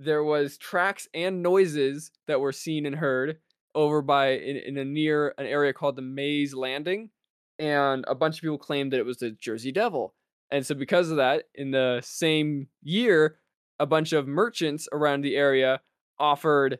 there 0.00 0.24
was 0.24 0.56
tracks 0.56 1.08
and 1.12 1.42
noises 1.42 2.10
that 2.26 2.40
were 2.40 2.52
seen 2.52 2.86
and 2.86 2.96
heard 2.96 3.38
over 3.74 4.00
by 4.00 4.30
in, 4.30 4.56
in 4.56 4.78
a 4.78 4.84
near 4.84 5.34
an 5.36 5.46
area 5.46 5.72
called 5.72 5.96
the 5.96 6.02
Mays 6.02 6.54
Landing, 6.54 7.10
and 7.58 8.04
a 8.08 8.14
bunch 8.14 8.36
of 8.36 8.42
people 8.42 8.58
claimed 8.58 8.92
that 8.92 8.98
it 8.98 9.06
was 9.06 9.18
the 9.18 9.30
Jersey 9.30 9.72
Devil. 9.72 10.14
And 10.50 10.66
so 10.66 10.74
because 10.74 11.10
of 11.10 11.18
that, 11.18 11.44
in 11.54 11.70
the 11.70 12.00
same 12.02 12.68
year, 12.82 13.36
a 13.78 13.86
bunch 13.86 14.12
of 14.12 14.26
merchants 14.26 14.88
around 14.90 15.20
the 15.20 15.36
area 15.36 15.80
offered 16.18 16.78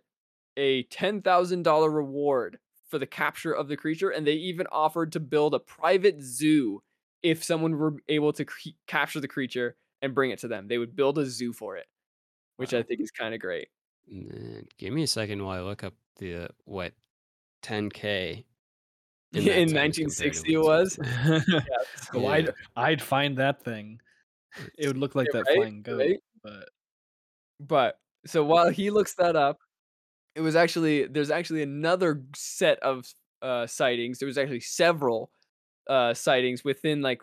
a 0.57 0.85
$10,000 0.85 1.95
reward 1.95 2.59
for 2.89 2.99
the 2.99 3.07
capture 3.07 3.53
of 3.53 3.69
the 3.69 3.77
creature 3.77 4.11
and 4.11 4.27
they 4.27 4.33
even 4.33 4.67
offered 4.73 5.13
to 5.13 5.21
build 5.21 5.55
a 5.55 5.61
private 5.61 6.21
zoo 6.21 6.83
if 7.23 7.45
someone 7.45 7.77
were 7.79 7.97
able 8.09 8.33
to 8.33 8.45
capture 8.87 9.21
the 9.21 9.29
creature 9.29 9.77
and 10.03 10.15
bring 10.15 10.31
it 10.31 10.41
to 10.41 10.49
them. 10.49 10.67
They 10.67 10.79
would 10.79 10.97
build 10.97 11.19
a 11.19 11.27
zoo 11.27 11.53
for 11.53 11.77
it, 11.77 11.87
which 12.61 12.75
I 12.75 12.83
think 12.83 13.01
is 13.01 13.11
kind 13.11 13.35
of 13.35 13.41
great. 13.41 13.69
Man, 14.09 14.67
give 14.77 14.93
me 14.93 15.03
a 15.03 15.07
second 15.07 15.45
while 15.45 15.59
I 15.59 15.63
look 15.63 15.83
up 15.85 15.95
the 16.17 16.45
uh, 16.45 16.49
what 16.65 16.93
10k 17.63 18.45
In, 19.33 19.45
that 19.45 19.69
time 19.69 19.91
is 19.91 19.99
compared 19.99 20.35
to 20.35 20.43
1960 20.43 20.53
it 20.53 20.59
what's 20.59 20.67
was. 20.67 20.99
worth. 20.99 21.45
Oh, 22.15 22.27
I'd, 22.27 22.51
I'd 22.77 23.01
find 23.03 23.39
that 23.39 23.63
thing. 23.63 24.01
It 24.77 24.89
would 24.89 24.99
look 24.99 25.15
like 25.15 25.29
Yeah, 25.33 25.41
that 25.41 25.47
right, 25.47 25.57
flying 25.57 25.83
goat, 25.83 25.99
right. 26.01 26.21
but 26.43 26.69
But 27.61 27.99
so 28.27 28.45
while 28.45 28.69
he 28.71 28.91
looks 28.91 29.15
that 29.15 29.37
up, 29.37 29.59
it 30.35 30.41
was 30.41 30.57
actually 30.57 31.07
there's 31.07 31.31
actually 31.31 31.63
another 31.63 32.23
set 32.35 32.79
of 32.81 33.07
uh, 33.43 33.67
sightings. 33.67 34.19
There 34.19 34.27
was 34.27 34.39
actually 34.39 34.61
several 34.61 35.31
uh, 35.89 36.15
sightings 36.15 36.65
within 36.65 37.01
like 37.03 37.23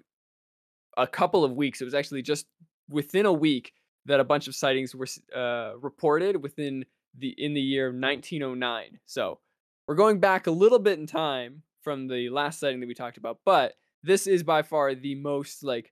a 0.96 1.08
couple 1.08 1.44
of 1.44 1.54
weeks. 1.54 1.82
It 1.82 1.86
was 1.86 1.94
actually 1.94 2.22
just 2.22 2.48
within 2.90 3.26
a 3.26 3.34
week 3.34 3.74
that 4.08 4.20
a 4.20 4.24
bunch 4.24 4.48
of 4.48 4.56
sightings 4.56 4.96
were 4.96 5.08
uh, 5.36 5.78
reported 5.80 6.42
within 6.42 6.86
the 7.18 7.30
in 7.38 7.54
the 7.54 7.62
year 7.62 7.92
1909. 7.92 9.00
So 9.06 9.40
we're 9.88 9.96
going 9.96 10.20
back 10.20 10.48
a 10.48 10.52
little 10.52 10.80
bit 10.80 11.00
in 11.00 11.08
time 11.08 11.64
from 11.82 12.08
the 12.08 12.30
last 12.30 12.60
sighting 12.60 12.80
that 12.82 12.88
we 12.88 12.94
talked 12.94 13.18
about, 13.18 13.40
but 13.46 13.76
this 14.04 14.28
is 14.28 14.44
by 14.44 14.62
far 14.62 14.94
the 14.96 15.16
most 15.16 15.64
like 15.64 15.92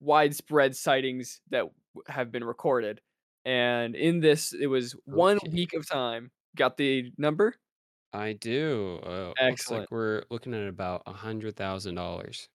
widespread 0.00 0.76
sightings 0.76 1.40
that 1.50 1.64
have 2.08 2.30
been 2.30 2.44
recorded. 2.44 3.00
And 3.44 3.94
in 3.94 4.20
this, 4.20 4.52
it 4.52 4.66
was 4.66 4.94
one 5.04 5.38
week 5.52 5.72
of 5.74 5.88
time. 5.88 6.30
Got 6.56 6.76
the 6.76 7.12
number? 7.16 7.54
I 8.12 8.32
do. 8.32 8.98
Uh, 9.04 9.32
looks 9.44 9.70
like 9.70 9.90
we're 9.90 10.22
looking 10.30 10.54
at 10.54 10.66
about 10.68 11.02
a 11.06 11.12
hundred 11.12 11.56
thousand 11.56 11.94
dollars. 11.96 12.48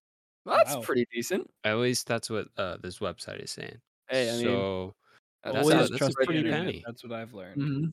That's 0.45 0.75
Wow. 0.75 0.81
pretty 0.81 1.05
decent. 1.13 1.49
At 1.63 1.77
least 1.77 2.07
that's 2.07 2.29
what 2.29 2.47
uh, 2.57 2.77
this 2.81 2.99
website 2.99 3.43
is 3.43 3.51
saying. 3.51 3.79
Hey, 4.11 4.29
I 4.29 4.37
mean, 4.37 4.43
so 4.43 4.95
that 5.43 5.53
that's 5.53 5.71
Always 5.71 5.89
that's 5.89 5.97
trust 5.97 6.17
the 6.19 6.25
pretty 6.25 6.43
penny. 6.43 6.83
That's 6.85 7.03
what 7.03 7.13
I've 7.13 7.33
learned. 7.33 7.61
Mhm. 7.61 7.91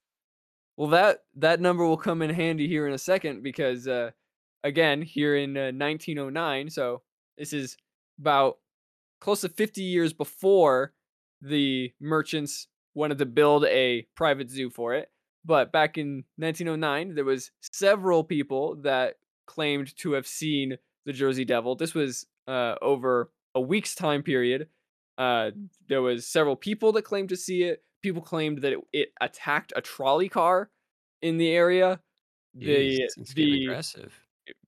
Well, 0.77 0.89
that 0.91 1.25
that 1.37 1.61
number 1.61 1.85
will 1.87 1.97
come 1.97 2.23
in 2.23 2.31
handy 2.31 2.69
here 2.69 2.87
in 2.87 2.95
a 2.95 2.99
second 2.99 3.43
because, 3.43 3.89
uh, 3.89 4.13
again, 4.65 5.03
here 5.03 5.37
in 5.37 5.57
uh, 5.57 5.73
1909, 5.73 6.71
so 6.71 7.03
this 7.39 7.53
is 7.53 7.77
about 8.19 8.59
close 9.21 9.43
to 9.43 9.49
50 9.49 9.83
years 9.83 10.13
before 10.13 10.95
the 11.43 11.93
merchants 12.01 12.69
wanted 12.95 13.19
to 13.19 13.27
build 13.27 13.65
a 13.67 14.03
private 14.17 14.51
zoo 14.51 14.71
for 14.71 14.95
it. 14.95 15.11
But 15.45 15.73
back 15.73 15.99
in 15.99 16.25
1909, 16.39 17.15
there 17.15 17.25
was 17.25 17.51
several 17.73 18.25
people 18.25 18.77
that 18.83 19.17
claimed 19.47 19.97
to 19.99 20.13
have 20.13 20.27
seen 20.27 20.77
the 21.07 21.13
Jersey 21.13 21.45
Devil. 21.45 21.77
This 21.77 21.95
was 21.95 22.27
uh, 22.49 22.77
over 22.83 23.33
a 23.55 23.61
week's 23.61 23.95
time 23.95 24.23
period. 24.23 24.69
Uh, 25.19 25.51
there 25.89 26.01
was 26.01 26.27
several 26.27 26.57
people 26.57 26.93
that 26.93 27.03
claimed 27.03 27.29
to 27.31 27.37
see 27.37 27.65
it. 27.65 27.83
People 28.03 28.23
claimed 28.23 28.63
that 28.63 28.73
it, 28.73 28.79
it 28.93 29.09
attacked 29.21 29.73
a 29.75 29.81
trolley 29.81 30.29
car 30.29 30.71
in 31.21 31.37
the 31.37 31.51
area. 31.51 32.01
The 32.55 33.03
it's 33.03 33.35
getting 33.35 33.53
the 33.53 33.65
aggressive. 33.65 34.19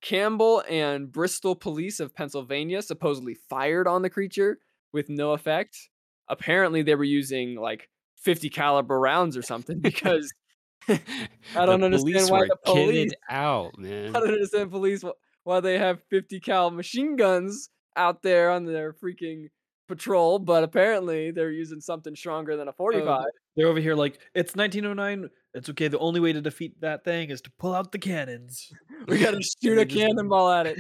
Campbell 0.03 0.63
and 0.69 1.11
Bristol 1.11 1.55
police 1.55 2.01
of 2.01 2.15
Pennsylvania 2.15 2.83
supposedly 2.83 3.35
fired 3.35 3.87
on 3.87 4.03
the 4.03 4.11
creature 4.11 4.59
with 4.93 5.09
no 5.09 5.33
effect. 5.33 5.89
Apparently, 6.29 6.83
they 6.83 6.95
were 6.95 7.05
using 7.05 7.55
like 7.55 7.89
50 8.17 8.51
caliber 8.51 8.99
rounds 8.99 9.37
or 9.37 9.43
something 9.43 9.79
because 9.79 10.33
I 10.89 11.67
don't 11.67 11.83
understand 11.83 12.29
why 12.29 12.47
the 12.47 12.57
police. 12.65 13.13
out, 13.29 13.79
man. 13.79 14.15
I 14.15 14.21
don't 14.21 14.35
understand 14.35 14.71
police 14.71 15.05
why 15.45 15.61
they 15.61 15.79
have 15.79 16.03
50 16.11 16.41
cal 16.41 16.71
machine 16.71 17.17
guns 17.17 17.71
out 17.97 18.23
there 18.23 18.51
on 18.51 18.67
their 18.67 18.93
freaking 18.93 19.49
patrol, 19.91 20.39
but 20.39 20.65
apparently 20.65 21.31
they're 21.31 21.51
using 21.51 21.81
something 21.81 22.17
stronger 22.17 22.57
than 22.57 22.69
a 22.69 22.73
45. 22.73 23.25
They're 23.57 23.67
over 23.67 23.81
here 23.81 23.95
like 23.95 24.21
it's 24.35 24.57
1909. 24.57 25.29
It's 25.53 25.69
okay. 25.69 25.89
The 25.89 25.99
only 25.99 26.21
way 26.21 26.33
to 26.33 26.41
defeat 26.41 26.81
that 26.81 27.05
thing 27.05 27.31
is 27.31 27.43
to 27.43 27.51
pull 27.59 27.75
out 27.75 27.93
the 27.93 27.99
cannons. 27.99 28.73
we 29.09 29.19
gotta 29.19 29.43
shoot 29.63 29.77
a 29.77 29.85
cannonball 29.99 30.51
at 30.51 30.67
it. 30.67 30.79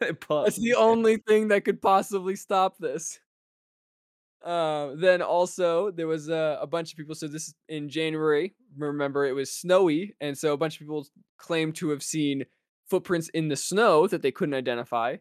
That's 0.00 0.58
the 0.58 0.74
only 0.74 1.18
thing 1.28 1.48
that 1.48 1.64
could 1.64 1.82
possibly 1.82 2.36
stop 2.36 2.78
this. 2.78 3.18
Uh, 4.44 4.94
then 4.94 5.22
also 5.22 5.90
there 5.90 6.06
was 6.06 6.30
uh, 6.30 6.56
a 6.60 6.66
bunch 6.66 6.92
of 6.92 6.96
people. 6.96 7.16
So 7.16 7.26
this 7.26 7.52
in 7.68 7.88
January. 7.88 8.54
Remember, 8.78 9.26
it 9.26 9.32
was 9.32 9.50
snowy, 9.50 10.14
and 10.20 10.38
so 10.38 10.52
a 10.52 10.56
bunch 10.56 10.76
of 10.76 10.80
people 10.80 11.06
claimed 11.38 11.74
to 11.76 11.88
have 11.90 12.02
seen 12.02 12.44
footprints 12.88 13.28
in 13.30 13.48
the 13.48 13.56
snow 13.56 14.06
that 14.06 14.22
they 14.22 14.30
couldn't 14.30 14.54
identify, 14.54 15.16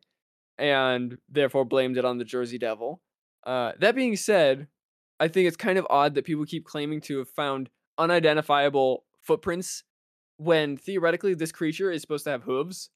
and 0.57 1.17
therefore 1.29 1.65
blamed 1.65 1.97
it 1.97 2.05
on 2.05 2.17
the 2.17 2.25
Jersey 2.25 2.59
Devil. 2.59 3.01
Uh, 3.45 3.73
that 3.79 3.95
being 3.95 4.15
said, 4.15 4.67
I 5.19 5.27
think 5.27 5.47
it's 5.47 5.57
kind 5.57 5.77
of 5.77 5.87
odd 5.89 6.15
that 6.15 6.25
people 6.25 6.45
keep 6.45 6.65
claiming 6.65 7.01
to 7.01 7.19
have 7.19 7.29
found 7.29 7.69
unidentifiable 7.97 9.03
footprints 9.21 9.83
when 10.37 10.77
theoretically 10.77 11.33
this 11.33 11.51
creature 11.51 11.91
is 11.91 12.01
supposed 12.01 12.25
to 12.25 12.31
have 12.31 12.43
hooves. 12.43 12.89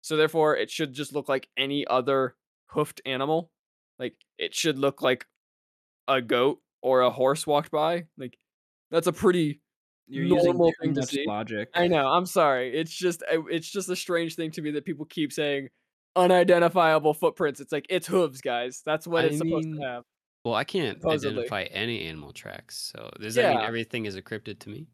So 0.00 0.16
therefore, 0.16 0.56
it 0.56 0.70
should 0.70 0.92
just 0.92 1.12
look 1.12 1.28
like 1.28 1.48
any 1.56 1.86
other 1.86 2.36
hoofed 2.68 3.00
animal. 3.04 3.50
Like 3.98 4.14
it 4.38 4.54
should 4.54 4.78
look 4.78 5.02
like 5.02 5.26
a 6.08 6.22
goat 6.22 6.60
or 6.82 7.00
a 7.00 7.10
horse 7.10 7.46
walked 7.46 7.70
by. 7.70 8.04
Like 8.16 8.38
that's 8.90 9.06
a 9.06 9.12
pretty. 9.12 9.60
You're 10.08 10.26
normal 10.26 10.72
thing 10.80 10.94
to 10.94 11.02
see. 11.02 11.24
logic. 11.26 11.68
I 11.74 11.88
know. 11.88 12.06
I'm 12.06 12.26
sorry. 12.26 12.78
It's 12.78 12.92
just 12.92 13.24
it's 13.28 13.68
just 13.68 13.88
a 13.88 13.96
strange 13.96 14.36
thing 14.36 14.52
to 14.52 14.62
me 14.62 14.70
that 14.72 14.84
people 14.84 15.04
keep 15.04 15.32
saying 15.32 15.68
unidentifiable 16.16 17.14
footprints. 17.14 17.60
It's 17.60 17.72
like 17.72 17.86
it's 17.88 18.06
hooves, 18.06 18.40
guys. 18.40 18.82
That's 18.84 19.06
what 19.06 19.24
I 19.24 19.28
it's 19.28 19.38
supposed 19.38 19.68
to 19.72 19.80
have. 19.82 20.02
Well, 20.44 20.54
I 20.54 20.64
can't 20.64 21.00
Supposedly. 21.00 21.38
identify 21.38 21.62
any 21.64 22.02
animal 22.06 22.32
tracks. 22.32 22.90
So 22.94 23.10
does 23.20 23.34
that 23.34 23.54
mean 23.56 23.64
everything 23.64 24.06
is 24.06 24.16
a 24.16 24.22
cryptid 24.22 24.60
to 24.60 24.68
me? 24.70 24.86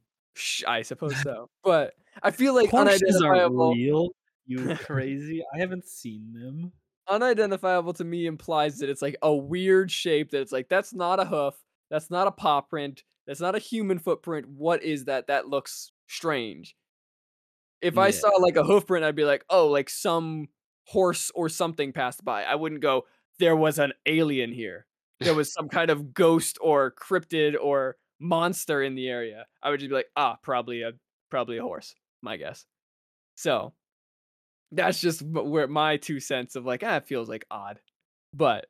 I 0.66 0.80
suppose 0.82 1.14
so. 1.22 1.48
But 1.62 1.92
I 2.22 2.30
feel 2.30 2.54
like 2.54 2.70
Horses 2.70 3.20
are 3.22 3.34
unidentifiable. 3.34 3.74
real. 3.74 4.08
You 4.46 4.76
crazy? 4.80 5.42
I 5.54 5.58
haven't 5.58 5.86
seen 5.86 6.32
them. 6.32 6.72
unidentifiable 7.08 7.92
to 7.94 8.04
me 8.04 8.26
implies 8.26 8.78
that 8.78 8.88
it's 8.88 9.02
like 9.02 9.16
a 9.22 9.34
weird 9.34 9.90
shape 9.90 10.30
that 10.30 10.40
it's 10.40 10.52
like 10.52 10.68
that's 10.68 10.94
not 10.94 11.20
a 11.20 11.24
hoof 11.24 11.54
that's 11.90 12.10
not 12.10 12.26
a 12.28 12.30
paw 12.32 12.60
print 12.60 13.02
that's 13.26 13.40
not 13.40 13.54
a 13.54 13.58
human 13.58 13.98
footprint 13.98 14.46
what 14.48 14.82
is 14.82 15.04
that 15.06 15.26
that 15.26 15.48
looks 15.48 15.90
strange 16.08 16.74
if 17.82 17.98
i 17.98 18.10
saw 18.10 18.28
like 18.38 18.56
a 18.56 18.62
hoof 18.62 18.86
print 18.86 19.04
i'd 19.04 19.16
be 19.16 19.24
like 19.24 19.44
oh 19.50 19.66
like 19.68 19.90
some 19.90 20.46
horse 20.86 21.30
or 21.34 21.48
something 21.48 21.92
passed 21.92 22.24
by. 22.24 22.44
I 22.44 22.54
wouldn't 22.54 22.80
go 22.80 23.06
there 23.38 23.56
was 23.56 23.78
an 23.78 23.92
alien 24.06 24.52
here. 24.52 24.86
There 25.20 25.34
was 25.34 25.52
some 25.52 25.68
kind 25.68 25.90
of 25.90 26.14
ghost 26.14 26.58
or 26.60 26.92
cryptid 26.92 27.54
or 27.60 27.96
monster 28.20 28.82
in 28.82 28.94
the 28.94 29.08
area. 29.08 29.46
I 29.62 29.70
would 29.70 29.80
just 29.80 29.90
be 29.90 29.96
like 29.96 30.10
ah 30.16 30.36
probably 30.42 30.82
a 30.82 30.92
probably 31.30 31.58
a 31.58 31.62
horse 31.62 31.94
my 32.22 32.36
guess. 32.36 32.66
So 33.36 33.72
that's 34.70 35.00
just 35.00 35.22
where 35.22 35.66
my 35.66 35.96
two 35.96 36.20
cents 36.20 36.56
of 36.56 36.64
like 36.64 36.82
ah 36.84 36.96
it 36.96 37.06
feels 37.06 37.28
like 37.28 37.44
odd. 37.50 37.80
But 38.34 38.66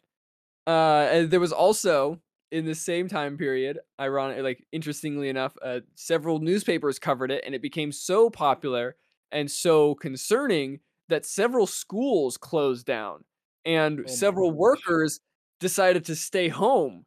uh 0.66 1.26
there 1.26 1.40
was 1.40 1.52
also 1.52 2.20
in 2.52 2.66
the 2.66 2.74
same 2.74 3.08
time 3.08 3.36
period 3.36 3.78
ironic 3.98 4.42
like 4.42 4.64
interestingly 4.72 5.28
enough 5.30 5.56
uh, 5.62 5.80
several 5.94 6.38
newspapers 6.38 6.98
covered 6.98 7.30
it 7.30 7.42
and 7.46 7.54
it 7.54 7.62
became 7.62 7.90
so 7.90 8.28
popular 8.28 8.94
and 9.32 9.50
so 9.50 9.94
concerning 9.96 10.78
that 11.12 11.26
several 11.26 11.66
schools 11.66 12.36
closed 12.36 12.86
down 12.86 13.24
and 13.64 14.00
Oh 14.00 14.06
several 14.06 14.50
gosh. 14.50 14.58
workers 14.58 15.20
decided 15.60 16.04
to 16.06 16.16
stay 16.16 16.48
home 16.48 17.04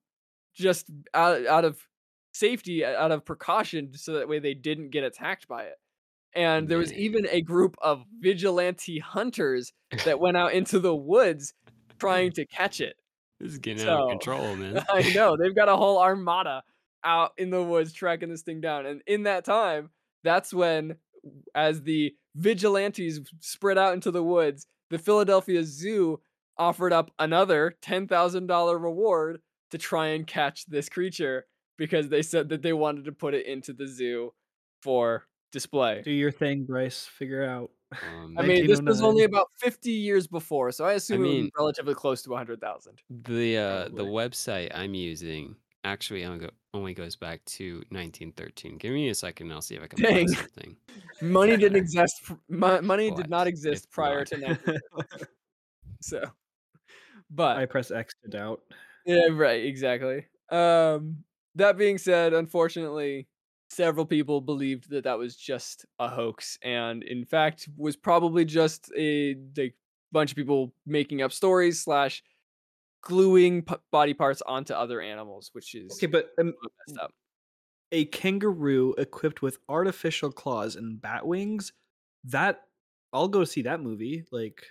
just 0.56 0.89
out, 1.14 1.45
out 1.45 1.66
of 1.66 1.80
safety 2.34 2.86
out 2.86 3.12
of 3.12 3.26
precaution 3.26 3.91
so 3.95 4.14
that 4.14 4.28
way 4.28 4.39
they 4.39 4.53
didn't 4.53 4.89
get 4.89 5.03
attacked 5.03 5.47
by 5.47 5.64
it 5.64 5.76
and 6.36 6.68
there 6.68 6.78
was 6.78 6.93
even 6.93 7.28
a 7.32 7.41
group 7.41 7.76
of 7.82 8.03
vigilante 8.20 8.99
hunters 8.99 9.72
that 10.03 10.20
went 10.20 10.36
out 10.36 10.53
into 10.53 10.80
the 10.80 10.93
woods 10.93 11.53
trying 11.97 12.32
to 12.34 12.45
catch 12.45 12.82
it. 12.82 12.97
This 13.39 13.53
is 13.53 13.60
getting 13.60 13.88
out 13.88 14.03
of 14.03 14.10
control, 14.10 14.56
man. 14.56 14.84
I 14.89 15.14
know 15.14 15.38
they've 15.38 15.56
got 15.56 15.70
a 15.70 15.78
whole 15.78 15.97
armada 15.97 16.64
out 17.06 17.32
in 17.38 17.49
the 17.51 17.64
woods 17.64 17.93
tracking 17.93 18.30
this 18.30 18.41
thing 18.41 18.60
down, 18.62 18.86
and 18.86 19.01
in 19.08 19.24
that 19.24 19.45
time, 19.45 19.91
that's 20.24 20.53
when, 20.53 20.97
as 21.53 21.82
the 21.84 22.14
vigilantes 22.36 23.22
spread 23.40 23.78
out 23.78 23.94
into 23.94 24.12
the 24.12 24.24
woods, 24.24 24.68
the 24.90 24.98
Philadelphia 24.98 25.64
Zoo 25.64 26.20
offered 26.58 26.94
up 26.94 27.12
another 27.20 27.76
ten 27.82 28.08
thousand 28.08 28.48
dollar 28.48 28.78
reward 28.78 29.42
to 29.72 29.78
try 29.78 30.08
and 30.08 30.28
catch 30.28 30.66
this 30.68 30.90
creature 30.90 31.46
because 31.78 32.10
they 32.10 32.22
said 32.22 32.50
that 32.50 32.62
they 32.62 32.74
wanted 32.74 33.06
to 33.06 33.12
put 33.12 33.34
it 33.34 33.46
into 33.46 33.74
the 33.74 33.88
zoo 33.88 34.34
for 34.82 35.26
display. 35.52 36.02
Do 36.04 36.12
your 36.12 36.32
thing, 36.32 36.66
Bryce. 36.66 37.06
Figure 37.06 37.44
it 37.44 37.50
out. 37.50 37.72
Um, 37.92 38.36
I 38.40 38.44
mean, 38.44 38.68
this 38.68 38.82
was 38.82 39.02
only 39.02 39.24
about 39.24 39.48
50 39.60 39.92
years 39.92 40.28
before, 40.28 40.72
so 40.72 40.86
I 40.86 40.94
assume 40.94 41.18
it 41.18 41.28
would 41.28 41.30
mean- 41.30 41.46
be 41.46 41.52
relatively 41.58 41.94
close 41.94 42.22
to 42.24 42.30
100,000. 42.30 43.02
the 43.10 43.58
uh, 43.58 43.84
the 43.90 44.06
website 44.06 44.72
I'm 44.74 44.94
using 44.94 45.56
actually 45.86 46.26
only, 46.26 46.40
go, 46.40 46.50
only 46.74 46.94
goes 46.94 47.16
back 47.16 47.46
to 47.46 47.76
1913. 47.90 48.78
Give 48.78 48.92
me 48.92 49.10
a 49.10 49.16
second, 49.16 49.48
and 49.48 49.54
I'll 49.54 49.62
see 49.62 49.76
if 49.76 49.84
I 49.84 49.88
can 49.88 50.02
Dang. 50.02 50.28
find 50.28 50.30
something. 50.32 50.76
Money 51.22 51.56
didn't 51.56 51.78
exist. 51.78 52.32
mo- 52.50 52.82
money 52.82 53.10
did 53.12 53.20
What 53.20 53.30
not 53.30 53.48
if 53.48 53.52
exist 53.54 53.90
prior 53.92 54.20
not? 54.20 54.28
to 54.28 54.38
19. 54.66 54.80
So, 56.02 56.24
but 57.30 57.58
I 57.58 57.66
press 57.66 57.92
X 57.92 58.14
to 58.24 58.30
doubt. 58.30 58.62
yeah, 59.06 59.28
right, 59.32 59.64
exactly. 59.66 60.26
Um, 60.52 61.24
that 61.56 61.78
being 61.78 61.98
said, 61.98 62.34
unfortunately, 62.34 63.28
several 63.70 64.06
people 64.06 64.42
believed 64.42 64.90
that 64.90 65.06
that 65.06 65.18
was 65.18 65.36
just 65.36 65.86
a 66.00 66.08
hoax, 66.10 66.58
and 66.62 67.02
in 67.04 67.26
fact, 67.26 67.70
was 67.78 67.96
probably 67.96 68.44
just 68.46 68.92
a 68.98 69.36
like 69.58 69.76
bunch 70.12 70.32
of 70.32 70.38
people 70.38 70.74
making 70.86 71.22
up 71.22 71.32
stories 71.32 71.82
slash 71.82 72.24
gluing 73.06 73.62
p- 73.62 73.76
body 73.91 74.14
parts 74.14 74.41
onto 74.45 74.74
other 74.74 74.99
animals, 74.99 75.49
which 75.53 75.74
is 75.76 75.93
Okay, 75.93 76.08
but 76.08 76.32
um, 76.39 76.53
messed 76.88 76.99
up. 76.99 77.12
a 77.91 78.06
kangaroo 78.06 78.93
equipped 78.97 79.41
with 79.41 79.58
artificial 79.70 80.32
claws 80.32 80.76
and 80.76 80.99
bat 81.01 81.26
wings. 81.26 81.72
That 82.26 82.62
I'll 83.14 83.28
go 83.30 83.43
see 83.45 83.62
that 83.62 83.80
movie. 83.82 84.26
Like 84.32 84.66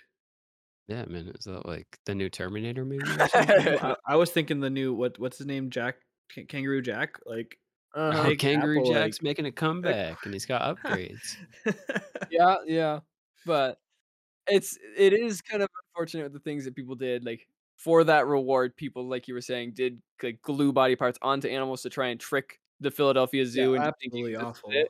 Yeah, 0.87 1.05
man. 1.05 1.31
Is 1.37 1.45
that 1.45 1.65
like 1.65 1.87
the 2.05 2.13
new 2.13 2.29
Terminator 2.29 2.85
movie? 2.85 3.03
Or 3.19 3.27
something? 3.29 3.79
I, 3.81 3.95
I 4.05 4.15
was 4.17 4.29
thinking 4.31 4.59
the 4.59 4.69
new 4.69 4.93
what 4.93 5.17
what's 5.17 5.37
his 5.39 5.47
name 5.47 5.69
Jack 5.69 5.95
K- 6.29 6.43
Kangaroo 6.45 6.81
Jack 6.81 7.19
like 7.25 7.57
Uh-huh. 7.95 8.27
oh, 8.31 8.35
Kangaroo 8.35 8.79
Apple, 8.81 8.93
Jack's 8.93 9.17
like- 9.19 9.23
making 9.23 9.45
a 9.45 9.51
comeback, 9.51 10.25
and 10.25 10.33
he's 10.33 10.45
got 10.45 10.77
upgrades. 10.77 11.37
yeah, 12.29 12.57
yeah. 12.67 12.99
But 13.45 13.77
it's 14.47 14.77
it 14.97 15.13
is 15.13 15.41
kind 15.41 15.63
of 15.63 15.69
unfortunate 15.87 16.23
with 16.23 16.33
the 16.33 16.39
things 16.39 16.65
that 16.65 16.75
people 16.75 16.95
did. 16.95 17.23
Like 17.25 17.47
for 17.77 18.03
that 18.05 18.25
reward, 18.27 18.75
people 18.75 19.07
like 19.07 19.27
you 19.27 19.33
were 19.33 19.41
saying 19.41 19.73
did 19.75 20.01
like 20.23 20.41
glue 20.41 20.71
body 20.71 20.95
parts 20.95 21.19
onto 21.21 21.47
animals 21.47 21.81
to 21.83 21.89
try 21.89 22.07
and 22.07 22.19
trick 22.19 22.59
the 22.79 22.91
Philadelphia 22.91 23.45
Zoo 23.45 23.73
yeah, 23.73 23.77
into 23.85 23.93
thinking 24.01 24.25
absolutely 24.25 24.35
awful. 24.35 24.69
it. 24.71 24.87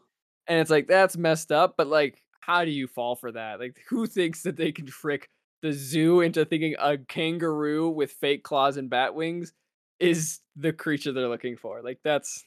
And 0.47 0.59
it's 0.59 0.69
like 0.69 0.87
that's 0.87 1.17
messed 1.17 1.51
up. 1.51 1.75
But 1.77 1.87
like, 1.87 2.21
how 2.39 2.63
do 2.65 2.71
you 2.71 2.87
fall 2.87 3.15
for 3.15 3.31
that? 3.31 3.59
Like, 3.59 3.81
who 3.89 4.05
thinks 4.07 4.43
that 4.43 4.55
they 4.57 4.71
can 4.71 4.85
trick 4.85 5.29
the 5.61 5.73
zoo 5.73 6.21
into 6.21 6.45
thinking 6.45 6.75
a 6.79 6.97
kangaroo 6.97 7.89
with 7.89 8.11
fake 8.11 8.43
claws 8.43 8.77
and 8.77 8.89
bat 8.89 9.15
wings 9.15 9.53
is 9.99 10.41
the 10.55 10.71
creature 10.73 11.11
they're 11.11 11.27
looking 11.27 11.57
for? 11.57 11.81
Like, 11.81 11.99
that's 12.03 12.43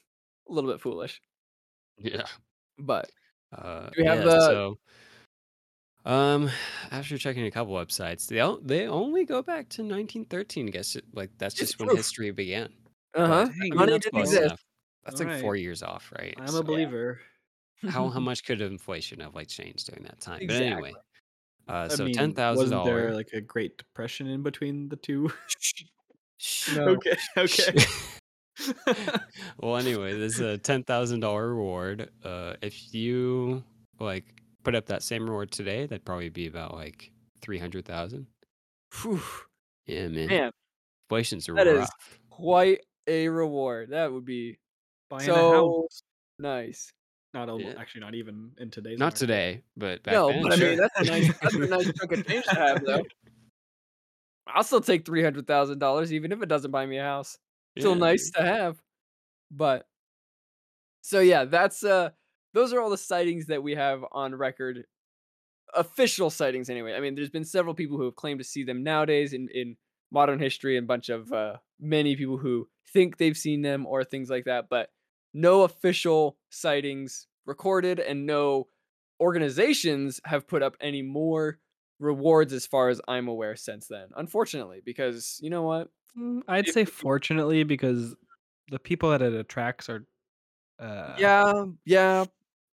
a 0.48 0.52
little 0.52 0.70
bit 0.70 0.80
foolish. 0.80 1.20
yeah. 1.98 2.26
But 2.78 3.10
Uh, 3.50 3.86
Do 3.90 4.02
we 4.02 4.04
have 4.04 4.18
yeah, 4.18 4.24
the- 4.24 4.40
so 4.46 4.78
um 6.04 6.50
after 6.90 7.18
checking 7.18 7.44
a 7.46 7.50
couple 7.50 7.74
websites, 7.74 8.26
they 8.28 8.40
o- 8.40 8.60
they 8.62 8.86
only 8.86 9.24
go 9.24 9.42
back 9.42 9.68
to 9.70 9.82
1913. 9.82 10.68
I 10.68 10.70
guess 10.70 10.96
it, 10.96 11.04
like 11.12 11.30
that's 11.38 11.54
It's 11.56 11.72
just 11.72 11.78
when 11.78 11.88
proof. 11.88 11.98
history 11.98 12.30
began. 12.30 12.72
uh 13.14 13.26
huh, 13.26 13.46
But, 13.46 13.48
I 13.48 13.74
mean, 13.74 13.74
money 13.76 13.92
that's 13.92 14.04
didn't 14.04 14.14
close 14.14 14.34
exist. 14.34 14.44
enough. 14.44 14.60
That's 15.04 15.20
like 15.20 15.30
four 15.30 15.56
years 15.56 15.82
off, 15.82 16.12
right? 16.12 16.34
I'm 16.38 16.50
So 16.50 16.60
a 16.60 16.62
believer. 16.62 17.20
how 17.86 18.08
how 18.08 18.20
much 18.20 18.44
could 18.44 18.60
inflation 18.60 19.20
have 19.20 19.34
like 19.34 19.48
changed 19.48 19.86
during 19.88 20.04
that 20.04 20.20
time? 20.20 20.40
But 20.40 20.42
Exactly. 20.44 20.90
anyway, 20.90 20.92
uh, 21.68 21.88
I 21.90 21.96
so 21.96 22.04
mean, 22.04 22.14
ten 22.14 22.32
thousand 22.34 22.58
wasn't 22.58 22.84
there 22.84 23.14
like 23.14 23.28
a 23.34 23.40
Great 23.40 23.78
Depression 23.78 24.26
in 24.28 24.42
between 24.42 24.88
the 24.88 24.96
two? 24.96 25.30
No. 26.66 26.96
okay, 26.96 27.16
okay. 27.38 27.72
well, 29.58 29.76
anyway, 29.76 30.18
there's 30.18 30.40
a 30.40 30.58
ten 30.58 30.82
thousand 30.84 31.20
dollar 31.20 31.48
reward. 31.54 32.10
Uh, 32.24 32.54
if 32.62 32.92
you 32.94 33.62
like 33.98 34.24
put 34.68 34.74
up 34.74 34.86
that 34.86 35.02
same 35.02 35.24
reward 35.24 35.50
today, 35.50 35.86
that'd 35.86 36.04
probably 36.04 36.28
be 36.28 36.46
about 36.46 36.74
like 36.74 37.10
three 37.40 37.58
hundred 37.58 37.86
thousand. 37.86 38.26
Yeah, 39.86 40.08
man. 40.08 40.26
Man, 40.28 40.50
Inflation's 41.10 41.46
that 41.46 41.66
is 41.66 41.78
rough. 41.78 42.20
quite 42.28 42.80
a 43.06 43.28
reward. 43.28 43.90
That 43.90 44.12
would 44.12 44.26
be 44.26 44.58
Buying 45.08 45.22
a 45.22 45.24
so 45.24 45.50
house. 45.80 46.02
nice. 46.38 46.92
Not 47.32 47.48
al- 47.48 47.60
Yeah. 47.60 47.72
actually 47.78 48.02
not 48.02 48.14
even 48.14 48.50
in 48.58 48.70
today's 48.70 48.98
Not 48.98 49.06
market. 49.06 49.18
today, 49.18 49.62
but 49.76 50.02
back 50.02 50.12
no, 50.12 50.28
then, 50.28 50.42
but 50.42 50.52
I 50.52 50.56
mean 50.56 50.76
that's 50.78 51.00
a 51.00 51.04
nice 51.04 51.38
that's 51.40 51.54
a 51.54 51.58
nice 51.60 51.92
chunk 51.98 52.12
of 52.12 52.26
change 52.26 52.44
to 52.44 52.54
have 52.54 52.84
though. 52.84 53.02
I'll 54.46 54.64
still 54.64 54.80
take 54.82 55.06
three 55.06 55.22
hundred 55.22 55.46
thousand 55.46 55.78
dollars 55.78 56.12
even 56.12 56.30
if 56.32 56.42
it 56.42 56.48
doesn't 56.50 56.70
buy 56.70 56.84
me 56.84 56.98
a 56.98 57.02
house. 57.02 57.38
Still 57.78 57.92
Yeah, 57.92 57.98
nice 58.00 58.30
to 58.32 58.42
have. 58.42 58.82
But 59.50 59.86
so 61.02 61.20
yeah, 61.20 61.44
that's 61.46 61.82
uh 61.84 62.10
those 62.58 62.72
are 62.72 62.80
all 62.80 62.90
the 62.90 62.98
sightings 62.98 63.46
that 63.46 63.62
we 63.62 63.74
have 63.74 64.04
on 64.12 64.34
record. 64.34 64.84
Official 65.74 66.30
sightings 66.30 66.70
anyway. 66.70 66.94
I 66.94 67.00
mean, 67.00 67.14
there's 67.14 67.30
been 67.30 67.44
several 67.44 67.74
people 67.74 67.98
who 67.98 68.04
have 68.04 68.16
claimed 68.16 68.40
to 68.40 68.44
see 68.44 68.64
them 68.64 68.82
nowadays 68.82 69.32
in, 69.34 69.48
in 69.52 69.76
modern 70.10 70.38
history 70.40 70.78
and 70.78 70.84
a 70.84 70.86
bunch 70.86 71.10
of 71.10 71.30
uh 71.32 71.58
many 71.78 72.16
people 72.16 72.38
who 72.38 72.66
think 72.92 73.18
they've 73.18 73.36
seen 73.36 73.60
them 73.60 73.86
or 73.86 74.02
things 74.02 74.30
like 74.30 74.44
that, 74.46 74.68
but 74.70 74.90
no 75.34 75.62
official 75.62 76.38
sightings 76.50 77.26
recorded 77.44 78.00
and 78.00 78.24
no 78.26 78.68
organizations 79.20 80.20
have 80.24 80.48
put 80.48 80.62
up 80.62 80.74
any 80.80 81.02
more 81.02 81.60
rewards 81.98 82.52
as 82.54 82.66
far 82.66 82.88
as 82.88 83.00
I'm 83.06 83.28
aware 83.28 83.54
since 83.56 83.88
then. 83.88 84.08
Unfortunately, 84.16 84.80
because 84.82 85.38
you 85.42 85.50
know 85.50 85.62
what? 85.62 85.90
Mm, 86.16 86.42
I'd 86.48 86.66
If- 86.68 86.74
say 86.74 86.84
fortunately 86.86 87.62
because 87.64 88.16
the 88.70 88.78
people 88.78 89.10
that 89.10 89.22
it 89.22 89.34
attracts 89.34 89.88
are 89.88 90.06
uh 90.78 91.16
yeah, 91.18 91.64
yeah, 91.84 92.24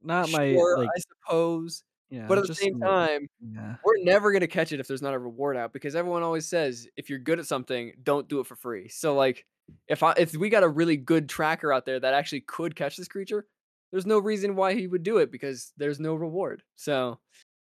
not 0.06 0.32
my 0.32 0.54
sure, 0.54 0.78
like 0.78 0.90
I 0.96 1.00
suppose. 1.00 1.84
yeah, 2.10 2.26
But 2.28 2.38
at 2.40 2.48
the 2.48 2.56
same 2.56 2.80
time, 2.80 3.28
yeah. 3.42 3.76
we're 3.84 4.04
never 4.04 4.32
gonna 4.32 4.48
catch 4.48 4.72
it 4.72 4.80
if 4.80 4.88
there's 4.88 5.02
not 5.02 5.14
a 5.14 5.20
reward 5.20 5.58
out 5.58 5.74
because 5.74 5.96
everyone 5.96 6.24
always 6.24 6.48
says 6.48 6.88
if 6.96 7.10
you're 7.10 7.20
good 7.20 7.40
at 7.40 7.48
something, 7.48 7.94
don't 8.04 8.28
do 8.28 8.40
it 8.40 8.48
for 8.48 8.56
free. 8.56 8.90
So 8.90 9.16
like 9.16 9.46
if 9.88 10.04
I 10.04 10.14
if 10.18 10.34
we 10.36 10.50
got 10.50 10.64
a 10.64 10.68
really 10.68 10.98
good 10.98 11.30
tracker 11.30 11.74
out 11.74 11.86
there 11.86 12.00
that 12.00 12.14
actually 12.14 12.42
could 12.42 12.76
catch 12.76 12.98
this 12.98 13.08
creature, 13.08 13.46
there's 13.92 14.06
no 14.06 14.20
reason 14.20 14.56
why 14.56 14.74
he 14.74 14.88
would 14.88 15.04
do 15.04 15.18
it 15.18 15.32
because 15.32 15.74
there's 15.78 16.00
no 16.00 16.16
reward. 16.16 16.64
So 16.76 17.20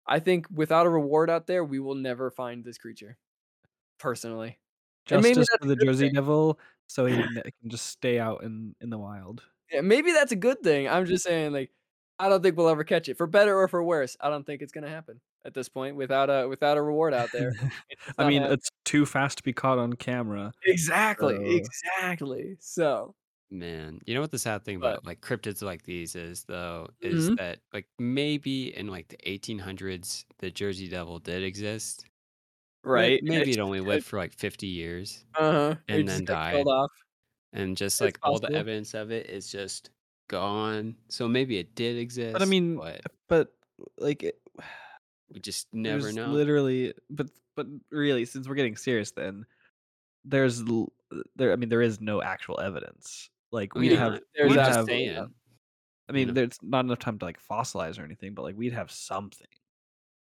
I 0.06 0.20
think 0.20 0.46
without 0.52 0.86
a 0.86 0.90
reward 0.90 1.30
out 1.30 1.46
there, 1.46 1.64
we 1.64 1.78
will 1.78 1.94
never 1.94 2.30
find 2.30 2.64
this 2.64 2.78
creature. 2.78 3.18
Personally. 3.98 4.58
Justice 5.06 5.46
for 5.60 5.66
the 5.66 5.76
Jersey 5.76 6.06
thing. 6.06 6.14
Devil 6.14 6.58
so 6.88 7.06
he 7.06 7.16
can 7.22 7.70
just 7.70 7.86
stay 7.86 8.18
out 8.18 8.42
in 8.42 8.74
in 8.80 8.90
the 8.90 8.98
wild. 8.98 9.42
Yeah, 9.70 9.82
maybe 9.82 10.12
that's 10.12 10.32
a 10.32 10.36
good 10.36 10.62
thing. 10.62 10.88
I'm 10.88 11.06
just 11.06 11.24
saying, 11.24 11.52
like, 11.52 11.70
I 12.20 12.28
don't 12.28 12.42
think 12.42 12.56
we'll 12.56 12.68
ever 12.68 12.84
catch 12.84 13.08
it 13.08 13.16
for 13.16 13.26
better 13.26 13.56
or 13.58 13.68
for 13.68 13.82
worse. 13.82 14.16
I 14.20 14.28
don't 14.30 14.44
think 14.44 14.62
it's 14.62 14.72
gonna 14.72 14.88
happen 14.88 15.20
at 15.44 15.54
this 15.54 15.68
point 15.68 15.96
without 15.96 16.28
a 16.30 16.48
without 16.48 16.76
a 16.76 16.82
reward 16.82 17.14
out 17.14 17.30
there. 17.32 17.52
I 18.18 18.26
mean, 18.28 18.42
happening. 18.42 18.52
it's 18.58 18.70
too 18.84 19.06
fast 19.06 19.38
to 19.38 19.44
be 19.44 19.52
caught 19.52 19.78
on 19.78 19.92
camera. 19.94 20.52
exactly, 20.64 21.36
so- 21.36 21.42
exactly. 21.42 22.56
So 22.60 23.14
Man, 23.50 24.00
you 24.04 24.14
know 24.14 24.20
what 24.20 24.30
the 24.30 24.38
sad 24.38 24.62
thing 24.64 24.78
But- 24.78 24.88
about 24.94 25.06
like 25.06 25.20
cryptids 25.22 25.62
like 25.62 25.82
these 25.84 26.14
is 26.16 26.44
though 26.44 26.88
is 27.00 27.30
Mhm. 27.30 27.38
that 27.38 27.60
like 27.72 27.86
maybe 27.98 28.76
in 28.76 28.88
like 28.88 29.08
the 29.08 29.16
1800s 29.26 30.24
the 30.38 30.50
Jersey 30.50 30.86
Devil 30.88 31.18
did 31.18 31.42
exist. 31.42 32.04
Right, 32.84 33.20
Maybe 33.22 33.52
it 33.52 33.58
only 33.58 33.80
lived 33.80 34.04
for 34.06 34.18
like 34.18 34.34
50 34.34 34.66
years 34.66 35.24
Uh 35.34 35.52
huh. 35.52 35.74
and 35.88 36.06
then 36.08 36.24
died. 36.26 36.66
off. 36.66 36.90
and 37.54 37.76
just 37.76 37.94
It's 37.96 38.00
like 38.02 38.18
all 38.22 38.38
the 38.38 38.52
evidence 38.52 38.92
of 38.94 39.10
it 39.10 39.30
is 39.30 39.50
just 39.50 39.90
gone. 40.28 40.96
So 41.08 41.26
maybe 41.28 41.58
it 41.58 41.74
did 41.74 41.98
exist. 41.98 42.34
But 42.34 42.42
I 42.42 42.44
mean, 42.44 42.76
but 42.76 43.00
but 43.28 43.52
like 43.98 44.22
it, 44.22 44.40
we 45.32 45.40
just 45.40 45.66
never 45.72 46.12
know. 46.12 46.28
Literally, 46.28 46.94
but 47.10 47.28
but 47.56 47.66
really, 47.90 48.24
since 48.24 48.48
we're 48.48 48.54
getting 48.54 48.76
serious, 48.76 49.10
then 49.10 49.44
there's 50.24 50.62
there. 51.36 51.52
I 51.52 51.56
mean, 51.56 51.68
there 51.68 51.82
is 51.82 52.00
no 52.00 52.22
actual 52.22 52.60
evidence. 52.60 53.30
Like 53.50 53.74
we'd 53.74 53.90
mean, 53.90 53.98
have, 53.98 54.12
I'm 54.14 54.20
there's 54.36 54.50
we'd 54.50 54.58
have. 54.60 54.86
saying. 54.86 55.34
I 56.08 56.12
mean, 56.12 56.28
know. 56.28 56.34
there's 56.34 56.58
not 56.62 56.84
enough 56.84 57.00
time 57.00 57.18
to 57.18 57.24
like 57.24 57.38
fossilize 57.50 57.98
or 57.98 58.04
anything, 58.04 58.32
but 58.32 58.42
like 58.42 58.56
we'd 58.56 58.72
have 58.72 58.90
something. 58.90 59.46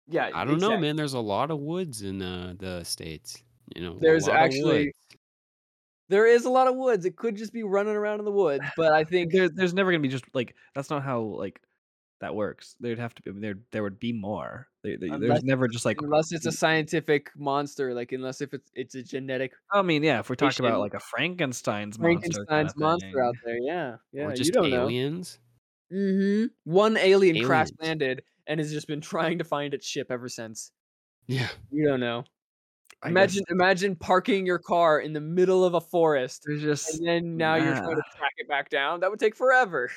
Yeah, 0.10 0.30
I 0.34 0.46
don't 0.46 0.60
know, 0.60 0.78
man. 0.78 0.96
There's 0.96 1.14
a 1.14 1.20
lot 1.20 1.52
of 1.52 1.60
woods 1.60 2.02
in 2.02 2.22
uh, 2.22 2.54
the 2.58 2.84
states. 2.84 3.44
You 3.76 3.82
know, 3.82 3.98
There's 4.00 4.28
actually- 4.28 4.86
woods. 4.86 4.98
There 6.10 6.26
is 6.26 6.46
a 6.46 6.50
lot 6.50 6.68
of 6.68 6.76
woods. 6.76 7.06
It 7.06 7.16
could 7.16 7.36
just 7.36 7.54
be 7.54 7.64
running 7.64 7.96
around 7.96 8.20
in 8.20 8.26
the 8.26 8.32
woods, 8.32 8.64
but 8.78 8.94
I 8.94 9.04
think 9.04 9.32
There, 9.32 9.50
there's 9.50 9.74
never 9.74 9.92
gonna 9.92 10.02
be 10.02 10.08
just 10.08 10.26
like 10.34 10.56
that's 10.74 10.90
not 10.90 11.04
how 11.04 11.22
like 11.22 11.62
that 12.20 12.34
works. 12.34 12.76
There'd 12.80 12.98
have 13.00 13.14
to 13.16 13.22
be. 13.22 13.30
I 13.30 13.34
mean, 13.34 13.42
there 13.42 13.56
there 13.72 13.84
would 13.84 14.00
be 14.00 14.14
more. 14.14 14.68
There, 14.84 14.98
there- 14.98 15.14
Unless 15.14 15.30
there's 15.30 15.44
never 15.44 15.68
just 15.68 15.86
like. 15.86 16.02
unless 16.02 16.32
it's 16.32 16.46
a 16.46 16.52
scientific 16.52 17.30
monster, 17.38 17.94
like 17.94 18.12
unless 18.12 18.42
if 18.42 18.54
it's 18.54 18.72
it's 18.74 18.96
a 18.96 19.04
genetic 19.04 19.52
I 19.72 19.82
mean, 19.82 20.04
yeah. 20.04 20.20
If 20.20 20.30
we're 20.30 20.36
talking 20.36 20.66
about 20.66 20.80
like 20.80 20.94
a 20.94 21.00
Frankenstein's 21.00 22.00
monster, 22.00 22.46
Frankenstein's 22.48 22.74
kinda 22.74 22.88
monster 22.88 23.24
out 23.24 23.36
there, 23.46 23.58
yeah, 23.60 23.96
yeah, 24.12 24.24
or 24.26 24.34
you 24.36 24.52
don't 24.52 24.70
know. 24.70 24.88
Mm-hmm. 25.94 26.46
One 26.66 26.98
alien 26.98 27.46
crash 27.46 27.70
landed 27.80 28.24
and 28.46 28.60
has 28.60 28.72
just 28.72 28.88
been 28.88 29.02
trying 29.02 29.38
to 29.38 29.44
find 29.44 29.74
its 29.74 29.88
ship 29.88 30.08
ever 30.10 30.28
since. 30.30 30.72
Yeah. 31.28 31.48
You 31.72 31.88
don't 31.88 32.00
know. 32.00 32.24
I 33.04 33.10
Imagine, 33.10 33.44
guess 33.48 33.52
imagine 33.54 33.96
parking 33.96 34.46
your 34.46 34.58
car 34.58 35.00
in 35.00 35.14
the 35.14 35.22
middle 35.22 35.64
of 35.64 35.76
a 35.76 35.82
forest, 35.82 36.44
there's 36.46 36.62
just 36.62 36.96
and 36.96 37.08
then 37.08 37.38
now 37.38 37.56
you're 37.56 37.76
trying 37.76 37.90
to 37.90 37.96
nah. 37.96 38.18
track 38.18 38.34
it 38.38 38.48
back 38.48 38.70
down. 38.70 39.02
That 39.02 39.12
would 39.12 39.20
take 39.20 39.36
forever. 39.36 39.92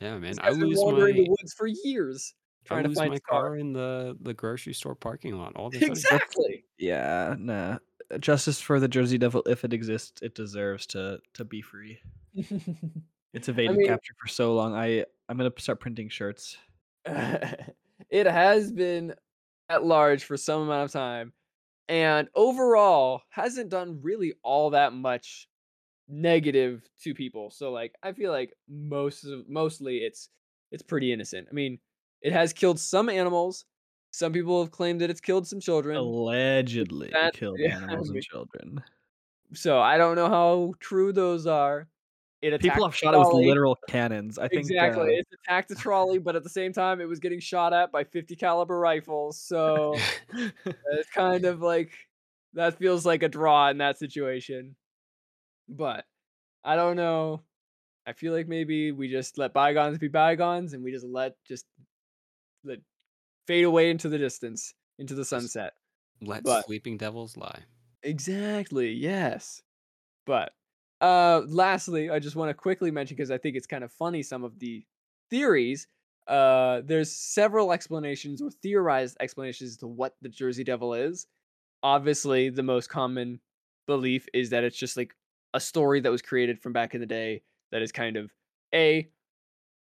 Yeah, 0.00 0.18
man. 0.18 0.38
I 0.40 0.50
guy's 0.50 0.58
been 0.58 0.68
lose 0.68 0.78
wandering 0.78 1.16
my 1.16 1.22
the 1.22 1.30
woods 1.30 1.54
for 1.54 1.66
years 1.66 2.34
I 2.64 2.68
trying 2.68 2.82
to 2.84 2.88
lose 2.90 2.98
find 2.98 3.10
my 3.10 3.18
car. 3.18 3.40
car 3.42 3.56
in 3.56 3.72
the 3.72 4.16
the 4.20 4.32
grocery 4.32 4.74
store 4.74 4.94
parking 4.94 5.36
lot 5.36 5.56
all 5.56 5.70
the 5.70 5.80
time. 5.80 5.90
Exactly. 5.90 6.64
yeah, 6.78 7.34
nah. 7.38 7.78
Uh, 8.12 8.18
justice 8.18 8.60
for 8.60 8.78
the 8.78 8.86
Jersey 8.86 9.18
Devil, 9.18 9.42
if 9.46 9.64
it 9.64 9.72
exists, 9.72 10.22
it 10.22 10.36
deserves 10.36 10.86
to 10.88 11.18
to 11.34 11.44
be 11.44 11.62
free. 11.62 11.98
It's 13.34 13.50
evaded 13.50 13.76
mean- 13.76 13.88
capture 13.88 14.14
for 14.18 14.28
so 14.28 14.54
long. 14.54 14.74
I 14.74 15.04
I'm 15.28 15.36
gonna 15.36 15.52
start 15.58 15.78
printing 15.78 16.08
shirts. 16.08 16.56
it 17.04 18.26
has 18.26 18.72
been 18.72 19.14
at 19.68 19.84
large 19.84 20.24
for 20.24 20.38
some 20.38 20.62
amount 20.62 20.84
of 20.86 20.92
time 20.92 21.34
and 21.88 22.28
overall 22.34 23.22
hasn't 23.30 23.70
done 23.70 24.00
really 24.02 24.34
all 24.42 24.70
that 24.70 24.92
much 24.92 25.48
negative 26.08 26.82
to 27.02 27.14
people 27.14 27.50
so 27.50 27.72
like 27.72 27.92
i 28.02 28.12
feel 28.12 28.30
like 28.30 28.52
most 28.68 29.24
of 29.24 29.48
mostly 29.48 29.98
it's 29.98 30.28
it's 30.70 30.82
pretty 30.82 31.12
innocent 31.12 31.48
i 31.50 31.54
mean 31.54 31.78
it 32.22 32.32
has 32.32 32.52
killed 32.52 32.78
some 32.78 33.08
animals 33.08 33.64
some 34.12 34.32
people 34.32 34.62
have 34.62 34.70
claimed 34.70 35.00
that 35.00 35.10
it's 35.10 35.20
killed 35.20 35.46
some 35.46 35.60
children 35.60 35.96
Allegedly 35.96 37.10
That- 37.12 37.34
killed 37.34 37.58
yeah, 37.58 37.78
I 37.80 37.82
animals 37.82 38.08
mean- 38.10 38.16
and 38.18 38.24
children. 38.24 38.82
so 39.52 39.80
i 39.80 39.98
don't 39.98 40.14
know 40.16 40.28
how 40.28 40.74
true 40.80 41.12
those 41.12 41.46
are 41.46 41.88
it 42.42 42.52
attacked 42.52 42.62
People 42.62 42.84
have 42.86 42.94
shot 42.96 43.14
it 43.14 43.18
with 43.18 43.32
literal 43.32 43.76
cannons. 43.88 44.38
I 44.38 44.48
think 44.48 44.60
Exactly. 44.62 45.16
uh, 45.16 45.20
It 45.20 45.26
attacked 45.44 45.70
a 45.70 45.74
trolley, 45.74 46.18
but 46.18 46.36
at 46.36 46.42
the 46.44 46.50
same 46.50 46.72
time, 46.72 47.00
it 47.00 47.06
was 47.08 47.18
getting 47.18 47.40
shot 47.40 47.72
at 47.72 47.90
by 47.90 48.04
50 48.04 48.36
caliber 48.36 48.78
rifles. 48.78 49.40
So 49.40 49.96
it's 50.34 51.10
kind 51.14 51.44
of 51.44 51.60
like 51.62 51.92
that 52.54 52.78
feels 52.78 53.04
like 53.06 53.22
a 53.22 53.28
draw 53.28 53.68
in 53.68 53.78
that 53.78 53.98
situation. 53.98 54.76
But 55.68 56.04
I 56.64 56.76
don't 56.76 56.96
know. 56.96 57.42
I 58.06 58.12
feel 58.12 58.32
like 58.32 58.46
maybe 58.48 58.92
we 58.92 59.08
just 59.08 59.36
let 59.38 59.52
bygones 59.52 59.98
be 59.98 60.08
bygones 60.08 60.72
and 60.74 60.84
we 60.84 60.92
just 60.92 61.06
let 61.06 61.34
just 61.46 61.64
let 62.64 62.78
fade 63.46 63.64
away 63.64 63.90
into 63.90 64.08
the 64.08 64.18
distance, 64.18 64.74
into 64.98 65.14
the 65.14 65.24
sunset. 65.24 65.72
Let 66.20 66.44
But- 66.44 66.66
sleeping 66.66 66.98
devils 66.98 67.36
lie. 67.36 67.62
Exactly. 68.02 68.92
Yes. 68.92 69.62
But 70.26 70.52
uh 71.00 71.42
lastly, 71.46 72.10
I 72.10 72.18
just 72.18 72.36
want 72.36 72.50
to 72.50 72.54
quickly 72.54 72.90
mention 72.90 73.16
because 73.16 73.30
I 73.30 73.38
think 73.38 73.56
it's 73.56 73.66
kind 73.66 73.84
of 73.84 73.92
funny 73.92 74.22
some 74.22 74.44
of 74.44 74.58
the 74.58 74.84
theories. 75.30 75.86
Uh 76.26 76.82
there's 76.84 77.12
several 77.12 77.72
explanations 77.72 78.42
or 78.42 78.50
theorized 78.50 79.16
explanations 79.20 79.76
to 79.78 79.86
what 79.86 80.16
the 80.22 80.28
Jersey 80.28 80.64
Devil 80.64 80.94
is. 80.94 81.26
Obviously, 81.82 82.48
the 82.48 82.62
most 82.62 82.88
common 82.88 83.40
belief 83.86 84.26
is 84.34 84.50
that 84.50 84.64
it's 84.64 84.76
just 84.76 84.96
like 84.96 85.14
a 85.54 85.60
story 85.60 86.00
that 86.00 86.10
was 86.10 86.22
created 86.22 86.60
from 86.60 86.72
back 86.72 86.94
in 86.94 87.00
the 87.00 87.06
day 87.06 87.42
that 87.72 87.82
is 87.82 87.92
kind 87.92 88.16
of 88.16 88.32
a 88.74 89.08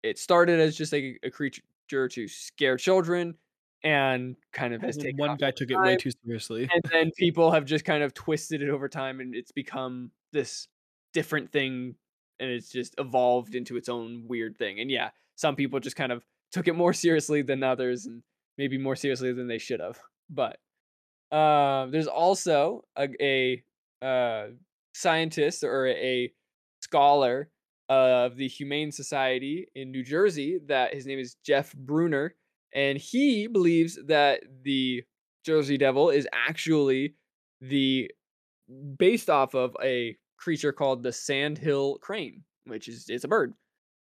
it 0.04 0.20
started 0.20 0.60
as 0.60 0.76
just 0.76 0.94
like 0.94 1.20
a 1.24 1.32
creature 1.32 1.62
to 1.90 2.28
scare 2.28 2.78
children 2.78 3.36
and 3.84 4.36
kind 4.52 4.74
of 4.74 4.82
has 4.82 4.98
taken 4.98 5.18
one 5.18 5.38
guy 5.38 5.52
took 5.52 5.70
it 5.70 5.78
way 5.78 5.96
too 5.96 6.12
seriously. 6.24 6.70
and 6.72 6.82
then 6.92 7.12
people 7.18 7.52
have 7.52 7.66
just 7.66 7.86
kind 7.86 8.04
of 8.04 8.14
twisted 8.14 8.62
it 8.62 8.70
over 8.70 8.88
time 8.88 9.20
and 9.20 9.36
it's 9.36 9.52
become 9.52 10.12
this 10.32 10.68
different 11.16 11.52
thing 11.52 11.96
and 12.40 12.50
it's 12.50 12.70
just 12.70 12.94
evolved 13.00 13.56
into 13.56 13.78
its 13.78 13.90
own 13.90 14.26
weird 14.28 14.56
thing 14.58 14.80
and 14.80 14.92
yeah 14.92 15.10
some 15.36 15.56
people 15.56 15.80
just 15.80 15.96
kind 15.96 16.12
of 16.12 16.24
took 16.52 16.68
it 16.68 16.76
more 16.76 16.94
seriously 17.06 17.42
than 17.42 17.64
others 17.64 18.06
and 18.06 18.22
maybe 18.58 18.78
more 18.78 18.96
seriously 18.96 19.34
than 19.34 19.48
they 19.48 19.58
should 19.58 19.80
have 19.80 20.00
but 20.30 20.58
uh, 21.32 21.88
there's 21.88 22.08
also 22.08 22.84
a, 22.98 23.08
a 23.20 24.06
uh, 24.06 24.48
scientist 24.94 25.64
or 25.64 25.88
a 25.88 26.32
scholar 26.82 27.50
of 27.90 28.38
the 28.38 28.48
humane 28.48 28.92
society 28.92 29.68
in 29.76 29.92
new 29.92 30.04
jersey 30.04 30.60
that 30.68 30.94
his 30.94 31.08
name 31.08 31.20
is 31.20 31.38
jeff 31.44 31.74
brunner 31.74 32.36
and 32.76 32.98
he 32.98 33.48
believes 33.48 33.98
that 34.08 34.42
the 34.64 35.04
Jersey 35.46 35.78
Devil 35.78 36.10
is 36.10 36.28
actually 36.34 37.16
the 37.62 38.12
based 38.98 39.30
off 39.30 39.54
of 39.54 39.76
a 39.82 40.18
creature 40.38 40.72
called 40.72 41.04
the 41.04 41.12
Sandhill 41.12 41.98
Crane, 42.00 42.44
which 42.66 42.88
is 42.88 43.10
it's 43.10 43.24
a 43.24 43.28
bird, 43.28 43.54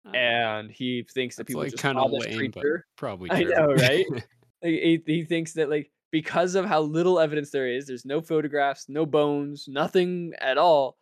Oh, 0.06 0.12
and 0.12 0.70
he 0.72 1.04
thinks 1.14 1.36
that 1.36 1.44
that's 1.44 1.48
people 1.48 1.64
like 1.64 1.72
just 1.72 1.82
kind 1.82 1.98
of 1.98 2.12
lame, 2.12 2.52
but 2.52 2.62
creature. 2.62 2.86
probably 2.96 3.32
I 3.32 3.44
know, 3.44 3.68
right? 3.74 4.06
Like, 4.64 4.72
he, 4.72 5.04
he 5.06 5.24
thinks 5.26 5.54
that 5.54 5.70
like 5.70 5.92
because 6.12 6.56
of 6.56 6.66
how 6.66 6.82
little 6.82 7.20
evidence 7.20 7.52
there 7.52 7.68
is, 7.68 7.86
there's 7.86 8.06
no 8.06 8.22
photographs, 8.22 8.86
no 8.88 9.06
bones, 9.06 9.66
nothing 9.68 10.34
at 10.40 10.58
all. 10.58 10.98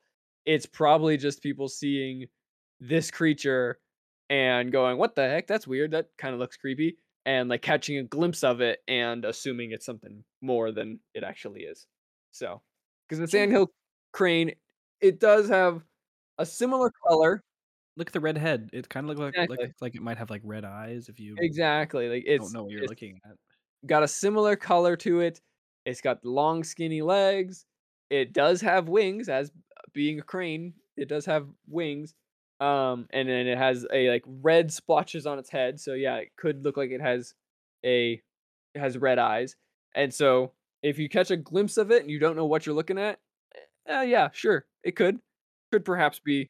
It's 0.46 0.66
probably 0.66 1.16
just 1.18 1.42
people 1.42 1.70
seeing 1.70 2.26
this 2.82 3.12
creature 3.12 3.80
and 4.30 4.72
going, 4.72 4.98
"What 4.98 5.16
the 5.16 5.30
heck? 5.30 5.48
That's 5.48 5.68
weird. 5.68 5.92
That 5.92 6.08
kind 6.18 6.34
of 6.34 6.40
looks 6.40 6.58
creepy." 6.58 6.98
And 7.26 7.48
like 7.48 7.62
catching 7.62 8.00
a 8.00 8.04
glimpse 8.04 8.44
of 8.44 8.60
it 8.60 8.80
and 8.88 9.24
assuming 9.24 9.72
it's 9.72 9.86
something 9.86 10.24
more 10.42 10.72
than 10.72 11.00
it 11.14 11.24
actually 11.24 11.62
is. 11.62 11.86
So, 12.32 12.62
because 13.08 13.20
the 13.20 13.28
Sandhill 13.28 13.72
crane, 14.12 14.52
it 15.04 15.20
does 15.20 15.50
have 15.50 15.84
a 16.40 16.46
similar 16.46 16.92
color. 17.08 17.44
Look 17.98 18.08
at 18.10 18.14
the 18.14 18.20
red 18.20 18.38
head. 18.38 18.70
It 18.74 18.90
kind 18.90 19.04
of 19.10 19.10
looks 19.10 19.20
like 19.20 19.36
Exactly. 19.36 19.58
like 19.58 19.76
like 19.82 19.96
it 19.96 20.02
might 20.02 20.18
have 20.18 20.30
like 20.32 20.42
red 20.44 20.66
eyes 20.66 21.10
if 21.10 21.20
you 21.20 21.36
Exactly. 21.40 22.10
Like 22.10 22.24
it's 22.26 22.46
don't 22.46 22.54
know 22.54 22.64
what 22.64 22.72
you're 22.72 22.88
looking 22.88 23.20
at. 23.26 23.36
got 23.86 24.04
a 24.04 24.08
similar 24.08 24.56
color 24.56 24.96
to 24.98 25.20
it. 25.22 25.42
It's 25.86 26.02
got 26.02 26.26
long, 26.26 26.64
skinny 26.64 27.02
legs. 27.02 27.66
It 28.10 28.34
does 28.34 28.62
have 28.62 28.90
wings, 28.90 29.30
as 29.30 29.52
being 29.94 30.20
a 30.20 30.24
crane. 30.24 30.74
It 30.98 31.08
does 31.10 31.26
have 31.26 31.48
wings. 31.68 32.14
Um, 32.60 33.08
and 33.12 33.28
then 33.28 33.48
it 33.48 33.58
has 33.58 33.86
a 33.92 34.10
like 34.10 34.24
red 34.26 34.72
splotches 34.72 35.26
on 35.26 35.40
its 35.40 35.50
head. 35.50 35.80
So 35.80 35.94
yeah, 35.94 36.16
it 36.18 36.30
could 36.38 36.64
look 36.64 36.78
like 36.78 36.92
it 36.92 37.02
has 37.02 37.34
a 37.86 38.22
it 38.76 38.80
has 38.80 38.98
red 38.98 39.20
eyes. 39.20 39.56
And 39.96 40.14
so 40.14 40.54
if 40.82 40.98
you 40.98 41.10
catch 41.10 41.32
a 41.32 41.38
glimpse 41.38 41.78
of 41.78 41.92
it 41.92 42.02
and 42.02 42.10
you 42.12 42.20
don't 42.20 42.36
know 42.36 42.46
what 42.46 42.66
you're 42.66 42.76
looking 42.76 42.98
at, 43.00 43.20
uh, 43.92 44.02
yeah, 44.02 44.30
sure, 44.34 44.66
it 44.84 44.96
could 44.96 45.20
could 45.72 45.86
perhaps 45.86 46.20
be 46.20 46.50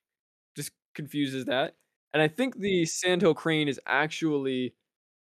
just 0.56 0.72
confuses 0.96 1.46
that. 1.46 1.76
And 2.14 2.22
I 2.22 2.28
think 2.28 2.58
the 2.58 2.86
sandhill 2.86 3.34
crane 3.36 3.68
is 3.68 3.80
actually 3.88 4.76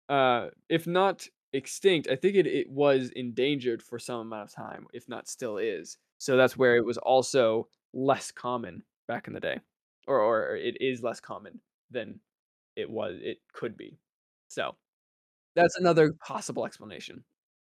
uh 0.10 0.50
if 0.70 0.88
not 0.88 1.28
extinct, 1.54 2.10
I 2.10 2.16
think 2.18 2.36
it, 2.38 2.48
it 2.48 2.70
was 2.70 3.12
endangered 3.16 3.84
for 3.84 4.00
some 4.00 4.22
amount 4.22 4.50
of 4.50 4.56
time, 4.56 4.88
if 4.94 5.10
not 5.10 5.28
still 5.30 5.58
is. 5.60 5.98
So 6.20 6.38
that's 6.38 6.58
where 6.58 6.78
it 6.78 6.86
was 6.86 6.98
also 7.00 7.68
less 7.94 8.32
common 8.32 8.84
back 9.08 9.28
in 9.28 9.34
the 9.34 9.40
day. 9.42 9.60
Or 10.08 10.22
or 10.22 10.56
it 10.58 10.78
is 10.82 11.04
less 11.04 11.20
common 11.22 11.60
than 11.92 12.20
it 12.78 12.90
was 12.90 13.18
it 13.22 13.40
could 13.54 13.78
be. 13.78 14.00
So 14.50 14.76
that's 15.56 15.78
another 15.80 16.14
possible 16.26 16.66
explanation. 16.66 17.24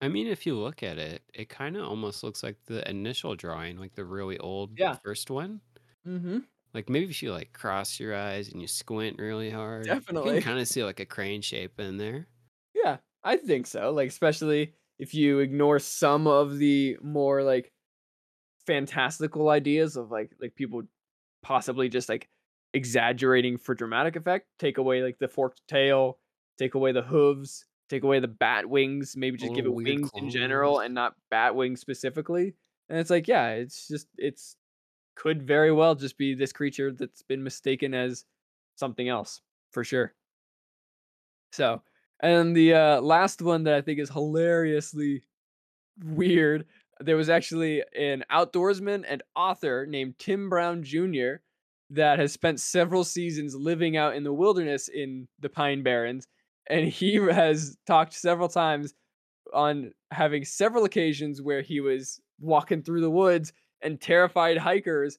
I 0.05 0.09
mean, 0.09 0.27
if 0.27 0.45
you 0.45 0.55
look 0.55 0.83
at 0.83 0.97
it, 0.97 1.23
it 1.33 1.49
kind 1.49 1.75
of 1.77 1.85
almost 1.85 2.23
looks 2.23 2.43
like 2.43 2.63
the 2.65 2.87
initial 2.89 3.35
drawing, 3.35 3.77
like 3.77 3.93
the 3.95 4.05
really 4.05 4.37
old 4.39 4.77
Yeah. 4.77 4.99
first 5.03 5.29
one. 5.29 5.61
Mm-hmm. 6.07 6.45
Like 6.75 6.89
maybe 6.89 7.09
if 7.09 7.23
you 7.23 7.31
like 7.31 7.53
cross 7.53 7.99
your 7.99 8.13
eyes 8.15 8.49
and 8.49 8.61
you 8.61 8.67
squint 8.67 9.17
really 9.19 9.49
hard, 9.49 9.97
you 10.09 10.19
Definitely. 10.19 10.39
can 10.39 10.39
kind 10.39 10.59
of 10.59 10.67
see 10.67 10.83
like 10.83 10.99
a 10.99 11.05
crane 11.05 11.41
shape 11.41 11.79
in 11.79 11.97
there. 11.97 12.27
Yeah, 12.73 12.97
I 13.23 13.37
think 13.37 13.67
so. 13.67 13.91
Like 13.91 14.09
especially 14.09 14.75
if 14.99 15.13
you 15.13 15.39
ignore 15.39 15.79
some 15.79 16.27
of 16.27 16.57
the 16.57 16.97
more 17.01 17.43
like 17.43 17.73
fantastical 18.67 19.49
ideas 19.49 19.97
of 19.97 20.11
like 20.11 20.33
like 20.41 20.55
people 20.55 20.83
possibly 21.43 21.89
just 21.89 22.09
like 22.09 22.29
exaggerating 22.73 23.57
for 23.57 23.75
dramatic 23.75 24.15
effect, 24.15 24.47
take 24.59 24.77
away 24.79 25.03
like 25.03 25.19
the 25.19 25.27
forked 25.29 25.61
tail, 25.67 26.19
take 26.57 26.75
away 26.75 26.91
the 26.91 27.03
hooves, 27.03 27.65
take 27.89 28.03
away 28.03 28.19
the 28.19 28.27
bat 28.27 28.67
wings, 28.67 29.15
maybe 29.15 29.37
just 29.37 29.53
give 29.53 29.65
it 29.65 29.69
Little 29.69 29.75
weird 29.75 29.99
wings 29.99 30.11
in 30.15 30.29
general 30.29 30.79
and 30.79 30.93
not 30.93 31.15
bat 31.29 31.55
wings 31.55 31.81
specifically. 31.81 32.55
And 32.89 32.99
it's 32.99 33.09
like, 33.09 33.27
yeah, 33.27 33.49
it's 33.49 33.87
just 33.87 34.07
it's 34.17 34.55
could 35.15 35.43
very 35.43 35.71
well 35.71 35.95
just 35.95 36.17
be 36.17 36.33
this 36.33 36.51
creature 36.51 36.91
that's 36.91 37.21
been 37.21 37.43
mistaken 37.43 37.93
as 37.93 38.25
something 38.75 39.07
else 39.07 39.41
for 39.71 39.83
sure. 39.83 40.13
So, 41.51 41.81
and 42.21 42.55
the 42.55 42.73
uh, 42.73 43.01
last 43.01 43.41
one 43.41 43.63
that 43.63 43.73
I 43.73 43.81
think 43.81 43.99
is 43.99 44.09
hilariously 44.09 45.23
weird, 46.03 46.65
there 46.99 47.15
was 47.15 47.29
actually 47.29 47.83
an 47.97 48.23
outdoorsman 48.31 49.05
and 49.07 49.23
author 49.35 49.85
named 49.85 50.15
Tom 50.19 50.49
Brown 50.49 50.83
Jr. 50.83 51.35
that 51.91 52.19
has 52.19 52.33
spent 52.33 52.59
several 52.59 53.03
seasons 53.03 53.55
living 53.55 53.95
out 53.97 54.15
in 54.15 54.23
the 54.23 54.33
wilderness 54.33 54.89
in 54.89 55.27
the 55.39 55.49
Pine 55.49 55.83
Barrens. 55.83 56.27
And 56.69 56.87
he 56.87 57.15
has 57.31 57.77
talked 57.85 58.13
several 58.13 58.49
times 58.49 58.93
on 59.53 59.91
having 60.11 60.43
several 60.43 60.85
occasions 60.85 61.41
where 61.41 61.61
he 61.61 61.79
was 61.79 62.19
walking 62.39 62.83
through 62.83 63.01
the 63.01 63.09
woods 63.09 63.53
and 63.81 64.01
terrified 64.01 64.57
hikers 64.57 65.17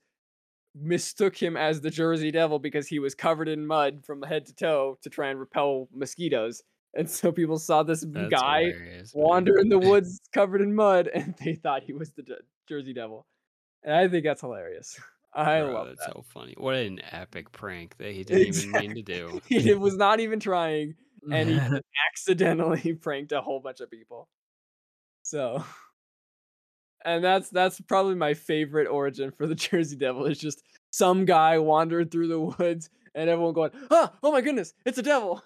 mistook 0.74 1.36
him 1.36 1.56
as 1.56 1.81
the 1.81 1.90
Jersey 1.90 2.31
Devil 2.31 2.59
because 2.59 2.86
he 2.86 2.98
was 2.98 3.14
covered 3.14 3.48
in 3.48 3.66
mud 3.66 4.05
from 4.05 4.23
head 4.23 4.47
to 4.47 4.55
toe 4.55 4.98
to 5.02 5.09
try 5.09 5.28
and 5.28 5.40
repel 5.40 5.89
mosquitoes. 5.94 6.62
And 6.94 7.09
so 7.09 7.32
people 7.32 7.59
saw 7.59 7.82
this 7.82 8.05
That's 8.09 8.31
guy 8.31 8.73
wander 9.14 9.59
in 9.59 9.68
the 9.68 9.78
woods 9.90 10.20
covered 10.32 10.60
in 10.60 10.74
mud 10.74 11.09
and 11.14 11.35
they 11.43 11.55
thought 11.55 11.82
he 11.82 11.93
was 11.93 12.10
the 12.12 12.24
Jersey 12.68 12.93
Devil. 12.93 13.27
And 13.82 13.94
I 13.94 14.09
think 14.09 14.24
that's 14.24 14.40
hilarious. 14.40 14.98
I 15.35 15.60
Bro, 15.60 15.74
love 15.74 15.86
that's 15.89 16.06
that. 16.06 16.14
so 16.14 16.24
funny. 16.32 16.55
What 16.56 16.74
an 16.74 17.01
epic 17.10 17.52
prank 17.52 17.97
that 17.98 18.12
he 18.12 18.24
didn't 18.24 18.56
even 18.56 18.70
mean 18.73 18.94
to 18.94 19.02
do. 19.02 19.40
he 19.48 19.74
was 19.74 19.97
not 19.97 20.20
even 20.20 20.40
trying 20.40 20.94
and 21.32 21.48
he 21.51 21.59
accidentally 22.11 22.94
pranked 23.01 23.32
a 23.32 23.40
whole 23.40 23.61
bunch 23.61 23.81
of 23.81 23.90
people. 23.90 24.28
So 25.23 25.65
and 27.05 27.23
that's 27.24 27.51
that's 27.51 27.81
probably 27.81 28.15
my 28.15 28.35
favorite 28.35 28.86
origin 28.86 29.31
for 29.31 29.47
the 29.47 29.55
Jersey 29.55 29.97
Devil 29.97 30.27
is 30.27 30.39
just 30.39 30.62
some 30.90 31.24
guy 31.24 31.59
wandering 31.59 32.09
through 32.09 32.28
the 32.28 32.40
woods 32.40 32.90
and 33.15 33.28
everyone 33.31 33.55
going, 33.55 33.70
"Ah, 33.90 34.12
oh 34.23 34.32
my 34.32 34.40
goodness, 34.40 34.73
it's 34.85 34.98
a 34.98 35.03
devil." 35.03 35.43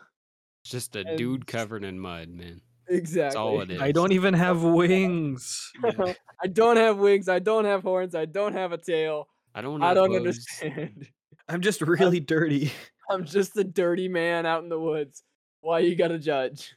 It's 0.63 0.71
just 0.73 0.97
a 0.97 1.01
And- 1.01 1.17
dude 1.19 1.47
covered 1.47 1.85
in 1.85 1.99
mud, 1.99 2.29
man. 2.29 2.61
Exactly. 2.89 3.23
That's 3.23 3.37
all 3.37 3.61
it 3.61 3.71
is. 3.71 3.81
I 3.81 3.93
don't 3.93 4.11
even 4.13 4.35
have 4.35 4.65
wings. 4.65 5.71
Yeah. 5.83 6.15
I 6.43 6.49
don't 6.49 6.77
have 6.77 6.99
wings, 6.99 7.29
I 7.29 7.39
don't 7.39 7.65
have 7.65 7.83
horns, 7.85 8.17
I 8.17 8.25
don't 8.25 8.53
have 8.53 8.73
a 8.73 8.79
tail. 8.79 9.29
I 9.55 9.63
don't. 9.63 9.83
I 9.83 9.95
don't 9.95 10.11
hooves. 10.11 10.19
understand. 10.61 11.07
I'm 11.49 11.61
just 11.61 11.81
really 11.81 12.21
dirty. 12.21 12.73
I'm 13.09 13.25
just 13.25 13.57
a 13.57 13.65
dirty 13.65 14.09
man 14.09 14.45
out 14.47 14.63
in 14.63 14.69
the 14.69 14.79
woods. 14.79 15.23
Why 15.61 15.81
you 15.81 15.95
gotta 15.95 16.19
judge? 16.19 16.75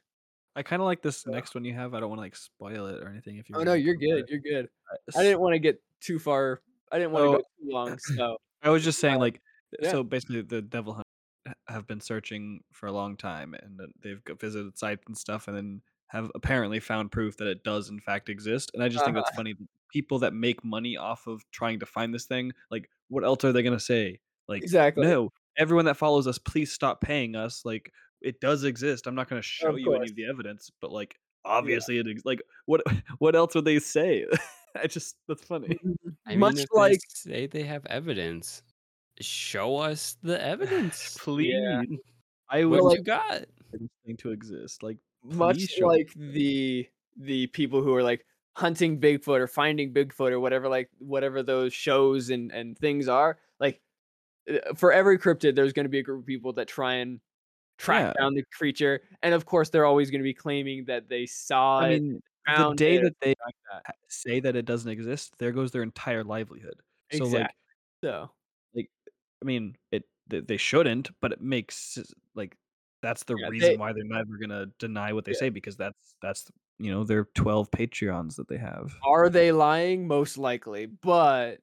I 0.55 0.63
kind 0.63 0.81
of 0.81 0.85
like 0.85 1.01
this 1.01 1.25
next 1.25 1.55
one 1.55 1.65
you 1.65 1.73
have. 1.73 1.93
I 1.93 1.99
don't 1.99 2.09
want 2.09 2.19
to 2.19 2.23
like 2.23 2.35
spoil 2.35 2.85
it 2.87 3.01
or 3.01 3.09
anything. 3.09 3.37
If 3.37 3.49
you 3.49 3.55
Oh 3.57 3.63
no, 3.63 3.73
you're 3.73 3.95
good. 3.95 4.19
it. 4.19 4.29
You're 4.29 4.39
good. 4.39 4.69
Uh, 4.91 5.19
I 5.19 5.23
didn't 5.23 5.39
want 5.39 5.53
to 5.53 5.59
get 5.59 5.81
too 5.99 6.19
far. 6.19 6.61
I 6.91 6.99
didn't 6.99 7.11
want 7.13 7.23
to 7.23 7.29
Oh. 7.29 7.31
go 7.33 7.39
too 7.39 7.71
long. 7.71 7.97
So 7.97 8.37
I 8.61 8.69
was 8.69 8.83
just 8.83 8.99
saying, 8.99 9.19
like, 9.19 9.41
Yeah. 9.79 9.91
So 9.91 10.03
basically, 10.03 10.41
the 10.43 10.61
devil 10.61 10.93
hunt 10.93 11.07
have 11.67 11.87
been 11.87 11.99
searching 11.99 12.61
for 12.71 12.85
a 12.87 12.91
long 12.91 13.17
time, 13.17 13.55
and 13.55 13.79
they've 14.01 14.21
visited 14.39 14.77
sites 14.77 15.03
and 15.07 15.17
stuff, 15.17 15.47
and 15.47 15.57
then 15.57 15.81
have 16.07 16.29
apparently 16.35 16.79
found 16.79 17.11
proof 17.11 17.37
that 17.37 17.47
it 17.47 17.63
does 17.63 17.89
in 17.89 17.99
fact 17.99 18.29
exist. 18.29 18.69
And 18.75 18.83
I 18.83 18.89
just 18.89 19.03
think 19.05 19.15
Uh-huh. 19.17 19.23
that's 19.25 19.35
funny. 19.35 19.55
People 19.89 20.19
that 20.19 20.33
make 20.33 20.63
money 20.63 20.95
off 20.97 21.25
of 21.27 21.43
trying 21.51 21.79
to 21.79 21.85
find 21.87 22.13
this 22.13 22.25
thing, 22.27 22.53
like, 22.69 22.89
what 23.07 23.23
else 23.23 23.43
are 23.43 23.51
they 23.51 23.63
gonna 23.63 23.79
say? 23.79 24.19
Like, 24.47 24.61
Exactly. 24.63 25.03
no, 25.03 25.31
everyone 25.57 25.85
that 25.85 25.97
follows 25.97 26.27
us, 26.27 26.37
please 26.37 26.71
stop 26.71 27.01
paying 27.01 27.35
us. 27.35 27.65
Like, 27.65 27.91
it 28.23 28.39
does 28.41 28.63
exist. 28.63 29.05
I'm 29.07 29.15
not 29.15 29.29
gonna 29.29 29.41
show 29.41 29.69
Of 29.69 29.79
you 29.79 29.93
any 29.93 30.09
of 30.09 30.15
the 30.15 30.25
evidence, 30.27 30.71
but 30.81 30.91
like, 30.91 31.19
obviously 31.45 31.97
it 31.99 32.07
ex- 32.09 32.25
like 32.25 32.41
what 32.65 32.81
what 33.19 33.35
else 33.35 33.53
would 33.55 33.65
they 33.65 33.79
say? 33.79 34.25
I 34.81 34.87
just 34.87 35.17
that's 35.27 35.43
funny. 35.43 35.77
I 36.25 36.35
Much 36.35 36.55
mean, 36.55 36.63
if 36.63 36.69
like 36.73 36.91
they 36.93 37.31
say 37.31 37.47
they 37.47 37.63
have 37.63 37.85
evidence, 37.87 38.63
show 39.19 39.77
us 39.77 40.17
the 40.23 40.43
evidence. 40.53 41.17
Please, 41.19 41.53
Yeah. 41.53 41.81
I 42.49 42.65
What 42.65 42.83
would 42.83 42.89
like- 42.89 42.97
you 42.99 43.03
got? 43.03 43.31
like 43.71 43.81
thing 44.05 44.17
to 44.17 44.31
exist. 44.31 44.83
Like, 44.83 44.97
much 45.23 45.57
please 45.57 45.69
show 45.69 45.87
like 45.87 46.11
the 46.15 46.87
the 47.17 47.47
people 47.47 47.81
who 47.81 47.93
are 47.95 48.03
like 48.03 48.25
hunting 48.55 48.99
Bigfoot 48.99 49.39
or 49.39 49.47
finding 49.47 49.91
Bigfoot 49.93 50.31
or 50.31 50.39
whatever 50.39 50.67
like 50.69 50.89
whatever 50.99 51.41
those 51.43 51.73
shows 51.73 52.29
and 52.29 52.51
and 52.51 52.77
things 52.77 53.07
are 53.07 53.37
like 53.59 53.81
uh, 54.49 54.73
for 54.75 54.91
every 54.93 55.17
cryptid 55.17 55.55
there's 55.55 55.73
going 55.73 55.85
to 55.85 55.89
be 55.89 55.99
a 55.99 56.03
group 56.03 56.19
of 56.21 56.25
people 56.27 56.53
that 56.53 56.67
try 56.67 56.95
and 56.95 57.19
track 57.83 58.05
Yeah. 58.05 58.13
down 58.19 58.33
the 58.35 58.43
creature 58.57 59.01
and 59.23 59.33
of 59.33 59.45
course 59.45 59.69
they're 59.69 59.85
always 59.85 60.09
going 60.11 60.21
to 60.21 60.23
be 60.23 60.33
claiming 60.33 60.85
that 60.85 61.09
they 61.09 61.25
saw 61.25 61.81
I 61.81 61.85
it 61.85 62.01
mean, 62.01 62.21
the 62.55 62.65
day 62.75 62.97
it, 62.97 63.03
that 63.03 63.13
they 63.21 63.35
like 63.45 63.55
that. 63.71 63.85
say 64.09 64.39
that 64.41 64.55
it 64.55 64.65
doesn't 64.65 64.91
exist, 64.91 65.33
there 65.39 65.51
goes 65.51 65.71
their 65.71 65.83
entire 65.83 66.23
livelihood. 66.23 66.81
So 67.11 67.27
like, 67.27 67.47
so 68.03 68.31
like, 68.75 68.89
I 69.43 69.45
mean, 69.45 69.75
it 69.91 70.05
they 70.29 70.57
shouldn't, 70.57 71.11
but 71.21 71.31
it 71.33 71.41
makes 71.41 71.99
like 72.35 72.57
that's 73.01 73.23
the 73.25 73.37
Yeah, 73.37 73.49
reason 73.49 73.77
they- 73.77 73.77
why 73.77 73.93
they're 73.93 74.03
never 74.05 74.37
gonna 74.39 74.67
deny 74.79 75.13
what 75.13 75.25
they 75.25 75.33
Yeah. 75.33 75.39
say 75.39 75.49
because 75.49 75.77
that's 75.77 76.15
that's 76.21 76.51
you 76.79 76.91
know 76.91 77.03
their 77.03 77.25
twelve 77.35 77.71
Patreons 77.71 78.35
that 78.37 78.47
they 78.49 78.57
have. 78.57 78.95
are 79.03 79.29
they 79.29 79.51
lying 79.51 80.07
most 80.07 80.37
likely 80.37 80.85
but 80.85 81.59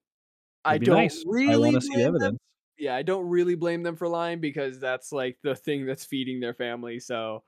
I 0.64 0.78
don't 0.78 0.96
nice. 0.96 1.24
I 1.46 1.56
really 1.56 1.58
want 1.58 1.76
to 1.76 1.80
see 1.80 1.96
the 1.96 2.04
blame 2.04 2.12
them 2.18 2.32
evidence. 2.32 2.38
Yeah, 2.80 2.96
I 2.96 3.02
don't 3.02 3.28
really 3.28 3.54
blame 3.54 3.82
them 3.82 3.96
for 3.96 4.08
lying 4.08 4.40
because 4.40 4.80
that's 4.80 5.12
like 5.12 5.38
the 5.42 5.54
thing 5.54 5.86
that's 5.86 6.04
feeding 6.04 6.40
their 6.40 6.54
family. 6.54 6.98
So, 6.98 7.44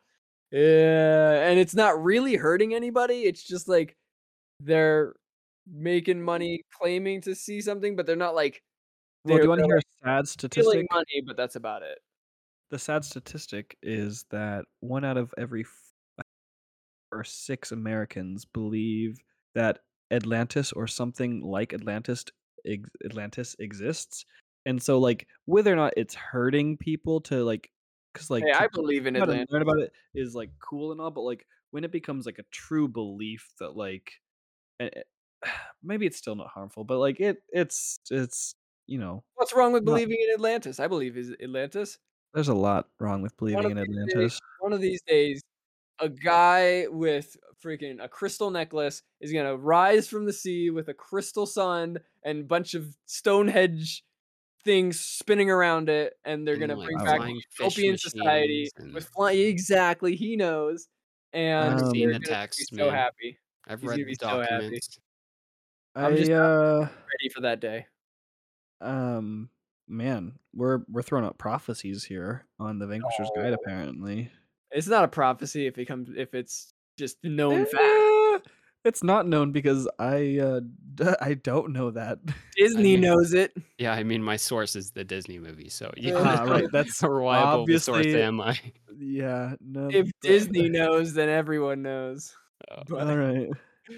yeah, 0.51 1.49
and 1.49 1.59
it's 1.59 1.75
not 1.75 2.03
really 2.03 2.37
hurting 2.37 2.75
anybody. 2.75 3.23
It's 3.23 3.43
just 3.43 3.67
like 3.67 3.97
they're 4.61 5.15
making 5.67 6.23
money 6.23 6.65
claiming 6.79 7.23
to 7.23 7.35
see 7.35 7.61
something, 7.61 7.97
but 7.97 8.07
they're 8.07 8.17
not 8.17 8.35
like 8.35 8.63
Well, 9.25 9.39
do 9.39 9.45
you 9.45 9.49
want 9.49 9.61
to 9.61 9.67
hear 9.67 9.79
a 9.79 10.05
sad 10.05 10.29
statistic? 10.29 10.87
money, 10.91 11.23
but 11.27 11.37
that's 11.37 11.57
about 11.57 11.83
it. 11.83 11.99
The 12.71 12.79
sad 12.79 13.05
statistic 13.05 13.77
is 13.83 14.25
that 14.31 14.65
one 14.81 15.05
out 15.05 15.17
of 15.17 15.35
every 15.39 15.63
f- 15.63 16.25
or 17.11 17.25
six 17.25 17.73
Americans 17.73 18.45
believe 18.45 19.19
that 19.55 19.81
Atlantis 20.11 20.73
or 20.73 20.87
something 20.87 21.43
like 21.43 21.73
Atlantis 21.73 22.25
Atlantis 23.05 23.57
exists, 23.59 24.25
and 24.67 24.83
so 24.83 24.99
like 24.99 25.27
whether 25.47 25.73
or 25.73 25.77
not 25.77 25.95
it's 25.97 26.15
hurting 26.15 26.77
people 26.77 27.21
to 27.23 27.45
like, 27.45 27.71
because 28.13 28.31
like 28.31 28.45
Hey, 28.45 28.53
I 28.53 28.69
believe 28.73 29.07
in 29.07 29.17
Atlantis. 29.17 29.47
learn 29.51 29.63
about 29.63 29.79
it 29.79 29.93
is 30.15 30.35
like 30.35 30.51
cool 30.61 30.93
and 30.93 31.01
all, 31.01 31.11
but 31.11 31.23
like 31.23 31.47
when 31.71 31.85
it 31.85 31.93
becomes 31.93 32.27
like 32.27 32.39
a 32.39 32.45
true 32.51 32.89
belief 32.89 33.49
that 33.61 33.77
like, 33.77 34.13
eh, 34.81 34.89
eh, 34.95 35.03
maybe 35.83 36.07
it's 36.07 36.19
still 36.19 36.37
not 36.37 36.49
harmful, 36.49 36.85
but 36.85 36.99
like 36.99 37.21
it 37.21 37.43
it's 37.51 37.99
it's 38.11 38.55
you 38.87 38.99
know 38.99 39.23
What's 39.35 39.55
wrong 39.55 39.73
with 39.73 39.85
not- 39.85 39.93
believing 39.93 40.19
in 40.29 40.35
Atlantis? 40.35 40.81
I 40.81 40.89
believe 40.89 41.17
is 41.17 41.33
Atlantis. 41.43 41.99
there's 42.35 42.49
a 42.49 42.55
lot 42.55 42.89
wrong 43.01 43.23
with 43.23 43.37
believing 43.37 43.71
in 43.71 43.77
these 43.77 43.87
days, 43.87 44.09
Atlantis. 44.13 44.39
one 44.61 44.73
of 44.73 44.81
these 44.81 45.03
days, 45.07 45.41
a 46.01 46.09
guy 46.09 46.87
with 46.89 47.37
freaking 47.65 48.03
a 48.03 48.09
crystal 48.09 48.51
necklace 48.51 49.03
is 49.21 49.33
gonna 49.33 49.57
rise 49.57 50.09
from 50.09 50.27
the 50.27 50.33
sea 50.33 50.69
with 50.71 50.89
a 50.89 50.95
crystal 50.95 51.47
sun 51.47 51.99
and 52.25 52.41
a 52.41 52.45
bunch 52.45 52.75
of 52.75 52.97
Stonehenge 53.07 54.03
things 54.65 55.01
spinning 55.01 55.51
around 55.51 55.89
it, 55.89 56.15
and 56.25 56.47
they're 56.47 56.57
gonna 56.57 56.77
like, 56.77 56.87
bring 56.87 56.99
wow. 56.99 57.05
back 57.05 57.17
flying 57.19 57.41
fish 57.51 57.77
utopian 57.77 57.99
society 57.99 58.71
machines 58.77 58.95
with 58.95 59.05
and- 59.05 59.13
flying. 59.15 59.41
Exactly, 59.41 60.17
he 60.17 60.37
knows, 60.37 60.89
and 61.33 61.75
I've 61.75 61.91
seen 61.91 62.11
the 62.13 62.19
text, 62.21 62.71
be 62.71 62.77
so 62.79 62.87
man. 62.87 62.95
happy, 62.95 63.39
I've 63.67 63.81
He's 63.81 63.89
read 63.89 63.95
gonna 63.97 64.05
the 64.05 64.11
be 64.11 64.15
so 64.15 64.27
documents. 64.43 64.99
I'm 65.95 66.17
just 66.17 66.31
I, 66.31 66.35
uh, 66.35 66.79
ready 66.81 67.29
for 67.35 67.41
that 67.43 67.61
day. 67.61 67.87
um, 68.81 69.51
man, 69.89 70.39
we're 70.55 70.81
we're 70.91 71.03
throwing 71.03 71.25
out 71.25 71.39
prophecies 71.39 72.05
here 72.05 72.47
on 72.59 72.79
the 72.79 72.87
Vanquisher's 72.87 73.31
Guide. 73.37 73.53
Oh. 73.53 73.59
Apparently, 73.63 74.31
It's 74.71 74.89
not 74.89 75.05
a 75.05 75.09
prophecy 75.09 75.67
if 75.67 75.77
it 75.79 75.85
comes 75.87 76.09
if 76.17 76.35
it's 76.35 76.73
just 76.99 77.19
known 77.25 77.67
fact. 77.67 77.83
It's 78.85 79.03
not 79.03 79.27
known 79.29 79.53
because 79.53 79.89
I 79.99 80.39
uh, 80.39 80.61
d- 80.95 81.05
I 81.21 81.35
don't 81.35 81.73
know 81.73 81.91
that. 81.93 82.19
Disney 82.57 82.83
mean- 82.97 83.03
knows 83.03 83.33
it. 83.33 83.53
Yeah, 83.79 83.93
I 83.93 84.03
mean, 84.03 84.23
my 84.23 84.37
source 84.37 84.75
is 84.77 84.91
the 84.91 85.05
Disney 85.05 85.39
movie, 85.39 85.69
so 85.69 85.93
yeah, 85.97 86.15
Ah, 86.17 86.43
right, 86.45 86.67
that's 86.73 87.01
how 87.01 87.09
reliable 87.09 87.63
of 87.65 87.69
a 87.71 87.79
source 87.81 88.07
am 88.07 88.41
I? 88.41 88.59
yeah, 88.99 89.55
no. 89.61 89.89
If 89.89 90.07
but- 90.07 90.29
Disney 90.29 90.69
knows, 90.69 91.15
then 91.15 91.29
everyone 91.29 91.83
knows. 91.83 92.35
Oh. 92.71 92.83
But 92.89 93.07
all 93.09 93.17
right. 93.17 93.49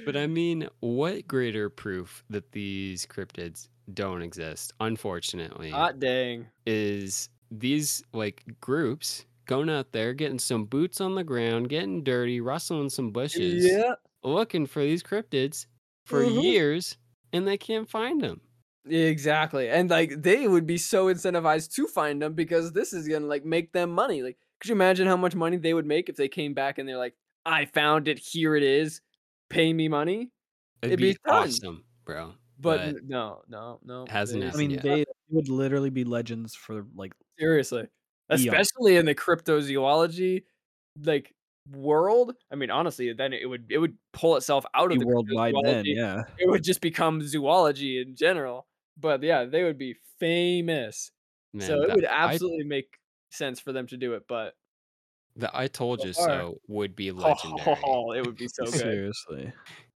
But 0.06 0.16
I 0.16 0.26
mean, 0.26 0.68
what 0.80 1.28
greater 1.28 1.68
proof 1.68 2.24
that 2.30 2.52
these 2.52 3.06
cryptids 3.06 3.68
don't 3.92 4.22
exist, 4.22 4.72
unfortunately, 4.80 5.70
hot 5.70 5.98
dang. 6.00 6.46
is 6.66 7.28
these 7.50 8.02
like 8.14 8.42
groups 8.62 9.26
going 9.46 9.68
out 9.68 9.92
there 9.92 10.14
getting 10.14 10.38
some 10.38 10.64
boots 10.64 11.02
on 11.02 11.14
the 11.14 11.22
ground, 11.22 11.68
getting 11.68 12.02
dirty, 12.02 12.40
rustling 12.40 12.88
some 12.88 13.10
bushes, 13.12 13.64
Yeah. 13.66 13.94
Looking 14.24 14.66
for 14.66 14.82
these 14.82 15.02
cryptids 15.02 15.66
for 16.06 16.22
Mhm. 16.22 16.42
years, 16.42 16.98
and 17.32 17.46
they 17.46 17.58
can't 17.58 17.88
find 17.88 18.20
them. 18.20 18.40
Exactly. 18.86 19.68
And 19.70 19.88
like 19.88 20.22
they 20.22 20.46
would 20.46 20.66
be 20.66 20.76
so 20.76 21.06
incentivized 21.06 21.72
to 21.74 21.86
find 21.86 22.20
them 22.20 22.34
because 22.34 22.72
this 22.72 22.92
is 22.92 23.08
gonna 23.08 23.26
like 23.26 23.44
make 23.44 23.72
them 23.72 23.90
money. 23.90 24.22
Like, 24.22 24.38
could 24.60 24.68
you 24.68 24.74
imagine 24.74 25.06
how 25.06 25.16
much 25.16 25.34
money 25.34 25.56
they 25.56 25.72
would 25.74 25.86
make 25.86 26.08
if 26.08 26.16
they 26.16 26.28
came 26.28 26.52
back 26.54 26.78
and 26.78 26.86
they're 26.88 26.98
like, 26.98 27.14
I 27.46 27.64
found 27.64 28.08
it, 28.08 28.18
here 28.18 28.56
it 28.56 28.62
is, 28.62 29.00
pay 29.48 29.72
me 29.72 29.88
money? 29.88 30.32
It'd, 30.82 30.92
It'd 30.92 30.98
be, 31.00 31.12
be 31.12 31.18
awesome, 31.26 31.84
bro. 32.04 32.34
But, 32.60 32.94
But 32.94 33.04
no, 33.04 33.42
no, 33.48 33.80
no. 33.84 34.04
hasn't 34.06 34.44
I 34.44 34.56
mean, 34.56 34.70
yet. 34.72 34.82
they 34.82 35.04
would 35.30 35.48
literally 35.48 35.90
be 35.90 36.04
legends 36.04 36.54
for 36.54 36.86
like 36.94 37.12
seriously. 37.38 37.88
Eons. 38.36 38.44
Especially 38.46 38.96
in 38.96 39.06
the 39.06 39.14
cryptozoology 39.14 40.44
like 41.02 41.34
world. 41.70 42.34
I 42.52 42.56
mean, 42.56 42.70
honestly, 42.70 43.12
then 43.12 43.32
it 43.32 43.48
would 43.48 43.66
it 43.70 43.78
would 43.78 43.96
pull 44.12 44.36
itself 44.36 44.64
out 44.74 44.92
of 44.92 44.98
the 44.98 45.06
worldwide. 45.06 45.54
Then, 45.64 45.84
yeah. 45.86 46.22
It 46.38 46.48
would 46.48 46.62
just 46.64 46.80
become 46.80 47.22
zoology 47.26 48.00
in 48.00 48.16
general. 48.16 48.66
But 48.98 49.22
yeah, 49.22 49.44
they 49.44 49.64
would 49.64 49.78
be 49.78 49.96
famous. 50.20 51.10
man, 51.52 51.66
so 51.66 51.82
it 51.82 51.86
that- 51.88 51.96
would 51.96 52.04
I, 52.06 52.32
absolutely 52.32 52.64
make 52.64 52.98
sense 53.30 53.58
for 53.60 53.72
them 53.72 53.86
to 53.88 53.96
do 53.96 54.14
it, 54.14 54.24
but 54.28 54.54
the 55.36 55.50
I 55.56 55.66
told 55.66 56.04
you 56.04 56.12
far- 56.12 56.26
so 56.28 56.58
would 56.68 56.94
be 56.94 57.10
legendary. 57.10 57.76
oh, 57.84 58.12
it 58.16 58.24
would 58.24 58.36
be 58.36 58.46
so 58.48 58.64
good. 58.66 58.74
Seriously. 58.74 59.52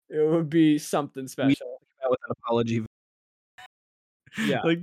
It 0.09 0.26
would 0.30 0.48
be 0.48 0.78
something 0.78 1.28
special. 1.28 1.80
That 2.02 2.10
with 2.10 2.20
an 2.28 2.34
apology. 2.43 2.84
Yeah. 4.38 4.60
like, 4.62 4.80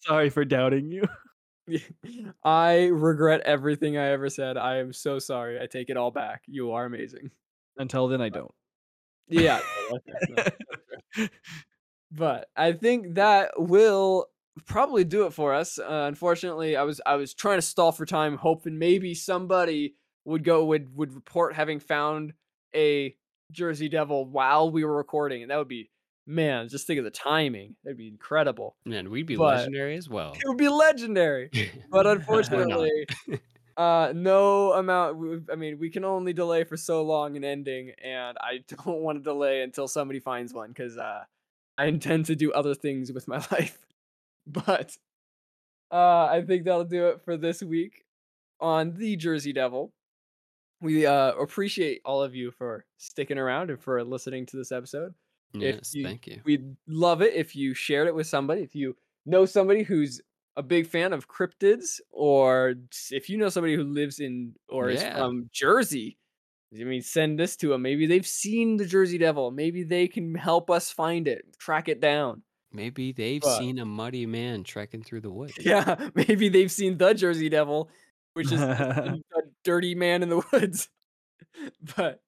sorry 0.00 0.30
for 0.30 0.44
doubting 0.44 0.90
you. 0.92 1.02
I 2.44 2.86
regret 2.86 3.40
everything 3.42 3.96
I 3.96 4.10
ever 4.10 4.28
said. 4.28 4.56
I 4.56 4.78
am 4.78 4.92
so 4.92 5.18
sorry. 5.18 5.60
I 5.60 5.66
take 5.66 5.90
it 5.90 5.96
all 5.96 6.10
back. 6.10 6.42
You 6.46 6.72
are 6.72 6.84
amazing. 6.84 7.30
Until 7.76 8.08
then, 8.08 8.20
I 8.20 8.28
don't. 8.28 8.52
Yeah. 9.28 9.60
no, 9.90 9.98
that's- 10.06 10.28
no, 10.28 10.34
that's 10.36 10.56
fair. 11.16 11.28
but 12.12 12.48
I 12.56 12.72
think 12.72 13.14
that 13.14 13.52
will 13.56 14.26
probably 14.66 15.04
do 15.04 15.26
it 15.26 15.32
for 15.32 15.54
us. 15.54 15.78
Uh, 15.78 16.04
unfortunately, 16.08 16.76
I 16.76 16.82
was 16.82 17.00
I 17.04 17.16
was 17.16 17.34
trying 17.34 17.58
to 17.58 17.62
stall 17.62 17.92
for 17.92 18.06
time, 18.06 18.36
hoping 18.36 18.78
maybe 18.78 19.14
somebody 19.14 19.94
would 20.24 20.44
go 20.44 20.64
would 20.66 20.94
would 20.96 21.14
report 21.14 21.54
having 21.54 21.80
found 21.80 22.34
a 22.74 23.16
Jersey 23.50 23.88
Devil 23.88 24.24
while 24.26 24.70
we 24.70 24.84
were 24.84 24.96
recording, 24.96 25.42
and 25.42 25.50
that 25.50 25.58
would 25.58 25.68
be 25.68 25.90
man. 26.26 26.68
Just 26.68 26.86
think 26.86 26.98
of 26.98 27.04
the 27.04 27.10
timing; 27.10 27.76
that'd 27.84 27.96
be 27.98 28.08
incredible. 28.08 28.76
Man, 28.84 29.10
we'd 29.10 29.26
be 29.26 29.36
But- 29.36 29.56
legendary 29.58 29.96
as 29.96 30.08
well. 30.08 30.32
It 30.32 30.46
would 30.48 30.58
be 30.58 30.68
legendary. 30.68 31.50
But 31.90 32.06
unfortunately, 32.14 33.06
uh, 33.76 34.12
no 34.14 34.72
amount. 34.72 35.48
I 35.52 35.56
mean, 35.56 35.78
we 35.78 35.90
can 35.90 36.04
only 36.04 36.32
delay 36.32 36.64
for 36.64 36.76
so 36.76 37.02
long 37.02 37.36
an 37.36 37.44
ending, 37.44 37.92
and 38.02 38.36
I 38.40 38.64
don't 38.84 39.00
want 39.00 39.18
to 39.18 39.22
delay 39.24 39.62
until 39.62 39.88
somebody 39.88 40.20
finds 40.20 40.52
one 40.54 40.68
because 40.68 40.96
uh, 40.98 41.24
I 41.78 41.86
intend 41.86 42.26
to 42.26 42.36
do 42.36 42.52
other 42.52 42.74
things 42.74 43.12
with 43.12 43.26
my 43.28 43.38
life. 43.50 43.78
But 44.46 44.96
uh, 45.90 46.26
I 46.26 46.42
think 46.46 46.64
that'll 46.64 46.84
do 46.84 47.08
it 47.08 47.22
for 47.24 47.36
this 47.36 47.62
week 47.62 48.04
on 48.60 48.94
the 48.94 49.16
Jersey 49.16 49.52
Devil. 49.52 49.92
We 50.80 51.06
uh, 51.06 51.32
appreciate 51.32 52.02
all 52.04 52.22
of 52.22 52.34
you 52.34 52.50
for 52.50 52.84
sticking 52.98 53.38
around 53.38 53.70
and 53.70 53.80
for 53.80 54.04
listening 54.04 54.44
to 54.46 54.56
this 54.58 54.70
episode. 54.70 55.14
Yes, 55.54 55.94
you- 55.94 56.04
thank 56.04 56.26
you. 56.26 56.40
We'd 56.44 56.76
love 56.86 57.22
it 57.22 57.34
if 57.34 57.54
you 57.56 57.74
shared 57.74 58.08
it 58.08 58.14
with 58.14 58.26
somebody. 58.26 58.62
If 58.62 58.74
you 58.74 58.96
know 59.26 59.46
somebody 59.46 59.82
who's 59.82 60.20
a 60.56 60.62
big 60.62 60.86
fan 60.86 61.12
of 61.12 61.28
cryptids, 61.28 62.00
or 62.10 62.74
if 63.10 63.28
you 63.28 63.36
know 63.38 63.48
somebody 63.48 63.74
who 63.74 63.82
lives 63.84 64.20
in 64.20 64.54
or 64.68 64.88
is 64.90 65.02
from 65.02 65.48
Jersey, 65.52 66.16
I 66.78 66.84
mean, 66.84 67.02
send 67.02 67.38
this 67.38 67.56
to 67.58 67.68
them. 67.68 67.82
Maybe 67.82 68.06
they've 68.06 68.26
seen 68.26 68.76
the 68.76 68.86
Jersey 68.86 69.18
Devil. 69.18 69.50
Maybe 69.50 69.82
they 69.84 70.08
can 70.08 70.34
help 70.34 70.70
us 70.70 70.90
find 70.90 71.26
it, 71.28 71.44
track 71.58 71.88
it 71.88 72.00
down. 72.00 72.42
Maybe 72.72 73.12
they've 73.12 73.40
But- 73.40 73.58
seen 73.58 73.78
a 73.78 73.84
muddy 73.84 74.26
man 74.26 74.64
trekking 74.64 75.02
through 75.04 75.20
the 75.22 75.30
woods. 75.38 75.54
Yeah, 75.60 76.08
maybe 76.14 76.48
they've 76.48 76.70
seen 76.72 76.98
the 76.98 77.14
Jersey 77.14 77.48
Devil, 77.48 77.88
which 78.34 78.50
is 78.52 78.60
a 78.60 79.16
a 79.36 79.40
dirty 79.64 79.94
man 79.94 80.22
in 80.24 80.28
the 80.28 80.42
woods. 80.52 80.88
but 81.96 82.20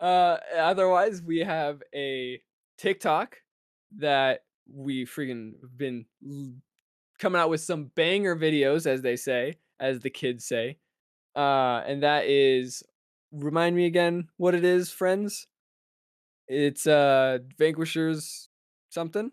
uh 0.00 0.38
otherwise, 0.58 1.22
we 1.22 1.40
have 1.40 1.82
a 1.94 2.40
TikTok 2.80 3.36
that 3.98 4.44
we 4.72 5.04
freaking 5.04 5.52
been 5.76 6.06
l- 6.26 6.54
coming 7.18 7.40
out 7.40 7.50
with 7.50 7.60
some 7.60 7.90
banger 7.94 8.34
videos, 8.36 8.86
as 8.86 9.02
they 9.02 9.16
say, 9.16 9.54
as 9.78 10.00
the 10.00 10.10
kids 10.10 10.44
say. 10.44 10.78
Uh, 11.36 11.82
and 11.86 12.02
that 12.02 12.26
is 12.26 12.82
remind 13.32 13.76
me 13.76 13.86
again 13.86 14.28
what 14.36 14.54
it 14.54 14.64
is, 14.64 14.90
friends. 14.90 15.46
It's 16.48 16.86
uh 16.86 17.38
Vanquishers 17.58 18.48
something. 18.90 19.30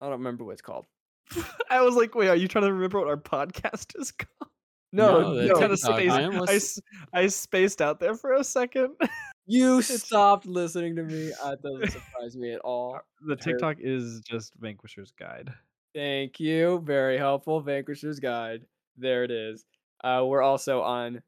I 0.00 0.04
don't 0.06 0.12
remember 0.18 0.44
what 0.44 0.52
it's 0.52 0.62
called. 0.62 0.86
I 1.70 1.82
was 1.82 1.94
like, 1.96 2.14
wait, 2.14 2.28
are 2.28 2.36
you 2.36 2.48
trying 2.48 2.64
to 2.64 2.72
remember 2.72 2.98
what 2.98 3.08
our 3.08 3.16
podcast 3.16 3.98
is 4.00 4.12
called? 4.12 4.28
No, 4.94 5.32
No, 5.32 5.46
no, 5.46 5.54
kind 5.58 5.72
of 5.72 5.82
man, 5.82 6.10
I, 6.10 6.38
what's- 6.38 6.52
s- 6.52 6.80
I 7.14 7.26
spaced 7.28 7.80
out 7.80 7.98
there 7.98 8.14
for 8.14 8.34
a 8.34 8.44
second. 8.44 8.94
you 9.46 9.82
stopped 9.82 10.46
listening 10.46 10.96
to 10.96 11.02
me. 11.02 11.32
Uh, 11.42 11.50
That 11.50 11.62
doesn't 11.62 11.90
surprise 11.92 12.36
me 12.36 12.52
at 12.52 12.60
all. 12.60 13.00
the 13.26 13.36
TikTok 13.36 13.76
is 13.80 14.20
just 14.20 14.52
Vanquisher's 14.60 15.12
Guide. 15.18 15.52
Thank 15.94 16.40
you. 16.40 16.80
Very 16.84 17.18
helpful. 17.18 17.60
Vanquisher's 17.60 18.18
Guide. 18.20 18.62
There 18.96 19.24
it 19.24 19.30
is. 19.30 19.64
Uh, 20.02 20.24
we're 20.26 20.42
also 20.42 20.82
on 20.82 21.22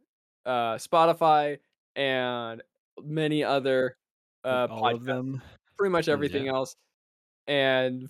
uh, 0.46 0.74
Spotify 0.76 1.58
and 1.96 2.62
many 3.02 3.44
other 3.44 3.96
uh, 4.44 4.66
all 4.70 4.94
of 4.94 5.04
them. 5.04 5.42
pretty 5.78 5.90
much 5.92 6.08
Yeah. 6.08 6.14
everything 6.14 6.48
else. 6.48 6.76
And 7.46 8.08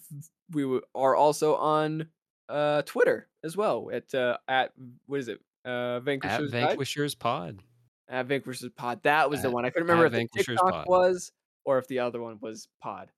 we 0.52 0.62
w- 0.62 0.82
are 0.94 1.14
also 1.16 1.54
on 1.56 2.06
uh, 2.48 2.82
Twitter 2.82 3.28
as 3.42 3.56
well 3.56 3.90
at 3.92 4.14
uh, 4.14 4.36
at 4.48 4.72
what 5.06 5.20
is 5.20 5.28
it? 5.28 5.40
Uh, 5.64 5.96
At 5.96 6.02
Vanquisher's 6.04 6.50
Guide? 6.50 6.68
Vanquishers 6.68 7.14
Pod. 7.14 7.60
At 8.08 8.26
Vanquisher's 8.26 8.70
Pod. 8.76 9.00
That 9.04 9.30
was 9.30 9.42
the 9.42 9.50
one. 9.50 9.64
I 9.64 9.70
couldn't 9.70 9.88
remember 9.88 10.06
at 10.06 10.14
if 10.14 10.30
the 10.32 10.44
TikTok 10.44 10.70
Pod. 10.72 10.86
was 10.86 11.32
or 11.64 11.78
if 11.78 11.88
the 11.88 12.00
other 12.00 12.20
one 12.20 12.38
was 12.40 12.68
Pod. 12.82 13.10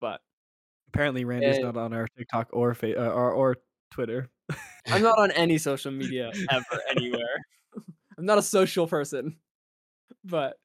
But 0.00 0.20
Apparently, 0.88 1.24
Randy's 1.24 1.56
And- 1.56 1.66
not 1.66 1.76
on 1.76 1.92
our 1.92 2.06
TikTok 2.16 2.48
or 2.52 2.74
fa- 2.74 2.98
uh, 2.98 3.10
or, 3.12 3.32
or 3.32 3.56
Twitter. 3.90 4.28
I'm 4.88 5.02
not 5.02 5.18
on 5.18 5.30
any 5.32 5.58
social 5.70 5.92
media 5.92 6.32
ever 6.50 6.80
anywhere. 6.96 7.44
I'm 8.18 8.24
not 8.26 8.38
a 8.38 8.42
social 8.42 8.86
person. 8.86 9.36
But 10.24 10.56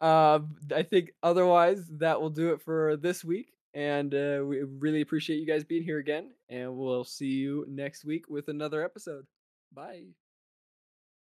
uh, 0.00 0.40
I 0.74 0.82
think 0.82 1.10
otherwise 1.22 1.86
that 1.98 2.20
will 2.20 2.30
do 2.30 2.52
it 2.52 2.60
for 2.62 2.96
this 2.96 3.24
week. 3.24 3.52
And 3.74 4.14
uh, 4.14 4.42
we 4.44 4.62
really 4.62 5.00
appreciate 5.00 5.36
you 5.38 5.46
guys 5.46 5.64
being 5.64 5.82
here 5.82 5.98
again. 5.98 6.30
And 6.48 6.76
we'll 6.76 7.04
see 7.04 7.26
you 7.26 7.64
next 7.68 8.04
week 8.04 8.28
with 8.28 8.48
another 8.48 8.84
episode. 8.84 9.26
Bye. 9.74 10.04